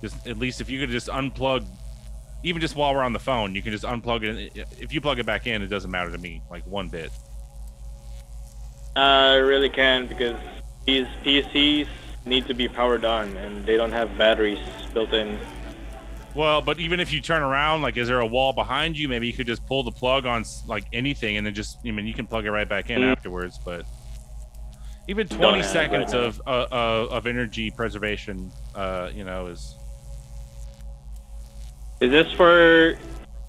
just 0.02 0.26
at 0.26 0.38
least 0.38 0.60
if 0.60 0.70
you 0.70 0.78
could 0.78 0.90
just 0.90 1.08
unplug 1.08 1.66
even 2.46 2.60
just 2.60 2.76
while 2.76 2.94
we're 2.94 3.02
on 3.02 3.12
the 3.12 3.18
phone 3.18 3.54
you 3.54 3.62
can 3.62 3.72
just 3.72 3.84
unplug 3.84 4.22
it 4.22 4.52
if 4.80 4.92
you 4.92 5.00
plug 5.00 5.18
it 5.18 5.26
back 5.26 5.46
in 5.46 5.62
it 5.62 5.66
doesn't 5.66 5.90
matter 5.90 6.10
to 6.10 6.18
me 6.18 6.40
like 6.50 6.64
one 6.66 6.88
bit 6.88 7.10
uh, 8.96 9.00
I 9.00 9.34
really 9.34 9.68
can 9.68 10.06
because 10.06 10.36
these 10.86 11.06
PCs 11.22 11.86
need 12.24 12.46
to 12.46 12.54
be 12.54 12.66
powered 12.66 13.04
on 13.04 13.36
and 13.36 13.64
they 13.66 13.76
don't 13.76 13.92
have 13.92 14.16
batteries 14.16 14.58
built 14.94 15.12
in. 15.12 15.38
Well, 16.34 16.62
but 16.62 16.78
even 16.80 16.98
if 16.98 17.12
you 17.12 17.20
turn 17.20 17.42
around, 17.42 17.82
like, 17.82 17.96
is 17.96 18.08
there 18.08 18.20
a 18.20 18.26
wall 18.26 18.52
behind 18.54 18.96
you? 18.96 19.08
Maybe 19.08 19.26
you 19.26 19.32
could 19.32 19.46
just 19.46 19.66
pull 19.66 19.82
the 19.82 19.90
plug 19.90 20.24
on 20.26 20.44
like 20.66 20.84
anything, 20.92 21.36
and 21.36 21.46
then 21.46 21.54
just 21.54 21.78
I 21.86 21.90
mean, 21.90 22.06
you 22.06 22.14
can 22.14 22.26
plug 22.26 22.44
it 22.46 22.50
right 22.50 22.68
back 22.68 22.90
in 22.90 23.00
Mm. 23.00 23.12
afterwards. 23.12 23.58
But 23.64 23.84
even 25.08 25.28
20 25.28 25.62
seconds 25.62 26.12
right 26.12 26.22
of 26.22 26.40
uh, 26.46 26.66
uh, 26.70 27.08
of 27.10 27.26
energy 27.26 27.70
preservation, 27.70 28.50
uh, 28.74 29.10
you 29.14 29.24
know, 29.24 29.46
is 29.46 29.76
Is 32.00 32.10
this 32.10 32.30
for 32.32 32.98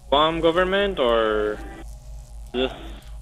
Guam 0.09 0.39
government 0.39 0.99
or 0.99 1.59
this? 2.53 2.71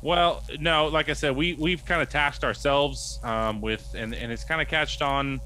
Well, 0.02 0.44
no, 0.60 0.88
like 0.88 1.10
I 1.10 1.14
said, 1.14 1.36
we 1.36 1.54
we've 1.54 1.84
kind 1.84 2.02
of 2.02 2.10
tasked 2.10 2.44
ourselves 2.44 3.20
um, 3.24 3.60
with, 3.60 3.96
and 3.98 4.14
and 4.14 4.32
it's 4.32 4.44
kind 4.44 4.62
of 4.62 4.68
catched 4.68 5.02
on. 5.02 5.42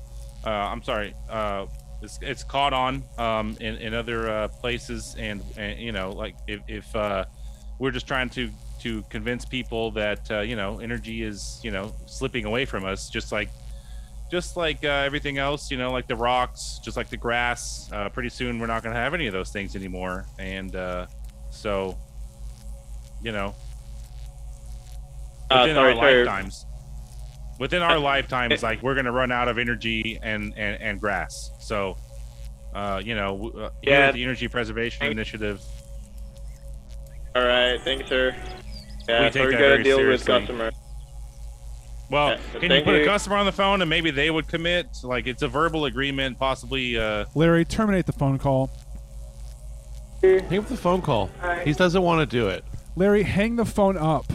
Uh, 0.46 0.50
I'm 0.50 0.84
sorry, 0.84 1.14
uh, 1.30 1.68
it's 2.02 2.20
it's 2.22 2.44
caught 2.44 2.74
on 2.74 3.04
um, 3.18 3.56
in 3.62 3.76
in 3.78 3.94
other 3.94 4.30
uh, 4.30 4.48
places, 4.50 5.16
and, 5.18 5.42
and 5.58 5.80
you 5.80 5.94
know, 5.94 6.12
like 6.12 6.36
if 6.46 6.60
if 6.68 6.94
uh, 6.94 7.24
we're 7.80 7.92
just 7.92 8.08
trying 8.08 8.30
to 8.32 8.50
to 8.82 9.02
convince 9.04 9.46
people 9.46 9.92
that 9.92 10.30
uh, 10.30 10.42
you 10.42 10.58
know 10.58 10.80
energy 10.80 11.24
is 11.24 11.62
you 11.64 11.72
know 11.72 11.94
slipping 12.06 12.44
away 12.44 12.66
from 12.66 12.84
us, 12.84 13.10
just 13.10 13.32
like 13.32 13.50
just 14.32 14.56
like 14.58 14.84
uh, 14.84 14.88
everything 14.88 15.38
else, 15.38 15.72
you 15.72 15.78
know, 15.78 15.92
like 15.92 16.08
the 16.08 16.16
rocks, 16.16 16.80
just 16.84 16.96
like 16.98 17.10
the 17.10 17.18
grass. 17.18 17.90
Uh, 17.92 18.10
pretty 18.10 18.30
soon, 18.30 18.60
we're 18.60 18.68
not 18.68 18.84
going 18.84 18.94
to 18.94 19.00
have 19.00 19.14
any 19.14 19.28
of 19.28 19.34
those 19.34 19.50
things 19.52 19.76
anymore, 19.76 20.26
and 20.38 20.76
uh, 20.76 21.08
so 21.50 21.98
you 23.22 23.32
know 23.32 23.56
Uh, 25.52 25.62
within 25.62 25.76
sorry, 25.76 25.94
our 25.94 26.00
sir. 26.00 26.24
lifetimes. 26.26 26.66
Within 27.60 27.82
our 27.82 28.00
lifetimes, 28.00 28.64
like 28.64 28.82
we're 28.82 28.96
gonna 28.96 29.12
run 29.12 29.32
out 29.34 29.50
of 29.50 29.58
energy 29.58 30.18
and 30.24 30.54
and, 30.56 30.82
and 30.82 30.98
grass. 31.00 31.52
So, 31.60 31.98
uh, 32.74 33.02
you 33.04 33.16
know, 33.16 33.52
uh, 33.58 33.70
Yeah. 33.82 34.12
the 34.14 34.24
Energy 34.24 34.48
Preservation 34.48 35.08
Initiative, 35.08 35.60
All 37.36 37.44
right, 37.44 37.78
thanks, 37.84 38.04
you, 38.04 38.08
sir. 38.08 38.36
We 39.08 39.14
Yeah, 39.14 39.24
take 39.24 39.34
so 39.34 39.46
we 39.48 39.52
gotta 39.52 39.66
very 39.66 39.84
deal 39.84 40.08
with 40.08 40.26
customers. 40.26 40.74
Well, 42.10 42.30
Yeah, 42.30 42.38
can 42.53 42.61
you 42.64 42.68
thank 42.69 42.86
put 42.86 42.95
a 42.95 43.06
customer 43.06 43.36
on 43.38 43.45
the 43.45 43.52
phone 43.52 43.81
and 43.81 43.90
maybe 43.90 44.11
they 44.11 44.31
would 44.31 44.48
commit? 44.48 44.88
Like 45.03 45.27
it's 45.27 45.41
a 45.44 45.48
verbal 45.48 45.86
agreement, 45.86 46.40
possibly. 46.40 46.98
Uh, 46.98 47.26
Larry, 47.36 47.65
terminate 47.65 48.06
the 48.06 48.14
phone 48.14 48.38
call. 48.40 48.69
Hang 50.22 50.57
up 50.57 50.68
the 50.68 50.76
phone 50.77 51.02
call. 51.02 51.30
He 51.64 51.72
doesn't 51.73 52.02
want 52.02 52.30
to 52.30 52.38
do 52.38 52.49
it. 52.49 52.65
Larry, 52.95 53.23
hang 53.23 53.56
the 53.56 53.65
phone 53.65 53.98
up. 53.98 54.26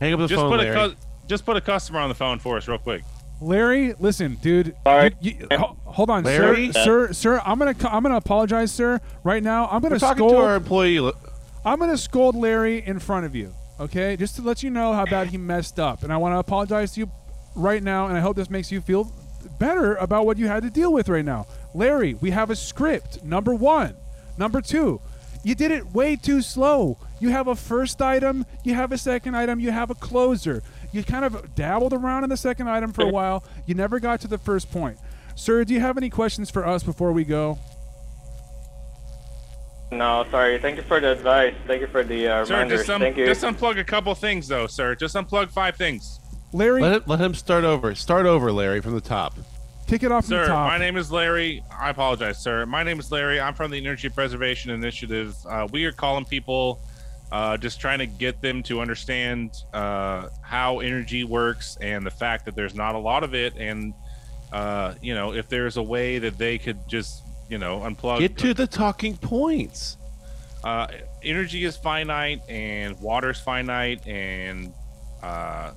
Hang 0.00 0.12
up 0.12 0.20
the 0.20 0.26
just 0.26 0.40
phone, 0.40 0.50
put 0.50 0.60
Larry. 0.60 0.76
a 0.78 0.88
cu- 0.90 0.96
just 1.26 1.46
put 1.46 1.56
a 1.56 1.60
customer 1.60 2.00
on 2.00 2.08
the 2.10 2.14
phone 2.14 2.38
for 2.38 2.56
us, 2.58 2.68
real 2.68 2.76
quick. 2.78 3.02
Larry, 3.40 3.94
listen, 3.98 4.36
dude. 4.42 4.74
Sorry. 4.84 5.14
you- 5.20 5.46
you- 5.50 5.56
ho- 5.58 5.76
hold 5.84 6.10
on, 6.10 6.22
Larry? 6.24 6.70
sir, 6.72 6.82
sir, 6.84 7.12
sir. 7.12 7.42
I'm 7.46 7.58
gonna, 7.58 7.74
I'm 7.88 8.02
gonna 8.02 8.16
apologize, 8.16 8.70
sir. 8.72 9.00
Right 9.24 9.42
now, 9.42 9.68
I'm 9.70 9.80
gonna 9.80 9.94
We're 9.94 9.98
talking 10.00 10.18
scold. 10.18 10.32
to 10.32 10.38
our 10.38 10.56
employee. 10.56 11.12
I'm 11.64 11.78
gonna 11.78 11.96
scold 11.96 12.36
Larry 12.36 12.84
in 12.86 12.98
front 12.98 13.24
of 13.24 13.34
you, 13.34 13.54
okay? 13.80 14.16
Just 14.16 14.36
to 14.36 14.42
let 14.42 14.62
you 14.62 14.70
know 14.70 14.92
how 14.92 15.04
bad 15.04 15.28
he 15.28 15.36
messed 15.36 15.78
up, 15.78 16.02
and 16.02 16.12
I 16.12 16.16
want 16.16 16.34
to 16.34 16.38
apologize 16.38 16.92
to 16.92 17.00
you 17.00 17.10
right 17.54 17.82
now, 17.82 18.06
and 18.06 18.16
I 18.16 18.20
hope 18.20 18.36
this 18.36 18.50
makes 18.50 18.70
you 18.72 18.80
feel 18.80 19.12
better 19.58 19.94
about 19.96 20.26
what 20.26 20.38
you 20.38 20.46
had 20.46 20.62
to 20.62 20.70
deal 20.70 20.92
with 20.92 21.08
right 21.08 21.24
now. 21.24 21.46
Larry, 21.74 22.14
we 22.14 22.30
have 22.30 22.50
a 22.50 22.56
script. 22.56 23.24
Number 23.24 23.54
one, 23.54 23.96
number 24.38 24.60
two, 24.60 25.00
you 25.44 25.54
did 25.54 25.70
it 25.70 25.92
way 25.92 26.16
too 26.16 26.40
slow. 26.42 26.98
You 27.20 27.30
have 27.30 27.48
a 27.48 27.54
first 27.54 28.00
item, 28.00 28.46
you 28.64 28.74
have 28.74 28.92
a 28.92 28.98
second 28.98 29.36
item, 29.36 29.60
you 29.60 29.70
have 29.70 29.90
a 29.90 29.94
closer. 29.94 30.62
You 30.92 31.02
kind 31.02 31.24
of 31.24 31.54
dabbled 31.54 31.92
around 31.92 32.24
in 32.24 32.30
the 32.30 32.36
second 32.36 32.68
item 32.68 32.92
for 32.92 33.02
a 33.02 33.08
while. 33.12 33.44
You 33.66 33.74
never 33.74 33.98
got 33.98 34.20
to 34.22 34.28
the 34.28 34.38
first 34.38 34.70
point. 34.70 34.98
Sir, 35.34 35.64
do 35.64 35.74
you 35.74 35.80
have 35.80 35.96
any 35.96 36.10
questions 36.10 36.50
for 36.50 36.66
us 36.66 36.82
before 36.82 37.12
we 37.12 37.24
go? 37.24 37.58
No, 39.92 40.24
sorry. 40.30 40.58
Thank 40.58 40.76
you 40.78 40.82
for 40.82 41.00
the 41.00 41.12
advice. 41.12 41.54
Thank 41.66 41.82
you 41.82 41.86
for 41.86 42.02
the 42.02 42.26
uh, 42.26 42.44
Sir, 42.46 42.54
reminder. 42.54 42.76
just, 42.78 42.88
un- 42.90 43.00
Thank 43.00 43.16
you. 43.18 43.26
just 43.26 43.42
unplug 43.42 43.78
a 43.78 43.84
couple 43.84 44.14
things, 44.14 44.48
though, 44.48 44.66
sir. 44.66 44.94
Just 44.94 45.14
unplug 45.14 45.50
five 45.50 45.76
things. 45.76 46.18
Larry, 46.54 46.80
Let 46.82 46.92
him, 46.92 47.02
let 47.06 47.20
him 47.20 47.34
start 47.34 47.64
over. 47.64 47.94
Start 47.94 48.24
over, 48.26 48.50
Larry, 48.52 48.80
from 48.80 48.94
the 48.94 49.00
top. 49.02 49.34
kick 49.86 50.02
it 50.02 50.10
off 50.10 50.24
from 50.24 50.30
Sir, 50.30 50.42
the 50.42 50.48
top. 50.48 50.68
my 50.70 50.78
name 50.78 50.96
is 50.96 51.12
Larry. 51.12 51.62
I 51.78 51.90
apologize, 51.90 52.42
sir. 52.42 52.64
My 52.66 52.82
name 52.82 52.98
is 53.00 53.10
Larry. 53.12 53.38
I'm 53.40 53.54
from 53.54 53.70
the 53.70 53.76
Energy 53.78 54.08
Preservation 54.08 54.70
Initiative. 54.70 55.34
Uh, 55.46 55.68
we 55.72 55.84
are 55.84 55.92
calling 55.92 56.24
people, 56.24 56.80
uh, 57.30 57.56
just 57.58 57.78
trying 57.80 57.98
to 57.98 58.06
get 58.06 58.40
them 58.40 58.62
to 58.64 58.80
understand 58.80 59.50
uh, 59.74 60.28
how 60.42 60.80
energy 60.80 61.24
works 61.24 61.76
and 61.82 62.04
the 62.04 62.10
fact 62.10 62.44
that 62.46 62.54
there's 62.56 62.74
not 62.74 62.94
a 62.94 62.98
lot 62.98 63.24
of 63.24 63.34
it. 63.34 63.54
And, 63.58 63.92
uh, 64.52 64.94
you 65.02 65.14
know, 65.14 65.32
if 65.34 65.48
there's 65.48 65.76
a 65.78 65.82
way 65.82 66.18
that 66.18 66.36
they 66.38 66.56
could 66.58 66.86
just, 66.88 67.21
you 67.48 67.58
know, 67.58 67.80
unplug. 67.80 68.20
Get 68.20 68.36
to 68.38 68.54
the 68.54 68.66
talking 68.66 69.16
points. 69.16 69.96
uh, 70.64 70.86
energy 71.22 71.64
is 71.64 71.76
finite 71.76 72.40
and 72.48 72.98
water 73.00 73.30
is 73.30 73.40
finite 73.40 74.06
and 74.06 74.72
uh, 75.22 75.72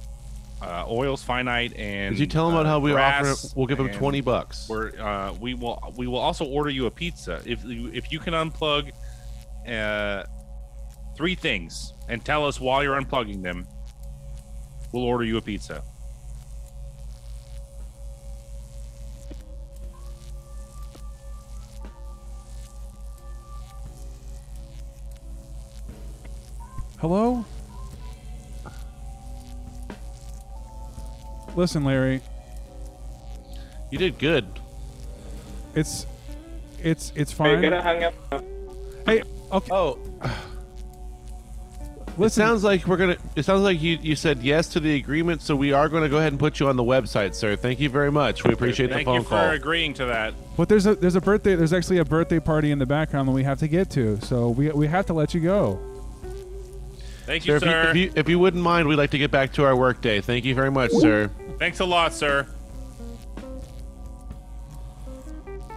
uh, 0.62 0.86
oil's 0.88 1.22
finite 1.24 1.76
and 1.78 2.16
Did 2.16 2.20
you 2.22 2.28
tell 2.28 2.48
him 2.48 2.54
about 2.56 2.66
uh, 2.66 2.70
how 2.70 2.80
we 2.80 2.94
offer? 2.94 3.36
We'll 3.56 3.66
give 3.68 3.80
him 3.80 3.88
and 3.88 3.96
twenty 3.96 4.22
bucks. 4.22 4.68
We're, 4.70 4.92
uh, 5.00 5.34
we 5.34 5.54
will 5.54 5.94
we 5.98 6.08
will 6.08 6.20
also 6.20 6.46
order 6.46 6.70
you 6.70 6.86
a 6.86 6.92
pizza 6.92 7.42
if 7.46 7.64
you 7.66 7.92
if 7.94 8.12
you 8.12 8.20
can 8.20 8.34
unplug 8.34 8.92
uh, 9.68 10.24
three 11.18 11.36
things 11.36 11.94
and 12.08 12.24
tell 12.24 12.46
us 12.46 12.60
while 12.60 12.84
you're 12.84 13.00
unplugging 13.00 13.42
them. 13.44 13.68
We'll 14.92 15.04
order 15.04 15.26
you 15.26 15.38
a 15.38 15.42
pizza. 15.42 15.84
Hello? 27.07 27.45
Listen, 31.56 31.84
Larry. 31.84 32.19
You 33.91 33.99
did 33.99 34.18
good. 34.18 34.48
It's 35.76 36.07
it's 36.82 37.14
it's 37.15 37.32
fine. 37.32 37.49
Are 37.49 37.56
you 37.57 37.61
gonna 37.61 37.84
hang 37.84 38.06
up? 38.06 38.15
Hey, 39.06 39.22
okay. 39.52 39.69
Oh. 39.72 39.99
It 42.18 42.32
sounds 42.32 42.64
like 42.64 42.88
we're 42.88 42.95
gonna. 42.98 43.18
It 43.36 43.44
sounds 43.44 43.61
like 43.61 43.82
you, 43.82 43.99
you 44.02 44.15
said 44.15 44.41
yes 44.41 44.69
to 44.69 44.80
the 44.80 44.95
agreement, 44.95 45.41
so 45.41 45.53
we 45.53 45.73
are 45.73 45.90
going 45.90 46.03
to 46.03 46.07
go 46.07 46.18
ahead 46.18 46.32
and 46.32 46.40
put 46.40 46.61
you 46.61 46.69
on 46.69 46.77
the 46.77 46.84
website, 46.84 47.36
sir. 47.36 47.57
Thank 47.57 47.82
you 47.82 47.90
very 47.90 48.10
much. 48.10 48.45
We 48.45 48.53
appreciate 48.53 48.90
Thank 48.90 49.02
the 49.02 49.06
phone 49.06 49.15
call. 49.15 49.15
Thank 49.15 49.23
you 49.23 49.30
for 49.30 49.36
call. 49.36 49.49
agreeing 49.49 49.94
to 49.95 50.06
that. 50.06 50.34
but 50.56 50.69
there's 50.69 50.86
a 50.86 50.95
there's 50.95 51.15
a 51.15 51.22
birthday 51.22 51.56
there's 51.56 51.73
actually 51.73 51.98
a 51.98 52.06
birthday 52.06 52.40
party 52.40 52.72
in 52.72 52.80
the 52.80 52.86
background 52.86 53.27
that 53.27 53.34
we 53.34 53.44
have 53.44 53.60
to 53.60 53.68
get 53.68 53.90
to, 53.91 54.18
so 54.22 54.49
we 54.49 54.72
we 54.72 54.88
have 54.88 55.06
to 55.07 55.14
let 55.14 55.34
you 55.34 55.41
go. 55.41 55.94
Thank 57.26 57.43
Sir, 57.43 57.52
you, 57.52 57.56
if 57.57 57.64
you, 57.64 57.69
sir. 57.69 57.89
if, 57.89 57.95
you, 57.95 58.11
if 58.15 58.30
you 58.30 58.39
wouldn't 58.39 58.61
mind, 58.64 58.88
we'd 58.88 58.97
like 58.97 59.10
to 59.11 59.18
get 59.18 59.31
back 59.31 59.52
to 59.53 59.64
our 59.65 59.76
workday. 59.76 60.22
Thank 60.22 60.45
you 60.45 60.53
very 60.56 60.69
much, 60.72 60.91
sir. 60.91 61.30
Thanks 61.57 61.80
a 61.80 61.85
lot, 61.85 62.14
sir. 62.14 62.47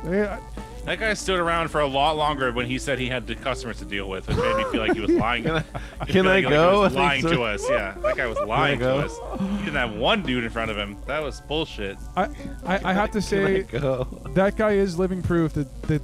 Yeah, 0.04 0.38
That 0.84 1.00
guy 1.00 1.12
stood 1.14 1.38
around 1.40 1.68
for 1.68 1.80
a 1.80 1.86
lot 1.86 2.16
longer 2.16 2.52
when 2.52 2.66
he 2.66 2.78
said 2.78 2.98
he 2.98 3.08
had 3.08 3.26
the 3.26 3.34
customers 3.34 3.78
to 3.80 3.84
deal 3.84 4.08
with. 4.08 4.28
It 4.30 4.36
made 4.36 4.56
me 4.56 4.64
feel 4.70 4.80
like 4.80 4.92
he 4.94 5.00
was 5.00 5.10
lying. 5.10 5.42
Can 5.42 5.56
I- 5.56 5.58
It 6.02 6.08
can 6.12 6.26
I 6.26 6.40
feel 6.40 6.50
go? 6.50 6.80
Like 6.80 6.92
he 6.92 6.94
was 6.94 6.94
lying 6.94 7.22
so. 7.22 7.30
to 7.30 7.42
us. 7.42 7.68
Yeah, 7.68 7.94
that 8.02 8.16
guy 8.16 8.26
was 8.26 8.38
lying 8.38 8.78
to 8.78 8.96
us. 8.98 9.18
He 9.40 9.64
didn't 9.64 9.74
have 9.74 9.92
one 9.94 10.22
dude 10.22 10.44
in 10.44 10.50
front 10.50 10.70
of 10.70 10.78
him. 10.78 10.96
That 11.06 11.22
was 11.22 11.40
bullshit. 11.42 11.98
I 12.16 12.24
I, 12.64 12.80
I 12.84 12.92
have 12.92 13.10
to 13.10 13.20
say 13.20 13.62
that 13.62 14.54
guy 14.56 14.72
is 14.72 14.98
living 14.98 15.20
proof 15.22 15.52
that 15.54 15.82
that 15.82 16.02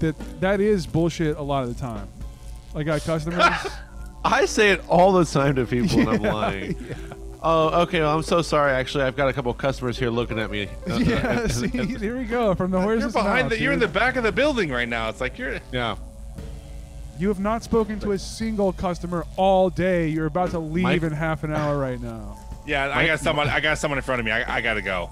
that 0.00 0.40
that 0.40 0.60
is 0.60 0.86
bullshit 0.86 1.36
a 1.36 1.42
lot 1.42 1.62
of 1.64 1.72
the 1.74 1.80
time. 1.80 2.08
Like, 2.72 2.82
I 2.88 2.98
got 2.98 3.02
customers. 3.02 3.44
I 4.24 4.46
say 4.46 4.70
it 4.70 4.82
all 4.88 5.12
the 5.12 5.24
time 5.24 5.54
to 5.56 5.66
people 5.66 5.98
when 5.98 6.08
I'm 6.08 6.22
Yeah. 6.80 6.96
Oh, 7.46 7.82
okay. 7.82 8.00
Well, 8.00 8.16
I'm 8.16 8.22
so 8.22 8.40
sorry. 8.40 8.72
Actually, 8.72 9.04
I've 9.04 9.16
got 9.16 9.28
a 9.28 9.32
couple 9.34 9.52
customers 9.52 9.98
here 9.98 10.08
looking 10.08 10.38
at 10.38 10.50
me. 10.50 10.66
Uh, 10.90 10.96
yeah, 10.96 11.16
uh, 11.28 11.48
see, 11.48 11.68
here 11.98 12.16
we 12.16 12.24
go 12.24 12.54
from 12.54 12.70
the 12.70 12.78
You're 12.78 12.86
horse's 13.00 13.12
behind 13.12 13.44
mouth, 13.44 13.50
the. 13.50 13.60
You're 13.60 13.72
in 13.74 13.78
the 13.80 13.88
back 13.88 14.16
of 14.16 14.22
the 14.24 14.32
building 14.32 14.70
right 14.70 14.88
now. 14.88 15.10
It's 15.10 15.20
like 15.20 15.38
you're. 15.38 15.58
yeah. 15.72 15.96
You 17.18 17.28
have 17.28 17.38
not 17.40 17.62
spoken 17.62 18.00
to 18.00 18.12
a 18.12 18.18
single 18.18 18.72
customer 18.72 19.24
all 19.36 19.70
day. 19.70 20.08
You're 20.08 20.26
about 20.26 20.50
to 20.50 20.58
leave 20.58 20.82
Mike- 20.84 21.02
in 21.02 21.12
half 21.12 21.44
an 21.44 21.52
hour 21.52 21.78
right 21.78 22.00
now. 22.00 22.38
Yeah, 22.66 22.90
I 22.96 23.06
got 23.06 23.20
someone. 23.20 23.48
I 23.48 23.60
got 23.60 23.76
someone 23.78 23.98
in 23.98 24.02
front 24.02 24.20
of 24.20 24.24
me. 24.24 24.32
I, 24.32 24.56
I 24.56 24.60
gotta 24.62 24.80
go. 24.82 25.10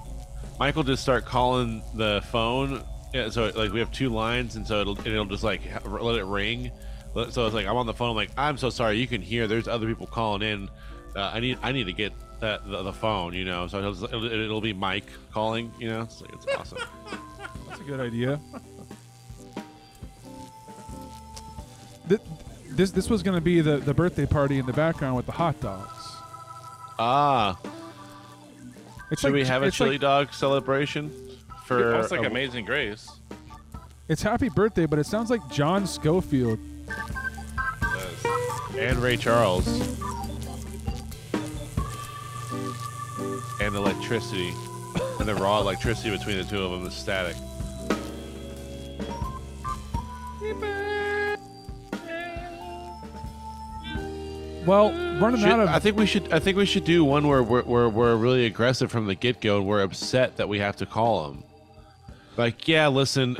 Michael 0.59 0.83
just 0.83 1.03
start 1.03 1.25
calling 1.25 1.83
the 1.93 2.21
phone. 2.31 2.83
Yeah, 3.13 3.29
so 3.29 3.51
like 3.55 3.71
we 3.71 3.79
have 3.79 3.91
two 3.91 4.09
lines, 4.09 4.55
and 4.55 4.65
so 4.65 4.81
it'll 4.81 4.99
it'll 5.07 5.25
just 5.25 5.43
like 5.43 5.61
let 5.87 6.15
it 6.15 6.25
ring. 6.25 6.71
Let- 7.13 7.33
So 7.33 7.45
it's 7.45 7.53
like 7.55 7.65
I'm 7.67 7.75
on 7.77 7.85
the 7.85 7.93
phone. 7.93 8.09
I'm 8.11 8.15
like, 8.15 8.31
I'm 8.37 8.57
so 8.57 8.69
sorry. 8.69 8.97
You 8.99 9.07
can 9.07 9.21
hear. 9.21 9.47
There's 9.47 9.67
other 9.67 9.87
people 9.87 10.07
calling 10.07 10.41
in. 10.41 10.69
Uh, 11.15 11.31
I 11.33 11.39
need 11.39 11.57
I 11.61 11.71
need 11.71 11.85
to 11.85 11.93
get 11.93 12.11
that 12.39 12.67
the, 12.69 12.83
the 12.83 12.93
phone. 12.93 13.33
You 13.33 13.45
know. 13.45 13.67
So 13.67 13.77
it'll, 13.79 14.03
it'll, 14.05 14.25
it'll 14.31 14.61
be 14.61 14.73
Mike 14.73 15.05
calling. 15.31 15.71
You 15.79 15.89
know. 15.89 16.01
It's, 16.01 16.21
like, 16.21 16.33
it's 16.33 16.47
awesome. 16.57 16.79
That's 17.69 17.81
a 17.81 17.83
good 17.83 17.99
idea. 17.99 18.39
Th- 22.09 22.21
This 22.69 22.91
this 22.91 23.09
was 23.09 23.23
going 23.23 23.35
to 23.35 23.41
be 23.41 23.61
the, 23.61 23.77
the 23.77 23.93
birthday 23.93 24.25
party 24.25 24.57
in 24.59 24.65
the 24.65 24.73
background 24.73 25.15
with 25.15 25.25
the 25.25 25.31
hot 25.31 25.59
dogs. 25.61 25.89
Ah. 26.99 27.57
It's 29.11 29.21
Should 29.21 29.27
like- 29.27 29.33
we 29.33 29.45
have 29.45 29.63
a 29.63 29.71
chili 29.71 29.91
like- 29.91 30.01
dog 30.01 30.33
celebration 30.33 31.11
for? 31.65 31.91
That's 31.91 32.11
like 32.11 32.23
a- 32.23 32.27
Amazing 32.27 32.65
Grace. 32.65 33.09
It's 34.09 34.21
happy 34.21 34.49
birthday, 34.49 34.85
but 34.85 34.99
it 34.99 35.05
sounds 35.05 35.29
like 35.29 35.47
John 35.49 35.87
Scofield. 35.87 36.59
And 38.77 38.97
Ray 38.97 39.17
Charles 39.17 39.67
and 43.61 43.75
electricity 43.75 44.53
and 45.19 45.27
the 45.27 45.35
raw 45.35 45.59
electricity 45.61 46.09
between 46.09 46.37
the 46.37 46.43
two 46.43 46.61
of 46.61 46.71
them, 46.71 46.85
is 46.85 46.93
static. 46.93 47.35
Well, 54.65 54.91
running 55.19 55.41
Should- 55.41 55.49
out 55.49 55.59
of 55.59 55.69
I 55.69 55.79
think 55.79 55.97
we 55.97 56.05
should. 56.05 56.31
I 56.31 56.39
think 56.39 56.57
we 56.57 56.65
should 56.65 56.85
do 56.85 57.03
one 57.03 57.27
where 57.27 57.43
we're, 57.43 57.63
we're, 57.63 57.89
we're 57.89 58.15
really 58.15 58.45
aggressive 58.45 58.91
from 58.91 59.07
the 59.07 59.15
get 59.15 59.41
go, 59.41 59.57
and 59.57 59.67
we're 59.67 59.81
upset 59.81 60.37
that 60.37 60.47
we 60.47 60.59
have 60.59 60.77
to 60.77 60.85
call 60.85 61.27
them. 61.27 61.43
Like, 62.37 62.67
yeah, 62.67 62.87
listen, 62.87 63.37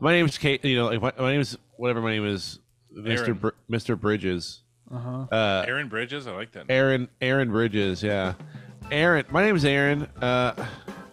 my 0.00 0.12
name's 0.12 0.36
Kate. 0.36 0.64
You 0.64 0.76
know, 0.76 0.86
like 0.86 1.00
my, 1.00 1.12
my 1.18 1.32
name 1.32 1.40
is 1.40 1.56
whatever 1.78 2.02
my 2.02 2.10
name 2.12 2.26
is, 2.26 2.58
Mister 2.90 3.32
Br- 3.34 3.48
Mister 3.68 3.96
Bridges. 3.96 4.62
Uh-huh. 4.92 5.26
Uh, 5.30 5.64
Aaron 5.66 5.88
Bridges. 5.88 6.26
I 6.26 6.32
like 6.32 6.52
that. 6.52 6.66
Aaron 6.68 7.08
Aaron 7.20 7.50
Bridges, 7.50 8.02
yeah. 8.02 8.34
Aaron, 8.90 9.24
my 9.30 9.42
name 9.42 9.56
is 9.56 9.64
Aaron. 9.64 10.02
Uh, 10.20 10.66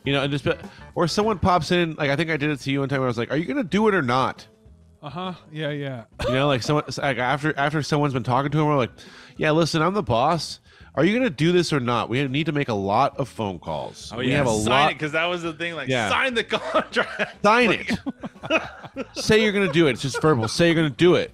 you 0.04 0.14
know, 0.14 0.24
and 0.24 0.32
just 0.32 0.48
or 0.96 1.08
someone 1.08 1.40
pops 1.40 1.72
in, 1.72 1.96
like 1.96 2.10
I 2.10 2.16
think 2.16 2.30
I 2.30 2.38
did 2.38 2.50
it 2.52 2.60
to 2.62 2.72
you 2.72 2.80
one 2.82 2.90
time. 2.90 3.00
Where 3.00 3.08
I 3.08 3.10
was 3.10 3.18
like, 3.18 3.32
"Are 3.32 3.38
you 3.38 3.46
gonna 3.46 3.64
do 3.64 3.88
it 3.88 3.96
or 3.96 4.02
not?" 4.02 4.48
Uh 5.02 5.10
huh. 5.10 5.34
Yeah, 5.52 5.70
yeah. 5.72 6.06
You 6.28 6.34
know, 6.34 6.48
like 6.48 6.64
someone 6.64 6.86
like 6.98 7.18
after 7.18 7.58
after 7.58 7.82
someone's 7.82 8.14
been 8.14 8.24
talking 8.24 8.52
to 8.52 8.60
him, 8.60 8.68
we're 8.68 8.78
like, 8.78 8.92
"Yeah, 9.38 9.52
listen, 9.52 9.82
I'm 9.82 9.94
the 9.94 10.04
boss. 10.04 10.60
Are 10.98 11.04
you 11.04 11.14
gonna 11.18 11.30
do 11.30 11.52
this 11.52 11.74
or 11.74 11.80
not? 11.80 12.08
We 12.10 12.26
need 12.28 12.46
to 12.46 12.52
make 12.54 12.70
a 12.70 12.74
lot 12.74 13.18
of 13.18 13.28
phone 13.28 13.60
calls. 13.60 14.12
Oh 14.14 14.18
we 14.20 14.30
yeah, 14.30 14.38
have 14.38 14.48
a 14.48 14.52
sign 14.58 14.66
lot. 14.70 14.94
because 14.94 15.12
that 15.12 15.26
was 15.26 15.42
the 15.44 15.54
thing. 15.54 15.76
Like, 15.76 15.90
Yeah. 15.90 16.10
sign 16.10 16.34
the 16.34 16.44
contract. 16.44 17.44
Sign 17.44 17.72
it. 17.72 18.00
Say 19.14 19.44
you're 19.44 19.52
gonna 19.52 19.72
do 19.74 19.88
it. 19.88 19.92
It's 19.92 20.02
just 20.02 20.22
verbal. 20.22 20.48
Say 20.48 20.68
you're 20.68 20.76
gonna 20.76 20.90
do 20.90 21.16
it. 21.16 21.32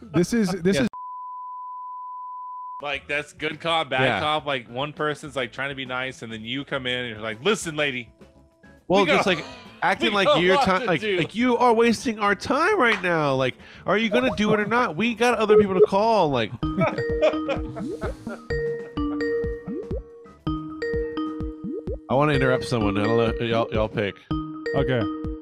This 0.00 0.32
is 0.32 0.50
this 0.50 0.76
Yeah. 0.76 0.82
is 0.84 0.88
Like 2.82 3.06
that's 3.08 3.32
good 3.32 3.60
cop, 3.60 3.90
bad 3.90 4.02
Yeah. 4.04 4.20
cop. 4.20 4.46
Like 4.46 4.68
one 4.68 4.92
person's 4.92 5.36
like 5.36 5.52
trying 5.52 5.68
to 5.70 5.74
be 5.74 5.84
nice, 5.86 6.22
and 6.22 6.32
then 6.32 6.42
you 6.42 6.64
come 6.64 6.86
in 6.86 6.98
and 6.98 7.08
you're 7.10 7.20
like, 7.20 7.42
"Listen, 7.44 7.76
lady." 7.76 8.10
Well, 8.88 9.02
we 9.02 9.06
got- 9.06 9.16
just 9.24 9.26
like 9.26 9.44
acting 9.84 10.10
we 10.10 10.14
like 10.14 10.40
you're 10.40 10.54
lot 10.56 10.64
time, 10.64 10.86
like 10.86 11.02
like 11.02 11.34
you 11.34 11.56
are 11.58 11.72
wasting 11.72 12.18
our 12.18 12.34
time 12.34 12.80
right 12.80 13.00
now. 13.02 13.34
Like, 13.34 13.54
are 13.86 13.98
you 13.98 14.08
gonna 14.08 14.34
do 14.36 14.52
it 14.54 14.60
or 14.60 14.64
not? 14.64 14.96
We 14.96 15.14
got 15.14 15.38
other 15.38 15.56
people 15.58 15.74
to 15.74 15.86
call. 15.86 16.30
Like, 16.30 16.50
I 22.08 22.14
want 22.14 22.30
to 22.30 22.34
interrupt 22.34 22.64
someone. 22.64 22.98
I'll 22.98 23.16
let 23.16 23.40
y'all 23.40 23.68
y'all 23.72 23.88
pick. 23.88 24.14
Okay. 24.74 25.33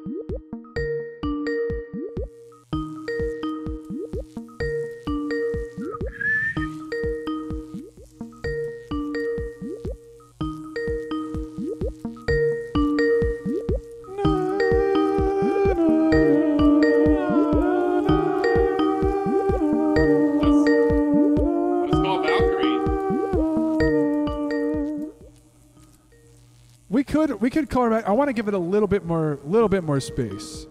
Could 27.53 27.61
we 27.61 27.67
could 27.67 27.71
call 27.71 27.85
her 27.85 27.91
back. 27.91 28.09
I 28.09 28.13
want 28.13 28.29
to 28.29 28.33
give 28.33 28.49
it 28.49 28.55
a 28.55 28.59
little 28.59 28.89
bit 28.89 29.05
more 29.05 29.39
little 29.45 29.69
bit 29.69 29.85
more 29.85 30.01
space. 30.01 30.67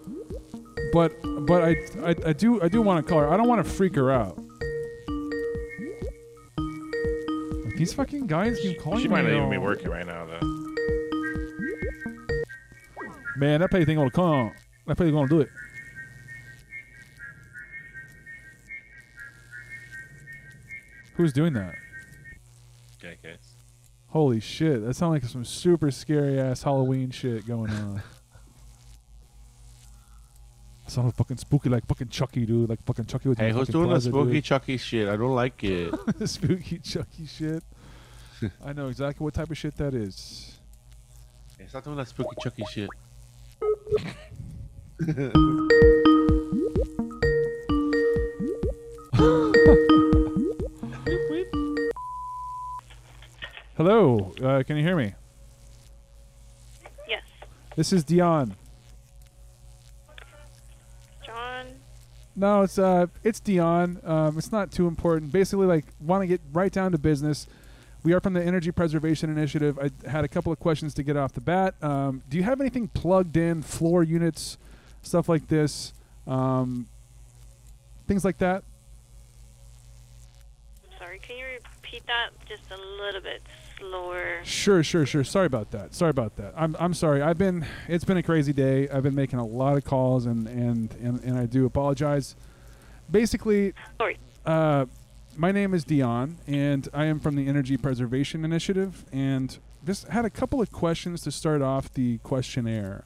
But 0.92 1.14
but 1.46 1.64
I 1.64 1.76
I, 2.04 2.16
I 2.28 2.34
do 2.34 2.62
I 2.62 2.68
do 2.68 2.82
want 2.82 3.06
to 3.06 3.10
call 3.10 3.22
her. 3.22 3.32
I 3.32 3.38
don't 3.38 3.48
want 3.48 3.64
to 3.66 3.72
freak 3.72 3.96
her 3.96 4.12
out. 4.12 4.38
Like, 7.66 7.76
these 7.78 7.94
fucking 7.94 8.28
guys 8.28 8.60
keep 8.60 8.82
calling 8.82 9.02
She 9.02 9.08
might 9.08 9.22
not 9.24 9.32
even 9.32 9.50
be 9.50 9.58
working 9.58 9.90
right 9.90 10.06
now, 10.06 10.26
though. 10.26 10.40
Man, 13.38 13.62
that 13.62 13.72
pay 13.72 13.86
thing 13.86 13.98
gonna 13.98 14.12
come. 14.12 14.52
That 14.88 14.98
pay 14.98 15.10
gonna 15.12 15.28
do 15.28 15.42
it. 15.42 15.50
Who's 21.16 21.34
doing 21.34 21.54
that? 21.54 21.76
Okay, 24.12 24.20
okay. 24.20 24.20
Holy 24.20 24.40
shit! 24.40 24.86
That 24.86 24.96
sounds 24.96 25.12
like 25.14 25.24
some 25.26 25.46
super 25.46 25.92
scary 25.92 26.40
ass 26.40 26.64
Halloween 26.64 27.12
shit 27.12 27.46
going 27.48 27.72
on. 27.72 28.04
Sounds 30.88 31.14
fucking 31.16 31.38
spooky, 31.38 31.70
like 31.70 31.86
fucking 31.88 32.10
Chucky, 32.10 32.46
dude. 32.46 32.70
Like 32.70 32.84
fucking 32.84 33.06
Chucky 33.06 33.30
with 33.30 33.38
Hey, 33.38 33.48
your 33.48 33.60
who's 33.60 33.68
fucking 33.68 33.80
doing 33.80 33.88
the 33.88 33.96
closet, 33.96 34.10
spooky 34.10 34.34
dude. 34.34 34.44
Chucky 34.44 34.76
shit? 34.76 35.08
I 35.08 35.16
don't 35.16 35.34
like 35.36 35.64
it. 35.64 35.94
spooky 36.26 36.80
Chucky 36.80 37.26
shit. 37.26 37.64
I 38.66 38.74
know 38.74 38.90
exactly 38.90 39.24
what 39.24 39.34
type 39.34 39.50
of 39.50 39.58
shit 39.58 39.78
that 39.78 39.94
is. 39.94 40.60
Hey, 41.58 41.68
stop 41.70 41.86
doing 41.86 41.96
that 41.96 42.10
spooky 42.10 42.36
Chucky 42.44 42.66
shit. 42.70 42.90
Hello, 53.84 54.32
uh, 54.44 54.62
can 54.62 54.78
you 54.78 54.84
hear 54.84 54.96
me? 54.96 55.16
Yes. 57.10 57.24
This 57.76 57.92
is 57.92 58.04
Dion. 58.04 58.56
John. 61.26 61.66
No, 62.36 62.62
it's 62.62 62.78
uh, 62.78 63.08
it's 63.24 63.40
Dion. 63.40 64.00
Um, 64.04 64.38
it's 64.38 64.52
not 64.52 64.72
too 64.72 64.88
important. 64.88 65.32
Basically, 65.32 65.66
like, 65.66 65.86
want 66.00 66.22
to 66.22 66.28
get 66.28 66.42
right 66.54 66.72
down 66.72 66.92
to 66.92 67.00
business. 67.00 67.48
We 68.04 68.14
are 68.14 68.20
from 68.20 68.34
the 68.34 68.44
Energy 68.44 68.72
Preservation 68.72 69.32
Initiative. 69.32 69.80
I 69.80 69.90
had 70.08 70.26
a 70.26 70.28
couple 70.28 70.54
of 70.54 70.60
questions 70.60 70.94
to 70.94 71.02
get 71.02 71.18
off 71.18 71.34
the 71.34 71.42
bat. 71.42 71.74
Um, 71.82 72.22
do 72.30 72.38
you 72.38 72.44
have 72.44 72.62
anything 72.62 72.88
plugged 72.88 73.36
in, 73.36 73.64
floor 73.64 74.04
units, 74.04 74.60
stuff 75.02 75.28
like 75.28 75.48
this, 75.48 75.92
um, 76.28 76.86
things 78.08 78.24
like 78.24 78.38
that? 78.38 78.64
Sorry, 81.00 81.18
can 81.18 81.36
you 81.36 81.46
repeat 81.46 82.06
that 82.06 82.30
just 82.48 82.70
a 82.70 82.78
little 82.78 83.22
bit 83.22 83.42
slower? 83.82 84.40
Sure, 84.44 84.84
sure, 84.84 85.06
sure. 85.06 85.24
Sorry 85.24 85.46
about 85.46 85.72
that. 85.72 85.94
Sorry 85.94 86.10
about 86.10 86.38
that. 86.38 86.54
I'm, 86.56 86.76
I'm 86.80 86.94
sorry. 86.94 87.22
I've 87.22 87.38
been 87.38 87.66
it's 87.88 88.06
been 88.06 88.18
a 88.18 88.24
crazy 88.24 88.54
day. 88.54 88.88
I've 88.88 89.04
been 89.04 89.16
making 89.16 89.40
a 89.40 89.46
lot 89.46 89.76
of 89.76 89.84
calls 89.84 90.26
and 90.26 90.48
and 90.48 90.94
and, 91.02 91.20
and 91.22 91.38
I 91.38 91.46
do 91.46 91.66
apologize. 91.66 92.36
Basically, 93.10 93.74
Sorry. 93.98 94.18
uh, 94.46 94.86
my 95.36 95.52
name 95.52 95.74
is 95.74 95.84
Dion 95.84 96.38
and 96.48 96.88
I 96.94 97.06
am 97.06 97.20
from 97.20 97.36
the 97.36 97.48
Energy 97.48 97.76
Preservation 97.76 98.46
Initiative 98.46 99.06
and 99.12 99.58
just 99.86 100.08
had 100.08 100.24
a 100.24 100.30
couple 100.30 100.62
of 100.62 100.72
questions 100.72 101.22
to 101.22 101.32
start 101.32 101.62
off 101.62 101.94
the 101.94 102.20
questionnaire. 102.20 103.04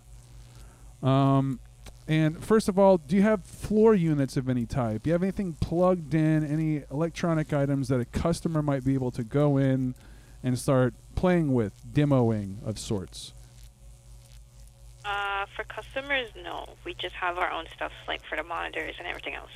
Um, 1.02 1.60
and 2.08 2.44
first 2.44 2.70
of 2.70 2.78
all, 2.78 2.98
do 2.98 3.16
you 3.16 3.24
have 3.24 3.44
floor 3.44 3.96
units 3.96 4.38
of 4.38 4.48
any 4.48 4.66
type? 4.66 5.04
Do 5.04 5.10
you 5.10 5.14
have 5.14 5.24
anything 5.24 5.54
plugged 5.54 6.14
in, 6.14 6.46
any 6.46 6.84
electronic 6.92 7.52
items 7.52 7.88
that 7.88 8.00
a 8.00 8.06
customer 8.06 8.62
might 8.62 8.84
be 8.84 8.94
able 8.94 9.12
to 9.12 9.24
go 9.24 9.58
in 9.58 9.96
and 10.46 10.58
start 10.58 10.94
playing 11.16 11.54
with, 11.54 11.74
demoing 11.92 12.64
of 12.66 12.78
sorts? 12.80 13.34
Uh, 15.04 15.46
for 15.56 15.64
customers, 15.66 16.30
no. 16.44 16.66
We 16.86 16.94
just 16.94 17.16
have 17.16 17.38
our 17.38 17.52
own 17.52 17.66
stuff, 17.76 17.92
like 18.08 18.24
for 18.24 18.36
the 18.38 18.44
monitors 18.44 18.96
and 19.00 19.08
everything 19.08 19.34
else. 19.34 19.50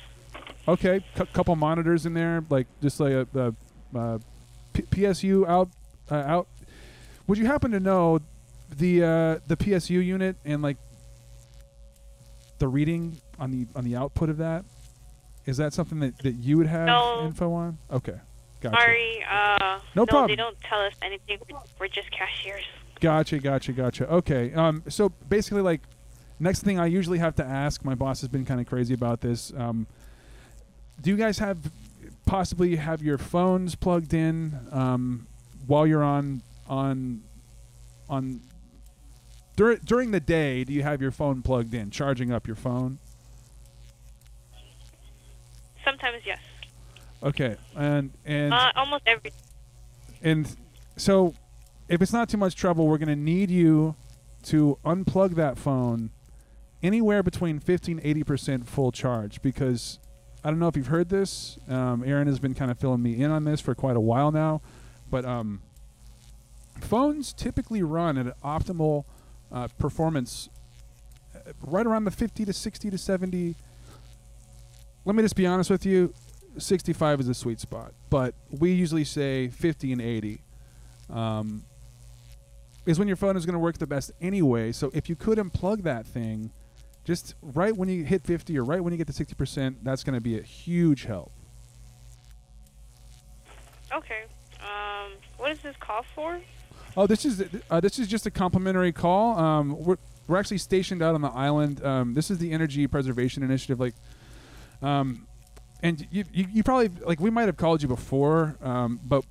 Okay, 0.68 1.02
cou 1.16 1.24
couple 1.26 1.56
monitors 1.56 2.06
in 2.06 2.14
there, 2.14 2.44
like 2.50 2.66
just 2.82 3.00
like 3.00 3.12
a, 3.12 3.26
a, 3.34 3.98
uh 3.98 4.18
P- 4.72 4.82
PSU 4.82 5.48
out 5.48 5.68
uh, 6.10 6.14
out. 6.14 6.46
Would 7.26 7.38
you 7.38 7.46
happen 7.46 7.70
to 7.72 7.80
know 7.80 8.20
the 8.76 9.02
uh, 9.02 9.38
the 9.48 9.56
PSU 9.56 10.04
unit 10.04 10.36
and 10.44 10.62
like 10.62 10.76
the 12.58 12.68
reading 12.68 13.20
on 13.38 13.50
the 13.50 13.66
on 13.74 13.84
the 13.84 13.96
output 13.96 14.28
of 14.30 14.36
that? 14.38 14.64
Is 15.46 15.56
that 15.56 15.72
something 15.72 15.98
that, 16.00 16.18
that 16.18 16.34
you 16.34 16.58
would 16.58 16.68
have 16.68 16.86
No. 16.86 17.22
info 17.24 17.52
on? 17.52 17.78
Okay, 17.90 18.20
gotcha. 18.60 18.76
Sorry, 18.76 19.24
uh, 19.30 19.78
No 19.94 20.04
They 20.04 20.10
problem. 20.10 20.36
don't 20.36 20.60
tell 20.62 20.80
us 20.80 20.92
anything. 21.02 21.38
We're- 21.48 21.60
We're 21.78 21.88
just 21.88 22.10
cashiers. 22.10 22.64
Gotcha, 23.00 23.38
gotcha, 23.38 23.72
gotcha. 23.72 24.06
Okay. 24.08 24.52
Um, 24.52 24.82
so 24.88 25.08
basically, 25.28 25.62
like, 25.62 25.80
next 26.38 26.60
thing 26.62 26.78
I 26.78 26.86
usually 26.86 27.18
have 27.18 27.34
to 27.36 27.44
ask, 27.44 27.84
my 27.84 27.94
boss 27.94 28.20
has 28.20 28.28
been 28.28 28.44
kind 28.44 28.60
of 28.60 28.66
crazy 28.66 28.92
about 28.94 29.20
this. 29.22 29.52
Um, 29.56 29.86
do 31.00 31.08
you 31.10 31.16
guys 31.16 31.38
have 31.38 31.58
possibly 32.26 32.76
have 32.76 33.02
your 33.02 33.16
phones 33.18 33.74
plugged 33.74 34.12
in 34.12 34.58
um, 34.70 35.26
while 35.66 35.86
you're 35.86 36.04
on 36.04 36.42
on 36.68 37.22
on 38.08 38.42
dur- 39.56 39.78
during 39.78 40.10
the 40.10 40.20
day? 40.20 40.62
Do 40.64 40.74
you 40.74 40.82
have 40.82 41.00
your 41.00 41.10
phone 41.10 41.40
plugged 41.40 41.72
in, 41.72 41.90
charging 41.90 42.30
up 42.32 42.46
your 42.46 42.56
phone? 42.56 42.98
Sometimes, 45.84 46.22
yes. 46.26 46.38
Okay, 47.22 47.56
and 47.76 48.10
and 48.24 48.52
Uh, 48.54 48.72
almost 48.76 49.02
every. 49.06 49.32
And 50.22 50.56
so, 50.96 51.34
if 51.88 52.00
it's 52.00 52.12
not 52.12 52.28
too 52.28 52.36
much 52.36 52.54
trouble, 52.56 52.86
we're 52.86 52.98
going 52.98 53.08
to 53.08 53.16
need 53.16 53.50
you 53.50 53.94
to 54.44 54.78
unplug 54.84 55.34
that 55.34 55.58
phone 55.58 56.10
anywhere 56.82 57.22
between 57.22 57.58
50 57.58 57.92
and 57.92 58.02
80% 58.02 58.66
full 58.66 58.90
charge 58.90 59.42
because 59.42 59.98
I 60.42 60.50
don't 60.50 60.58
know 60.58 60.68
if 60.68 60.76
you've 60.76 60.86
heard 60.86 61.10
this. 61.10 61.58
Um, 61.68 62.02
Aaron 62.04 62.26
has 62.26 62.38
been 62.38 62.54
kind 62.54 62.70
of 62.70 62.78
filling 62.78 63.02
me 63.02 63.22
in 63.22 63.30
on 63.30 63.44
this 63.44 63.60
for 63.60 63.74
quite 63.74 63.96
a 63.96 64.00
while 64.00 64.30
now. 64.32 64.62
But 65.10 65.24
um, 65.26 65.60
phones 66.80 67.32
typically 67.34 67.82
run 67.82 68.16
at 68.16 68.26
an 68.26 68.32
optimal 68.42 69.04
uh, 69.52 69.68
performance 69.78 70.48
uh, 71.34 71.52
right 71.62 71.86
around 71.86 72.04
the 72.04 72.10
50 72.10 72.46
to 72.46 72.52
60 72.52 72.90
to 72.90 72.96
70. 72.98 73.56
Let 75.04 75.16
me 75.16 75.22
just 75.22 75.36
be 75.36 75.46
honest 75.46 75.68
with 75.68 75.84
you 75.84 76.14
65 76.60 77.20
is 77.20 77.28
a 77.28 77.34
sweet 77.34 77.60
spot, 77.60 77.92
but 78.08 78.34
we 78.50 78.72
usually 78.72 79.04
say 79.04 79.48
50 79.48 79.92
and 79.92 80.00
80 80.00 80.42
um, 81.10 81.64
is 82.86 82.98
when 82.98 83.08
your 83.08 83.16
phone 83.16 83.36
is 83.36 83.46
going 83.46 83.54
to 83.54 83.60
work 83.60 83.78
the 83.78 83.86
best 83.86 84.12
anyway. 84.20 84.72
So 84.72 84.90
if 84.94 85.08
you 85.08 85.16
could 85.16 85.38
unplug 85.38 85.82
that 85.82 86.06
thing 86.06 86.50
just 87.04 87.34
right 87.42 87.76
when 87.76 87.88
you 87.88 88.04
hit 88.04 88.22
50 88.22 88.58
or 88.58 88.64
right 88.64 88.82
when 88.82 88.92
you 88.92 88.96
get 88.96 89.06
to 89.06 89.12
60%, 89.12 89.76
that's 89.82 90.04
going 90.04 90.14
to 90.14 90.20
be 90.20 90.38
a 90.38 90.42
huge 90.42 91.04
help. 91.04 91.32
Okay. 93.92 94.22
Um, 94.60 95.12
what 95.36 95.50
is 95.50 95.60
this 95.60 95.74
call 95.80 96.04
for? 96.14 96.40
Oh, 96.96 97.06
this 97.06 97.24
is 97.24 97.44
uh, 97.70 97.80
this 97.80 97.98
is 97.98 98.08
just 98.08 98.26
a 98.26 98.30
complimentary 98.30 98.92
call. 98.92 99.38
Um, 99.38 99.76
we're 99.78 99.96
we're 100.26 100.38
actually 100.38 100.58
stationed 100.58 101.02
out 101.02 101.14
on 101.14 101.22
the 101.22 101.28
island. 101.28 101.84
Um, 101.84 102.14
this 102.14 102.30
is 102.30 102.38
the 102.38 102.52
Energy 102.52 102.86
Preservation 102.86 103.42
Initiative. 103.42 103.80
Like, 103.80 103.94
um, 104.82 105.26
and 105.82 106.06
you, 106.10 106.24
you 106.32 106.46
you 106.52 106.62
probably 106.62 106.90
like 107.04 107.20
we 107.20 107.30
might 107.30 107.46
have 107.46 107.56
called 107.56 107.82
you 107.82 107.88
before, 107.88 108.56
um, 108.62 109.00
but 109.04 109.24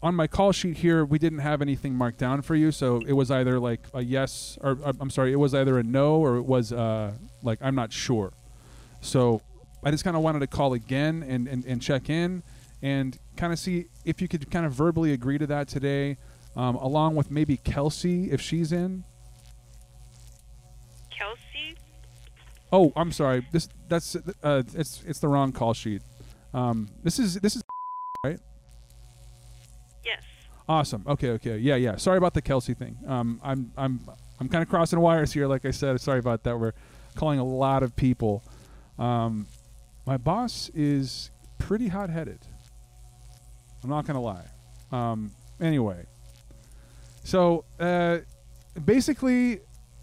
on 0.00 0.14
my 0.14 0.26
call 0.26 0.52
sheet 0.52 0.76
here 0.76 1.04
we 1.04 1.18
didn't 1.18 1.40
have 1.40 1.60
anything 1.60 1.94
marked 1.94 2.18
down 2.18 2.42
for 2.42 2.54
you. 2.54 2.70
So 2.70 3.00
it 3.06 3.12
was 3.14 3.30
either 3.30 3.58
like 3.58 3.80
a 3.94 4.02
yes 4.02 4.58
or 4.60 4.78
uh, 4.84 4.92
I'm 5.00 5.10
sorry, 5.10 5.32
it 5.32 5.36
was 5.36 5.54
either 5.54 5.78
a 5.78 5.82
no 5.82 6.16
or 6.16 6.36
it 6.36 6.42
was 6.44 6.72
uh, 6.72 7.12
like 7.42 7.58
I'm 7.60 7.74
not 7.74 7.92
sure. 7.92 8.32
So 9.00 9.42
I 9.82 9.90
just 9.90 10.04
kind 10.04 10.16
of 10.16 10.22
wanted 10.22 10.40
to 10.40 10.46
call 10.46 10.72
again 10.72 11.24
and, 11.26 11.46
and, 11.46 11.64
and 11.64 11.80
check 11.80 12.10
in 12.10 12.42
and 12.82 13.18
kind 13.36 13.52
of 13.52 13.58
see 13.58 13.86
if 14.04 14.20
you 14.20 14.28
could 14.28 14.50
kind 14.50 14.66
of 14.66 14.72
verbally 14.72 15.12
agree 15.12 15.38
to 15.38 15.46
that 15.46 15.68
today, 15.68 16.16
um, 16.56 16.76
along 16.76 17.14
with 17.14 17.30
maybe 17.30 17.56
Kelsey 17.56 18.30
if 18.30 18.40
she's 18.40 18.72
in. 18.72 19.04
Kelsey? 21.16 21.47
Oh, 22.72 22.92
I'm 22.96 23.12
sorry. 23.12 23.46
This 23.50 23.68
that's 23.88 24.16
uh, 24.42 24.62
it's 24.74 25.02
it's 25.06 25.18
the 25.20 25.28
wrong 25.28 25.52
call 25.52 25.74
sheet. 25.74 26.02
Um, 26.52 26.88
this 27.02 27.18
is 27.18 27.34
this 27.36 27.56
is 27.56 27.62
right. 28.24 28.40
Yes. 30.04 30.22
Awesome. 30.68 31.04
Okay. 31.06 31.30
Okay. 31.30 31.58
Yeah. 31.58 31.76
Yeah. 31.76 31.96
Sorry 31.96 32.18
about 32.18 32.34
the 32.34 32.42
Kelsey 32.42 32.74
thing. 32.74 32.98
Um, 33.06 33.40
I'm 33.42 33.72
I'm 33.76 34.00
I'm 34.40 34.48
kind 34.48 34.62
of 34.62 34.68
crossing 34.68 35.00
wires 35.00 35.32
here. 35.32 35.46
Like 35.46 35.64
I 35.64 35.70
said, 35.70 36.00
sorry 36.00 36.18
about 36.18 36.44
that. 36.44 36.58
We're 36.58 36.74
calling 37.14 37.38
a 37.38 37.44
lot 37.44 37.82
of 37.82 37.96
people. 37.96 38.42
Um, 38.98 39.46
my 40.06 40.16
boss 40.16 40.70
is 40.74 41.30
pretty 41.58 41.88
hot-headed. 41.88 42.40
I'm 43.82 43.90
not 43.90 44.06
gonna 44.06 44.20
lie. 44.20 44.46
Um, 44.90 45.32
anyway, 45.60 46.06
so 47.24 47.64
uh, 47.78 48.18
basically, 48.84 49.60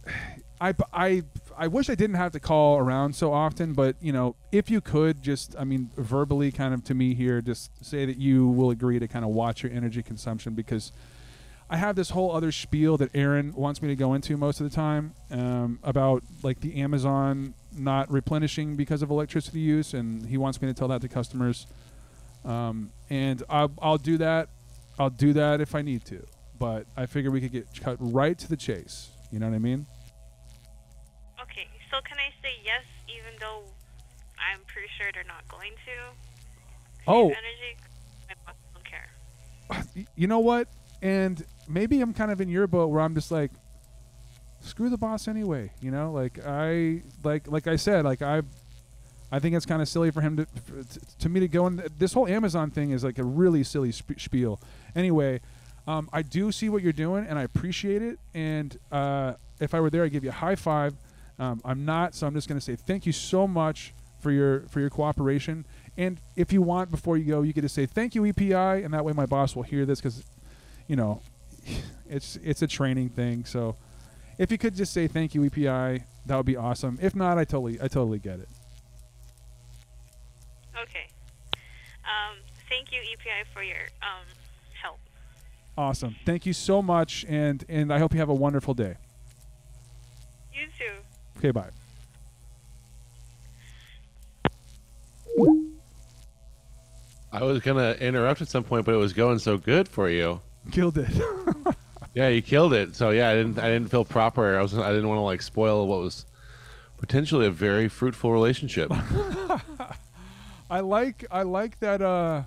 I, 0.61 0.73
I 0.93 1.23
I 1.57 1.67
wish 1.67 1.89
I 1.89 1.95
didn't 1.95 2.15
have 2.15 2.31
to 2.33 2.39
call 2.39 2.77
around 2.77 3.15
so 3.15 3.31
often, 3.31 3.73
but 3.73 3.95
you 4.01 4.11
know, 4.11 4.35
if 4.51 4.69
you 4.69 4.81
could 4.81 5.21
just, 5.21 5.55
I 5.57 5.63
mean, 5.63 5.89
verbally, 5.95 6.51
kind 6.51 6.73
of 6.73 6.83
to 6.85 6.93
me 6.93 7.13
here, 7.15 7.41
just 7.41 7.71
say 7.83 8.05
that 8.05 8.17
you 8.17 8.47
will 8.47 8.71
agree 8.71 8.99
to 8.99 9.07
kind 9.07 9.23
of 9.23 9.31
watch 9.31 9.63
your 9.63 9.71
energy 9.71 10.03
consumption 10.03 10.53
because 10.53 10.91
I 11.69 11.77
have 11.77 11.95
this 11.95 12.11
whole 12.11 12.31
other 12.31 12.51
spiel 12.51 12.97
that 12.97 13.09
Aaron 13.15 13.53
wants 13.53 13.81
me 13.81 13.87
to 13.87 13.95
go 13.95 14.13
into 14.13 14.37
most 14.37 14.61
of 14.61 14.69
the 14.69 14.75
time 14.75 15.15
um, 15.31 15.79
about 15.81 16.23
like 16.43 16.59
the 16.59 16.79
Amazon 16.81 17.55
not 17.75 18.11
replenishing 18.11 18.75
because 18.75 19.01
of 19.01 19.09
electricity 19.09 19.59
use, 19.59 19.93
and 19.93 20.25
he 20.27 20.37
wants 20.37 20.61
me 20.61 20.67
to 20.67 20.73
tell 20.73 20.87
that 20.89 21.01
to 21.01 21.07
customers. 21.07 21.65
Um, 22.43 22.91
and 23.09 23.41
I'll, 23.49 23.71
I'll 23.81 23.97
do 23.97 24.17
that. 24.19 24.49
I'll 24.99 25.09
do 25.09 25.33
that 25.33 25.59
if 25.59 25.73
I 25.73 25.81
need 25.81 26.05
to. 26.05 26.25
But 26.59 26.85
I 26.95 27.07
figure 27.07 27.31
we 27.31 27.41
could 27.41 27.51
get 27.51 27.67
cut 27.81 27.97
right 27.99 28.37
to 28.37 28.47
the 28.47 28.55
chase. 28.55 29.09
You 29.31 29.39
know 29.39 29.49
what 29.49 29.55
I 29.55 29.59
mean? 29.59 29.87
So 31.95 32.01
can 32.01 32.17
I 32.17 32.29
say 32.41 32.49
yes 32.65 32.83
even 33.07 33.39
though 33.39 33.63
I'm 34.37 34.59
pretty 34.67 34.89
sure 34.99 35.07
they're 35.13 35.23
not 35.23 35.47
going 35.47 35.71
to? 35.71 37.07
Oh. 37.07 37.27
Energy? 37.27 37.77
Boss 38.45 38.55
don't 38.73 38.85
care. 38.85 40.05
You 40.17 40.27
know 40.27 40.39
what? 40.39 40.67
And 41.01 41.45
maybe 41.69 42.01
I'm 42.01 42.13
kind 42.13 42.31
of 42.31 42.41
in 42.41 42.49
your 42.49 42.67
boat 42.67 42.87
where 42.87 42.99
I'm 42.99 43.15
just 43.15 43.31
like, 43.31 43.51
screw 44.59 44.89
the 44.89 44.97
boss 44.97 45.29
anyway. 45.29 45.71
You 45.79 45.91
know, 45.91 46.11
like 46.11 46.45
I 46.45 47.03
like 47.23 47.49
like 47.49 47.67
I 47.67 47.77
said, 47.77 48.03
like 48.03 48.21
I, 48.21 48.41
I 49.31 49.39
think 49.39 49.55
it's 49.55 49.65
kind 49.65 49.81
of 49.81 49.87
silly 49.87 50.11
for 50.11 50.19
him 50.19 50.35
to, 50.35 50.45
to 50.45 50.99
to 51.19 51.29
me 51.29 51.39
to 51.39 51.47
go 51.47 51.67
in. 51.67 51.81
This 51.97 52.11
whole 52.11 52.27
Amazon 52.27 52.71
thing 52.71 52.91
is 52.91 53.05
like 53.05 53.19
a 53.19 53.23
really 53.23 53.63
silly 53.63 53.93
sp- 53.95 54.19
spiel. 54.19 54.59
Anyway, 54.95 55.39
um, 55.87 56.09
I 56.11 56.23
do 56.23 56.51
see 56.51 56.67
what 56.67 56.81
you're 56.81 56.91
doing 56.91 57.25
and 57.25 57.39
I 57.39 57.43
appreciate 57.43 58.01
it. 58.01 58.19
And 58.33 58.77
uh, 58.91 59.35
if 59.61 59.73
I 59.73 59.79
were 59.79 59.89
there, 59.89 60.03
I'd 60.03 60.11
give 60.11 60.25
you 60.25 60.31
a 60.31 60.33
high 60.33 60.55
five. 60.55 60.93
Um, 61.37 61.61
I'm 61.65 61.85
not, 61.85 62.15
so 62.15 62.27
I'm 62.27 62.33
just 62.33 62.47
going 62.47 62.59
to 62.59 62.63
say 62.63 62.75
thank 62.75 63.05
you 63.05 63.11
so 63.11 63.47
much 63.47 63.93
for 64.19 64.31
your 64.31 64.61
for 64.69 64.79
your 64.79 64.89
cooperation. 64.89 65.65
And 65.97 66.19
if 66.35 66.51
you 66.51 66.61
want, 66.61 66.91
before 66.91 67.15
you 67.17 67.25
go, 67.25 67.41
you 67.41 67.53
get 67.53 67.61
to 67.61 67.69
say 67.69 67.85
thank 67.85 68.15
you 68.15 68.25
EPI, 68.25 68.83
and 68.83 68.93
that 68.93 69.05
way 69.05 69.13
my 69.13 69.25
boss 69.25 69.55
will 69.55 69.63
hear 69.63 69.85
this 69.85 70.01
because, 70.01 70.23
you 70.87 70.95
know, 70.95 71.21
it's 72.09 72.37
it's 72.43 72.61
a 72.61 72.67
training 72.67 73.09
thing. 73.09 73.45
So 73.45 73.75
if 74.37 74.51
you 74.51 74.57
could 74.57 74.75
just 74.75 74.93
say 74.93 75.07
thank 75.07 75.35
you 75.35 75.43
EPI, 75.45 76.03
that 76.25 76.35
would 76.35 76.45
be 76.45 76.57
awesome. 76.57 76.97
If 77.01 77.15
not, 77.15 77.37
I 77.37 77.43
totally 77.43 77.79
I 77.81 77.87
totally 77.87 78.19
get 78.19 78.39
it. 78.39 78.49
Okay. 80.81 81.07
Um, 82.03 82.37
thank 82.67 82.91
you, 82.91 82.99
EPI, 82.99 83.49
for 83.53 83.63
your 83.63 83.77
um, 84.01 84.25
help. 84.81 84.99
Awesome. 85.77 86.15
Thank 86.25 86.45
you 86.45 86.53
so 86.53 86.81
much, 86.81 87.25
and 87.29 87.63
and 87.69 87.93
I 87.93 87.99
hope 87.99 88.13
you 88.13 88.19
have 88.19 88.29
a 88.29 88.33
wonderful 88.33 88.73
day. 88.73 88.95
You 90.53 90.65
too. 90.79 91.04
Okay, 91.37 91.51
bye. 91.51 91.69
I 97.31 97.43
was 97.43 97.59
gonna 97.59 97.91
interrupt 97.99 98.41
at 98.41 98.47
some 98.47 98.63
point, 98.63 98.85
but 98.85 98.93
it 98.93 98.97
was 98.97 99.11
going 99.13 99.39
so 99.39 99.57
good 99.57 99.89
for 99.89 100.09
you. 100.09 100.39
Killed 100.71 100.97
it. 100.97 101.09
yeah, 102.13 102.29
you 102.29 102.41
killed 102.41 102.73
it. 102.73 102.95
So 102.95 103.09
yeah, 103.09 103.29
I 103.29 103.35
didn't. 103.35 103.59
I 103.59 103.67
didn't 103.67 103.89
feel 103.89 104.05
proper. 104.05 104.57
I 104.57 104.61
was. 104.61 104.77
I 104.77 104.93
didn't 104.93 105.09
want 105.09 105.17
to 105.17 105.23
like 105.23 105.41
spoil 105.41 105.85
what 105.85 105.99
was 105.99 106.25
potentially 106.97 107.45
a 107.45 107.51
very 107.51 107.89
fruitful 107.89 108.31
relationship. 108.31 108.89
I 110.69 110.79
like 110.79 111.25
I 111.29 111.43
like 111.43 111.79
that. 111.79 112.01
Uh, 112.01 112.43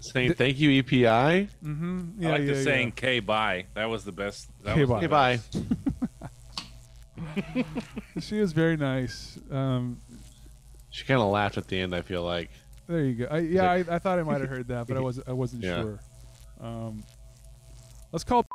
Saying 0.00 0.32
thank 0.32 0.58
you, 0.58 0.70
EPI. 0.78 1.04
mm-hmm. 1.04 2.24
I 2.24 2.30
like 2.30 2.40
yeah, 2.40 2.46
the 2.46 2.54
yeah. 2.54 2.64
saying 2.64 2.92
"K 2.92 3.20
bye." 3.20 3.66
That 3.74 3.90
was 3.90 4.04
the 4.04 4.12
best. 4.12 4.48
That 4.64 4.74
K 4.74 4.80
was 4.80 4.88
bye. 4.88 5.00
the 5.00 5.00
K 5.00 5.06
bye. 5.06 5.36
best. 5.36 5.58
she 8.20 8.40
was 8.40 8.52
very 8.52 8.76
nice. 8.76 9.38
Um, 9.50 10.00
She 10.90 11.04
kind 11.04 11.20
of 11.20 11.28
laughed 11.30 11.56
at 11.58 11.68
the 11.68 11.78
end. 11.80 11.94
I 11.94 12.02
feel 12.02 12.22
like. 12.22 12.50
there 12.88 13.04
you 13.04 13.14
go. 13.14 13.28
I, 13.30 13.38
yeah, 13.38 13.70
I, 13.70 13.76
I 13.88 13.98
thought 13.98 14.18
I 14.18 14.22
might 14.22 14.40
have 14.40 14.50
heard 14.50 14.68
that, 14.68 14.86
but 14.86 14.96
I 14.96 15.00
wasn't. 15.00 15.28
I 15.28 15.32
wasn't 15.32 15.62
Yeah. 15.62 15.82
sure. 15.82 16.00
Um, 16.60 17.04
let's 18.12 18.24
call. 18.24 18.44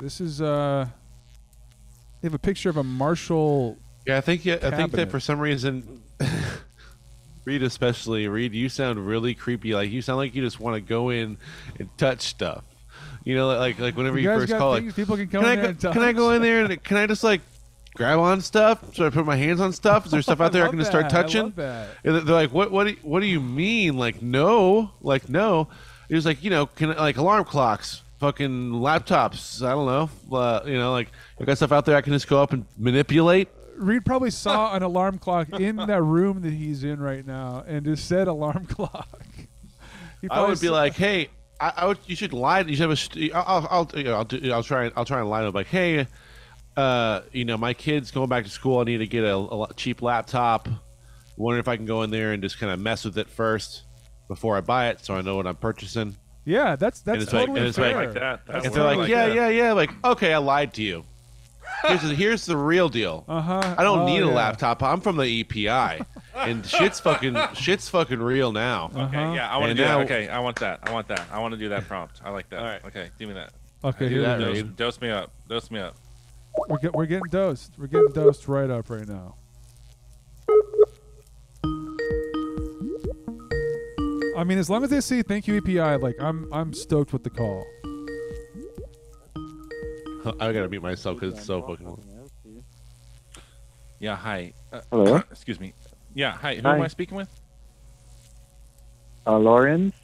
This 0.00 0.20
is. 0.20 0.40
Uh, 0.40 0.86
they 2.20 2.26
have 2.26 2.34
a 2.34 2.38
picture 2.38 2.70
of 2.70 2.76
a 2.76 2.84
Marshall. 2.84 3.76
Yeah, 4.06 4.16
I 4.18 4.20
think. 4.20 4.44
Yeah, 4.44 4.58
I 4.62 4.70
think 4.70 4.92
that 4.92 5.10
for 5.10 5.18
some 5.18 5.40
reason, 5.40 6.02
Reed 7.44 7.62
especially, 7.64 8.28
Reed, 8.28 8.54
you 8.54 8.68
sound 8.68 9.04
really 9.04 9.34
creepy. 9.34 9.74
Like 9.74 9.90
you 9.90 10.00
sound 10.02 10.18
like 10.18 10.34
you 10.36 10.42
just 10.42 10.60
want 10.60 10.76
to 10.76 10.80
go 10.80 11.10
in 11.10 11.36
and 11.80 11.88
touch 11.98 12.20
stuff. 12.22 12.62
You 13.24 13.34
know, 13.36 13.48
like 13.48 13.78
like 13.78 13.96
whenever 13.96 14.18
You 14.18 14.30
you, 14.30 14.38
first 14.38 14.52
call, 14.56 14.74
things 14.74 14.86
like, 14.86 14.96
people 14.96 15.16
can 15.16 15.28
come 15.28 15.42
can 15.42 15.50
I 15.50 15.52
in 15.52 15.56
go, 15.58 15.62
there 15.62 15.70
and 15.70 15.80
can 15.94 16.02
I 16.02 16.12
go 16.12 16.30
in 16.32 16.42
there 16.42 16.64
and 16.64 16.82
can 16.82 16.96
I 16.96 17.06
just 17.06 17.24
like 17.24 17.40
grab 17.94 18.18
on 18.18 18.40
stuff? 18.40 18.94
Should 18.94 19.06
I 19.06 19.10
put 19.10 19.26
my 19.26 19.36
hands 19.36 19.60
on 19.60 19.72
stuff? 19.72 20.06
Is 20.06 20.12
there 20.12 20.22
stuff 20.28 20.40
out 20.40 20.52
there 20.52 20.62
I, 20.62 20.66
love 20.66 20.72
can 20.72 20.78
just 20.78 20.90
start. 20.90 21.06
I 21.06 21.08
touching? 21.08 21.42
love 21.42 21.56
that. 21.56 21.88
And 22.04 22.16
they're 22.16 22.34
like, 22.34 22.52
what 22.52 22.70
what 22.70 22.86
do, 22.86 22.96
what 23.02 23.20
do 23.20 23.26
you 23.26 23.40
mean? 23.40 23.98
Like 23.98 24.22
no, 24.22 24.92
like 25.00 25.28
no. 25.28 25.68
He 26.08 26.14
was 26.14 26.24
like, 26.24 26.42
you 26.42 26.50
know, 26.50 26.66
can 26.66 26.96
like 26.96 27.18
alarm 27.18 27.44
clocks, 27.44 28.02
fucking 28.20 28.70
laptops. 28.70 29.62
I 29.62 29.70
don't 29.70 29.86
know, 29.86 30.36
uh, 30.36 30.60
you 30.64 30.78
know, 30.78 30.92
like 30.92 31.08
I 31.40 31.44
got 31.44 31.56
stuff 31.58 31.72
out 31.72 31.84
there 31.84 31.96
I 31.96 32.00
can 32.00 32.12
just 32.14 32.28
go 32.28 32.42
up 32.42 32.52
and 32.52 32.64
manipulate. 32.78 33.48
Reed 33.76 34.04
probably 34.04 34.30
saw 34.30 34.74
an 34.76 34.82
alarm 34.82 35.18
clock 35.18 35.50
in 35.52 35.76
that 35.76 36.02
room 36.02 36.40
that 36.42 36.52
he's 36.52 36.82
in 36.82 36.98
right 37.00 37.26
now, 37.26 37.62
and 37.66 37.84
just 37.84 38.08
said 38.08 38.26
alarm 38.26 38.66
clock. 38.70 39.08
I 40.30 40.40
would 40.42 40.60
be 40.60 40.66
saw- 40.66 40.72
like, 40.72 40.94
hey, 40.94 41.28
I, 41.60 41.72
I 41.78 41.86
would, 41.86 41.98
you 42.06 42.14
should 42.16 42.32
lie. 42.32 42.60
You 42.60 42.74
should 42.74 42.82
have 42.82 42.90
a. 42.90 42.96
st- 42.96 43.34
I'll, 43.34 43.44
I'll, 43.46 43.68
I'll, 43.92 43.98
you 43.98 44.04
know, 44.04 44.14
I'll, 44.14 44.24
do, 44.24 44.52
I'll 44.52 44.62
try. 44.62 44.90
I'll 44.96 45.04
try 45.04 45.20
and 45.20 45.28
lie 45.28 45.40
to 45.40 45.46
them. 45.46 45.54
Like, 45.54 45.66
hey, 45.66 46.06
uh, 46.76 47.22
you 47.32 47.44
know, 47.44 47.56
my 47.56 47.74
kid's 47.74 48.10
going 48.10 48.28
back 48.28 48.44
to 48.44 48.50
school. 48.50 48.78
I 48.80 48.84
need 48.84 48.98
to 48.98 49.06
get 49.06 49.24
a, 49.24 49.36
a 49.36 49.74
cheap 49.74 50.02
laptop. 50.02 50.68
Wondering 51.36 51.60
if 51.60 51.68
I 51.68 51.76
can 51.76 51.86
go 51.86 52.02
in 52.02 52.10
there 52.10 52.32
and 52.32 52.42
just 52.42 52.58
kind 52.58 52.72
of 52.72 52.80
mess 52.80 53.04
with 53.04 53.16
it 53.18 53.28
first 53.28 53.82
before 54.28 54.56
I 54.56 54.60
buy 54.60 54.88
it, 54.88 55.04
so 55.04 55.14
I 55.14 55.20
know 55.22 55.36
what 55.36 55.46
I'm 55.46 55.56
purchasing. 55.56 56.16
yeah, 56.44 56.74
that's 56.76 57.00
that's 57.00 57.24
it's 57.24 57.32
like- 57.32 57.46
totally 57.46 57.66
and 57.66 57.74
fair. 57.74 57.94
like- 57.94 58.06
Like 58.06 58.14
that. 58.14 58.40
That's 58.46 58.66
and 58.66 58.74
they're 58.74 58.84
like, 58.84 58.98
like 58.98 59.08
yeah, 59.08 59.26
that. 59.28 59.34
yeah, 59.34 59.48
yeah. 59.48 59.72
Like, 59.72 59.90
okay, 60.04 60.34
I 60.34 60.38
lied 60.38 60.74
to 60.74 60.82
you. 60.82 61.04
Here's 61.86 62.02
the, 62.02 62.14
here's 62.14 62.46
the 62.46 62.56
real 62.56 62.88
deal. 62.88 63.24
Uh-huh. 63.28 63.74
I 63.78 63.82
don't 63.84 64.00
Oh, 64.00 64.06
need 64.06 64.22
a 64.22 64.26
yeah. 64.26 64.32
laptop. 64.32 64.82
I'm 64.82 65.00
from 65.00 65.16
the 65.16 65.26
EPI, 65.40 66.02
and 66.38 66.64
shit's 66.66 67.00
fucking 67.00 67.36
shit's 67.54 67.88
fucking 67.88 68.18
real 68.20 68.52
now. 68.52 68.86
Uh-huh. 68.94 69.06
Okay, 69.06 69.34
yeah, 69.34 69.50
I 69.50 69.56
want 69.58 69.70
to 69.70 69.74
do 69.74 69.82
now- 69.82 69.98
that. 69.98 70.04
Okay, 70.04 70.28
I 70.28 70.38
want 70.40 70.56
that. 70.60 70.80
I 70.82 70.92
want 70.92 71.08
that. 71.08 71.26
I 71.32 71.38
want 71.40 71.52
to 71.52 71.58
do 71.58 71.68
that 71.70 71.86
prompt. 71.86 72.20
I 72.24 72.30
like 72.30 72.48
that. 72.50 72.58
All 72.60 72.64
right. 72.64 72.84
Okay, 72.86 73.10
give 73.18 73.28
me 73.28 73.34
that. 73.34 73.52
Okay, 73.84 74.08
Do 74.08 74.22
that, 74.22 74.38
we. 74.38 74.62
Dose, 74.62 74.62
dose 74.76 75.00
me 75.00 75.10
up. 75.10 75.30
Dose 75.48 75.70
me 75.70 75.78
up. 75.78 75.94
We're, 76.68 76.78
get, 76.78 76.94
we're 76.94 77.06
getting 77.06 77.30
dosed. 77.30 77.74
We're 77.78 77.86
getting 77.86 78.10
dosed 78.12 78.48
right 78.48 78.68
up 78.68 78.90
right 78.90 79.06
now. 79.06 79.36
I 84.36 84.44
mean, 84.44 84.58
as 84.58 84.68
long 84.70 84.84
as 84.84 84.90
they 84.90 85.00
see 85.00 85.22
thank 85.22 85.46
you 85.48 85.56
EPI, 85.56 85.96
like 85.98 86.16
I'm 86.20 86.52
I'm 86.52 86.72
stoked 86.72 87.12
with 87.12 87.24
the 87.24 87.30
call. 87.30 87.64
I 90.40 90.52
gotta 90.52 90.68
mute 90.68 90.82
myself 90.82 91.18
because 91.20 91.34
it's 91.34 91.46
so 91.46 91.62
fucking. 91.62 91.98
Yeah. 93.98 94.16
Hi. 94.16 94.52
Uh, 94.72 94.80
Hello? 94.90 95.16
excuse 95.30 95.58
me. 95.58 95.72
Yeah. 96.18 96.32
Hi. 96.32 96.56
Who 96.56 96.62
Hi. 96.62 96.74
am 96.74 96.82
I 96.82 96.88
speaking 96.88 97.16
with? 97.16 97.28
Uh, 99.24 99.38
Lawrence? 99.38 99.94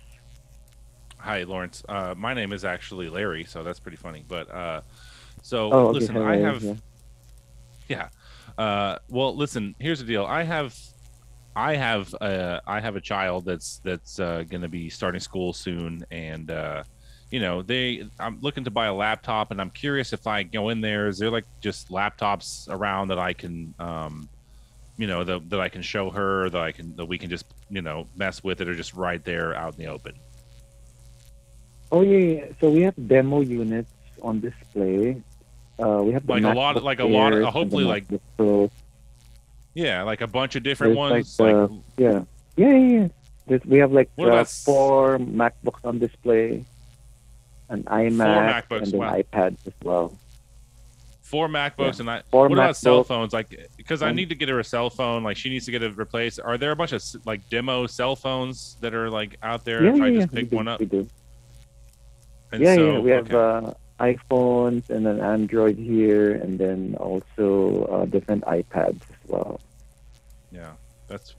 Hi, 1.18 1.42
Lawrence. 1.42 1.82
Uh, 1.88 2.14
my 2.16 2.32
name 2.34 2.52
is 2.52 2.64
actually 2.64 3.08
Larry, 3.08 3.42
so 3.42 3.64
that's 3.64 3.80
pretty 3.80 3.96
funny. 3.96 4.24
But 4.28 4.48
uh, 4.48 4.82
so 5.42 5.72
Oh, 5.72 5.78
okay, 5.88 5.98
listen, 5.98 6.14
hi, 6.14 6.34
I 6.34 6.36
have. 6.36 6.62
yeah. 6.62 6.74
Yeah. 7.88 8.08
Uh, 8.56 8.98
well, 9.08 9.34
listen. 9.34 9.74
Here's 9.80 9.98
the 9.98 10.06
deal. 10.06 10.24
I 10.24 10.44
have, 10.44 10.78
I 11.56 11.74
have, 11.74 12.14
uh, 12.20 12.60
I 12.64 12.78
have 12.78 12.94
a 12.94 13.00
child 13.00 13.44
that's 13.44 13.80
that's 13.82 14.20
uh, 14.20 14.44
going 14.48 14.62
to 14.62 14.68
be 14.68 14.88
starting 14.88 15.20
school 15.20 15.52
soon, 15.52 16.06
and 16.12 16.48
uh, 16.48 16.84
you 17.32 17.40
know, 17.40 17.60
they. 17.60 18.08
I'm 18.20 18.40
looking 18.40 18.62
to 18.62 18.70
buy 18.70 18.86
a 18.86 18.94
laptop, 18.94 19.50
and 19.50 19.60
I'm 19.60 19.70
curious 19.70 20.12
if 20.12 20.28
I 20.28 20.44
go 20.44 20.68
in 20.68 20.80
there. 20.80 21.08
Is 21.08 21.18
there 21.18 21.30
like 21.30 21.46
just 21.60 21.88
laptops 21.88 22.68
around 22.68 23.08
that 23.08 23.18
I 23.18 23.32
can, 23.32 23.74
um, 23.80 24.28
you 24.96 25.06
know, 25.06 25.24
that, 25.24 25.50
that 25.50 25.60
I 25.60 25.68
can 25.68 25.82
show 25.82 26.10
her, 26.10 26.48
that 26.50 26.60
I 26.60 26.72
can 26.72 26.94
that 26.96 27.06
we 27.06 27.18
can 27.18 27.30
just 27.30 27.46
you 27.70 27.82
know 27.82 28.06
mess 28.16 28.44
with 28.44 28.60
it, 28.60 28.68
or 28.68 28.74
just 28.74 28.94
right 28.94 29.22
there 29.24 29.54
out 29.54 29.74
in 29.74 29.84
the 29.84 29.90
open. 29.90 30.14
Oh 31.92 32.02
yeah, 32.02 32.18
yeah. 32.18 32.44
So 32.60 32.70
we 32.70 32.82
have 32.82 32.94
demo 33.08 33.40
units 33.40 33.90
on 34.22 34.40
display. 34.40 35.22
Uh, 35.78 36.02
we 36.04 36.12
have 36.12 36.28
Like 36.28 36.44
a 36.44 36.52
lot- 36.52 36.82
like 36.82 37.00
a 37.00 37.04
lot 37.04 37.32
of- 37.32 37.40
and 37.40 37.48
hopefully, 37.48 37.84
like, 37.84 38.04
Pro. 38.36 38.70
Yeah, 39.74 40.02
like 40.02 40.20
a 40.20 40.26
bunch 40.28 40.54
of 40.54 40.62
different 40.62 40.90
There's 40.94 41.10
ones. 41.10 41.40
Like, 41.40 41.54
Like, 41.54 41.70
uh, 41.70 41.74
yeah, 41.98 42.24
yeah, 42.56 42.72
yeah. 42.76 43.00
yeah. 43.00 43.08
There's, 43.46 43.64
we 43.66 43.78
have 43.78 43.92
like 43.92 44.08
uh, 44.18 44.44
four 44.44 45.18
MacBooks 45.18 45.84
on 45.84 45.98
display, 45.98 46.64
an 47.68 47.82
iMac, 47.84 48.64
and 48.70 48.86
then 48.86 48.98
wow. 48.98 49.18
iPads 49.18 49.58
as 49.66 49.72
well. 49.82 50.16
Four 51.34 51.48
MacBooks 51.48 51.94
Yeah. 51.94 52.00
and 52.02 52.10
I. 52.10 52.22
Four 52.30 52.48
what 52.48 52.52
about 52.56 52.76
cell 52.76 53.02
phones? 53.02 53.32
Like, 53.32 53.68
because 53.76 54.02
I 54.02 54.12
need 54.12 54.28
to 54.28 54.36
get 54.36 54.48
her 54.48 54.60
a 54.60 54.64
cell 54.64 54.88
phone. 54.88 55.24
Like, 55.24 55.36
she 55.36 55.50
needs 55.50 55.64
to 55.64 55.72
get 55.72 55.82
it 55.82 55.96
replaced. 55.96 56.38
Are 56.38 56.56
there 56.56 56.70
a 56.70 56.76
bunch 56.76 56.92
of 56.92 57.02
like 57.24 57.40
demo 57.50 57.88
cell 57.88 58.14
phones 58.14 58.76
that 58.80 58.94
are 58.94 59.10
like 59.10 59.36
out 59.42 59.64
there? 59.64 59.82
Yeah, 59.82 59.96
if 59.96 60.00
I 60.00 60.06
yeah, 60.06 60.20
just 60.20 60.32
yeah, 60.32 60.40
pick 60.40 60.44
we 60.44 60.50
do, 60.50 60.56
one 60.56 60.68
up. 60.68 60.78
we 60.78 60.86
do. 60.86 61.08
And 62.52 62.62
yeah, 62.62 62.76
so, 62.76 62.92
yeah. 62.92 62.98
We 63.00 63.10
have 63.10 63.32
okay. 63.34 63.72
uh, 63.98 64.14
iPhones 64.14 64.90
and 64.90 65.04
then 65.04 65.18
Android 65.20 65.76
here, 65.76 66.34
and 66.36 66.56
then 66.56 66.94
also 67.00 67.84
uh, 67.86 68.04
different 68.04 68.44
iPads 68.44 69.02
as 69.10 69.18
well. 69.26 69.60
Yeah, 70.52 70.74
that's 71.08 71.34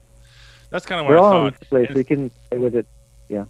that's 0.68 0.84
kind 0.84 1.00
of 1.00 1.06
what 1.06 1.12
They're 1.12 1.20
I 1.20 1.22
all 1.22 1.44
thought. 1.50 1.58
display, 1.58 1.86
And 1.86 1.96
you 1.96 2.04
can 2.04 2.30
play 2.50 2.58
with 2.58 2.74
it. 2.76 2.86
Yeah. 3.30 3.46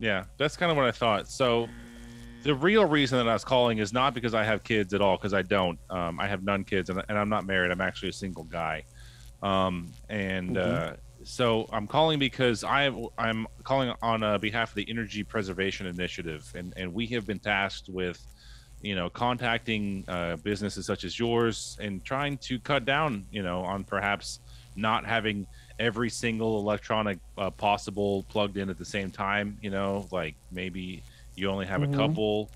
Yeah, 0.00 0.24
that's 0.36 0.56
kind 0.56 0.72
of 0.72 0.76
what 0.76 0.86
I 0.86 0.90
thought. 0.90 1.28
So 1.28 1.68
the 2.44 2.54
real 2.54 2.84
reason 2.84 3.18
that 3.18 3.26
I 3.28 3.32
was 3.32 3.42
calling 3.42 3.78
is 3.78 3.92
not 3.92 4.12
because 4.12 4.34
I 4.34 4.44
have 4.44 4.62
kids 4.62 4.92
at 4.92 5.00
all, 5.00 5.16
because 5.16 5.32
I 5.32 5.40
don't. 5.42 5.78
Um, 5.88 6.20
I 6.20 6.28
have 6.28 6.44
none 6.44 6.62
kids, 6.62 6.90
and, 6.90 7.02
and 7.08 7.18
I'm 7.18 7.30
not 7.30 7.46
married. 7.46 7.72
I'm 7.72 7.80
actually 7.80 8.10
a 8.10 8.12
single 8.12 8.44
guy. 8.44 8.84
Um, 9.42 9.90
and 10.10 10.58
uh, 10.58 10.92
so 11.24 11.66
I'm 11.72 11.86
calling 11.86 12.18
because 12.18 12.62
I 12.62 12.92
I'm 13.16 13.46
calling 13.62 13.92
on 14.02 14.22
uh, 14.22 14.36
behalf 14.38 14.68
of 14.70 14.74
the 14.74 14.86
Energy 14.88 15.24
Preservation 15.24 15.86
Initiative, 15.86 16.50
and 16.54 16.74
and 16.76 16.92
we 16.92 17.06
have 17.08 17.26
been 17.26 17.38
tasked 17.38 17.88
with, 17.88 18.20
you 18.82 18.94
know, 18.94 19.08
contacting 19.08 20.04
uh, 20.06 20.36
businesses 20.36 20.84
such 20.84 21.04
as 21.04 21.18
yours 21.18 21.78
and 21.80 22.04
trying 22.04 22.36
to 22.38 22.58
cut 22.58 22.84
down, 22.84 23.24
you 23.32 23.42
know, 23.42 23.62
on 23.62 23.84
perhaps 23.84 24.40
not 24.76 25.06
having 25.06 25.46
every 25.78 26.10
single 26.10 26.58
electronic 26.58 27.18
uh, 27.38 27.48
possible 27.50 28.24
plugged 28.28 28.58
in 28.58 28.68
at 28.68 28.76
the 28.76 28.84
same 28.84 29.10
time. 29.10 29.56
You 29.62 29.70
know, 29.70 30.06
like 30.12 30.34
maybe 30.52 31.02
you 31.36 31.50
only 31.50 31.66
have 31.66 31.80
Mhm. 31.82 31.92
a 31.94 31.96
couple. 31.96 32.50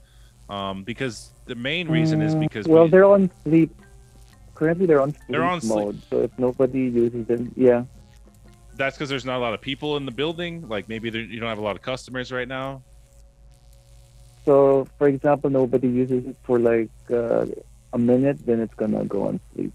Um, 0.48 0.82
because 0.82 1.30
the 1.44 1.54
main 1.54 1.88
reason 1.88 2.22
is 2.22 2.34
Mm, 2.34 2.40
because 2.40 2.66
well, 2.66 2.84
we, 2.84 2.90
they're 2.90 3.04
on 3.04 3.30
sleep. 3.44 3.70
Currently, 4.54 4.86
they're 4.86 5.00
on 5.02 5.12
sleep 5.12 5.28
They're 5.28 5.44
on 5.44 5.60
sleep. 5.60 5.74
mode. 5.84 6.02
So 6.10 6.22
if 6.22 6.30
nobody 6.38 6.80
uses 6.80 7.26
them, 7.26 7.52
yeah. 7.56 7.84
that's 8.76 8.96
because 8.96 9.08
there's 9.08 9.24
not 9.24 9.36
a 9.38 9.40
lot 9.40 9.54
of 9.54 9.60
people 9.60 9.96
in 9.96 10.06
the 10.06 10.12
building. 10.12 10.66
Like 10.68 10.88
maybe 10.88 11.10
you 11.10 11.38
don't 11.40 11.48
have 11.48 11.58
a 11.58 11.62
lot 11.62 11.76
of 11.76 11.82
customers 11.82 12.30
right 12.32 12.46
now. 12.48 12.82
So, 14.44 14.86
for 14.98 15.08
example, 15.08 15.50
nobody 15.50 15.88
uses 15.88 16.24
it 16.26 16.36
for 16.44 16.58
like 16.58 16.90
uh, 17.10 17.44
a 17.92 17.98
minute, 17.98 18.38
then 18.46 18.60
it's 18.60 18.74
gonna 18.74 19.04
go 19.04 19.26
on 19.28 19.40
sleep. 19.54 19.72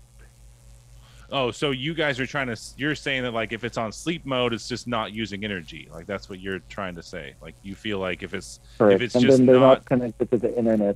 Oh, 1.34 1.50
so 1.50 1.72
you 1.72 1.96
guys 1.96 2.20
are 2.20 2.28
trying 2.28 2.46
to? 2.46 2.56
You're 2.78 2.94
saying 2.94 3.24
that 3.24 3.34
like 3.34 3.54
if 3.54 3.64
it's 3.64 3.76
on 3.78 3.92
sleep 3.92 4.24
mode, 4.24 4.54
it's 4.54 4.70
just 4.70 4.88
not 4.88 5.14
using 5.14 5.44
energy. 5.44 5.90
Like 5.92 6.06
that's 6.06 6.30
what 6.30 6.40
you're 6.40 6.60
trying 6.70 6.94
to 6.94 7.02
say. 7.02 7.34
Like 7.42 7.56
you 7.64 7.74
feel 7.74 7.98
like 7.98 8.22
if 8.22 8.36
it's 8.36 8.60
Correct. 8.78 8.96
if 8.98 9.02
it's 9.02 9.16
and 9.16 9.24
just 9.24 9.38
then 9.40 9.48
they're 9.48 9.56
not, 9.60 9.80
not 9.80 9.86
connected 9.86 10.30
to 10.30 10.38
the 10.38 10.56
internet. 10.56 10.96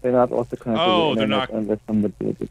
They're 0.00 0.12
not 0.12 0.30
also 0.30 0.54
connected 0.54 0.80
Oh, 0.80 1.08
to 1.14 1.20
the 1.20 1.26
they're 1.26 1.40
internet 1.40 1.52
not- 1.52 1.58
unless 1.60 1.78
somebody. 1.88 2.48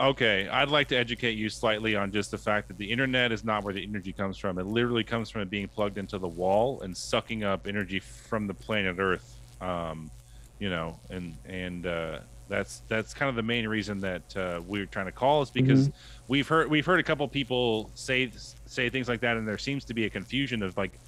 Okay, 0.00 0.48
I'd 0.48 0.70
like 0.70 0.88
to 0.88 0.96
educate 0.96 1.32
you 1.32 1.50
slightly 1.50 1.94
on 1.94 2.10
just 2.10 2.30
the 2.30 2.38
fact 2.38 2.68
that 2.68 2.78
the 2.78 2.90
internet 2.90 3.30
is 3.30 3.44
not 3.44 3.62
where 3.62 3.74
the 3.74 3.84
energy 3.84 4.12
comes 4.12 4.38
from. 4.38 4.58
It 4.58 4.64
literally 4.66 5.04
comes 5.04 5.28
from 5.30 5.42
it 5.42 5.50
being 5.50 5.68
plugged 5.68 5.98
into 5.98 6.18
the 6.18 6.26
wall 6.26 6.80
and 6.80 6.96
sucking 6.96 7.44
up 7.44 7.66
energy 7.66 8.00
from 8.00 8.46
the 8.46 8.54
planet 8.54 8.96
Earth. 8.98 9.36
Um, 9.60 10.10
you 10.58 10.70
know, 10.70 10.98
and 11.10 11.36
and 11.46 11.86
uh, 11.86 12.20
that's 12.48 12.82
that's 12.88 13.14
kind 13.14 13.28
of 13.28 13.36
the 13.36 13.42
main 13.42 13.66
reason 13.66 14.00
that 14.00 14.36
uh, 14.36 14.60
we're 14.66 14.86
trying 14.86 15.06
to 15.06 15.12
call 15.12 15.42
is 15.42 15.50
because 15.50 15.88
Mhm. 15.88 15.92
we've 16.28 16.46
heard 16.48 16.68
we've 16.70 16.84
heard 16.86 17.00
a 17.00 17.02
couple 17.02 17.26
people 17.28 17.90
say 17.94 18.30
say 18.66 18.90
things 18.90 19.08
like 19.08 19.20
that, 19.20 19.36
and 19.36 19.46
there 19.48 19.58
seems 19.58 19.84
to 19.86 19.94
be 19.94 20.04
a 20.04 20.10
confusion 20.10 20.62
of 20.62 20.76
like 20.76 20.98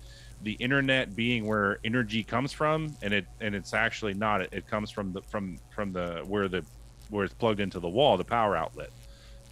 the 0.43 0.53
internet 0.53 1.17
being 1.17 1.47
where 1.47 1.79
energy 1.85 2.23
comes 2.23 2.53
from, 2.53 2.95
and 3.03 3.13
it 3.13 3.27
and 3.41 3.55
it's 3.55 3.75
actually 3.75 4.15
not. 4.15 4.41
It, 4.43 4.49
it 4.53 4.67
comes 4.67 4.91
from 4.91 5.13
the 5.13 5.23
from 5.23 5.59
from 5.75 5.93
the 5.93 6.23
where 6.27 6.49
the 6.49 6.65
where 7.11 7.25
it's 7.25 7.35
plugged 7.35 7.61
into 7.61 7.81
the 7.81 7.89
wall, 7.89 8.17
the 8.17 8.25
power 8.25 8.57
outlet, 8.57 8.91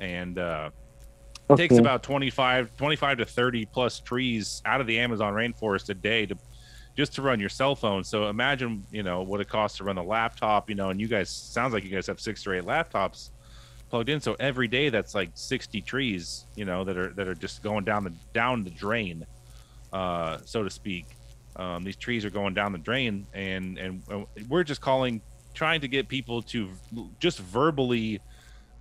and 0.00 0.38
uh, 0.38 0.70
it 1.50 1.56
takes 1.56 1.74
about 1.80 2.02
25, 2.02 2.76
25 2.76 3.18
to 3.18 3.24
thirty 3.26 3.66
plus 3.66 4.00
trees 4.00 4.62
out 4.64 4.80
of 4.80 4.86
the 4.86 4.98
Amazon 4.98 5.34
rainforest 5.34 5.88
a 5.90 5.94
day 5.94 6.24
to 6.26 6.36
just 6.96 7.14
to 7.14 7.22
run 7.22 7.40
your 7.40 7.48
cell 7.48 7.74
phone. 7.74 8.04
So 8.04 8.28
imagine 8.28 8.84
you 8.90 9.02
know 9.02 9.22
what 9.22 9.40
it 9.40 9.48
costs 9.48 9.78
to 9.78 9.84
run 9.84 9.98
a 9.98 10.02
laptop. 10.04 10.68
You 10.68 10.76
know, 10.76 10.90
and 10.90 11.00
you 11.00 11.08
guys 11.08 11.30
sounds 11.30 11.72
like 11.72 11.84
you 11.84 11.90
guys 11.90 12.06
have 12.06 12.20
six 12.20 12.46
or 12.46 12.54
eight 12.54 12.64
laptops 12.64 13.30
plugged 13.90 14.08
in. 14.08 14.20
So 14.20 14.36
every 14.40 14.68
day 14.68 14.88
that's 14.88 15.14
like 15.14 15.30
sixty 15.34 15.80
trees. 15.80 16.46
You 16.56 16.64
know 16.64 16.84
that 16.84 16.96
are 16.96 17.12
that 17.14 17.28
are 17.28 17.34
just 17.34 17.62
going 17.62 17.84
down 17.84 18.04
the 18.04 18.12
down 18.32 18.64
the 18.64 18.70
drain, 18.70 19.26
uh, 19.92 20.38
so 20.44 20.62
to 20.62 20.70
speak. 20.70 21.06
Um, 21.56 21.84
these 21.84 21.96
trees 21.96 22.24
are 22.24 22.30
going 22.30 22.54
down 22.54 22.72
the 22.72 22.78
drain, 22.78 23.26
and 23.32 23.78
and 23.78 24.02
uh, 24.10 24.22
we're 24.48 24.64
just 24.64 24.80
calling, 24.80 25.20
trying 25.54 25.80
to 25.82 25.88
get 25.88 26.08
people 26.08 26.42
to 26.42 26.68
just 27.20 27.38
verbally, 27.38 28.20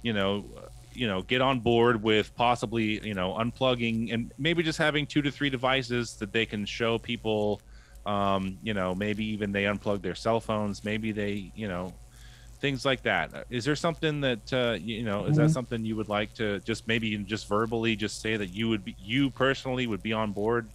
you 0.02 0.14
know, 0.14 0.46
you 0.94 1.08
know, 1.08 1.22
get 1.22 1.42
on 1.42 1.60
board 1.60 2.02
with 2.02 2.36
possibly 2.36 3.06
you 3.06 3.14
know 3.14 3.34
unplugging 3.34 4.14
and 4.14 4.32
maybe 4.38 4.64
just 4.64 4.80
having 4.80 5.06
two 5.06 5.22
to 5.22 5.32
three 5.32 5.52
devices 5.52 6.16
that 6.16 6.32
they 6.32 6.46
can 6.46 6.66
show 6.66 6.98
people. 6.98 7.62
Um, 8.06 8.58
you 8.62 8.74
know, 8.74 8.94
maybe 8.94 9.26
even 9.26 9.52
they 9.52 9.64
unplug 9.64 10.02
their 10.02 10.16
cell 10.16 10.40
phones. 10.40 10.84
Maybe 10.84 11.12
they, 11.12 11.52
you 11.56 11.68
know, 11.68 11.94
things 12.60 12.86
like 12.86 13.04
that. 13.04 13.34
Uh, 13.34 13.44
there 13.66 13.76
something 13.76 14.22
that 14.22 14.52
uh, 14.54 14.78
you 14.80 15.04
know? 15.04 15.26
Is 15.26 15.38
that 15.38 15.50
Mhm. 15.50 15.54
something 15.54 15.86
you 15.86 15.96
would 15.96 16.10
like 16.10 16.34
to 16.36 16.60
just 16.62 16.88
maybe 16.88 17.16
just 17.20 17.48
verbally 17.48 17.96
just 17.96 18.22
say 18.22 18.36
that 18.38 18.48
you 18.54 18.70
would 18.70 18.84
be 18.84 18.96
you 19.00 19.30
personally 19.30 19.88
would 19.88 20.04
be 20.04 20.14
on 20.14 20.32
board 20.32 20.68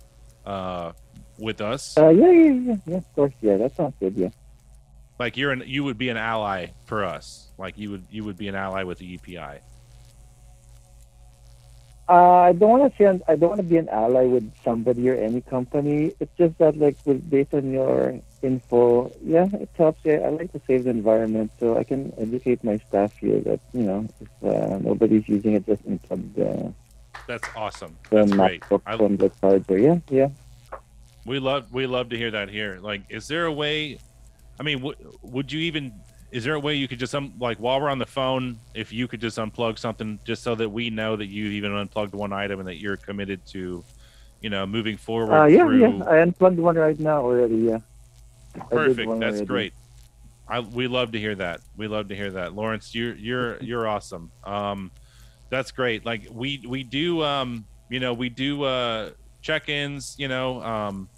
uh, 0.46 0.92
with 1.38 1.60
us? 1.60 1.96
Uh, 1.98 2.08
yeah, 2.08 2.30
yeah, 2.30 2.52
yeah, 2.52 2.76
yeah. 2.86 2.96
Of 2.96 3.12
course, 3.14 3.34
yeah. 3.42 3.56
That 3.58 3.74
sounds 3.76 3.94
good. 4.00 4.14
Yeah. 4.16 4.28
like 5.18 5.36
you're 5.36 5.50
an 5.50 5.64
you 5.66 5.82
would 5.84 5.98
be 5.98 6.08
an 6.10 6.16
ally 6.16 6.68
for 6.86 7.04
us. 7.04 7.50
Like 7.58 7.76
you 7.76 7.90
would 7.90 8.04
you 8.10 8.24
would 8.24 8.36
be 8.38 8.48
an 8.48 8.54
ally 8.54 8.84
with 8.84 8.98
the 8.98 9.14
EPI. 9.14 9.60
Uh, 12.08 12.40
I 12.40 12.52
don't 12.54 12.70
want 12.70 12.90
to 12.90 12.96
say 12.96 13.20
I 13.28 13.36
don't 13.36 13.50
want 13.50 13.60
to 13.60 13.66
be 13.66 13.76
an 13.76 13.88
ally 13.90 14.24
with 14.24 14.50
somebody 14.64 15.10
or 15.10 15.14
any 15.14 15.42
company. 15.42 16.14
It's 16.20 16.32
just 16.38 16.56
that, 16.56 16.78
like, 16.78 16.96
with 17.04 17.28
based 17.28 17.52
on 17.52 17.70
your 17.70 18.18
info, 18.40 19.12
yeah, 19.22 19.46
it 19.52 19.68
helps. 19.76 20.00
Yeah, 20.04 20.20
I 20.24 20.30
like 20.30 20.50
to 20.52 20.60
save 20.66 20.84
the 20.84 20.90
environment, 20.90 21.50
so 21.60 21.76
I 21.76 21.84
can 21.84 22.14
educate 22.16 22.64
my 22.64 22.78
staff 22.88 23.12
here 23.18 23.40
that 23.40 23.60
you 23.74 23.82
know 23.82 24.08
if 24.22 24.28
uh, 24.42 24.78
nobody's 24.78 25.28
using 25.28 25.52
it, 25.52 25.66
just 25.66 25.84
unplug 25.86 26.34
the, 26.34 26.72
That's 27.26 27.46
awesome. 27.54 27.94
the 28.08 28.24
That's 28.24 28.32
great. 28.32 28.62
I, 28.86 28.96
from 28.96 29.16
the 29.18 29.28
charger. 29.40 29.76
Yeah, 29.78 29.98
yeah. 30.08 30.28
we 31.26 31.38
love 31.40 31.70
we 31.74 31.86
love 31.86 32.08
to 32.08 32.16
hear 32.16 32.30
that 32.30 32.48
here. 32.48 32.78
Like, 32.80 33.02
is 33.10 33.28
there 33.28 33.44
a 33.44 33.52
way? 33.52 33.98
I 34.58 34.62
mean, 34.62 34.78
w- 34.78 34.96
would 35.22 35.52
you 35.52 35.60
even? 35.60 35.92
Is 36.30 36.44
there 36.44 36.54
a 36.54 36.60
way 36.60 36.74
you 36.74 36.86
could 36.88 36.98
just 36.98 37.14
um, 37.14 37.32
like 37.40 37.58
while 37.58 37.80
we're 37.80 37.88
on 37.88 37.98
the 37.98 38.06
phone, 38.06 38.58
if 38.74 38.92
you 38.92 39.08
could 39.08 39.20
just 39.20 39.38
unplug 39.38 39.78
something, 39.78 40.18
just 40.26 40.42
so 40.42 40.54
that 40.56 40.68
we 40.68 40.90
know 40.90 41.16
that 41.16 41.26
you've 41.26 41.52
even 41.52 41.72
unplugged 41.74 42.14
one 42.14 42.32
item 42.32 42.60
and 42.60 42.68
that 42.68 42.76
you're 42.78 42.98
committed 42.98 43.44
to, 43.46 43.82
you 44.42 44.50
know, 44.50 44.66
moving 44.66 44.96
forward 44.98 45.34
Uh, 45.34 45.46
yeah, 45.46 45.64
through. 45.64 45.80
yeah. 45.98 46.04
I 46.04 46.18
unplugged 46.20 46.58
one 46.58 46.76
right 46.76 46.98
now 47.00 47.22
already. 47.22 47.56
Yeah. 47.56 47.78
Perfect. 48.70 49.08
That's 49.20 49.36
already. 49.36 49.44
great. 49.46 49.72
I 50.46 50.60
we 50.60 50.86
love 50.86 51.12
to 51.12 51.18
hear 51.18 51.34
that. 51.36 51.60
We 51.76 51.88
love 51.88 52.08
to 52.08 52.16
hear 52.16 52.30
that. 52.32 52.54
Lawrence, 52.54 52.94
you're 52.94 53.14
you're 53.14 53.58
you're 53.62 53.88
awesome. 53.88 54.30
Um 54.44 54.90
that's 55.50 55.70
great. 55.70 56.04
Like 56.04 56.26
we 56.30 56.62
we 56.68 56.82
do 56.82 57.22
um 57.22 57.64
you 57.88 58.00
know, 58.00 58.12
we 58.12 58.28
do 58.28 58.64
uh 58.64 59.10
check-ins, 59.40 60.14
you 60.18 60.28
know, 60.28 60.62
um 60.62 61.08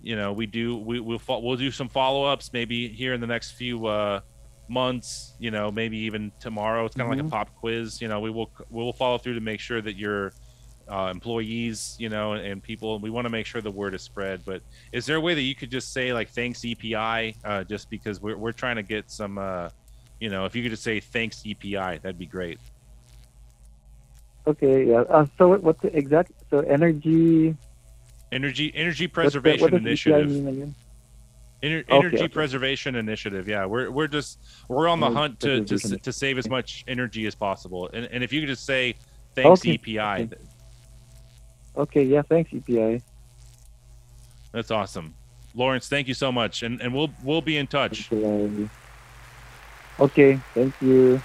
you 0.00 0.16
know, 0.16 0.32
we 0.32 0.46
do 0.46 0.76
we 0.78 1.00
we'll 1.00 1.20
we'll 1.28 1.56
do 1.56 1.70
some 1.70 1.88
follow-ups 1.88 2.52
maybe 2.54 2.88
here 2.88 3.12
in 3.12 3.20
the 3.20 3.26
next 3.26 3.52
few 3.52 3.86
uh 3.86 4.20
months, 4.68 5.34
you 5.38 5.50
know, 5.50 5.70
maybe 5.70 5.96
even 5.98 6.30
tomorrow. 6.40 6.84
It's 6.84 6.94
kind 6.96 7.10
of 7.10 7.16
like 7.16 7.24
Mhm. 7.24 7.28
a 7.28 7.30
pop 7.30 7.54
quiz, 7.56 8.00
you 8.02 8.08
know, 8.08 8.20
we 8.20 8.30
will 8.30 8.50
we 8.70 8.82
will 8.82 8.92
follow 8.92 9.18
through 9.18 9.34
to 9.34 9.40
make 9.40 9.60
sure 9.60 9.80
that 9.80 9.96
your 9.96 10.32
uh, 10.90 11.10
employees, 11.12 11.96
you 11.98 12.08
know, 12.08 12.32
and 12.32 12.62
people. 12.62 12.98
We 12.98 13.10
want 13.10 13.26
to 13.26 13.30
make 13.30 13.44
sure 13.44 13.60
the 13.60 13.70
word 13.70 13.94
is 13.94 14.00
spread. 14.00 14.40
But 14.46 14.62
is 14.90 15.04
there 15.04 15.16
a 15.16 15.20
way 15.20 15.34
that 15.34 15.42
you 15.42 15.54
could 15.54 15.70
just 15.70 15.92
say 15.92 16.14
like 16.14 16.30
thanks 16.30 16.64
EPI, 16.64 17.34
uh, 17.44 17.64
just 17.64 17.90
because 17.90 18.22
we're 18.22 18.38
we're 18.38 18.52
trying 18.52 18.76
to 18.76 18.82
get 18.82 19.10
some, 19.10 19.36
uh, 19.36 19.68
you 20.18 20.30
know, 20.30 20.46
if 20.46 20.56
you 20.56 20.62
could 20.62 20.70
just 20.70 20.82
say 20.82 20.98
thanks 20.98 21.44
EPI, 21.44 21.98
that'd 21.98 22.18
be 22.18 22.24
great. 22.24 22.58
Okay. 24.46 24.86
Yeah. 24.86 25.00
Uh, 25.02 25.26
so 25.36 25.48
what- 25.48 25.62
what's 25.62 25.82
the 25.82 25.94
exact? 25.94 26.32
So 26.48 26.60
energy. 26.60 27.54
Energy 28.32 28.72
Energy 28.74 29.06
the- 29.06 29.12
Preservation 29.12 29.68
EPI 29.68 29.76
Initiative. 29.76 30.74
Mean 31.62 31.72
again? 31.72 31.84
Ener- 31.84 31.84
Okay, 31.88 31.96
energy 31.96 32.16
okay. 32.18 32.28
preservation 32.28 32.94
initiative. 32.94 33.48
Yeah, 33.48 33.66
we're 33.66 33.90
we're 33.90 34.08
just 34.08 34.38
we're 34.68 34.88
on 34.88 35.00
the 35.00 35.10
hunt 35.10 35.40
to 35.40 35.64
to, 35.64 35.78
to 35.98 36.12
save 36.12 36.38
as 36.38 36.48
much 36.48 36.84
energy 36.88 37.26
as 37.26 37.34
possible. 37.34 37.90
And 37.92 38.06
and 38.06 38.22
if 38.24 38.32
you 38.32 38.40
could 38.40 38.48
just 38.48 38.64
say 38.64 38.94
Thanks 39.34 39.60
Okay, 39.60 39.74
EPI. 39.74 39.98
okay. 40.00 40.36
Okay, 41.76 42.02
yeah, 42.02 42.22
thanks, 42.22 42.52
EPI. 42.52 43.00
That's 44.50 44.72
awesome. 44.72 45.14
Lawrence, 45.54 45.88
thank 45.88 46.08
you 46.08 46.14
so 46.14 46.32
much, 46.32 46.62
and 46.64 46.80
and 46.80 46.92
we'll 46.92 47.10
we'll 47.22 47.42
be 47.42 47.56
in 47.56 47.66
touch. 47.66 48.10
Okay, 50.00 50.40
thank 50.54 50.74
you. 50.80 51.20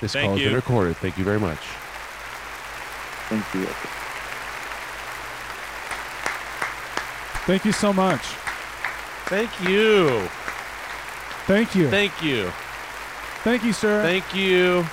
This 0.00 0.12
Thank 0.12 0.26
call 0.26 0.36
has 0.36 0.44
been 0.46 0.54
recorded. 0.54 0.96
Thank 0.98 1.18
you 1.18 1.24
very 1.24 1.40
much. 1.40 1.58
Thank 3.28 3.54
you. 3.54 3.66
Thank 7.46 7.64
you 7.64 7.72
so 7.72 7.92
much. 7.92 8.22
Thank 9.28 9.50
you. 9.68 10.26
Thank 11.46 11.74
you. 11.74 11.88
Thank 11.90 12.22
you. 12.22 12.50
Thank 13.44 13.64
you, 13.64 13.72
sir. 13.72 14.02
Thank 14.02 14.34
you. 14.34 14.84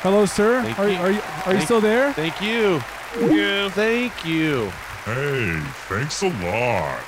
Hello, 0.00 0.24
sir. 0.26 0.62
Thank 0.62 0.78
are, 0.78 0.88
you. 0.88 0.96
are 0.96 1.10
you 1.10 1.20
are 1.46 1.54
you 1.54 1.60
still 1.60 1.80
there? 1.80 2.12
Thank 2.12 2.40
you. 2.40 2.80
Thank 2.80 3.32
you. 3.32 3.70
Thank 3.70 4.24
you. 4.24 4.70
Hey, 5.04 5.60
thanks 5.88 6.22
a 6.22 6.28
lot. 6.28 7.00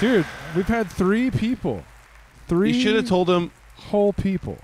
Dude, 0.00 0.26
we've 0.54 0.66
had 0.68 0.90
three 0.90 1.30
people. 1.30 1.82
Three 2.46 2.72
You 2.72 2.80
should 2.80 2.96
have 2.96 3.08
told 3.08 3.28
him. 3.28 3.50
whole 3.76 4.12
people. 4.12 4.58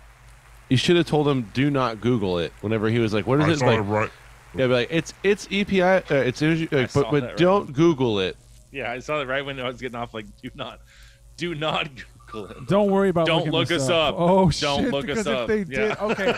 You 0.69 0.77
should 0.77 0.97
have 0.97 1.07
told 1.07 1.29
him 1.29 1.51
do 1.55 1.71
not 1.71 2.01
Google 2.01 2.39
it. 2.39 2.53
Whenever 2.61 2.89
he 2.89 2.99
was 2.99 3.13
like, 3.15 3.27
"What 3.27 3.41
is 3.41 3.63
I 3.63 3.67
it?" 3.67 3.69
like, 3.69 3.79
it 3.79 3.83
right- 3.83 4.11
Yeah, 4.55 4.67
be 4.67 4.73
like 4.73 4.89
it's 4.91 5.13
it's 5.23 5.47
EPI. 5.51 5.83
Uh, 5.83 6.03
it's 6.15 6.43
energy, 6.43 6.69
uh, 6.73 6.87
but 6.95 7.11
but 7.11 7.23
right. 7.23 7.37
don't 7.37 7.73
Google 7.73 8.19
it. 8.21 8.37
Yeah, 8.75 8.91
I 8.91 8.99
saw 8.99 9.19
that 9.19 9.27
right 9.29 9.45
when 9.47 9.61
I 9.61 9.67
was 9.69 9.81
getting 9.81 9.97
off. 9.97 10.13
Like, 10.13 10.27
do 10.43 10.51
not, 10.57 10.81
do 11.37 11.55
not 11.55 11.89
Google 12.27 12.47
it. 12.51 12.67
Don't 12.67 12.91
worry 12.91 13.09
about 13.09 13.27
Don't 13.27 13.49
look 13.51 13.69
this 13.69 13.85
us 13.85 13.89
up. 13.91 14.17
Oh 14.19 14.51
Don't 14.51 14.83
shit! 14.83 14.93
look 14.93 15.05
us 15.09 15.19
because 15.25 15.27
up. 15.29 15.43
if 15.43 15.47
they 15.49 15.65
did, 15.65 15.91
Yeah. 15.91 15.97
okay, 16.01 16.35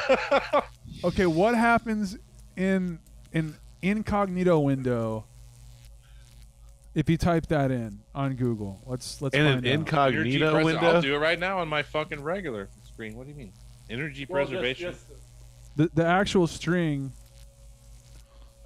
okay. 1.04 1.26
What 1.26 1.54
happens 1.54 2.18
in 2.56 2.98
in 3.32 3.56
incognito 3.80 4.58
window 4.60 5.24
if 6.94 7.08
you 7.08 7.16
type 7.16 7.46
that 7.46 7.70
in 7.70 8.00
on 8.14 8.34
Google? 8.34 8.82
Let's 8.86 9.22
let's 9.22 9.34
In 9.34 9.46
an 9.46 9.58
out. 9.58 9.64
incognito 9.64 10.48
Energy 10.50 10.64
window? 10.64 10.86
I'll 10.96 11.02
do 11.02 11.14
it 11.14 11.18
right 11.18 11.38
now 11.38 11.58
on 11.60 11.68
my 11.68 11.82
fucking 11.82 12.22
regular 12.22 12.68
screen. 12.84 13.16
What 13.16 13.24
do 13.24 13.30
you 13.32 13.36
mean? 13.38 13.52
Energy 13.88 14.26
preservation. 14.26 14.94
the 15.76 15.90
the 15.94 16.04
actual 16.04 16.46
string. 16.46 17.12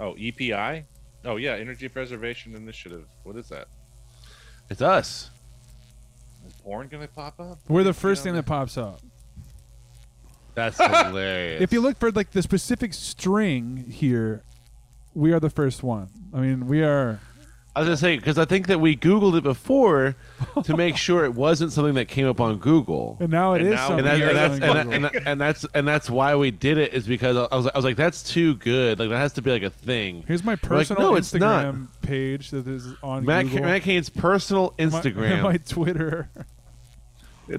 Oh, 0.00 0.16
EPI. 0.18 0.86
Oh 1.24 1.36
yeah, 1.36 1.54
Energy 1.54 1.88
Preservation 1.88 2.54
Initiative. 2.54 3.04
What 3.24 3.36
is 3.36 3.48
that? 3.48 3.68
It's 4.70 4.82
us. 4.82 5.30
Is 6.46 6.54
porn 6.62 6.88
gonna 6.88 7.08
pop 7.08 7.38
up? 7.38 7.58
We're 7.68 7.82
the 7.82 7.90
You 7.90 7.94
first 7.94 8.20
know, 8.24 8.30
thing 8.30 8.34
that 8.36 8.46
pops 8.46 8.78
up. 8.78 9.00
That's 10.54 10.78
hilarious. 11.06 11.60
If 11.62 11.72
you 11.72 11.80
look 11.80 11.98
for 11.98 12.10
like 12.10 12.30
the 12.30 12.42
specific 12.42 12.94
string 12.94 13.84
here, 13.90 14.42
we 15.14 15.32
are 15.32 15.40
the 15.40 15.50
first 15.50 15.82
one. 15.82 16.08
I 16.32 16.40
mean, 16.40 16.66
we 16.66 16.82
are. 16.82 17.20
I 17.76 17.80
was 17.80 17.86
gonna 17.86 17.96
say 17.98 18.16
because 18.16 18.36
I 18.36 18.44
think 18.46 18.66
that 18.66 18.80
we 18.80 18.96
Googled 18.96 19.38
it 19.38 19.44
before 19.44 20.16
to 20.64 20.76
make 20.76 20.96
sure 20.96 21.24
it 21.24 21.34
wasn't 21.34 21.72
something 21.72 21.94
that 21.94 22.06
came 22.08 22.26
up 22.26 22.40
on 22.40 22.58
Google. 22.58 23.16
And 23.20 23.30
now 23.30 23.52
it 23.54 23.60
and 23.62 23.68
is 23.68 23.74
now- 23.76 23.96
and, 23.96 24.06
that's, 24.06 24.18
that's 24.20 24.54
and, 24.54 24.62
that's, 24.62 24.80
and, 24.80 24.90
Google. 24.90 25.10
that- 25.20 25.26
and 25.28 25.40
that's 25.40 25.66
and 25.74 25.86
that's 25.88 26.10
why 26.10 26.34
we 26.34 26.50
did 26.50 26.78
it 26.78 26.92
is 26.94 27.06
because 27.06 27.36
I 27.36 27.54
was 27.54 27.66
I 27.68 27.72
was 27.76 27.84
like 27.84 27.96
that's 27.96 28.24
too 28.24 28.56
good 28.56 28.98
like 28.98 29.08
that 29.10 29.18
has 29.18 29.32
to 29.34 29.42
be 29.42 29.52
like 29.52 29.62
a 29.62 29.70
thing. 29.70 30.24
Here's 30.26 30.42
my 30.42 30.52
We're 30.68 30.76
like, 30.78 30.88
personal 30.88 31.02
no, 31.12 31.14
it's 31.16 31.32
not. 31.32 31.66
Instagram 31.66 31.86
page 32.02 32.50
that 32.50 32.66
is 32.66 32.88
on 33.04 33.24
Matt, 33.24 33.44
Google. 33.46 33.62
Matt 33.66 33.82
Kane's 33.82 34.08
personal 34.10 34.72
Instagram. 34.78 35.42
my 35.42 35.56
Twitter. 35.58 36.28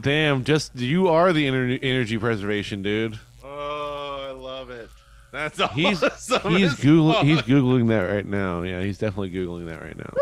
Damn, 0.01 0.43
just 0.43 0.75
you 0.75 1.07
are 1.09 1.31
the 1.33 1.47
energy 1.47 2.17
preservation 2.17 2.81
dude. 2.81 3.17
Oh, 3.43 4.27
I 4.29 4.31
love 4.31 4.69
it. 4.69 4.89
That's 5.31 5.61
He's 5.73 6.03
awesome 6.03 6.55
he's 6.55 6.75
Google 6.75 7.13
fuck. 7.13 7.23
he's 7.23 7.41
googling 7.41 7.87
that 7.87 8.01
right 8.01 8.25
now. 8.25 8.63
Yeah, 8.63 8.81
he's 8.81 8.97
definitely 8.97 9.31
googling 9.31 9.67
that 9.67 9.81
right 9.81 9.97
now. 9.97 10.11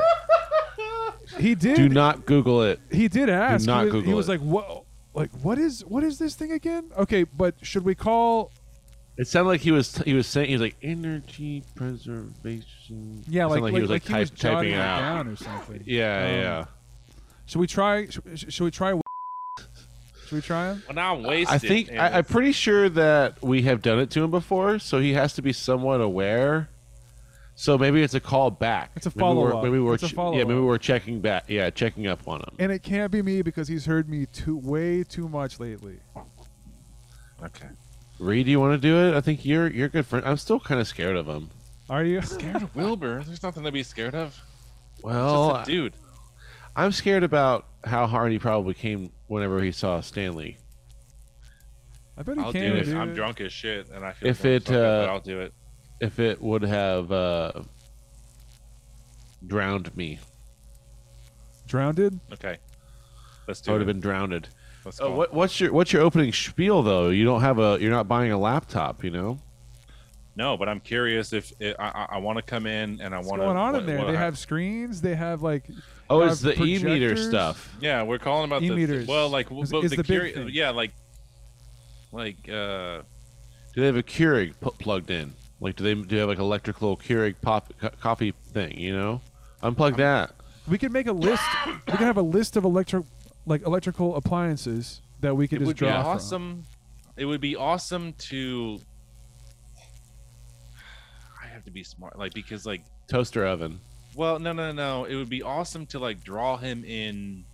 He 1.37 1.53
did. 1.55 1.75
Do 1.75 1.87
not 1.89 2.25
Google 2.25 2.63
it. 2.63 2.79
He 2.91 3.07
did 3.07 3.29
ask. 3.29 3.65
Do 3.65 3.67
not 3.71 3.85
he 3.85 3.91
was, 3.91 4.05
he 4.05 4.13
was 4.13 4.27
it. 4.27 4.31
like, 4.31 4.41
"What? 4.41 4.83
Like, 5.13 5.29
what 5.43 5.59
is 5.59 5.85
what 5.85 6.03
is 6.03 6.17
this 6.17 6.35
thing 6.35 6.51
again?" 6.51 6.91
Okay, 6.97 7.23
but 7.23 7.55
should 7.61 7.85
we 7.85 7.93
call? 7.93 8.51
It 9.15 9.27
sounded 9.27 9.49
like 9.49 9.61
he 9.61 9.71
was 9.71 9.95
he 9.99 10.13
was 10.15 10.25
saying 10.25 10.47
he 10.47 10.53
was 10.53 10.61
like 10.61 10.75
energy 10.81 11.63
preservation. 11.75 13.23
Yeah, 13.27 13.45
like 13.45 13.61
like, 13.61 13.73
he 13.75 13.81
was 13.81 13.89
like 13.89 14.09
like, 14.09 14.15
he 14.15 14.19
was 14.21 14.31
typing 14.31 14.71
it 14.71 14.75
it 14.75 14.79
out. 14.79 14.99
down 14.99 15.27
or 15.27 15.35
something. 15.35 15.83
Yeah, 15.85 16.25
Um, 16.25 16.33
yeah. 16.33 16.65
Should 17.45 17.59
we 17.59 17.67
try? 17.67 18.07
Should, 18.07 18.51
should 18.51 18.63
we 18.63 18.71
try? 18.71 18.99
Should 20.29 20.35
we 20.35 20.41
try 20.41 20.71
him? 20.73 20.83
Well, 20.87 20.93
now 20.95 21.15
I'm 21.15 21.23
wasted. 21.23 21.55
I 21.55 21.57
think 21.57 21.91
I, 21.91 22.19
I'm 22.19 22.23
pretty 22.25 22.51
sure 22.51 22.87
that 22.89 23.41
we 23.41 23.63
have 23.63 23.81
done 23.81 23.97
it 23.99 24.11
to 24.11 24.23
him 24.23 24.29
before, 24.29 24.77
so 24.77 24.99
he 24.99 25.13
has 25.13 25.33
to 25.33 25.41
be 25.41 25.51
somewhat 25.53 26.01
aware. 26.01 26.69
So 27.55 27.77
maybe 27.77 28.03
it's 28.03 28.13
a 28.13 28.19
call 28.19 28.51
back. 28.51 28.91
It's 28.95 29.05
a 29.07 29.09
Maybe 29.09 29.23
we're- 29.23 29.49
follow-up. 29.49 29.63
Maybe 29.63 29.79
we're 29.79 29.95
It's 29.95 30.03
a 30.03 30.09
follow-up. 30.09 30.37
yeah, 30.37 30.43
maybe 30.45 30.59
we're 30.61 30.77
checking 30.77 31.19
back. 31.19 31.45
Yeah, 31.47 31.69
checking 31.71 32.05
up 32.07 32.25
on 32.27 32.39
him. 32.41 32.55
And 32.59 32.71
it 32.71 32.83
can't 32.83 33.11
be 33.11 33.21
me 33.21 33.41
because 33.41 33.67
he's 33.67 33.85
heard 33.87 34.07
me 34.07 34.27
too 34.27 34.55
way 34.55 35.03
too 35.03 35.27
much 35.27 35.59
lately. 35.59 35.97
Okay. 37.43 37.67
Reed, 38.19 38.45
do 38.45 38.51
you 38.51 38.59
want 38.59 38.79
to 38.81 38.87
do 38.87 38.97
it? 38.97 39.15
I 39.17 39.21
think 39.21 39.45
you're 39.45 39.67
you're 39.67 39.87
a 39.87 39.89
good 39.89 40.05
friend. 40.05 40.25
I'm 40.25 40.37
still 40.37 40.59
kind 40.59 40.79
of 40.79 40.87
scared 40.87 41.15
of 41.15 41.27
him. 41.27 41.49
Are 41.89 42.03
you 42.03 42.21
scared 42.21 42.61
of 42.61 42.75
Wilbur? 42.75 43.23
There's 43.25 43.41
nothing 43.41 43.63
to 43.63 43.71
be 43.71 43.81
scared 43.83 44.13
of. 44.13 44.39
Well, 45.01 45.55
Just 45.55 45.69
a 45.69 45.71
dude. 45.71 45.93
I'm 46.75 46.91
scared 46.91 47.23
about 47.23 47.65
how 47.83 48.07
hard 48.07 48.31
he 48.31 48.39
probably 48.39 48.73
came 48.73 49.11
whenever 49.29 49.61
he 49.63 49.71
saw 49.71 50.01
Stanley. 50.01 50.57
I 52.17 52.23
bet 52.23 52.37
he 52.37 52.43
I'll 52.43 52.51
can. 52.51 52.61
do 52.73 52.75
it. 52.79 52.83
dude. 52.85 52.97
I'm 52.97 53.13
drunk 53.13 53.39
as 53.39 53.53
shit, 53.53 53.87
and 53.89 54.03
I 54.03 54.11
feel 54.11 54.29
If 54.29 54.43
like 54.43 54.45
I'm 54.45 54.51
it, 54.55 54.63
fucking, 54.65 54.75
but 54.75 55.09
uh, 55.09 55.11
I'll 55.13 55.19
do 55.21 55.39
it. 55.39 55.53
If 56.01 56.19
it 56.19 56.41
would 56.41 56.63
have 56.63 57.11
uh, 57.11 57.51
drowned 59.45 59.95
me, 59.95 60.19
Drowned? 61.67 62.19
Okay. 62.33 62.57
Let's 63.47 63.61
do. 63.61 63.69
I 63.69 63.73
would 63.73 63.81
it. 63.81 63.87
have 63.87 63.93
been 63.95 64.01
drowned. 64.01 64.49
Let's 64.83 64.99
Uh, 64.99 65.05
go. 65.05 65.15
what, 65.15 65.33
what's 65.33 65.59
your 65.59 65.71
what's 65.71 65.93
your 65.93 66.01
opening 66.01 66.33
spiel 66.33 66.81
though? 66.81 67.09
You 67.09 67.25
don't 67.25 67.41
have 67.41 67.59
a 67.59 67.77
you're 67.79 67.91
not 67.91 68.07
buying 68.07 68.31
a 68.31 68.37
laptop, 68.39 69.03
you 69.03 69.11
know. 69.11 69.39
No, 70.35 70.57
but 70.57 70.67
I'm 70.69 70.79
curious 70.79 71.31
if 71.33 71.51
it, 71.59 71.75
I, 71.77 71.89
I, 71.89 72.07
I 72.15 72.17
want 72.19 72.37
to 72.37 72.41
come 72.41 72.65
in 72.65 73.01
and 73.01 73.13
I 73.13 73.17
What's 73.17 73.29
want 73.29 73.41
to. 73.41 73.45
going 73.45 73.57
on 73.57 73.75
in 73.75 73.85
there? 73.85 74.03
They 74.05 74.17
have 74.17 74.37
screens. 74.37 75.01
They 75.01 75.13
have 75.15 75.41
like. 75.43 75.69
Oh, 76.09 76.21
have 76.21 76.31
it's 76.31 76.41
the 76.41 76.61
e-meter 76.63 77.15
stuff. 77.15 77.75
Yeah, 77.79 78.03
we're 78.03 78.17
calling 78.17 78.45
about 78.49 78.61
the 78.61 78.67
E-meters. 78.67 79.05
the 79.05 79.11
well, 79.11 79.29
like 79.29 79.51
Is- 79.51 79.71
but 79.71 79.83
is 79.83 79.91
the, 79.91 79.97
the 79.97 80.03
big 80.03 80.35
curi- 80.35 80.49
yeah, 80.53 80.71
like 80.71 80.91
like 82.11 82.37
uh 82.49 83.01
Do 83.73 83.81
they 83.81 83.85
have 83.85 83.95
a 83.97 84.03
Keurig 84.03 84.59
pu- 84.59 84.71
plugged 84.79 85.11
in? 85.11 85.33
Like, 85.61 85.75
do 85.75 85.83
they 85.83 85.93
do 85.93 86.03
they 86.03 86.17
have 86.17 86.29
like 86.29 86.39
electrical 86.39 86.97
Keurig 86.97 87.35
pop 87.41 87.71
co- 87.79 87.89
coffee 88.01 88.31
thing? 88.53 88.77
You 88.79 88.95
know, 88.95 89.21
unplug 89.61 89.97
that. 89.97 90.31
We 90.67 90.77
could 90.77 90.91
make 90.91 91.07
a 91.07 91.11
list. 91.11 91.43
we 91.67 91.73
could 91.91 91.99
have 91.99 92.17
a 92.17 92.21
list 92.21 92.55
of 92.57 92.63
electric, 92.63 93.03
like 93.45 93.63
electrical 93.65 94.15
appliances 94.15 95.01
that 95.19 95.35
we 95.35 95.47
could 95.47 95.57
it 95.57 95.59
just 95.59 95.67
would 95.67 95.75
be 95.75 95.79
draw 95.85 96.01
from. 96.01 96.11
awesome. 96.11 96.63
It 97.17 97.25
would 97.25 97.41
be 97.41 97.55
awesome 97.55 98.13
to. 98.13 98.79
I 101.43 101.47
have 101.47 101.63
to 101.65 101.71
be 101.71 101.83
smart, 101.83 102.17
like 102.17 102.33
because 102.33 102.65
like 102.65 102.81
Toaster 103.07 103.45
oven. 103.45 103.79
Well, 104.15 104.39
no, 104.39 104.53
no, 104.53 104.71
no. 104.71 105.05
It 105.05 105.15
would 105.15 105.29
be 105.29 105.43
awesome 105.43 105.85
to 105.87 105.99
like 105.99 106.23
draw 106.23 106.57
him 106.57 106.83
in 106.83 107.45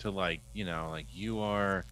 to 0.00 0.10
like, 0.10 0.40
you 0.52 0.64
know, 0.64 0.88
like 0.90 1.06
you 1.12 1.40
are 1.40 1.84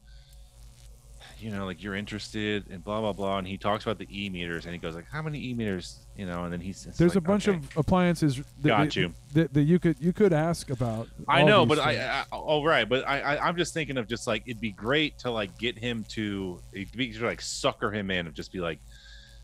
you 1.41 1.51
know, 1.51 1.67
like 1.67 1.83
you're 1.83 1.95
interested 1.95 2.65
and 2.71 2.83
blah 2.83 3.01
blah 3.01 3.13
blah 3.13 3.39
and 3.39 3.47
he 3.47 3.57
talks 3.57 3.85
about 3.85 3.99
the 3.99 4.09
e 4.11 4.29
meters 4.29 4.65
and 4.65 4.75
he 4.75 4.79
goes 4.79 4.95
like, 4.95 5.07
How 5.11 5.23
many 5.23 5.39
e 5.39 5.55
meters? 5.55 6.01
You 6.17 6.27
know, 6.27 6.45
and 6.45 6.53
then 6.53 6.61
he's 6.61 6.85
There's 6.85 7.15
like, 7.15 7.25
a 7.25 7.27
bunch 7.27 7.49
okay. 7.49 7.59
of 7.59 7.77
appliances 7.77 8.37
that, 8.37 8.69
Got 8.69 8.97
you. 8.97 9.15
That, 9.35 9.53
that 9.55 9.63
you 9.63 9.79
could 9.79 9.97
you 10.01 10.13
could 10.13 10.33
ask 10.33 10.71
about. 10.71 11.09
I 11.29 11.45
know, 11.45 11.65
but 11.65 11.79
I. 11.79 11.97
I 11.97 12.25
oh 12.33 12.65
right, 12.65 12.89
but 12.89 13.07
I, 13.07 13.21
I 13.21 13.49
I'm 13.49 13.57
just 13.57 13.73
thinking 13.73 13.97
of 13.99 14.09
just 14.09 14.27
like 14.27 14.43
it'd 14.47 14.61
be 14.61 14.73
great 14.73 15.19
to 15.21 15.31
like 15.31 15.57
get 15.59 15.79
him 15.79 16.05
to 16.11 16.61
it'd 16.73 16.93
be 16.93 17.13
to 17.13 17.25
like 17.25 17.41
sucker 17.41 17.93
him 17.93 18.11
in 18.11 18.27
and 18.27 18.35
just 18.35 18.53
be 18.53 18.61
like, 18.61 18.81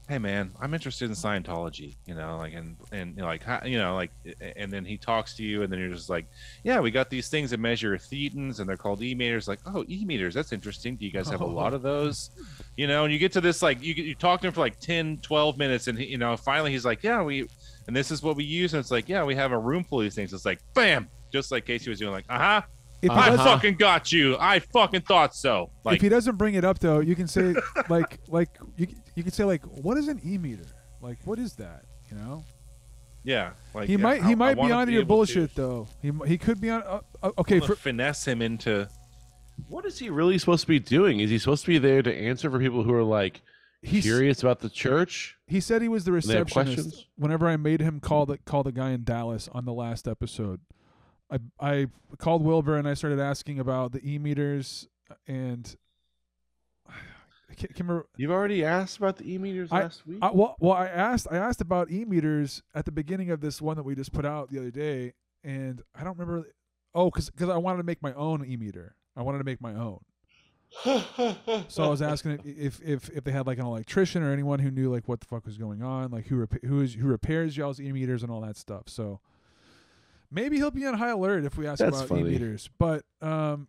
hey 0.08 0.18
man, 0.18 0.52
I'm 0.60 0.74
interested 0.74 1.08
in 1.08 1.16
Scientology, 1.16 1.96
you 2.04 2.14
know, 2.14 2.36
like 2.36 2.52
and 2.52 2.76
and 2.92 3.16
you 3.16 3.22
know, 3.22 3.26
like 3.26 3.42
you 3.64 3.78
know 3.78 3.94
like 3.94 4.10
and 4.56 4.70
then 4.70 4.84
he 4.84 4.98
talks 4.98 5.34
to 5.36 5.42
you 5.42 5.62
and 5.62 5.72
then 5.72 5.78
you're 5.80 5.90
just 5.90 6.10
like, 6.10 6.26
yeah, 6.62 6.80
we 6.80 6.90
got 6.90 7.08
these 7.08 7.28
things 7.28 7.50
that 7.50 7.60
measure 7.60 7.96
thetans 7.96 8.60
and 8.60 8.68
they're 8.68 8.76
called 8.76 9.02
e 9.02 9.14
meters. 9.14 9.48
Like, 9.48 9.60
oh, 9.66 9.84
e 9.88 10.04
meters, 10.04 10.34
that's 10.34 10.52
interesting. 10.52 10.96
Do 10.96 11.06
you 11.06 11.12
guys 11.12 11.28
have 11.28 11.40
a 11.40 11.46
lot 11.46 11.72
of 11.72 11.82
those? 11.90 12.30
You 12.76 12.86
know, 12.86 13.04
and 13.04 13.12
you 13.12 13.18
get 13.18 13.32
to 13.32 13.40
this 13.40 13.62
like 13.62 13.82
you 13.82 13.94
you 13.94 14.14
talk 14.14 14.40
to 14.42 14.48
him 14.48 14.52
for 14.52 14.60
like 14.60 14.78
10, 14.78 15.18
12 15.22 15.58
minutes 15.58 15.88
and 15.88 15.98
he, 15.98 16.06
you 16.06 16.18
know 16.18 16.36
finally 16.36 16.70
he's 16.70 16.84
like, 16.84 17.02
yeah, 17.02 17.22
we 17.22 17.48
and 17.86 17.96
this 17.96 18.10
is 18.10 18.22
what 18.22 18.36
we 18.36 18.44
use 18.44 18.74
and 18.74 18.80
it's 18.80 18.90
like, 18.90 19.08
yeah, 19.08 19.24
we 19.24 19.34
have 19.34 19.52
a 19.52 19.58
room 19.58 19.84
full 19.84 20.00
of 20.00 20.04
these 20.04 20.14
things. 20.14 20.32
It's 20.32 20.44
like, 20.44 20.60
bam, 20.74 21.08
just 21.32 21.50
like 21.50 21.64
Casey 21.64 21.90
was 21.90 21.98
doing, 21.98 22.12
like, 22.12 22.26
uh 22.28 22.38
huh. 22.38 22.62
If 23.02 23.12
he 23.12 23.18
I 23.18 23.36
fucking 23.36 23.74
got 23.74 24.12
you. 24.12 24.34
I 24.40 24.60
fucking 24.60 25.02
thought 25.02 25.34
so. 25.34 25.70
Like, 25.84 25.96
if 25.96 26.02
he 26.02 26.08
doesn't 26.08 26.36
bring 26.36 26.54
it 26.54 26.64
up 26.64 26.78
though, 26.78 27.00
you 27.00 27.14
can 27.14 27.28
say 27.28 27.54
like 27.90 28.18
like 28.28 28.48
you 28.78 28.86
you 29.14 29.22
can 29.22 29.32
say 29.32 29.44
like 29.44 29.62
what 29.64 29.96
is 29.96 30.08
an 30.08 30.20
e 30.24 30.38
meter? 30.38 30.66
Like 31.00 31.18
what 31.24 31.38
is 31.38 31.54
that? 31.56 31.84
You 32.10 32.16
know. 32.16 32.44
yeah, 33.24 33.52
like 33.74 33.86
he 33.86 33.92
yeah, 33.92 33.98
might 33.98 34.22
I- 34.22 34.26
he 34.26 34.32
I 34.32 34.34
might 34.34 34.54
be 34.54 34.60
wanna 34.60 34.74
on 34.74 34.86
be 34.86 34.92
your 34.94 35.02
able 35.02 35.26
to- 35.26 35.34
bullshit 35.34 35.54
though. 35.54 35.86
He 36.02 36.12
he 36.26 36.38
could 36.38 36.60
be 36.60 36.70
on. 36.70 36.82
Uh, 36.82 37.00
uh, 37.22 37.30
okay, 37.38 37.58
gonna 37.60 37.68
for, 37.74 37.76
finesse 37.76 38.26
him 38.26 38.42
into 38.42 38.88
What 39.68 39.84
is 39.86 39.98
he 39.98 40.10
really 40.10 40.38
supposed 40.38 40.62
to 40.62 40.68
be 40.68 40.78
doing? 40.80 41.20
Is 41.20 41.30
he 41.30 41.38
supposed 41.38 41.64
to 41.64 41.68
be 41.70 41.78
there 41.78 42.02
to 42.02 42.14
answer 42.14 42.50
for 42.50 42.58
people 42.58 42.82
who 42.82 42.92
are 42.92 43.04
like, 43.04 43.40
He's- 43.82 44.02
curious 44.04 44.42
about 44.42 44.60
the 44.60 44.68
church. 44.68 45.36
He 45.46 45.60
said 45.60 45.80
he 45.82 45.88
was 45.88 46.04
the 46.04 46.10
And 46.12 46.16
receptionist. 46.16 47.06
Whenever 47.16 47.46
I 47.46 47.56
made 47.56 47.80
him 47.80 48.00
call 48.00 48.26
the 48.26 48.38
call 48.38 48.62
the 48.62 48.72
guy 48.72 48.90
in 48.90 49.04
Dallas 49.04 49.48
on 49.52 49.64
the 49.64 49.72
last 49.74 50.08
episode, 50.08 50.60
I 51.30 51.38
I 51.60 51.86
called 52.18 52.42
Wilbur 52.42 52.76
and 52.76 52.88
I 52.88 52.94
started 52.94 53.20
asking 53.20 53.58
about 53.60 53.92
the 53.92 54.00
e 54.08 54.18
meters 54.18 54.88
and 55.26 55.74
I 57.54 57.60
can't, 57.66 57.74
can't. 57.74 58.02
You've 58.16 58.30
already 58.30 58.64
asked 58.64 58.98
about 58.98 59.16
the 59.16 59.32
e 59.32 59.38
meters 59.38 59.70
I- 59.70 59.80
last 59.82 60.06
week. 60.06 60.18
I, 60.22 60.30
well, 60.32 60.56
well, 60.60 60.72
I 60.74 60.86
asked 60.86 61.28
I 61.30 61.36
asked 61.36 61.60
about 61.60 61.90
e 61.90 62.04
meters 62.04 62.62
at 62.74 62.84
the 62.84 62.92
beginning 62.92 63.30
of 63.30 63.40
this 63.40 63.62
one 63.62 63.76
that 63.76 63.82
we 63.84 63.94
just 63.94 64.12
put 64.12 64.24
out 64.24 64.50
the 64.50 64.58
other 64.58 64.70
day, 64.70 65.14
and 65.42 65.82
I 65.94 66.04
don't 66.04 66.18
remember. 66.18 66.48
Oh, 66.94 67.10
because 67.10 67.30
because 67.30 67.48
I 67.48 67.56
wanted 67.56 67.78
to 67.78 67.84
make 67.84 68.02
my 68.02 68.12
own 68.14 68.44
e 68.44 68.56
meter. 68.56 68.94
I 69.16 69.22
wanted 69.22 69.38
to 69.38 69.44
make 69.44 69.60
my 69.60 69.74
own. 69.74 70.00
so 71.68 71.84
I 71.84 71.88
was 71.88 72.02
asking 72.12 72.40
if 72.44 72.80
if 72.82 73.08
if 73.10 73.24
they 73.24 73.30
had 73.32 73.46
like 73.46 73.58
an 73.58 73.66
electrician 73.66 74.22
or 74.22 74.32
anyone 74.32 74.58
who 74.58 74.70
knew 74.70 74.90
like 74.92 75.06
what 75.06 75.20
the 75.20 75.26
fuck 75.26 75.44
was 75.46 75.56
going 75.56 75.82
on, 75.82 76.10
like 76.10 76.26
who 76.26 76.36
rep- 76.36 76.64
who 76.64 76.80
is 76.80 76.94
who 76.94 77.06
repairs 77.06 77.56
y'all's 77.56 77.80
e 77.80 77.92
meters 77.92 78.22
and 78.22 78.32
all 78.32 78.40
that 78.40 78.56
stuff. 78.56 78.88
So 78.88 79.20
maybe 80.30 80.56
he'll 80.56 80.70
be 80.72 80.84
on 80.86 80.94
high 80.94 81.10
alert 81.10 81.44
if 81.44 81.56
we 81.56 81.66
ask 81.66 81.78
That's 81.78 81.96
about 81.98 82.08
funny. 82.08 82.22
e 82.22 82.24
meters. 82.24 82.68
But 82.78 83.04
um, 83.22 83.68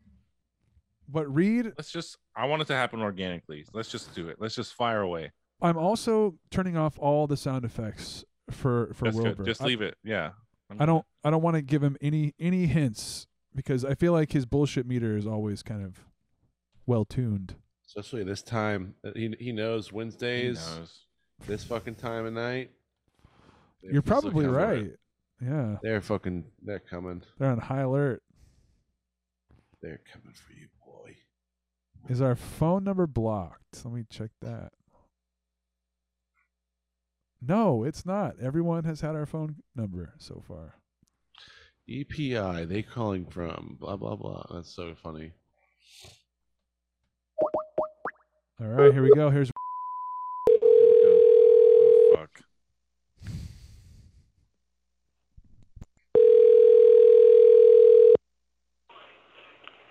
but 1.07 1.31
Reed, 1.33 1.73
Let's 1.77 1.91
just. 1.91 2.17
I 2.35 2.45
want 2.45 2.61
it 2.61 2.65
to 2.67 2.75
happen 2.75 3.01
organically. 3.01 3.65
Let's 3.73 3.89
just 3.89 4.13
do 4.13 4.27
it. 4.29 4.37
Let's 4.39 4.55
just 4.55 4.73
fire 4.73 5.01
away. 5.01 5.31
I'm 5.61 5.77
also 5.77 6.35
turning 6.51 6.75
off 6.75 6.99
all 6.99 7.27
the 7.27 7.37
sound 7.37 7.63
effects 7.65 8.25
for 8.51 8.93
for 8.93 9.05
That's 9.05 9.15
Wilbur. 9.17 9.35
good. 9.35 9.45
Just 9.45 9.61
I- 9.61 9.65
leave 9.65 9.81
it. 9.81 9.95
Yeah. 10.03 10.31
I 10.79 10.85
don't 10.85 11.05
I 11.23 11.29
don't 11.29 11.41
want 11.43 11.55
to 11.55 11.61
give 11.61 11.83
him 11.83 11.95
any 12.01 12.33
any 12.39 12.65
hints 12.65 13.27
because 13.53 13.85
I 13.85 13.93
feel 13.93 14.11
like 14.13 14.31
his 14.31 14.45
bullshit 14.45 14.85
meter 14.87 15.15
is 15.15 15.25
always 15.27 15.61
kind 15.63 15.83
of 15.85 16.05
well 16.85 17.05
tuned. 17.05 17.55
Especially 17.87 18.23
this 18.23 18.41
time. 18.41 18.95
Uh, 19.05 19.11
He 19.15 19.35
he 19.39 19.51
knows 19.51 19.93
Wednesdays. 19.93 20.57
knows. 20.75 20.99
This 21.47 21.63
fucking 21.63 21.95
time 21.95 22.25
of 22.25 22.33
night. 22.33 22.71
You're 23.81 24.01
probably 24.01 24.47
right. 24.47 24.91
Yeah. 25.41 25.77
They're 25.83 26.01
fucking. 26.01 26.45
They're 26.63 26.79
coming. 26.79 27.21
They're 27.37 27.49
on 27.51 27.59
high 27.59 27.81
alert. 27.81 28.23
They're 29.81 30.01
coming 30.11 30.33
for 30.33 30.53
you, 30.53 30.54
boy. 30.54 30.54
Is 32.07 32.21
our 32.21 32.35
phone 32.35 32.83
number 32.83 33.07
blocked? 33.07 33.83
Let 33.83 33.93
me 33.93 34.03
check 34.07 34.29
that. 34.41 34.71
No, 37.41 37.83
it's 37.83 38.05
not. 38.05 38.35
Everyone 38.39 38.83
has 38.83 39.01
had 39.01 39.15
our 39.15 39.25
phone 39.25 39.55
number 39.75 40.13
so 40.19 40.43
far. 40.47 40.75
EPI. 41.89 42.65
They 42.65 42.83
calling 42.83 43.25
from 43.25 43.77
blah 43.79 43.95
blah 43.95 44.15
blah. 44.15 44.43
That's 44.53 44.73
so 44.73 44.93
funny. 45.01 45.31
All 48.61 48.67
right, 48.67 48.93
here 48.93 49.03
we 49.03 49.11
go. 49.13 49.29
Here's 49.29 49.51
oh, 50.63 52.11
Fuck. 52.15 52.41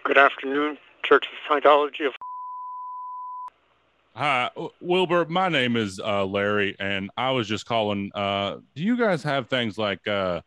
Good 0.05 0.19
afternoon, 0.19 0.79
Church 1.05 1.27
of 1.27 1.63
Scientology 1.63 2.07
of 2.07 2.15
Hi, 4.17 4.49
Wilbur. 4.81 5.27
My 5.29 5.49
name 5.49 5.77
is 5.77 5.99
uh, 5.99 6.25
Larry, 6.25 6.77
and 6.79 7.11
I 7.17 7.33
was 7.33 7.49
just 7.49 7.67
calling. 7.67 8.13
Uh, 8.15 8.59
do 8.77 8.83
you 8.83 8.97
guys 8.97 9.25
have 9.25 9.49
things 9.49 9.77
like 9.77 10.07
uh, 10.07 10.41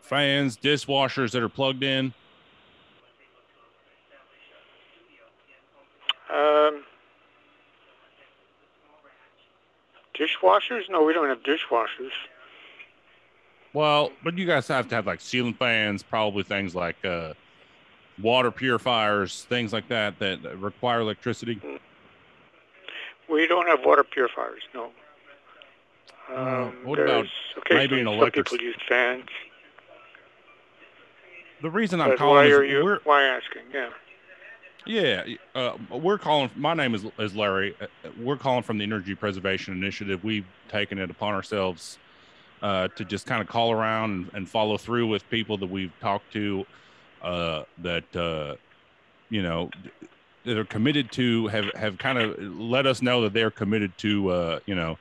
fans, 0.00 0.56
dishwashers 0.56 1.32
that 1.32 1.42
are 1.42 1.50
plugged 1.50 1.82
in? 1.82 2.14
um, 6.32 6.84
dishwashers. 10.14 10.88
No, 10.88 11.04
we 11.04 11.12
don't 11.12 11.28
have 11.28 11.42
dishwashers. 11.42 12.12
Well, 13.74 14.10
but 14.24 14.38
you 14.38 14.46
guys 14.46 14.66
have 14.68 14.88
to 14.88 14.94
have 14.94 15.06
like 15.06 15.20
ceiling 15.20 15.52
fans, 15.52 16.02
probably 16.02 16.44
things 16.44 16.74
like 16.74 17.04
uh, 17.04 17.34
water 18.22 18.50
purifiers, 18.50 19.44
things 19.44 19.72
like 19.72 19.88
that 19.88 20.18
that 20.18 20.42
require 20.58 21.00
electricity. 21.00 21.60
We 23.30 23.46
don't 23.46 23.66
have 23.66 23.84
water 23.84 24.04
purifiers. 24.04 24.62
No. 24.74 24.90
Um, 26.34 26.76
what 26.84 26.98
about 26.98 27.26
maybe 27.70 28.00
an 28.00 28.06
some 28.06 28.14
electric- 28.14 28.46
people 28.50 28.64
use 28.64 28.76
fans. 28.88 29.28
The 31.62 31.70
reason 31.70 32.00
I'm 32.00 32.10
But 32.10 32.18
calling 32.18 32.36
why 32.36 32.46
is 32.46 32.52
are 32.52 32.64
you? 32.64 32.84
we're 32.84 32.98
Why 33.04 33.22
asking? 33.22 33.62
Yeah. 33.72 33.90
Yeah, 34.88 35.24
uh, 35.56 35.76
we're 35.90 36.18
calling. 36.18 36.48
My 36.54 36.72
name 36.74 36.94
is, 36.94 37.04
is 37.18 37.34
Larry. 37.34 37.74
Uh, 37.80 37.86
We're 38.20 38.36
calling 38.36 38.62
from 38.62 38.78
the 38.78 38.84
Energy 38.84 39.16
Preservation 39.16 39.74
Initiative. 39.74 40.22
We've 40.22 40.46
taken 40.68 40.98
it 40.98 41.10
upon 41.10 41.34
ourselves 41.34 41.98
uh, 42.62 42.86
to 42.88 43.04
just 43.04 43.26
kind 43.26 43.40
of 43.42 43.48
call 43.48 43.72
around 43.72 44.10
and, 44.12 44.30
and 44.34 44.48
follow 44.48 44.76
through 44.78 45.08
with 45.08 45.28
people 45.28 45.58
that 45.58 45.66
we've 45.68 45.90
talked 46.00 46.32
to 46.34 46.64
uh, 47.22 47.64
that 47.78 48.16
uh, 48.16 48.56
you 49.30 49.42
know 49.42 49.70
that 50.44 50.56
are 50.56 50.64
committed 50.64 51.10
to 51.12 51.48
have 51.48 51.66
have 51.74 51.98
kind 51.98 52.18
of 52.18 52.38
let 52.38 52.86
us 52.86 53.02
know 53.02 53.22
that 53.22 53.32
they're 53.32 53.50
committed 53.50 53.96
to 53.98 54.28
uh, 54.30 54.60
you 54.66 54.74
know 54.74 54.98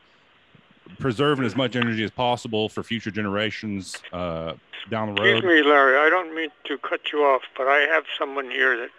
preserving 1.00 1.46
as 1.46 1.56
much 1.56 1.76
energy 1.76 2.04
as 2.04 2.12
possible 2.12 2.70
for 2.70 2.84
future 2.84 3.12
generations 3.12 4.02
uh, 4.14 4.54
down 4.90 5.14
the 5.14 5.22
road. 5.22 5.38
Excuse 5.38 5.64
me, 5.64 5.70
Larry. 5.70 5.98
I 5.98 6.10
don't 6.10 6.36
mean 6.36 6.50
to 6.66 6.78
cut 6.78 7.12
you 7.12 7.20
off, 7.24 7.42
but 7.58 7.68
I 7.68 7.80
have 7.92 8.04
someone 8.18 8.52
here 8.52 8.78
that 8.78 8.90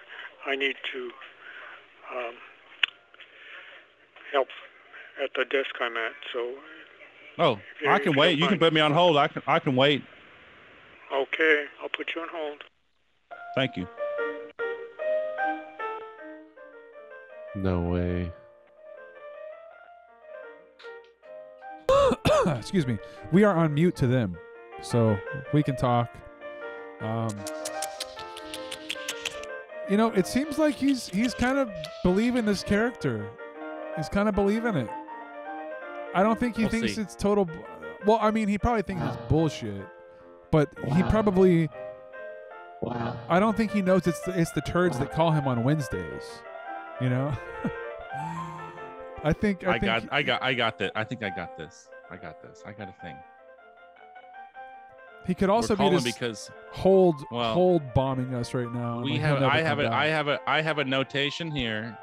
I 0.47 0.57
need 0.57 0.77
to 0.93 1.11
um, 2.17 2.35
help 4.33 4.49
at 5.23 5.31
the 5.35 5.45
desk 5.45 5.71
I'm 5.81 5.97
at. 5.97 6.13
So, 6.33 6.55
Oh, 7.39 7.61
I 7.89 7.99
can 7.99 8.17
wait. 8.17 8.39
You 8.39 8.49
can 8.49 8.59
put 8.59 8.73
me 8.73 8.81
on 8.81 8.93
hold. 8.93 9.17
I 9.17 9.29
can 9.29 9.43
I 9.47 9.59
can 9.59 9.77
wait. 9.77 10.03
okay, 11.13 11.65
I'll 11.83 11.89
put 11.89 12.15
you 12.15 12.23
on 12.23 12.29
hold. 12.33 12.65
Thank 13.57 13.77
you. 13.77 13.89
No 17.57 17.81
way. 17.81 18.31
excuse 22.59 22.87
me. 22.87 22.99
We 23.33 23.45
are 23.45 23.57
on 23.57 23.73
mute 23.73 23.97
to 23.97 24.07
them, 24.07 24.37
so 24.83 25.17
we 25.55 25.63
can 25.63 25.75
talk. 25.75 26.11
Um, 27.01 27.31
you 29.89 29.97
know, 29.97 30.11
it 30.11 30.27
seems 30.27 30.59
like 30.59 30.75
he's 30.75 31.09
he's 31.09 31.33
kind 31.33 31.57
of 31.59 31.71
believing 32.05 32.45
this 32.45 32.63
character. 32.63 33.27
He's 33.97 34.11
kind 34.11 34.29
of 34.29 34.35
believing 34.35 34.77
it. 34.77 34.91
I 36.15 36.23
don't 36.23 36.39
think 36.39 36.57
he 36.57 36.65
We'll 36.65 36.71
thinks 36.71 36.97
see. 36.97 37.01
it's 37.01 37.17
total. 37.17 37.49
Well, 38.05 38.19
I 38.21 38.31
mean, 38.31 38.49
he 38.49 38.59
probably 38.59 38.83
thinks 38.83 39.03
it's 39.07 39.17
bullshit, 39.29 39.87
but 40.51 40.69
he 40.95 41.03
probably. 41.05 41.71
Wow. 42.87 43.19
I 43.29 43.41
don't 43.41 43.57
think 43.57 43.73
he 43.73 43.83
knows 43.83 44.07
it's 44.07 44.21
the, 44.21 44.39
it's 44.39 44.53
the 44.53 44.61
turds 44.61 44.97
that 45.01 45.11
call 45.11 45.33
him 45.33 45.49
on 45.49 45.65
Wednesdays. 45.65 46.23
You 47.01 47.11
know. 47.11 47.37
I 49.25 49.33
think 49.33 49.67
I, 49.67 49.71
I, 49.71 49.79
think 49.81 49.85
got, 49.87 50.05
I 50.13 50.23
got, 50.23 50.43
I 50.43 50.55
got 50.55 50.79
that. 50.79 50.93
I 50.95 51.03
think 51.03 51.25
I 51.25 51.31
got 51.31 51.59
this. 51.59 51.89
I 52.13 52.17
got 52.17 52.41
this. 52.41 52.63
I 52.65 52.71
got 52.71 52.89
a 52.89 52.95
thing. 53.03 53.17
he 55.27 55.35
could 55.35 55.51
also 55.51 55.75
be 55.75 55.79
calling 55.79 55.99
just 55.99 56.05
because- 56.05 56.51
hold 56.71 57.17
well, 57.33 57.55
hold 57.55 57.83
bombing 57.93 58.33
us 58.35 58.55
right 58.55 58.73
now. 58.73 59.01
We 59.01 59.13
like, 59.13 59.21
have, 59.21 59.43
I 59.43 59.63
have, 59.63 59.81
a, 59.81 59.93
I 59.93 60.07
have 60.07 60.29
a, 60.29 60.41
I 60.49 60.63
have 60.63 60.79
a 60.79 60.85
notation 60.85 61.51
here 61.51 61.99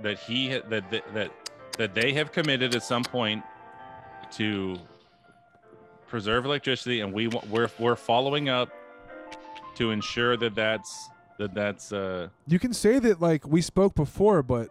that 0.00 0.18
he 0.18 0.48
that 0.48 0.90
that 0.90 1.04
that, 1.12 1.30
that 1.76 1.94
they 1.94 2.14
have 2.14 2.32
committed 2.32 2.74
at 2.74 2.82
some 2.82 3.04
point 3.04 3.44
to 4.32 4.78
preserve 6.06 6.46
electricity, 6.46 7.00
and 7.00 7.12
we 7.12 7.28
we're 7.28 7.68
we're 7.78 7.96
following 7.96 8.48
up 8.48 8.70
to 9.82 9.90
ensure 9.90 10.36
that 10.36 10.54
that's 10.54 11.08
that 11.38 11.54
that's 11.54 11.92
uh 11.92 12.28
You 12.46 12.58
can 12.58 12.72
say 12.72 12.98
that 13.00 13.20
like 13.20 13.46
we 13.46 13.60
spoke 13.60 13.94
before, 13.94 14.42
but 14.42 14.68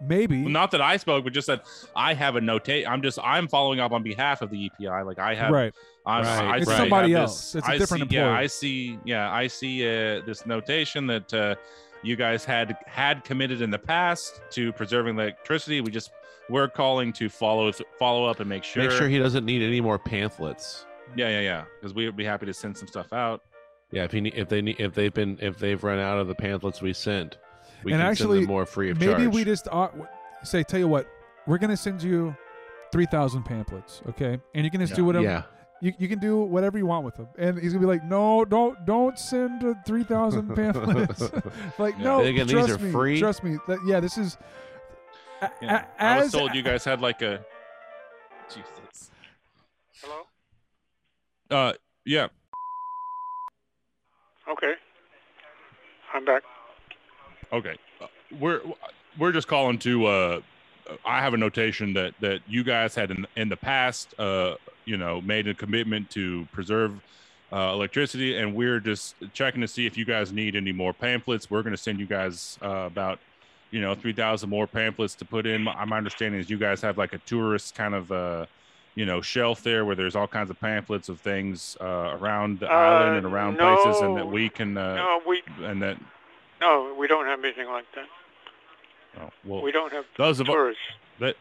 maybe 0.00 0.36
not 0.38 0.70
that 0.72 0.80
I 0.80 0.96
spoke, 0.96 1.24
but 1.24 1.32
just 1.32 1.46
that 1.48 1.64
I 1.96 2.14
have 2.14 2.36
a 2.36 2.40
notate. 2.40 2.86
I'm 2.86 3.02
just 3.02 3.18
I'm 3.22 3.48
following 3.48 3.80
up 3.80 3.92
on 3.92 4.02
behalf 4.02 4.42
of 4.42 4.50
the 4.50 4.66
EPI. 4.66 5.02
Like 5.02 5.18
I 5.18 5.34
have, 5.34 5.50
Right. 5.50 5.74
I'm, 6.04 6.24
Right. 6.24 6.54
I 6.54 6.56
It's 6.58 6.70
see- 6.70 6.76
somebody 6.76 7.12
have 7.12 7.22
else. 7.22 7.52
this- 7.52 7.54
It's 7.56 7.68
a 7.68 7.72
I 7.72 7.78
different 7.78 8.10
see, 8.10 8.16
Yeah. 8.16 8.30
I 8.30 8.46
see. 8.46 8.98
Yeah, 9.04 9.32
I 9.32 9.46
see 9.48 9.82
uh, 9.84 10.20
this 10.24 10.46
notation 10.46 11.06
that 11.08 11.34
uh, 11.34 11.54
you 12.02 12.14
guys 12.14 12.44
had 12.44 12.76
had 12.86 13.24
committed 13.24 13.60
in 13.62 13.70
the 13.70 13.78
past 13.78 14.40
to 14.50 14.72
preserving 14.72 15.18
electricity. 15.18 15.80
We 15.80 15.90
just 15.90 16.10
we're 16.48 16.68
calling 16.68 17.12
to 17.14 17.28
follow 17.28 17.72
follow 17.98 18.24
up 18.26 18.38
and 18.38 18.48
make 18.48 18.62
sure. 18.62 18.82
Make 18.84 18.92
sure 18.92 19.08
he 19.08 19.18
doesn't 19.18 19.44
need 19.44 19.62
any 19.62 19.80
more 19.80 19.98
pamphlets. 19.98 20.86
Yeah, 21.16 21.28
yeah, 21.30 21.40
yeah. 21.40 21.64
Because 21.80 21.94
we 21.94 22.04
would 22.06 22.16
be 22.16 22.24
happy 22.24 22.46
to 22.46 22.54
send 22.54 22.76
some 22.76 22.86
stuff 22.88 23.12
out. 23.12 23.42
Yeah, 23.92 24.04
if 24.04 24.12
he 24.12 24.20
ne- 24.20 24.32
if 24.34 24.48
they 24.48 24.62
need 24.62 24.80
if 24.80 24.94
they've 24.94 25.14
been 25.14 25.38
if 25.40 25.58
they've 25.58 25.82
run 25.82 25.98
out 25.98 26.18
of 26.18 26.28
the 26.28 26.34
pamphlets 26.34 26.82
we 26.82 26.92
sent, 26.92 27.38
we 27.84 27.92
and 27.92 28.00
can 28.00 28.10
actually 28.10 28.38
send 28.38 28.48
them 28.48 28.52
more 28.54 28.66
free 28.66 28.90
of 28.90 28.98
maybe 28.98 29.12
charge. 29.12 29.18
Maybe 29.20 29.32
we 29.32 29.44
just 29.44 29.68
uh, 29.70 29.88
say, 30.42 30.62
tell 30.62 30.80
you 30.80 30.88
what, 30.88 31.06
we're 31.46 31.58
gonna 31.58 31.76
send 31.76 32.02
you 32.02 32.36
three 32.92 33.06
thousand 33.06 33.44
pamphlets, 33.44 34.02
okay? 34.08 34.38
And 34.54 34.64
you 34.64 34.70
can 34.70 34.80
just 34.80 34.94
do 34.94 35.04
whatever. 35.04 35.24
Yeah. 35.24 35.42
You, 35.82 35.92
you 35.98 36.08
can 36.08 36.18
do 36.18 36.38
whatever 36.40 36.78
you 36.78 36.86
want 36.86 37.04
with 37.04 37.16
them, 37.16 37.28
and 37.36 37.58
he's 37.58 37.74
gonna 37.74 37.86
be 37.86 37.86
like, 37.86 38.02
"No, 38.02 38.46
don't 38.46 38.84
don't 38.86 39.18
send 39.18 39.62
uh, 39.62 39.74
three 39.86 40.04
thousand 40.04 40.54
pamphlets." 40.56 41.20
like, 41.78 41.96
Yeah. 41.98 42.04
no, 42.04 42.18
And 42.20 42.28
again, 42.28 42.46
these 42.46 42.54
trust 42.54 42.70
are 42.70 42.78
me, 42.78 42.90
free? 42.90 43.20
Trust 43.20 43.44
me. 43.44 43.58
That, 43.68 43.78
yeah, 43.86 44.00
this 44.00 44.16
is. 44.16 44.38
Yeah. 45.60 45.84
I 45.98 46.22
was 46.22 46.32
told 46.32 46.54
you 46.54 46.62
guys 46.62 46.82
had 46.82 47.02
like 47.02 47.20
a. 47.20 47.44
Jesus. 48.48 49.10
Hello? 50.00 50.22
Uh, 51.50 51.72
yeah. 52.06 52.28
Okay. 54.48 54.74
I'm 56.14 56.24
back. 56.24 56.42
Okay, 57.52 57.76
Uh, 58.00 58.06
we're 58.40 58.60
we're 59.18 59.32
just 59.32 59.48
calling 59.48 59.78
to. 59.80 60.06
Uh, 60.06 60.40
I 61.04 61.20
have 61.20 61.34
a 61.34 61.36
notation 61.36 61.92
that 61.94 62.14
that 62.20 62.40
you 62.46 62.64
guys 62.64 62.94
had 62.94 63.10
in 63.10 63.26
in 63.36 63.48
the 63.48 63.56
past, 63.56 64.18
uh, 64.18 64.54
you 64.84 64.96
know, 64.96 65.20
made 65.20 65.48
a 65.48 65.54
commitment 65.54 66.10
to 66.10 66.46
preserve 66.52 67.00
uh, 67.52 67.70
electricity, 67.72 68.36
and 68.36 68.54
we're 68.54 68.80
just 68.80 69.14
checking 69.32 69.60
to 69.60 69.68
see 69.68 69.86
if 69.86 69.96
you 69.96 70.04
guys 70.04 70.32
need 70.32 70.56
any 70.56 70.72
more 70.72 70.92
pamphlets. 70.92 71.50
We're 71.50 71.62
going 71.62 71.74
to 71.74 71.80
send 71.82 72.00
you 72.00 72.06
guys 72.06 72.58
uh, 72.62 72.68
about, 72.86 73.20
you 73.70 73.80
know, 73.80 73.94
three 73.94 74.12
thousand 74.12 74.50
more 74.50 74.66
pamphlets 74.66 75.14
to 75.16 75.24
put 75.24 75.46
in. 75.46 75.62
My, 75.62 75.84
my 75.84 75.98
understanding 75.98 76.40
is 76.40 76.50
you 76.50 76.58
guys 76.58 76.80
have 76.82 76.98
like 76.98 77.12
a 77.12 77.18
tourist 77.18 77.74
kind 77.74 77.94
of. 77.94 78.12
Uh, 78.12 78.46
you 78.96 79.04
know, 79.06 79.20
shelf 79.20 79.62
there 79.62 79.84
where 79.84 79.94
there's 79.94 80.16
all 80.16 80.26
kinds 80.26 80.50
of 80.50 80.58
pamphlets 80.58 81.08
of 81.08 81.20
things 81.20 81.76
uh, 81.80 82.16
around 82.18 82.58
the 82.58 82.66
Uh, 82.68 82.74
island 82.74 83.16
and 83.18 83.26
around 83.26 83.56
places, 83.58 84.00
and 84.00 84.16
that 84.16 84.26
we 84.26 84.48
can, 84.48 84.76
uh, 84.76 84.96
No, 84.96 85.22
we 85.24 85.42
and 85.62 85.80
that 85.82 85.98
no, 86.60 86.94
we 86.98 87.06
don't 87.06 87.26
have 87.26 87.44
anything 87.44 87.68
like 87.68 87.84
that. 87.94 88.08
Oh, 89.20 89.30
well, 89.44 89.62
We 89.62 89.70
don't 89.70 89.92
have 89.92 90.06
those 90.16 90.40
of 90.40 90.46
tourists. 90.46 90.82
that 91.18 91.36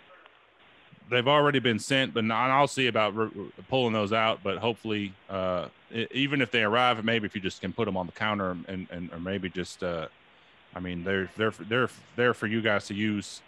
they've 1.09 1.27
already 1.27 1.59
been 1.59 1.79
sent, 1.79 2.13
but 2.13 2.19
and 2.25 2.33
I'll 2.33 2.67
see 2.67 2.87
about 2.87 3.15
re- 3.15 3.31
pulling 3.69 3.93
those 3.93 4.11
out. 4.11 4.41
But 4.43 4.57
hopefully, 4.57 5.13
uh, 5.29 5.69
e- 5.93 6.07
even 6.11 6.41
if 6.41 6.51
they 6.51 6.63
arrive, 6.63 7.03
maybe 7.05 7.25
if 7.25 7.35
you 7.35 7.39
just 7.41 7.61
can 7.61 7.71
put 7.71 7.85
them 7.85 7.95
on 7.95 8.05
the 8.05 8.11
counter 8.11 8.51
and, 8.67 8.87
and 8.91 9.09
or 9.13 9.19
maybe 9.19 9.49
just, 9.49 9.81
uh, 9.81 10.07
I 10.75 10.81
mean, 10.81 11.05
they're 11.05 11.29
they're 11.37 11.53
they're 11.69 11.89
there 12.17 12.33
for 12.33 12.47
you 12.47 12.61
guys 12.61 12.87
to 12.87 12.93
use. 12.93 13.41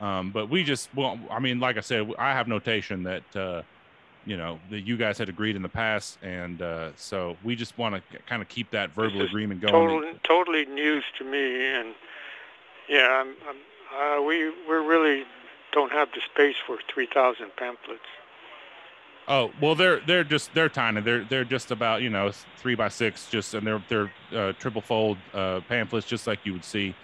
Um, 0.00 0.30
but 0.30 0.48
we 0.48 0.64
just, 0.64 0.88
well, 0.94 1.18
I 1.30 1.38
mean, 1.40 1.60
like 1.60 1.76
I 1.76 1.80
said, 1.80 2.10
I 2.18 2.32
have 2.32 2.48
notation 2.48 3.02
that, 3.02 3.36
uh, 3.36 3.62
you 4.24 4.36
know, 4.36 4.58
that 4.70 4.80
you 4.80 4.96
guys 4.96 5.18
had 5.18 5.28
agreed 5.28 5.56
in 5.56 5.62
the 5.62 5.68
past, 5.68 6.18
and 6.22 6.60
uh, 6.62 6.90
so 6.96 7.36
we 7.44 7.56
just 7.56 7.76
want 7.78 7.94
to 7.94 8.18
kind 8.26 8.42
of 8.42 8.48
keep 8.48 8.70
that 8.70 8.90
verbal 8.90 9.22
agreement 9.22 9.60
going. 9.60 9.72
Total, 9.72 10.14
totally 10.22 10.66
news 10.66 11.04
to 11.18 11.24
me, 11.24 11.66
and 11.66 11.94
yeah, 12.88 13.22
I'm, 13.22 13.34
I'm, 13.48 14.18
uh, 14.18 14.22
we 14.22 14.50
we 14.50 14.74
really 14.74 15.24
don't 15.72 15.92
have 15.92 16.08
the 16.12 16.20
space 16.20 16.56
for 16.66 16.78
3,000 16.92 17.56
pamphlets. 17.56 18.00
Oh 19.28 19.52
well, 19.60 19.76
they're 19.76 20.00
they're 20.00 20.24
just 20.24 20.52
they're 20.54 20.68
tiny. 20.68 21.00
They're 21.00 21.24
they're 21.24 21.44
just 21.44 21.70
about 21.70 22.02
you 22.02 22.10
know 22.10 22.32
three 22.56 22.74
by 22.74 22.88
six, 22.88 23.30
just 23.30 23.54
and 23.54 23.64
they're 23.64 23.82
they're 23.88 24.12
uh, 24.34 24.52
triple 24.58 24.80
fold 24.80 25.18
uh, 25.32 25.60
pamphlets, 25.68 26.06
just 26.06 26.26
like 26.26 26.40
you 26.44 26.52
would 26.52 26.64
see. 26.64 26.96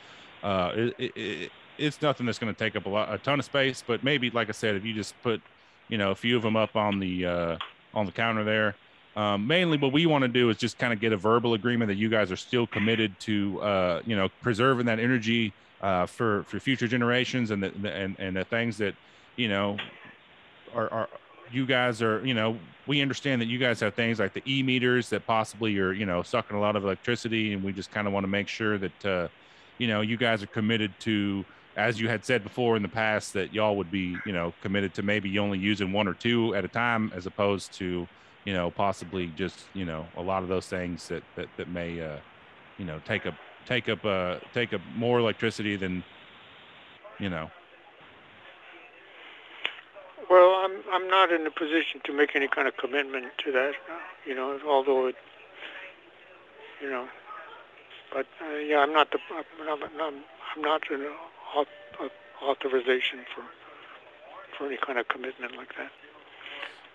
Uh, 0.43 0.73
it, 0.75 0.95
it, 0.99 1.17
it, 1.17 1.53
it's 1.79 2.01
nothing 2.03 2.27
that's 2.27 2.39
going 2.39 2.53
to 2.53 2.59
take 2.59 2.77
up 2.77 2.87
a 2.87 2.89
lot 2.89 3.13
a 3.13 3.19
ton 3.19 3.39
of 3.39 3.45
space, 3.45 3.83
but 3.87 4.03
maybe 4.03 4.31
like 4.31 4.49
I 4.49 4.53
said, 4.53 4.75
if 4.75 4.85
you 4.85 4.95
just 4.95 5.15
put 5.23 5.41
you 5.89 5.99
know 5.99 6.11
a 6.11 6.15
few 6.15 6.37
of 6.37 6.43
them 6.43 6.57
up 6.57 6.77
on 6.77 6.99
the 6.99 7.27
uh, 7.27 7.59
on 7.95 8.07
the 8.07 8.13
counter 8.13 8.45
there. 8.45 8.77
Um, 9.17 9.47
mainly, 9.47 9.79
what 9.79 9.93
we 9.93 10.05
want 10.05 10.23
to 10.23 10.29
do 10.29 10.51
is 10.51 10.59
just 10.59 10.77
kind 10.77 10.93
of 10.93 11.01
get 11.01 11.13
a 11.13 11.17
verbal 11.17 11.55
agreement 11.55 11.89
that 11.89 11.95
you 11.95 12.11
guys 12.11 12.31
are 12.31 12.37
still 12.37 12.67
committed 12.67 13.19
to, 13.21 13.59
uh, 13.63 14.03
you 14.05 14.15
know, 14.15 14.29
preserving 14.43 14.85
that 14.87 14.99
energy 14.99 15.55
uh, 15.81 16.05
for 16.05 16.43
for 16.45 16.61
future 16.61 16.87
generations, 16.87 17.51
and 17.51 17.63
the, 17.63 17.71
the 17.71 17.91
and 17.91 18.17
and 18.19 18.37
the 18.37 18.45
things 18.45 18.77
that, 18.77 18.95
you 19.37 19.49
know, 19.49 19.79
are, 20.75 20.93
are 20.93 21.09
you 21.53 21.65
guys 21.65 22.03
are 22.03 22.25
you 22.27 22.35
know 22.35 22.59
we 22.87 23.01
understand 23.01 23.41
that 23.41 23.47
you 23.47 23.59
guys 23.59 23.81
have 23.81 23.95
things 23.95 24.19
like 24.19 24.33
the 24.33 24.43
e 24.47 24.63
meters 24.63 25.09
that 25.11 25.27
possibly 25.27 25.79
are 25.79 25.93
you 25.93 26.07
know 26.07 26.23
sucking 26.23 26.57
a 26.57 26.61
lot 26.61 26.77
of 26.77 26.85
electricity 26.85 27.53
and 27.53 27.63
we 27.63 27.73
just 27.73 27.91
kind 27.91 28.07
of 28.07 28.13
want 28.13 28.25
to 28.25 28.29
make 28.29 28.49
sure 28.49 28.79
that 28.79 29.07
uh, 29.07 29.29
you 29.79 29.87
know 29.87 30.01
you 30.01 30.17
guys 30.17 30.43
are 30.43 30.49
committed 30.49 30.93
to 31.01 31.45
as 31.77 32.01
you 32.01 32.09
had 32.09 32.25
said 32.25 32.43
before 32.43 32.77
in 32.77 32.83
the 32.83 32.89
past 32.89 33.33
that 33.35 33.53
y'all 33.53 33.77
would 33.77 33.91
be 33.91 34.17
you 34.27 34.33
know 34.33 34.53
committed 34.63 34.95
to 34.95 35.03
maybe 35.03 35.39
only 35.39 35.59
using 35.59 35.93
one 35.93 36.09
or 36.09 36.15
two 36.15 36.55
at 36.55 36.65
a 36.65 36.69
time 36.69 37.13
as 37.15 37.27
opposed 37.27 37.73
to 37.75 38.07
you 38.45 38.53
know 38.53 38.71
possibly 38.71 39.29
just 39.37 39.65
you 39.75 39.85
know 39.85 40.07
a 40.17 40.23
lot 40.23 40.43
of 40.43 40.49
those 40.49 40.67
things 40.67 41.09
that 41.09 41.23
that, 41.37 41.49
that 41.57 41.69
may 41.69 42.01
uh, 42.01 42.17
you 42.79 42.85
know 42.85 43.01
take 43.05 43.27
up 43.27 43.35
take 43.67 43.89
up 43.89 44.05
uh 44.05 44.37
take 44.55 44.73
up 44.73 44.81
more 44.97 45.19
electricity 45.19 45.77
than 45.77 46.03
you 47.21 47.29
know 47.29 47.51
Well, 50.29 50.57
I'm 50.65 50.83
I'm 50.93 51.09
not 51.09 51.31
in 51.33 51.47
a 51.47 51.51
position 51.51 52.01
to 52.05 52.13
make 52.13 52.35
any 52.35 52.49
kind 52.49 52.67
of 52.67 52.77
commitment 52.77 53.27
to 53.45 53.53
that, 53.53 53.75
you 54.27 54.35
know. 54.35 54.59
Although 54.67 55.07
it, 55.09 55.17
you 56.83 56.91
know, 56.91 57.09
but 58.13 58.27
uh, 58.43 58.57
yeah, 58.59 58.79
I'm 58.81 58.93
not 58.93 59.13
the 59.13 59.19
I'm 59.31 59.83
I'm, 59.85 60.63
not 60.63 60.83
au- 60.91 60.95
au- 60.97 61.36
authorization 62.43 63.21
for 63.35 63.43
for 64.57 64.67
any 64.67 64.79
kind 64.79 64.99
of 64.99 65.07
commitment 65.09 65.57
like 65.57 65.69
that. 65.77 65.91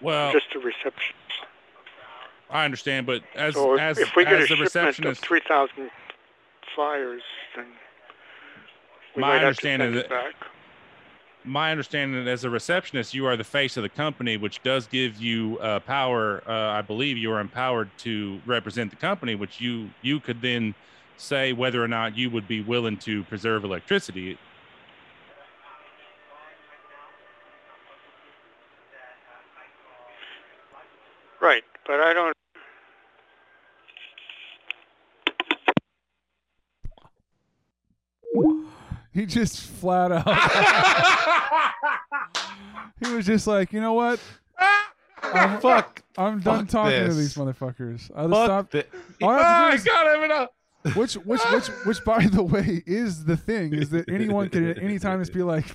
well 0.02 0.32
Just 0.32 0.56
a 0.56 0.60
reception. 0.60 1.16
I 2.50 2.66
understand, 2.66 3.06
but 3.06 3.22
as 3.36 3.54
so 3.54 3.76
if, 3.76 3.80
as 3.80 3.98
if 3.98 4.16
we 4.16 4.26
get 4.26 4.34
as 4.34 4.52
a 4.52 4.56
the 4.56 4.66
shipment 4.66 4.90
of 5.00 5.06
receptionist, 5.06 5.26
3,000 5.26 5.90
flyers, 6.76 7.22
then 7.56 7.66
my 9.16 9.22
might 9.22 9.34
have 9.34 9.42
to 9.42 9.48
understanding 9.48 9.94
that 9.94 10.34
my 11.44 11.72
understanding 11.72 12.24
that 12.24 12.30
as 12.30 12.44
a 12.44 12.50
receptionist, 12.50 13.14
you 13.14 13.26
are 13.26 13.36
the 13.36 13.44
face 13.44 13.78
of 13.78 13.84
the 13.84 13.90
company, 13.90 14.38
which 14.38 14.62
does 14.64 14.88
give 14.88 15.18
you 15.18 15.58
uh, 15.60 15.80
power. 15.80 16.44
Uh, 16.48 16.52
I 16.52 16.82
believe 16.82 17.18
you 17.18 17.32
are 17.32 17.40
empowered 17.40 17.90
to 18.00 18.40
represent 18.46 18.92
the 18.92 18.98
company, 18.98 19.36
which 19.36 19.60
you 19.60 19.90
you 20.02 20.20
could 20.20 20.42
then 20.42 20.76
say 21.18 21.54
whether 21.54 21.84
or 21.84 21.88
not 21.88 22.18
you 22.18 22.30
would 22.30 22.48
be 22.48 22.62
willing 22.62 22.98
to 22.98 23.24
preserve 23.26 23.64
electricity. 23.64 24.38
Right, 31.40 31.64
but 31.88 32.00
I 32.00 32.14
don't. 32.14 32.36
He 39.22 39.28
just 39.28 39.60
flat 39.62 40.12
out. 40.12 40.26
he 43.06 43.14
was 43.14 43.24
just 43.26 43.46
like, 43.46 43.72
you 43.72 43.80
know 43.80 43.94
what? 43.94 44.20
I'm, 45.22 45.60
Fuck. 45.62 46.02
I'm 46.18 46.40
done 46.40 46.66
Fuck 46.66 46.70
talking 46.70 47.06
to 47.08 47.14
these 47.14 47.36
motherfuckers. 47.36 48.10
I'll 48.16 48.28
Fuck 48.30 48.46
stop. 48.46 48.72
thi- 48.72 48.84
All 49.22 49.30
I 49.30 49.44
have 49.44 49.72
to 49.72 49.72
do 49.72 49.76
is- 49.76 49.84
God, 49.84 50.24
enough. 50.24 50.50
which, 50.96 51.14
which, 51.14 51.42
which, 51.52 51.68
which, 51.86 52.04
by 52.04 52.26
the 52.26 52.42
way, 52.42 52.82
is 52.88 53.26
the 53.26 53.38
thing 53.38 53.74
is 53.76 53.92
that 53.92 54.10
anyone 54.10 54.50
can 54.50 54.68
at 54.72 54.80
any 54.82 54.98
time 54.98 55.20
just 55.22 55.34
be 55.34 55.44
like, 55.44 55.66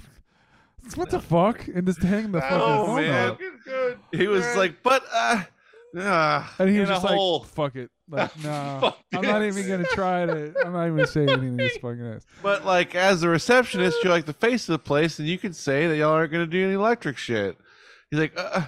"What 0.96 1.10
the 1.10 1.20
fuck?" 1.20 1.68
and 1.68 1.86
just 1.86 2.02
hang 2.02 2.32
the 2.32 2.40
fucking 2.40 2.56
Oh 2.60 2.86
phone 2.86 3.02
man, 3.02 3.30
up. 3.30 3.40
he 4.10 4.26
was 4.26 4.44
like, 4.56 4.82
but 4.82 5.04
uh, 5.12 5.42
uh 5.96 6.44
And 6.58 6.68
he 6.68 6.80
was 6.80 6.88
in 6.88 6.92
a 6.92 6.96
just 6.96 7.04
like, 7.04 7.14
hole. 7.14 7.44
"Fuck 7.44 7.76
it, 7.76 7.88
like, 8.08 8.36
no, 8.42 8.94
I'm 9.14 9.22
not 9.22 9.42
even 9.42 9.68
gonna 9.68 9.84
try 9.92 10.26
to. 10.26 10.54
I'm 10.64 10.72
not 10.72 10.84
even 10.86 10.96
gonna 10.96 11.06
say 11.06 11.22
anything 11.22 11.56
to 11.56 11.64
this 11.64 11.76
fucking 11.82 12.06
ass." 12.06 12.26
But 12.42 12.64
like 12.64 12.94
as 12.94 13.22
a 13.22 13.28
receptionist, 13.28 13.98
you're 14.02 14.12
like 14.12 14.26
the 14.26 14.32
face 14.32 14.68
of 14.68 14.72
the 14.72 14.78
place, 14.78 15.18
and 15.18 15.28
you 15.28 15.38
can 15.38 15.52
say 15.52 15.86
that 15.86 15.96
y'all 15.96 16.12
aren't 16.12 16.32
gonna 16.32 16.46
do 16.46 16.64
any 16.64 16.74
electric 16.74 17.16
shit. 17.16 17.56
He's 18.10 18.20
like, 18.20 18.32
uh, 18.36 18.66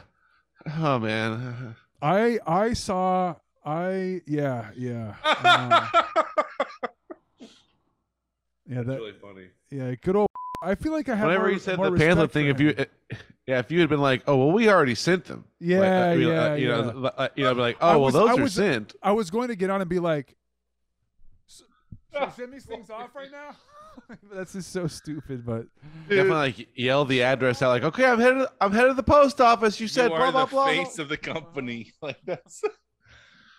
oh 0.79 0.99
man, 0.99 1.77
I 2.03 2.39
I 2.47 2.73
saw 2.73 3.37
I 3.65 4.23
yeah 4.27 4.71
yeah 4.77 5.15
um, 5.25 6.05
yeah 8.67 8.83
that 8.83 8.87
really 8.87 9.15
funny. 9.21 9.47
yeah 9.71 9.95
good 10.03 10.17
old. 10.17 10.29
I 10.61 10.75
feel 10.75 10.93
like 10.93 11.09
I 11.09 11.15
have 11.15 11.27
Whenever 11.27 11.45
more, 11.45 11.53
he 11.53 11.59
said 11.59 11.77
more 11.77 11.91
the 11.91 11.97
pamphlet 11.99 12.33
thing, 12.33 12.49
if 12.49 12.59
you, 12.61 12.75
yeah, 13.47 13.59
if 13.61 13.71
you 13.71 13.79
had 13.81 13.89
been 13.89 14.01
like, 14.01 14.23
oh 14.27 14.37
well, 14.37 14.51
we 14.53 14.69
already 14.69 14.95
sent 14.97 15.25
them. 15.25 15.45
Yeah, 15.61 15.79
Like, 15.81 15.89
uh, 16.17 16.19
you 16.21 16.31
yeah, 16.33 16.45
uh, 16.51 16.55
you 16.55 16.69
yeah. 16.69 16.77
know, 16.81 17.05
uh, 17.17 17.29
you 17.37 17.45
know, 17.45 17.55
be 17.55 17.61
like, 17.61 17.77
I 17.83 17.91
oh 17.91 17.93
well, 17.93 18.01
was- 18.01 18.15
those 18.15 18.29
I 18.29 18.33
are 18.33 18.43
was- 18.43 18.55
sent. 18.55 18.95
I 19.03 19.13
was 19.13 19.31
going 19.31 19.49
to 19.49 19.57
get 19.57 19.71
on 19.71 19.81
and 19.81 19.89
be 19.89 20.01
like, 20.01 20.37
should 21.49 21.67
I 22.21 22.31
send 22.31 22.53
these 22.53 22.65
things 22.67 22.91
off 22.91 23.15
right 23.15 23.31
now? 23.31 23.57
That's 24.33 24.53
just 24.53 24.73
so 24.73 24.87
stupid, 24.87 25.45
but 25.47 25.67
Definitely 26.09 26.31
like 26.31 26.69
yell 26.77 27.05
the 27.05 27.23
address 27.23 27.63
out, 27.63 27.69
like, 27.71 27.85
okay, 27.85 28.05
I'm 28.07 28.19
headed, 28.19 28.47
I'm 28.61 28.73
headed 28.73 28.91
to 28.91 28.95
the 28.95 29.03
post 29.03 29.41
office. 29.41 29.79
You 29.81 29.87
said 29.89 30.11
you 30.11 30.17
blah 30.17 30.27
are 30.27 30.33
blah 30.33 30.45
the 30.45 30.51
blah. 30.51 30.67
face 30.67 30.99
of 30.99 31.09
the 31.09 31.17
company. 31.17 31.93
Like 32.03 32.19
that's, 32.25 32.63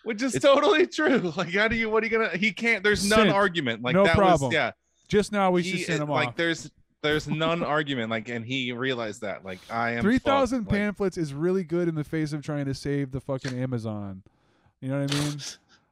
which 0.04 0.22
is 0.22 0.36
It's- 0.36 0.54
totally 0.54 0.86
true. 0.88 1.34
Like, 1.36 1.54
how 1.54 1.68
do 1.70 1.76
you? 1.76 1.90
What 1.90 2.04
are 2.04 2.08
you 2.08 2.12
gonna? 2.18 2.38
He 2.38 2.52
can't. 2.52 2.84
There's 2.84 3.08
none 3.10 3.20
Sent. 3.20 3.30
argument. 3.32 3.84
Like 3.84 3.96
No 3.96 4.06
that 4.06 4.16
problem. 4.16 4.50
was 4.50 4.54
yeah. 4.54 4.72
just 5.10 5.32
now 5.32 5.52
we 5.52 5.62
He- 5.62 5.78
should 5.78 5.86
send 5.88 6.02
them 6.02 6.10
like 6.10 6.30
off. 6.30 6.36
there's 6.36 6.72
there's 7.02 7.28
none 7.28 7.64
argument. 7.64 8.10
Like, 8.10 8.30
and 8.30 8.46
he 8.46 8.72
realized 8.72 9.22
that. 9.22 9.46
Like, 9.46 9.60
I 9.70 9.92
am 9.92 10.02
Three 10.02 10.20
thousand 10.20 10.60
fucked. 10.64 10.72
Like, 10.72 10.80
pamphlets 10.82 11.18
is 11.18 11.34
really 11.34 11.64
good 11.64 11.88
in 11.88 11.96
the 11.96 12.04
face 12.04 12.34
of 12.34 12.42
trying 12.44 12.66
to 12.66 12.74
save 12.74 13.12
the 13.12 13.22
fucking 13.22 13.58
Amazon. 13.58 14.24
You 14.82 14.90
know 14.90 15.02
what 15.02 15.14
I 15.14 15.20
mean? 15.20 15.38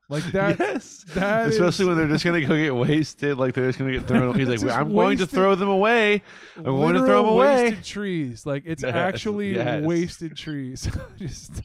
Like 0.09 0.23
that. 0.31 0.57
yes, 0.59 1.03
that 1.15 1.49
especially 1.49 1.83
is- 1.83 1.87
when 1.89 1.97
they're 1.97 2.07
just 2.07 2.23
gonna 2.23 2.39
go 2.41 2.55
get 2.55 2.73
wasted, 2.73 3.37
like 3.37 3.53
they're 3.53 3.67
just 3.67 3.77
gonna 3.77 3.91
get 3.91 4.07
thrown. 4.07 4.37
He's 4.39 4.47
like, 4.47 4.63
I'm 4.73 4.93
going 4.93 5.17
to 5.17 5.27
throw 5.27 5.55
them 5.55 5.67
away. 5.69 6.21
I'm 6.55 6.63
going 6.63 6.93
to 6.93 6.99
throw 7.01 7.07
literal 7.21 7.23
them 7.23 7.33
away. 7.33 7.63
Wasted 7.63 7.83
trees. 7.83 8.45
Like 8.45 8.63
it's 8.65 8.83
Yes, 8.83 8.95
actually 8.95 9.55
yes. 9.55 9.83
wasted 9.83 10.37
trees. 10.37 10.89
Just 11.17 11.61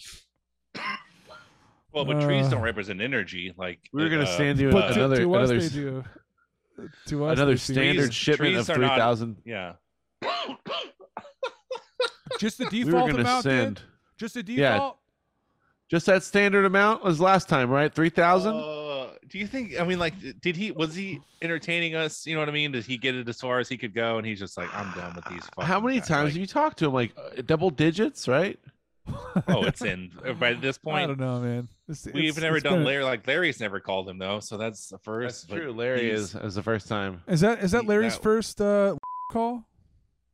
well, 1.92 2.04
but 2.06 2.22
trees 2.22 2.46
Uh, 2.46 2.50
don't 2.50 2.62
represent 2.62 3.00
energy. 3.00 3.54
Like 3.56 3.78
We 3.92 4.02
were 4.02 4.08
gonna 4.08 4.22
uh, 4.22 4.36
send 4.36 4.58
you 4.58 4.70
but 4.70 4.88
to, 4.88 4.94
another 4.94 5.16
to 5.18 5.34
us 5.34 5.50
another 5.50 5.68
do. 5.68 6.04
To 7.06 7.24
us, 7.26 7.36
another 7.38 7.56
standard 7.56 8.04
trees- 8.06 8.14
shipment 8.14 8.54
trees 8.54 8.68
of 8.68 8.76
3,000. 8.76 9.36
Yeah. 9.44 9.74
Just 12.38 12.58
the 12.58 12.64
We 12.72 12.84
were 12.84 12.90
default 12.92 13.10
gonna 13.10 13.20
amount. 13.22 13.44
dude? 13.44 13.52
send. 13.52 13.82
Just 14.18 14.34
the 14.34 14.42
Yeah. 14.46 14.72
default. 14.74 14.98
Just 15.90 16.06
that 16.06 16.22
standard 16.22 16.64
amount 16.64 17.04
was 17.04 17.20
last 17.20 17.48
time, 17.50 17.68
right? 17.68 17.92
Three 17.94 18.08
thousand. 18.08 18.54
Uh, 18.56 19.08
do 19.28 19.38
you 19.38 19.46
think? 19.46 19.78
I 19.78 19.84
mean, 19.84 19.98
like, 19.98 20.14
did 20.40 20.56
he? 20.56 20.72
Was 20.72 20.94
he 20.94 21.20
entertaining 21.42 21.94
us? 21.94 22.26
You 22.26 22.34
know 22.34 22.40
what 22.40 22.48
I 22.48 22.52
mean? 22.52 22.72
Did 22.72 22.86
he 22.86 22.96
get 22.96 23.14
it 23.14 23.28
as 23.28 23.38
far 23.38 23.58
as 23.58 23.68
he 23.68 23.76
could 23.76 23.92
go? 23.94 24.16
And 24.16 24.26
he's 24.26 24.38
just 24.38 24.56
like, 24.56 24.74
I'm 24.74 24.90
done 24.98 25.14
with 25.14 25.26
these. 25.26 25.42
How 25.60 25.80
many 25.80 26.00
times 26.00 26.30
have 26.32 26.36
you 26.38 26.46
talked 26.46 26.78
to 26.78 26.86
him? 26.86 26.94
Like 26.94 27.12
uh, 27.18 27.42
double 27.44 27.68
digits, 27.68 28.26
right? 28.26 28.58
oh, 29.48 29.64
it's 29.64 29.82
in 29.82 30.12
by 30.38 30.54
this 30.54 30.78
point. 30.78 31.04
I 31.04 31.06
don't 31.08 31.20
know, 31.20 31.40
man. 31.40 31.68
It's- 31.92 32.14
We've 32.14 32.24
it's- 32.30 32.42
never 32.42 32.56
it's 32.56 32.64
done 32.64 32.74
gonna- 32.74 32.84
Larry. 32.86 33.04
Like 33.04 33.26
Larry's 33.26 33.60
never 33.60 33.80
called 33.80 34.08
him 34.08 34.18
though, 34.18 34.40
so 34.40 34.56
that's 34.56 34.88
the 34.88 34.98
first. 34.98 35.48
That's 35.48 35.60
true. 35.60 35.72
Larry 35.72 36.10
he's- 36.10 36.34
is 36.34 36.54
the 36.54 36.62
first 36.62 36.88
time. 36.88 37.22
Is 37.28 37.40
that 37.42 37.62
is 37.62 37.72
that 37.72 37.86
Larry's 37.86 38.14
that- 38.14 38.22
first 38.22 38.60
uh, 38.60 38.96
call? 39.30 39.66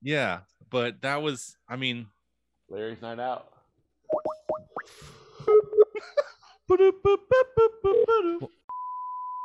Yeah, 0.02 0.40
but 0.70 1.00
that 1.02 1.20
was. 1.22 1.56
I 1.68 1.76
mean, 1.76 2.06
Larry's 2.68 3.02
night 3.02 3.18
out. 3.18 3.52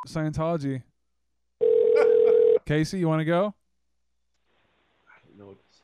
Scientology. 0.07 0.84
Casey, 2.65 2.99
you 2.99 3.07
want 3.07 3.22
to 3.22 3.26
go? 3.26 3.53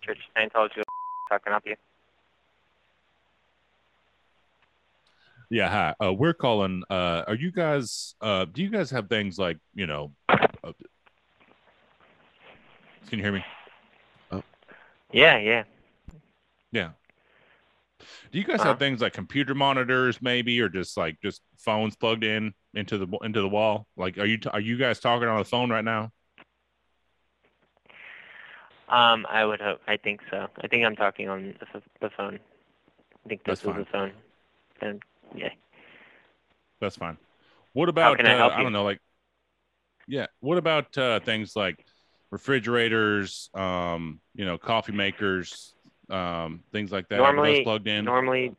Church 0.01 0.17
of 0.35 0.51
Scientology. 0.51 0.81
How 1.29 1.37
can 1.37 1.47
I 1.47 1.51
help 1.51 1.63
you? 1.65 1.75
Yeah, 5.49 5.69
hi. 5.69 6.05
Uh, 6.05 6.13
we're 6.13 6.33
calling. 6.33 6.83
Uh, 6.89 7.23
are 7.27 7.35
you 7.35 7.51
guys? 7.51 8.15
Uh, 8.21 8.45
do 8.45 8.61
you 8.61 8.69
guys 8.69 8.91
have 8.91 9.09
things 9.09 9.39
like 9.39 9.57
you 9.73 9.87
know? 9.87 10.13
Uh, 10.63 10.73
can 13.09 13.17
you 13.19 13.23
hear 13.25 13.33
me? 13.33 13.43
Yeah, 15.11 15.37
yeah. 15.39 15.63
Yeah. 16.71 16.91
Do 18.31 18.39
you 18.39 18.45
guys 18.45 18.59
Uh-huh. 18.59 18.69
have 18.69 18.79
things 18.79 19.01
like 19.01 19.13
computer 19.13 19.53
monitors, 19.55 20.21
maybe, 20.21 20.59
or 20.61 20.69
just 20.69 20.95
like 20.97 21.19
just 21.21 21.41
phones 21.57 21.95
plugged 21.95 22.23
in 22.23 22.53
into 22.73 22.97
the 22.97 23.07
into 23.23 23.41
the 23.41 23.49
wall? 23.49 23.87
Like, 23.97 24.17
are 24.17 24.25
you 24.25 24.39
are 24.51 24.59
you 24.59 24.77
guys 24.77 24.99
talking 24.99 25.27
on 25.27 25.39
the 25.39 25.45
phone 25.45 25.69
right 25.69 25.83
now? 25.83 26.11
Um, 28.89 29.25
I 29.29 29.45
would 29.45 29.61
hope. 29.61 29.81
I 29.87 29.97
think 29.97 30.21
so. 30.31 30.47
I 30.61 30.67
think 30.67 30.83
I'm 30.85 30.95
talking 30.95 31.29
on 31.29 31.53
the, 31.59 31.65
ph- 31.67 31.83
the 32.01 32.09
phone. 32.09 32.39
I 33.25 33.29
think 33.29 33.43
this 33.43 33.59
That's 33.59 33.61
is 33.61 33.65
the 33.75 33.85
phone. 33.91 34.11
And 34.81 35.01
yeah. 35.35 35.49
That's 36.79 36.95
fine. 36.95 37.17
What 37.73 37.89
about? 37.89 38.23
I 38.25 38.39
uh, 38.39 38.49
I 38.49 38.63
don't 38.63 38.73
know, 38.73 38.83
like. 38.83 38.99
Yeah. 40.07 40.27
What 40.39 40.57
about 40.57 40.97
uh, 40.97 41.19
things 41.19 41.55
like 41.55 41.85
refrigerators? 42.31 43.49
Um, 43.53 44.19
you 44.33 44.45
know, 44.45 44.57
coffee 44.57 44.91
makers, 44.91 45.73
um, 46.09 46.63
things 46.71 46.91
like 46.91 47.07
that. 47.09 47.19
Are 47.19 47.27
those 47.27 47.35
normally, 47.35 47.63
plugged 47.63 47.87
in. 47.87 48.05
normally, 48.05 48.55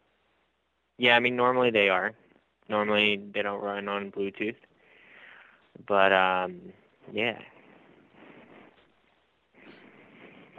yeah. 0.98 1.16
I 1.16 1.20
mean, 1.20 1.36
normally 1.36 1.70
they 1.70 1.88
are. 1.88 2.12
Normally 2.68 3.20
they 3.32 3.42
don't 3.42 3.60
run 3.60 3.88
on 3.88 4.12
Bluetooth. 4.12 4.54
But 5.86 6.12
um, 6.12 6.60
yeah. 7.12 7.38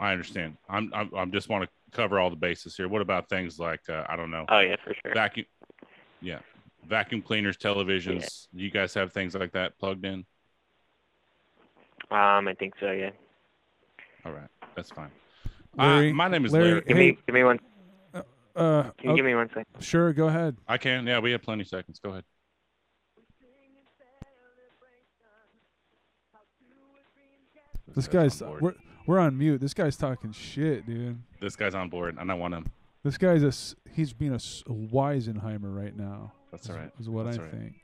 I 0.00 0.12
understand. 0.12 0.56
I'm, 0.68 0.90
I'm, 0.94 1.10
I'm 1.14 1.32
just 1.32 1.48
want 1.48 1.64
to 1.64 1.70
cover 1.96 2.18
all 2.18 2.28
the 2.28 2.36
bases 2.36 2.76
here. 2.76 2.88
What 2.88 3.02
about 3.02 3.28
things 3.28 3.58
like 3.58 3.80
uh, 3.88 4.04
I 4.08 4.16
don't 4.16 4.30
know? 4.30 4.44
Oh 4.48 4.58
yeah, 4.58 4.76
for 4.82 4.94
sure. 4.94 5.14
Vacuum. 5.14 5.46
Yeah, 6.22 6.38
vacuum 6.86 7.20
cleaners, 7.22 7.56
televisions. 7.56 8.46
Do 8.54 8.62
you 8.62 8.70
guys 8.70 8.94
have 8.94 9.12
things 9.12 9.34
like 9.34 9.52
that 9.52 9.78
plugged 9.78 10.04
in? 10.04 10.24
Um, 12.10 12.48
I 12.48 12.54
think 12.58 12.74
so. 12.80 12.90
Yeah. 12.90 13.10
All 14.24 14.32
right, 14.32 14.48
that's 14.76 14.90
fine. 14.90 15.10
Larry, 15.76 16.10
uh, 16.10 16.14
my 16.14 16.28
name 16.28 16.44
is 16.44 16.52
Larry, 16.52 16.66
Larry. 16.68 16.82
Give 16.86 16.96
me, 16.96 17.18
give 17.26 17.34
me 17.34 17.44
one. 17.44 17.58
Uh, 18.54 18.90
Can 18.98 19.10
you 19.10 19.16
give 19.16 19.24
me 19.24 19.34
one 19.34 19.48
second? 19.48 19.66
Sure, 19.80 20.12
go 20.12 20.28
ahead. 20.28 20.58
I 20.68 20.76
can. 20.76 21.06
Yeah, 21.06 21.20
we 21.20 21.32
have 21.32 21.42
plenty 21.42 21.62
of 21.62 21.68
seconds. 21.68 21.98
Go 21.98 22.10
ahead. 22.10 22.24
This 27.94 28.08
guy's 28.08 28.42
we're 28.42 28.74
we're 29.06 29.18
on 29.18 29.36
mute. 29.36 29.60
This 29.60 29.74
guy's 29.74 29.96
talking 29.96 30.32
shit, 30.32 30.86
dude. 30.86 31.18
This 31.40 31.56
guy's 31.56 31.74
on 31.74 31.88
board, 31.88 32.16
and 32.18 32.30
I 32.30 32.34
want 32.34 32.54
him. 32.54 32.66
This 33.04 33.18
guy's 33.18 33.42
a 33.42 33.48
s- 33.48 33.74
he's 33.92 34.12
being 34.12 34.32
a, 34.32 34.36
s- 34.36 34.62
a 34.66 34.70
Weisenheimer 34.72 35.74
right 35.76 35.96
now. 35.96 36.32
That's 36.50 36.64
is- 36.64 36.70
all 36.70 36.76
right. 36.76 36.90
Is 37.00 37.08
what 37.08 37.24
That's 37.24 37.38
I 37.38 37.40
all 37.40 37.46
right. 37.46 37.52
think. 37.60 37.74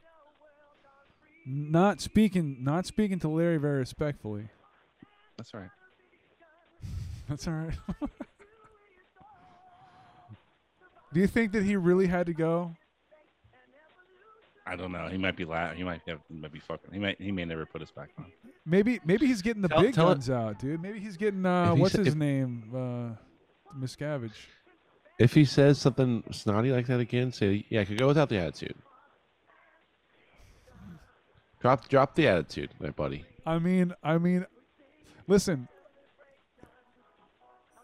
Not 1.47 2.01
speaking, 2.01 2.59
not 2.63 2.87
speaking 2.87 3.19
to 3.21 3.29
Larry 3.29 3.57
very 3.57 3.79
respectfully. 3.79 4.49
That's 5.37 5.53
all 5.55 5.61
right. 5.61 5.71
That's 7.29 7.49
all 7.49 7.55
right. 7.55 7.75
Do 11.13 11.21
you 11.21 11.27
think 11.27 11.53
that 11.53 11.63
he 11.65 11.77
really 11.77 12.07
had 12.07 12.27
to 12.27 12.35
go? 12.35 12.75
I 14.67 14.77
don't 14.77 14.93
know. 14.93 15.09
He 15.09 15.17
might 15.17 15.37
be 15.37 15.47
la- 15.47 15.71
He 15.73 15.83
might 15.83 16.03
have. 16.07 16.21
He 16.29 16.35
might 16.35 16.53
be 16.53 16.59
fucking. 16.61 16.93
He 16.93 16.99
might. 16.99 17.19
He 17.21 17.33
may 17.33 17.47
never 17.47 17.65
put 17.65 17.81
us 17.81 17.91
back 17.91 18.11
on. 18.19 18.27
Maybe, 18.67 19.01
maybe 19.07 19.27
he's 19.27 19.41
getting 19.41 19.63
the 19.63 19.69
Tell- 19.69 19.81
big 19.81 19.95
tell 19.95 20.11
it- 20.11 20.17
guns 20.17 20.29
out, 20.29 20.59
dude. 20.59 20.83
Maybe 20.83 21.01
he's 21.01 21.17
getting 21.17 21.47
uh, 21.47 21.71
If 21.71 21.77
he 21.77 21.81
what's 21.81 21.93
sa- 21.95 21.99
his 22.01 22.09
if- 22.09 22.15
name, 22.17 22.65
uh, 22.75 23.79
Miscavige. 23.81 24.33
If 25.19 25.35
he 25.35 25.45
says 25.45 25.79
something 25.79 26.23
snotty 26.31 26.71
like 26.71 26.87
that 26.87 27.01
again, 27.01 27.33
say, 27.33 27.65
"Yeah, 27.69 27.81
I 27.81 27.85
could 27.85 27.99
go 27.99 28.07
without 28.07 28.29
the 28.29 28.39
attitude." 28.39 28.77
Drop, 31.61 31.89
drop 31.89 32.15
the 32.15 32.29
attitude, 32.29 32.71
my 32.79 32.91
buddy. 32.91 33.25
I 33.45 33.59
mean, 33.59 33.93
I 34.03 34.19
mean, 34.19 34.47
listen. 35.27 35.69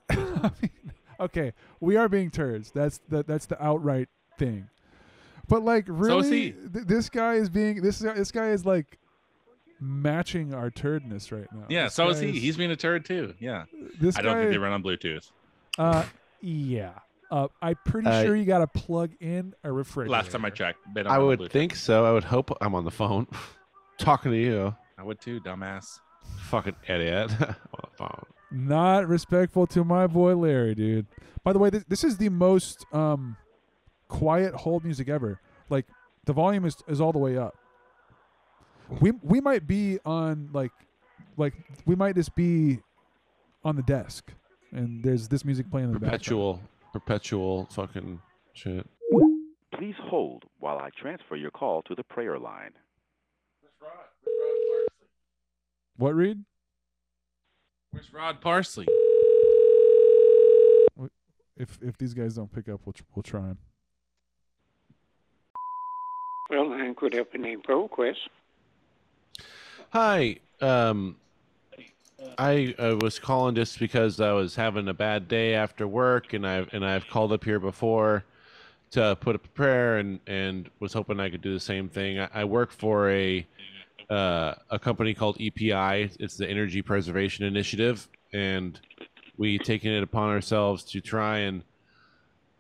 I 0.11 0.51
mean, 0.63 0.93
okay, 1.19 1.53
we 1.81 1.97
are 1.97 2.09
being 2.09 2.31
turds. 2.31 2.71
That's 2.73 3.01
the 3.09 3.25
that's 3.25 3.47
the 3.47 3.63
outright 3.63 4.09
thing. 4.39 4.69
But 5.49 5.65
like, 5.65 5.87
really, 5.89 6.21
is 6.21 6.29
he. 6.31 6.53
th- 6.73 6.87
this 6.87 7.09
guy 7.11 7.35
is 7.35 7.51
being 7.51 7.83
this 7.83 7.99
this 7.99 8.31
guy 8.31 8.51
is 8.51 8.65
like 8.65 8.99
matching 9.81 10.55
our 10.55 10.71
turdness 10.71 11.33
right 11.33 11.49
now. 11.53 11.65
Yeah. 11.69 11.85
This 11.85 11.95
So 11.95 12.09
is 12.11 12.21
guy 12.21 12.27
he. 12.27 12.39
He's 12.39 12.57
being 12.57 12.71
a 12.71 12.77
turd 12.77 13.05
too. 13.05 13.35
Yeah. 13.41 13.65
This 13.99 14.17
I 14.17 14.23
don't 14.23 14.35
think 14.37 14.47
guy- 14.47 14.53
they 14.53 14.59
run 14.59 14.73
on 14.73 14.83
Bluetooth. 14.85 15.31
Uh, 15.79 16.05
yeah. 16.41 16.93
Uh, 17.35 17.49
I'm 17.61 17.75
pretty 17.85 18.07
Uh, 18.07 18.23
sure 18.23 18.37
you 18.37 18.45
got 18.45 18.59
to 18.59 18.69
plug 18.69 19.11
in 19.21 19.55
a 19.65 19.73
refrigerator. 19.73 20.13
Last 20.13 20.31
time 20.31 20.45
I 20.45 20.51
checked, 20.51 20.79
they 20.95 21.03
don't 21.03 21.13
I 21.13 21.19
would 21.19 21.41
Bluetooth. 21.41 21.51
think 21.51 21.75
so. 21.75 22.05
I 22.07 22.13
would 22.13 22.23
hope 22.23 22.57
I'm 22.61 22.77
on 22.77 22.85
the 22.85 22.93
phone, 22.93 23.27
talking 23.99 24.31
to 24.31 24.39
you. 24.39 24.73
I 24.97 25.03
would 25.03 25.21
too, 25.21 25.41
dumbass. 25.41 25.99
Fucking 26.43 26.77
idiot. 26.89 27.33
on 27.41 27.57
the 27.81 27.97
phone. 27.99 28.23
Not 28.53 29.09
respectful 29.09 29.67
to 29.69 29.83
my 29.83 30.07
boy 30.07 30.37
Larry, 30.37 30.77
dude. 30.77 31.07
By 31.43 31.53
the 31.53 31.59
way, 31.59 31.71
this, 31.71 31.85
this 31.89 32.05
is 32.05 32.19
the 32.19 32.29
most 32.29 32.87
um, 32.93 33.37
quiet 34.07 34.55
hold 34.55 34.85
music 34.85 35.09
ever. 35.09 35.41
Like 35.69 35.87
the 36.27 36.33
volume 36.33 36.65
is, 36.65 36.77
is 36.87 37.01
all 37.01 37.11
the 37.13 37.19
way 37.19 37.37
up. 37.37 37.57
We 39.01 39.11
we 39.23 39.41
might 39.41 39.67
be 39.67 39.99
on 40.05 40.51
like 40.53 40.71
like 41.37 41.55
we 41.85 41.97
might 41.97 42.15
just 42.15 42.37
be 42.37 42.79
on 43.65 43.75
the 43.75 43.83
desk, 43.83 44.31
and 44.71 45.03
there's 45.03 45.27
this 45.27 45.45
music 45.45 45.69
playing 45.69 45.89
in 45.89 45.95
the 45.95 45.99
background. 45.99 46.61
Perpetual, 46.95 47.65
perpetual 47.65 47.87
fucking 47.89 48.21
shit. 48.53 48.87
Please 49.77 49.97
hold 49.99 50.45
while 50.61 50.79
I 50.79 50.91
transfer 50.97 51.35
your 51.35 51.51
call 51.51 51.83
to 51.83 51.95
the 51.97 52.05
prayer 52.05 52.39
line. 52.39 52.71
What 55.97 56.15
Reed? 56.15 56.45
Where's 57.91 58.13
Rod 58.13 58.41
Parsley? 58.41 58.87
If 61.57 61.81
if 61.83 61.99
these 61.99 62.15
guys 62.15 62.37
don't 62.37 62.53
pick 62.53 62.69
up, 62.69 62.81
we'll 62.85 62.93
tr- 62.93 63.03
we'll 63.17 63.25
try 63.25 63.49
him. 63.49 63.59
Well, 66.49 66.73
I 66.73 66.95
could 66.97 67.15
have 67.15 67.27
a 67.35 67.39
name 67.39 67.61
ProQuest. 67.63 68.29
Hi. 69.91 70.37
Um, 70.61 71.17
I 72.39 72.75
uh, 72.79 72.97
was 73.01 73.19
calling 73.19 73.55
just 73.55 73.79
because 73.79 74.21
I 74.21 74.33
was 74.33 74.55
having 74.55 74.89
a 74.89 74.95
bad 74.95 75.29
day 75.29 75.55
after 75.55 75.87
work, 75.87 76.33
and 76.33 76.47
I've 76.47 76.73
and 76.73 76.85
I've 76.85 77.07
called 77.09 77.33
up 77.33 77.45
here 77.45 77.61
before 77.61 78.25
to 78.93 79.17
put 79.21 79.35
up 79.35 79.45
a 79.45 79.49
prayer, 79.49 79.99
and 79.99 80.21
and 80.27 80.71
was 80.81 80.93
hoping 80.93 81.21
I 81.21 81.31
could 81.31 81.43
do 81.43 81.53
the 81.53 81.61
same 81.61 81.89
thing. 81.89 82.21
I, 82.21 82.29
I 82.35 82.45
work 82.45 82.73
for 82.73 83.11
a 83.11 83.47
uh, 84.11 84.55
a 84.71 84.79
company 84.79 85.15
called 85.15 85.41
EPI. 85.41 86.11
It's 86.21 86.37
the 86.37 86.49
Energy 86.49 86.83
Preservation 86.83 87.45
Initiative, 87.45 88.09
and 88.33 88.81
we 89.37 89.59
taken 89.59 89.91
it 89.93 90.03
upon 90.03 90.31
ourselves 90.31 90.85
to 90.85 91.01
try 91.01 91.39
and 91.39 91.63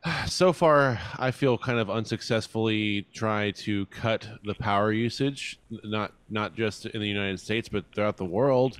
so 0.26 0.52
far 0.52 0.98
i 1.18 1.30
feel 1.30 1.56
kind 1.56 1.78
of 1.78 1.90
unsuccessfully 1.90 3.06
try 3.14 3.50
to 3.52 3.86
cut 3.86 4.28
the 4.44 4.54
power 4.54 4.92
usage 4.92 5.58
not 5.70 6.12
not 6.28 6.54
just 6.54 6.86
in 6.86 7.00
the 7.00 7.08
united 7.08 7.38
states 7.38 7.68
but 7.68 7.84
throughout 7.94 8.16
the 8.16 8.24
world 8.24 8.78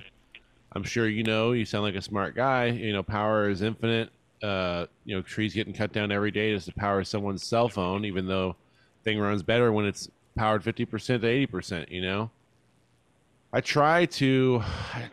i'm 0.75 0.83
sure 0.83 1.07
you 1.07 1.23
know 1.23 1.51
you 1.51 1.65
sound 1.65 1.83
like 1.83 1.95
a 1.95 2.01
smart 2.01 2.35
guy 2.35 2.65
you 2.67 2.93
know 2.93 3.03
power 3.03 3.49
is 3.49 3.61
infinite 3.61 4.09
uh, 4.43 4.85
you 5.05 5.15
know 5.15 5.21
trees 5.21 5.53
getting 5.53 5.73
cut 5.73 5.91
down 5.91 6.11
every 6.11 6.29
day 6.29 6.53
just 6.53 6.67
to 6.67 6.73
power 6.73 7.03
someone's 7.03 7.43
cell 7.43 7.67
phone 7.69 8.05
even 8.05 8.27
though 8.27 8.55
thing 9.03 9.17
runs 9.17 9.41
better 9.41 9.71
when 9.71 9.85
it's 9.85 10.09
powered 10.37 10.61
50% 10.61 10.87
to 11.21 11.47
80% 11.47 11.89
you 11.89 12.01
know 12.01 12.29
I 13.55 13.61
try 13.61 14.05
to 14.05 14.61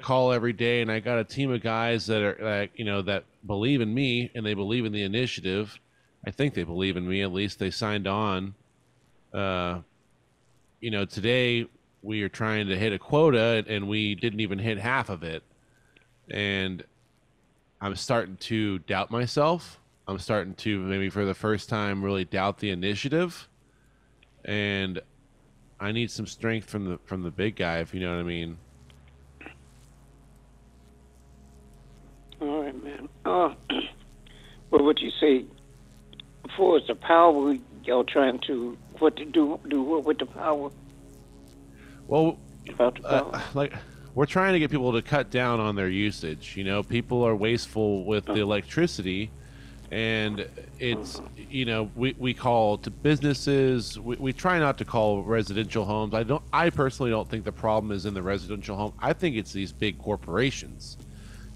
call 0.02 0.32
every 0.32 0.52
day, 0.52 0.82
and 0.82 0.90
I 0.90 0.98
got 0.98 1.20
a 1.20 1.22
team 1.22 1.52
of 1.52 1.62
guys 1.62 2.06
that 2.06 2.20
are 2.20 2.36
like 2.40 2.72
you 2.74 2.84
know 2.84 3.00
that 3.02 3.22
believe 3.46 3.80
in 3.80 3.94
me 3.94 4.32
and 4.34 4.44
they 4.44 4.54
believe 4.54 4.84
in 4.84 4.90
the 4.90 5.04
initiative. 5.04 5.78
I 6.26 6.32
think 6.32 6.52
they 6.52 6.64
believe 6.64 6.96
in 6.96 7.08
me. 7.08 7.22
At 7.22 7.32
least 7.32 7.60
they 7.60 7.70
signed 7.70 8.08
on. 8.08 8.54
Uh, 9.32 9.82
you 10.80 10.90
know, 10.90 11.04
today 11.04 11.68
we 12.02 12.22
are 12.22 12.28
trying 12.28 12.66
to 12.66 12.76
hit 12.76 12.92
a 12.92 12.98
quota, 12.98 13.64
and 13.68 13.88
we 13.88 14.16
didn't 14.16 14.40
even 14.40 14.58
hit 14.58 14.76
half 14.76 15.08
of 15.08 15.22
it, 15.22 15.44
and 16.30 16.84
I'm 17.80 17.96
starting 17.96 18.36
to 18.38 18.78
doubt 18.80 19.10
myself. 19.10 19.78
I'm 20.08 20.18
starting 20.18 20.54
to 20.56 20.78
maybe 20.80 21.08
for 21.10 21.24
the 21.24 21.34
first 21.34 21.68
time 21.68 22.04
really 22.04 22.24
doubt 22.24 22.58
the 22.58 22.70
initiative, 22.70 23.48
and 24.44 25.00
I 25.80 25.92
need 25.92 26.10
some 26.10 26.26
strength 26.26 26.68
from 26.68 26.84
the 26.84 26.98
from 27.04 27.22
the 27.22 27.30
big 27.30 27.56
guy, 27.56 27.78
if 27.78 27.94
you 27.94 28.00
know 28.00 28.14
what 28.14 28.20
I 28.20 28.24
mean. 28.24 28.58
All 32.40 32.62
right, 32.64 32.84
man. 32.84 33.08
Uh, 33.24 33.54
what 34.70 35.00
you 35.00 35.10
say 35.20 35.44
for 36.56 36.78
is 36.78 36.86
the 36.86 36.94
power 36.94 37.56
y'all 37.84 38.04
trying 38.04 38.38
to 38.46 38.76
what 38.98 39.16
to 39.16 39.24
do 39.24 39.58
do 39.68 39.82
what 39.82 40.04
with 40.04 40.18
the 40.18 40.26
power? 40.26 40.70
Well, 42.08 42.38
About 42.68 42.96
the 42.96 43.02
power. 43.02 43.30
uh, 43.34 43.42
like 43.54 43.74
we're 44.14 44.26
trying 44.26 44.52
to 44.52 44.58
get 44.58 44.70
people 44.70 44.92
to 44.92 45.02
cut 45.02 45.30
down 45.30 45.60
on 45.60 45.76
their 45.76 45.88
usage. 45.88 46.56
You 46.56 46.64
know, 46.64 46.82
people 46.82 47.22
are 47.22 47.34
wasteful 47.34 48.04
with 48.04 48.26
the 48.26 48.32
oh. 48.32 48.42
electricity, 48.42 49.30
and 49.90 50.46
it's 50.78 51.20
you 51.36 51.64
know 51.64 51.90
we, 51.94 52.14
we 52.18 52.34
call 52.34 52.78
to 52.78 52.90
businesses. 52.90 53.98
We, 53.98 54.16
we 54.16 54.32
try 54.32 54.58
not 54.58 54.78
to 54.78 54.84
call 54.84 55.22
residential 55.22 55.84
homes. 55.84 56.14
I 56.14 56.22
don't. 56.22 56.42
I 56.52 56.70
personally 56.70 57.10
don't 57.10 57.28
think 57.28 57.44
the 57.44 57.52
problem 57.52 57.92
is 57.92 58.06
in 58.06 58.14
the 58.14 58.22
residential 58.22 58.76
home. 58.76 58.92
I 59.00 59.12
think 59.12 59.36
it's 59.36 59.52
these 59.52 59.72
big 59.72 59.98
corporations. 59.98 60.98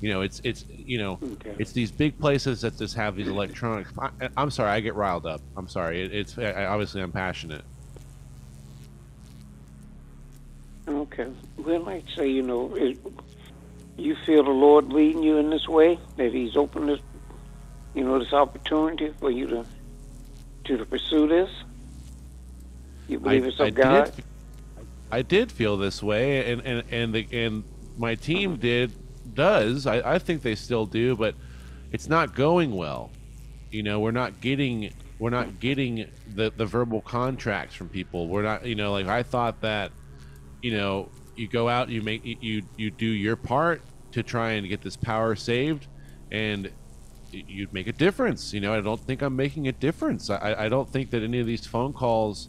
You 0.00 0.10
know, 0.10 0.20
it's 0.22 0.40
it's 0.44 0.64
you 0.68 0.98
know 0.98 1.18
it's 1.58 1.72
these 1.72 1.90
big 1.90 2.18
places 2.18 2.60
that 2.62 2.76
just 2.78 2.94
have 2.96 3.16
these 3.16 3.28
electronic. 3.28 3.86
I, 3.98 4.10
I'm 4.36 4.50
sorry, 4.50 4.70
I 4.70 4.80
get 4.80 4.94
riled 4.94 5.26
up. 5.26 5.40
I'm 5.56 5.68
sorry. 5.68 6.02
It, 6.02 6.14
it's 6.14 6.38
I, 6.38 6.64
obviously 6.64 7.02
I'm 7.02 7.12
passionate. 7.12 7.64
Okay. 10.88 11.26
Well, 11.58 11.80
like 11.82 12.04
say, 12.14 12.28
you 12.28 12.42
know, 12.42 12.74
it, 12.74 12.98
you 13.96 14.16
feel 14.24 14.44
the 14.44 14.50
Lord 14.50 14.92
leading 14.92 15.22
you 15.22 15.38
in 15.38 15.50
this 15.50 15.66
way, 15.68 15.98
that 16.16 16.32
He's 16.32 16.56
opened 16.56 16.88
this, 16.88 17.00
you 17.94 18.04
know, 18.04 18.18
this 18.18 18.32
opportunity 18.32 19.12
for 19.18 19.30
you 19.30 19.46
to 19.48 19.66
to, 20.64 20.76
to 20.76 20.84
pursue 20.84 21.28
this. 21.28 21.50
You 23.08 23.20
believe 23.20 23.44
it's 23.44 23.58
of 23.60 23.74
God. 23.74 24.14
Did, 24.14 24.24
I 25.10 25.22
did 25.22 25.52
feel 25.52 25.76
this 25.76 26.02
way, 26.02 26.52
and 26.52 26.60
and 26.62 26.84
and 26.90 27.14
the 27.14 27.26
and 27.32 27.64
my 27.96 28.14
team 28.14 28.56
did 28.56 28.92
does. 29.34 29.86
I, 29.86 30.14
I 30.14 30.18
think 30.18 30.42
they 30.42 30.54
still 30.54 30.86
do, 30.86 31.16
but 31.16 31.34
it's 31.92 32.08
not 32.08 32.34
going 32.34 32.74
well. 32.74 33.10
You 33.70 33.82
know, 33.82 34.00
we're 34.00 34.10
not 34.10 34.40
getting 34.40 34.92
we're 35.18 35.30
not 35.30 35.60
getting 35.60 36.08
the 36.34 36.52
the 36.56 36.66
verbal 36.66 37.00
contracts 37.00 37.74
from 37.74 37.88
people. 37.88 38.28
We're 38.28 38.42
not. 38.42 38.66
You 38.66 38.74
know, 38.76 38.92
like 38.92 39.06
I 39.06 39.22
thought 39.24 39.60
that. 39.62 39.90
You 40.66 40.76
know, 40.76 41.08
you 41.36 41.46
go 41.46 41.68
out, 41.68 41.90
you 41.90 42.02
make 42.02 42.22
you 42.24 42.60
you 42.76 42.90
do 42.90 43.06
your 43.06 43.36
part 43.36 43.82
to 44.10 44.24
try 44.24 44.54
and 44.54 44.68
get 44.68 44.82
this 44.82 44.96
power 44.96 45.36
saved, 45.36 45.86
and 46.32 46.72
you'd 47.30 47.72
make 47.72 47.86
a 47.86 47.92
difference. 47.92 48.52
You 48.52 48.60
know, 48.62 48.74
I 48.74 48.80
don't 48.80 49.00
think 49.00 49.22
I'm 49.22 49.36
making 49.36 49.68
a 49.68 49.72
difference. 49.72 50.28
I, 50.28 50.56
I 50.64 50.68
don't 50.68 50.90
think 50.92 51.10
that 51.10 51.22
any 51.22 51.38
of 51.38 51.46
these 51.46 51.64
phone 51.64 51.92
calls. 51.92 52.48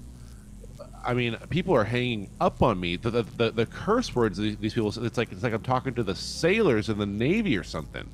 I 1.05 1.13
mean, 1.13 1.37
people 1.49 1.75
are 1.75 1.83
hanging 1.83 2.31
up 2.41 2.63
on 2.63 2.79
me. 2.79 2.95
The 2.95 3.11
the, 3.11 3.23
the, 3.37 3.51
the 3.51 3.65
curse 3.67 4.15
words 4.15 4.39
these, 4.39 4.57
these 4.57 4.73
people. 4.73 4.89
It's 5.05 5.17
like 5.19 5.31
it's 5.31 5.43
like 5.43 5.53
I'm 5.53 5.61
talking 5.61 5.93
to 5.93 6.01
the 6.01 6.15
sailors 6.15 6.89
in 6.89 6.97
the 6.97 7.05
navy 7.05 7.55
or 7.55 7.63
something. 7.63 8.09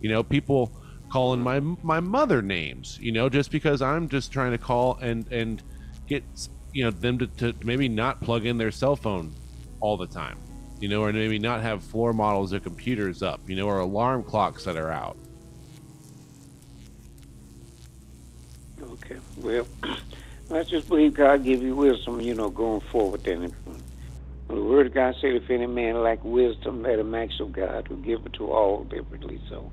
You 0.00 0.10
know, 0.10 0.22
people 0.22 0.70
calling 1.10 1.40
my 1.40 1.58
my 1.58 1.98
mother 1.98 2.40
names. 2.40 3.00
You 3.02 3.10
know, 3.10 3.28
just 3.28 3.50
because 3.50 3.82
I'm 3.82 4.08
just 4.08 4.30
trying 4.30 4.52
to 4.52 4.58
call 4.58 4.96
and 5.02 5.26
and 5.32 5.60
get 6.06 6.22
you 6.72 6.84
know 6.84 6.90
them 6.90 7.18
to, 7.18 7.26
to 7.26 7.54
maybe 7.64 7.88
not 7.88 8.20
plug 8.20 8.46
in 8.46 8.58
their 8.58 8.70
cell 8.70 8.96
phone 8.96 9.34
all 9.80 9.96
the 9.96 10.06
time. 10.06 10.38
You 10.80 10.88
know, 10.88 11.02
or 11.02 11.12
maybe 11.12 11.38
not 11.38 11.60
have 11.60 11.84
floor 11.84 12.12
models 12.12 12.52
of 12.52 12.62
computers 12.62 13.22
up. 13.22 13.40
You 13.48 13.56
know, 13.56 13.66
or 13.66 13.80
alarm 13.80 14.22
clocks 14.22 14.64
that 14.64 14.76
are 14.76 14.90
out. 14.90 15.16
Okay. 18.80 19.16
Well, 19.36 19.66
I 20.50 20.62
just 20.62 20.88
believe 20.88 21.14
God 21.14 21.44
give 21.44 21.62
you 21.62 21.76
wisdom, 21.76 22.20
you 22.20 22.34
know, 22.34 22.50
going 22.50 22.80
forward. 22.80 23.22
Then, 23.24 23.54
the 24.48 24.54
Word 24.54 24.86
of 24.86 24.94
God 24.94 25.14
said, 25.20 25.34
"If 25.34 25.50
any 25.50 25.66
man 25.66 26.02
lack 26.02 26.24
wisdom, 26.24 26.82
let 26.82 26.98
him 26.98 27.14
ask 27.14 27.38
of 27.40 27.52
God, 27.52 27.86
who 27.88 27.96
give 27.96 28.24
it 28.26 28.32
to 28.34 28.50
all 28.50 28.86
liberally." 28.90 29.40
So, 29.48 29.70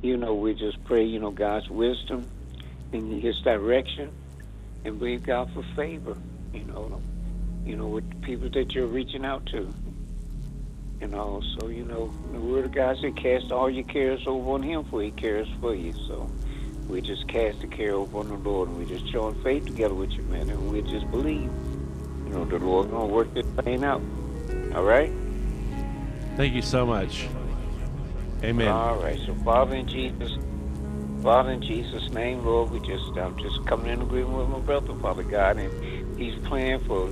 you 0.00 0.16
know, 0.16 0.34
we 0.34 0.54
just 0.54 0.82
pray, 0.84 1.04
you 1.04 1.18
know, 1.18 1.30
God's 1.30 1.68
wisdom 1.68 2.30
in 2.92 3.20
His 3.20 3.40
direction, 3.40 4.10
and 4.84 4.98
believe 4.98 5.22
God 5.22 5.50
for 5.54 5.62
favor. 5.74 6.16
You 6.52 6.64
know, 6.64 7.00
you 7.64 7.76
know, 7.76 7.86
with 7.86 8.08
the 8.08 8.16
people 8.16 8.50
that 8.50 8.74
you're 8.74 8.86
reaching 8.86 9.24
out 9.24 9.46
to. 9.46 9.72
You 11.00 11.08
know, 11.08 11.42
so 11.58 11.68
you 11.68 11.84
know, 11.84 12.12
the 12.32 12.40
Word 12.40 12.64
of 12.66 12.72
God 12.72 12.96
said, 13.00 13.16
"Cast 13.16 13.50
all 13.50 13.68
your 13.70 13.84
cares 13.84 14.26
over 14.26 14.52
on 14.52 14.62
Him, 14.62 14.84
for 14.84 15.02
He 15.02 15.10
cares 15.10 15.48
for 15.60 15.74
you." 15.74 15.92
So. 16.06 16.30
We 16.88 17.00
just 17.00 17.26
cast 17.28 17.60
the 17.60 17.68
care 17.68 17.94
over 17.94 18.18
on 18.18 18.28
the 18.28 18.34
Lord, 18.34 18.68
and 18.68 18.76
we 18.76 18.84
just 18.84 19.06
join 19.06 19.34
faith 19.42 19.64
together 19.64 19.94
with 19.94 20.10
you, 20.10 20.22
man, 20.24 20.50
and 20.50 20.70
we 20.70 20.82
just 20.82 21.08
believe, 21.10 21.48
you 22.26 22.30
know, 22.30 22.44
the 22.44 22.58
Lord 22.58 22.90
gonna 22.90 23.06
work 23.06 23.32
this 23.32 23.46
thing 23.62 23.84
out. 23.84 24.02
All 24.74 24.82
right. 24.82 25.10
Thank 26.36 26.54
you 26.54 26.60
so 26.60 26.84
much. 26.84 27.28
Amen. 28.42 28.68
All 28.68 28.96
right. 28.96 29.18
So, 29.24 29.34
Father 29.36 29.76
in 29.76 29.86
Jesus, 29.86 30.32
Father 31.22 31.52
in 31.52 31.62
Jesus' 31.62 32.10
name, 32.10 32.44
Lord, 32.44 32.72
we 32.72 32.80
just 32.80 33.16
I'm 33.16 33.38
just 33.38 33.64
coming 33.66 33.92
in 33.92 34.02
agreement 34.02 34.38
with 34.38 34.48
my 34.48 34.58
brother, 34.58 34.92
Father 34.94 35.22
God, 35.22 35.56
and 35.56 36.18
he's 36.18 36.34
praying 36.46 36.80
for, 36.80 37.08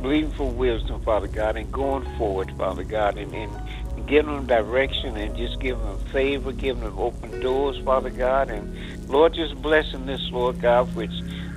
believing 0.00 0.30
for 0.30 0.48
wisdom, 0.48 1.00
Father 1.02 1.26
God, 1.26 1.56
and 1.56 1.70
going 1.72 2.06
forward, 2.16 2.52
Father 2.56 2.84
God, 2.84 3.18
and, 3.18 3.34
and 3.34 4.06
giving 4.06 4.32
him 4.32 4.46
direction 4.46 5.16
and 5.16 5.36
just 5.36 5.58
giving 5.58 5.84
him 5.84 5.98
favor, 6.12 6.52
giving 6.52 6.84
him 6.84 6.96
open 6.96 7.40
doors, 7.40 7.76
Father 7.84 8.10
God, 8.10 8.48
and 8.48 9.08
Lord, 9.08 9.34
just 9.34 9.60
blessing 9.60 10.06
this, 10.06 10.30
Lord 10.30 10.60
God, 10.60 10.94
which, 10.94 11.10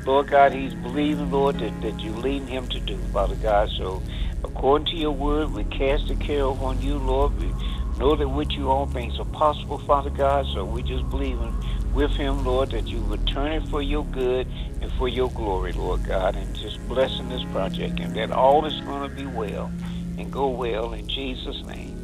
Lord 0.03 0.27
God, 0.27 0.53
he's 0.53 0.73
believing, 0.73 1.29
Lord, 1.29 1.59
that, 1.59 1.81
that 1.81 1.99
you 1.99 2.13
leading 2.13 2.47
him 2.47 2.67
to 2.69 2.79
do, 2.79 2.97
Father 3.13 3.35
God. 3.35 3.69
So, 3.77 4.01
according 4.43 4.87
to 4.87 4.95
your 4.95 5.11
word, 5.11 5.53
we 5.53 5.65
cast 5.65 6.07
the 6.07 6.15
care 6.15 6.45
upon 6.45 6.81
you, 6.81 6.97
Lord. 6.97 7.39
We 7.39 7.53
know 8.01 8.15
that 8.15 8.27
with 8.27 8.49
you 8.53 8.69
all 8.69 8.87
things 8.87 9.19
are 9.19 9.25
possible, 9.25 9.77
Father 9.77 10.09
God. 10.09 10.47
So 10.53 10.65
we 10.65 10.81
just 10.81 11.07
believing 11.11 11.53
with 11.93 12.11
him, 12.11 12.43
Lord, 12.45 12.71
that 12.71 12.87
you 12.87 13.01
would 13.01 13.25
turn 13.27 13.51
it 13.51 13.67
for 13.69 13.81
your 13.81 14.05
good 14.05 14.47
and 14.81 14.91
for 14.93 15.07
your 15.07 15.29
glory, 15.31 15.73
Lord 15.73 16.03
God, 16.05 16.35
and 16.35 16.55
just 16.55 16.79
blessing 16.87 17.29
this 17.29 17.43
project 17.51 17.99
and 17.99 18.15
that 18.15 18.31
all 18.31 18.65
is 18.65 18.79
going 18.81 19.09
to 19.09 19.15
be 19.15 19.25
well 19.25 19.71
and 20.17 20.31
go 20.31 20.47
well 20.49 20.93
in 20.93 21.07
Jesus' 21.07 21.63
name. 21.65 21.97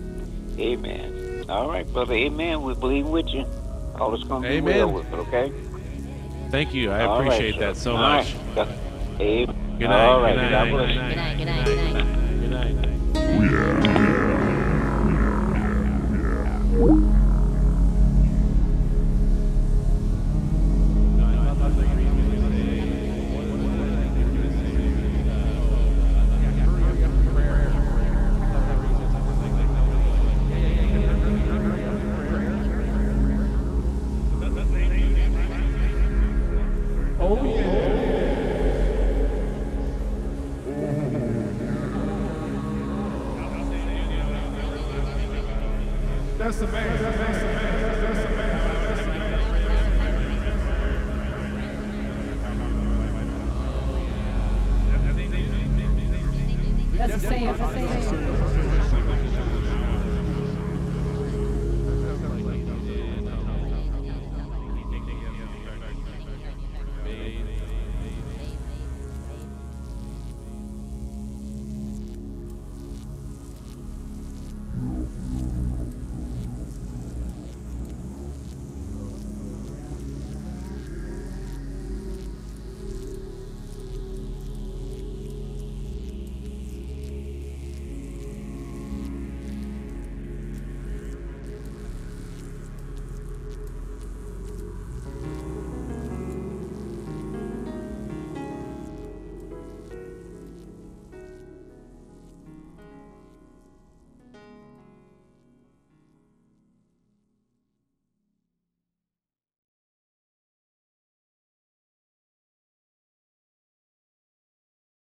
Amen. 0.59 1.45
All 1.49 1.69
right, 1.69 1.85
brother. 1.93 2.14
Amen. 2.14 2.64
We 2.64 2.73
believe 2.73 3.07
with 3.07 3.27
you. 3.27 3.45
All 3.95 4.14
is 4.15 4.23
going 4.23 4.43
to 4.43 4.49
be 4.49 4.55
Amen. 4.55 4.77
well 4.77 4.91
with 4.91 5.07
it, 5.11 5.15
okay? 5.15 5.51
Thank 6.49 6.73
you. 6.73 6.91
I 6.91 7.03
All 7.03 7.19
right, 7.19 7.27
appreciate 7.27 7.55
sir. 7.55 7.59
that 7.59 7.77
so 7.77 7.95
All 7.95 8.01
much. 8.01 8.35
right. 8.55 8.68
Amen. 9.19 9.55
Good 9.80 9.89
night. 9.89 10.05
All 10.07 10.22
right. 10.22 10.35
Good 10.35 10.41
night. 10.41 10.51
God 10.51 10.69
bless 10.69 10.88
Good 10.88 10.95
you. 10.95 11.01
night. 11.01 11.38
Good 11.38 11.45
night, 11.45 11.65
good 11.65 11.76
night, 11.76 11.95
good 12.39 12.49
night. 12.49 12.76
That's 13.14 13.85
the 16.76 16.85
man. 16.85 17.16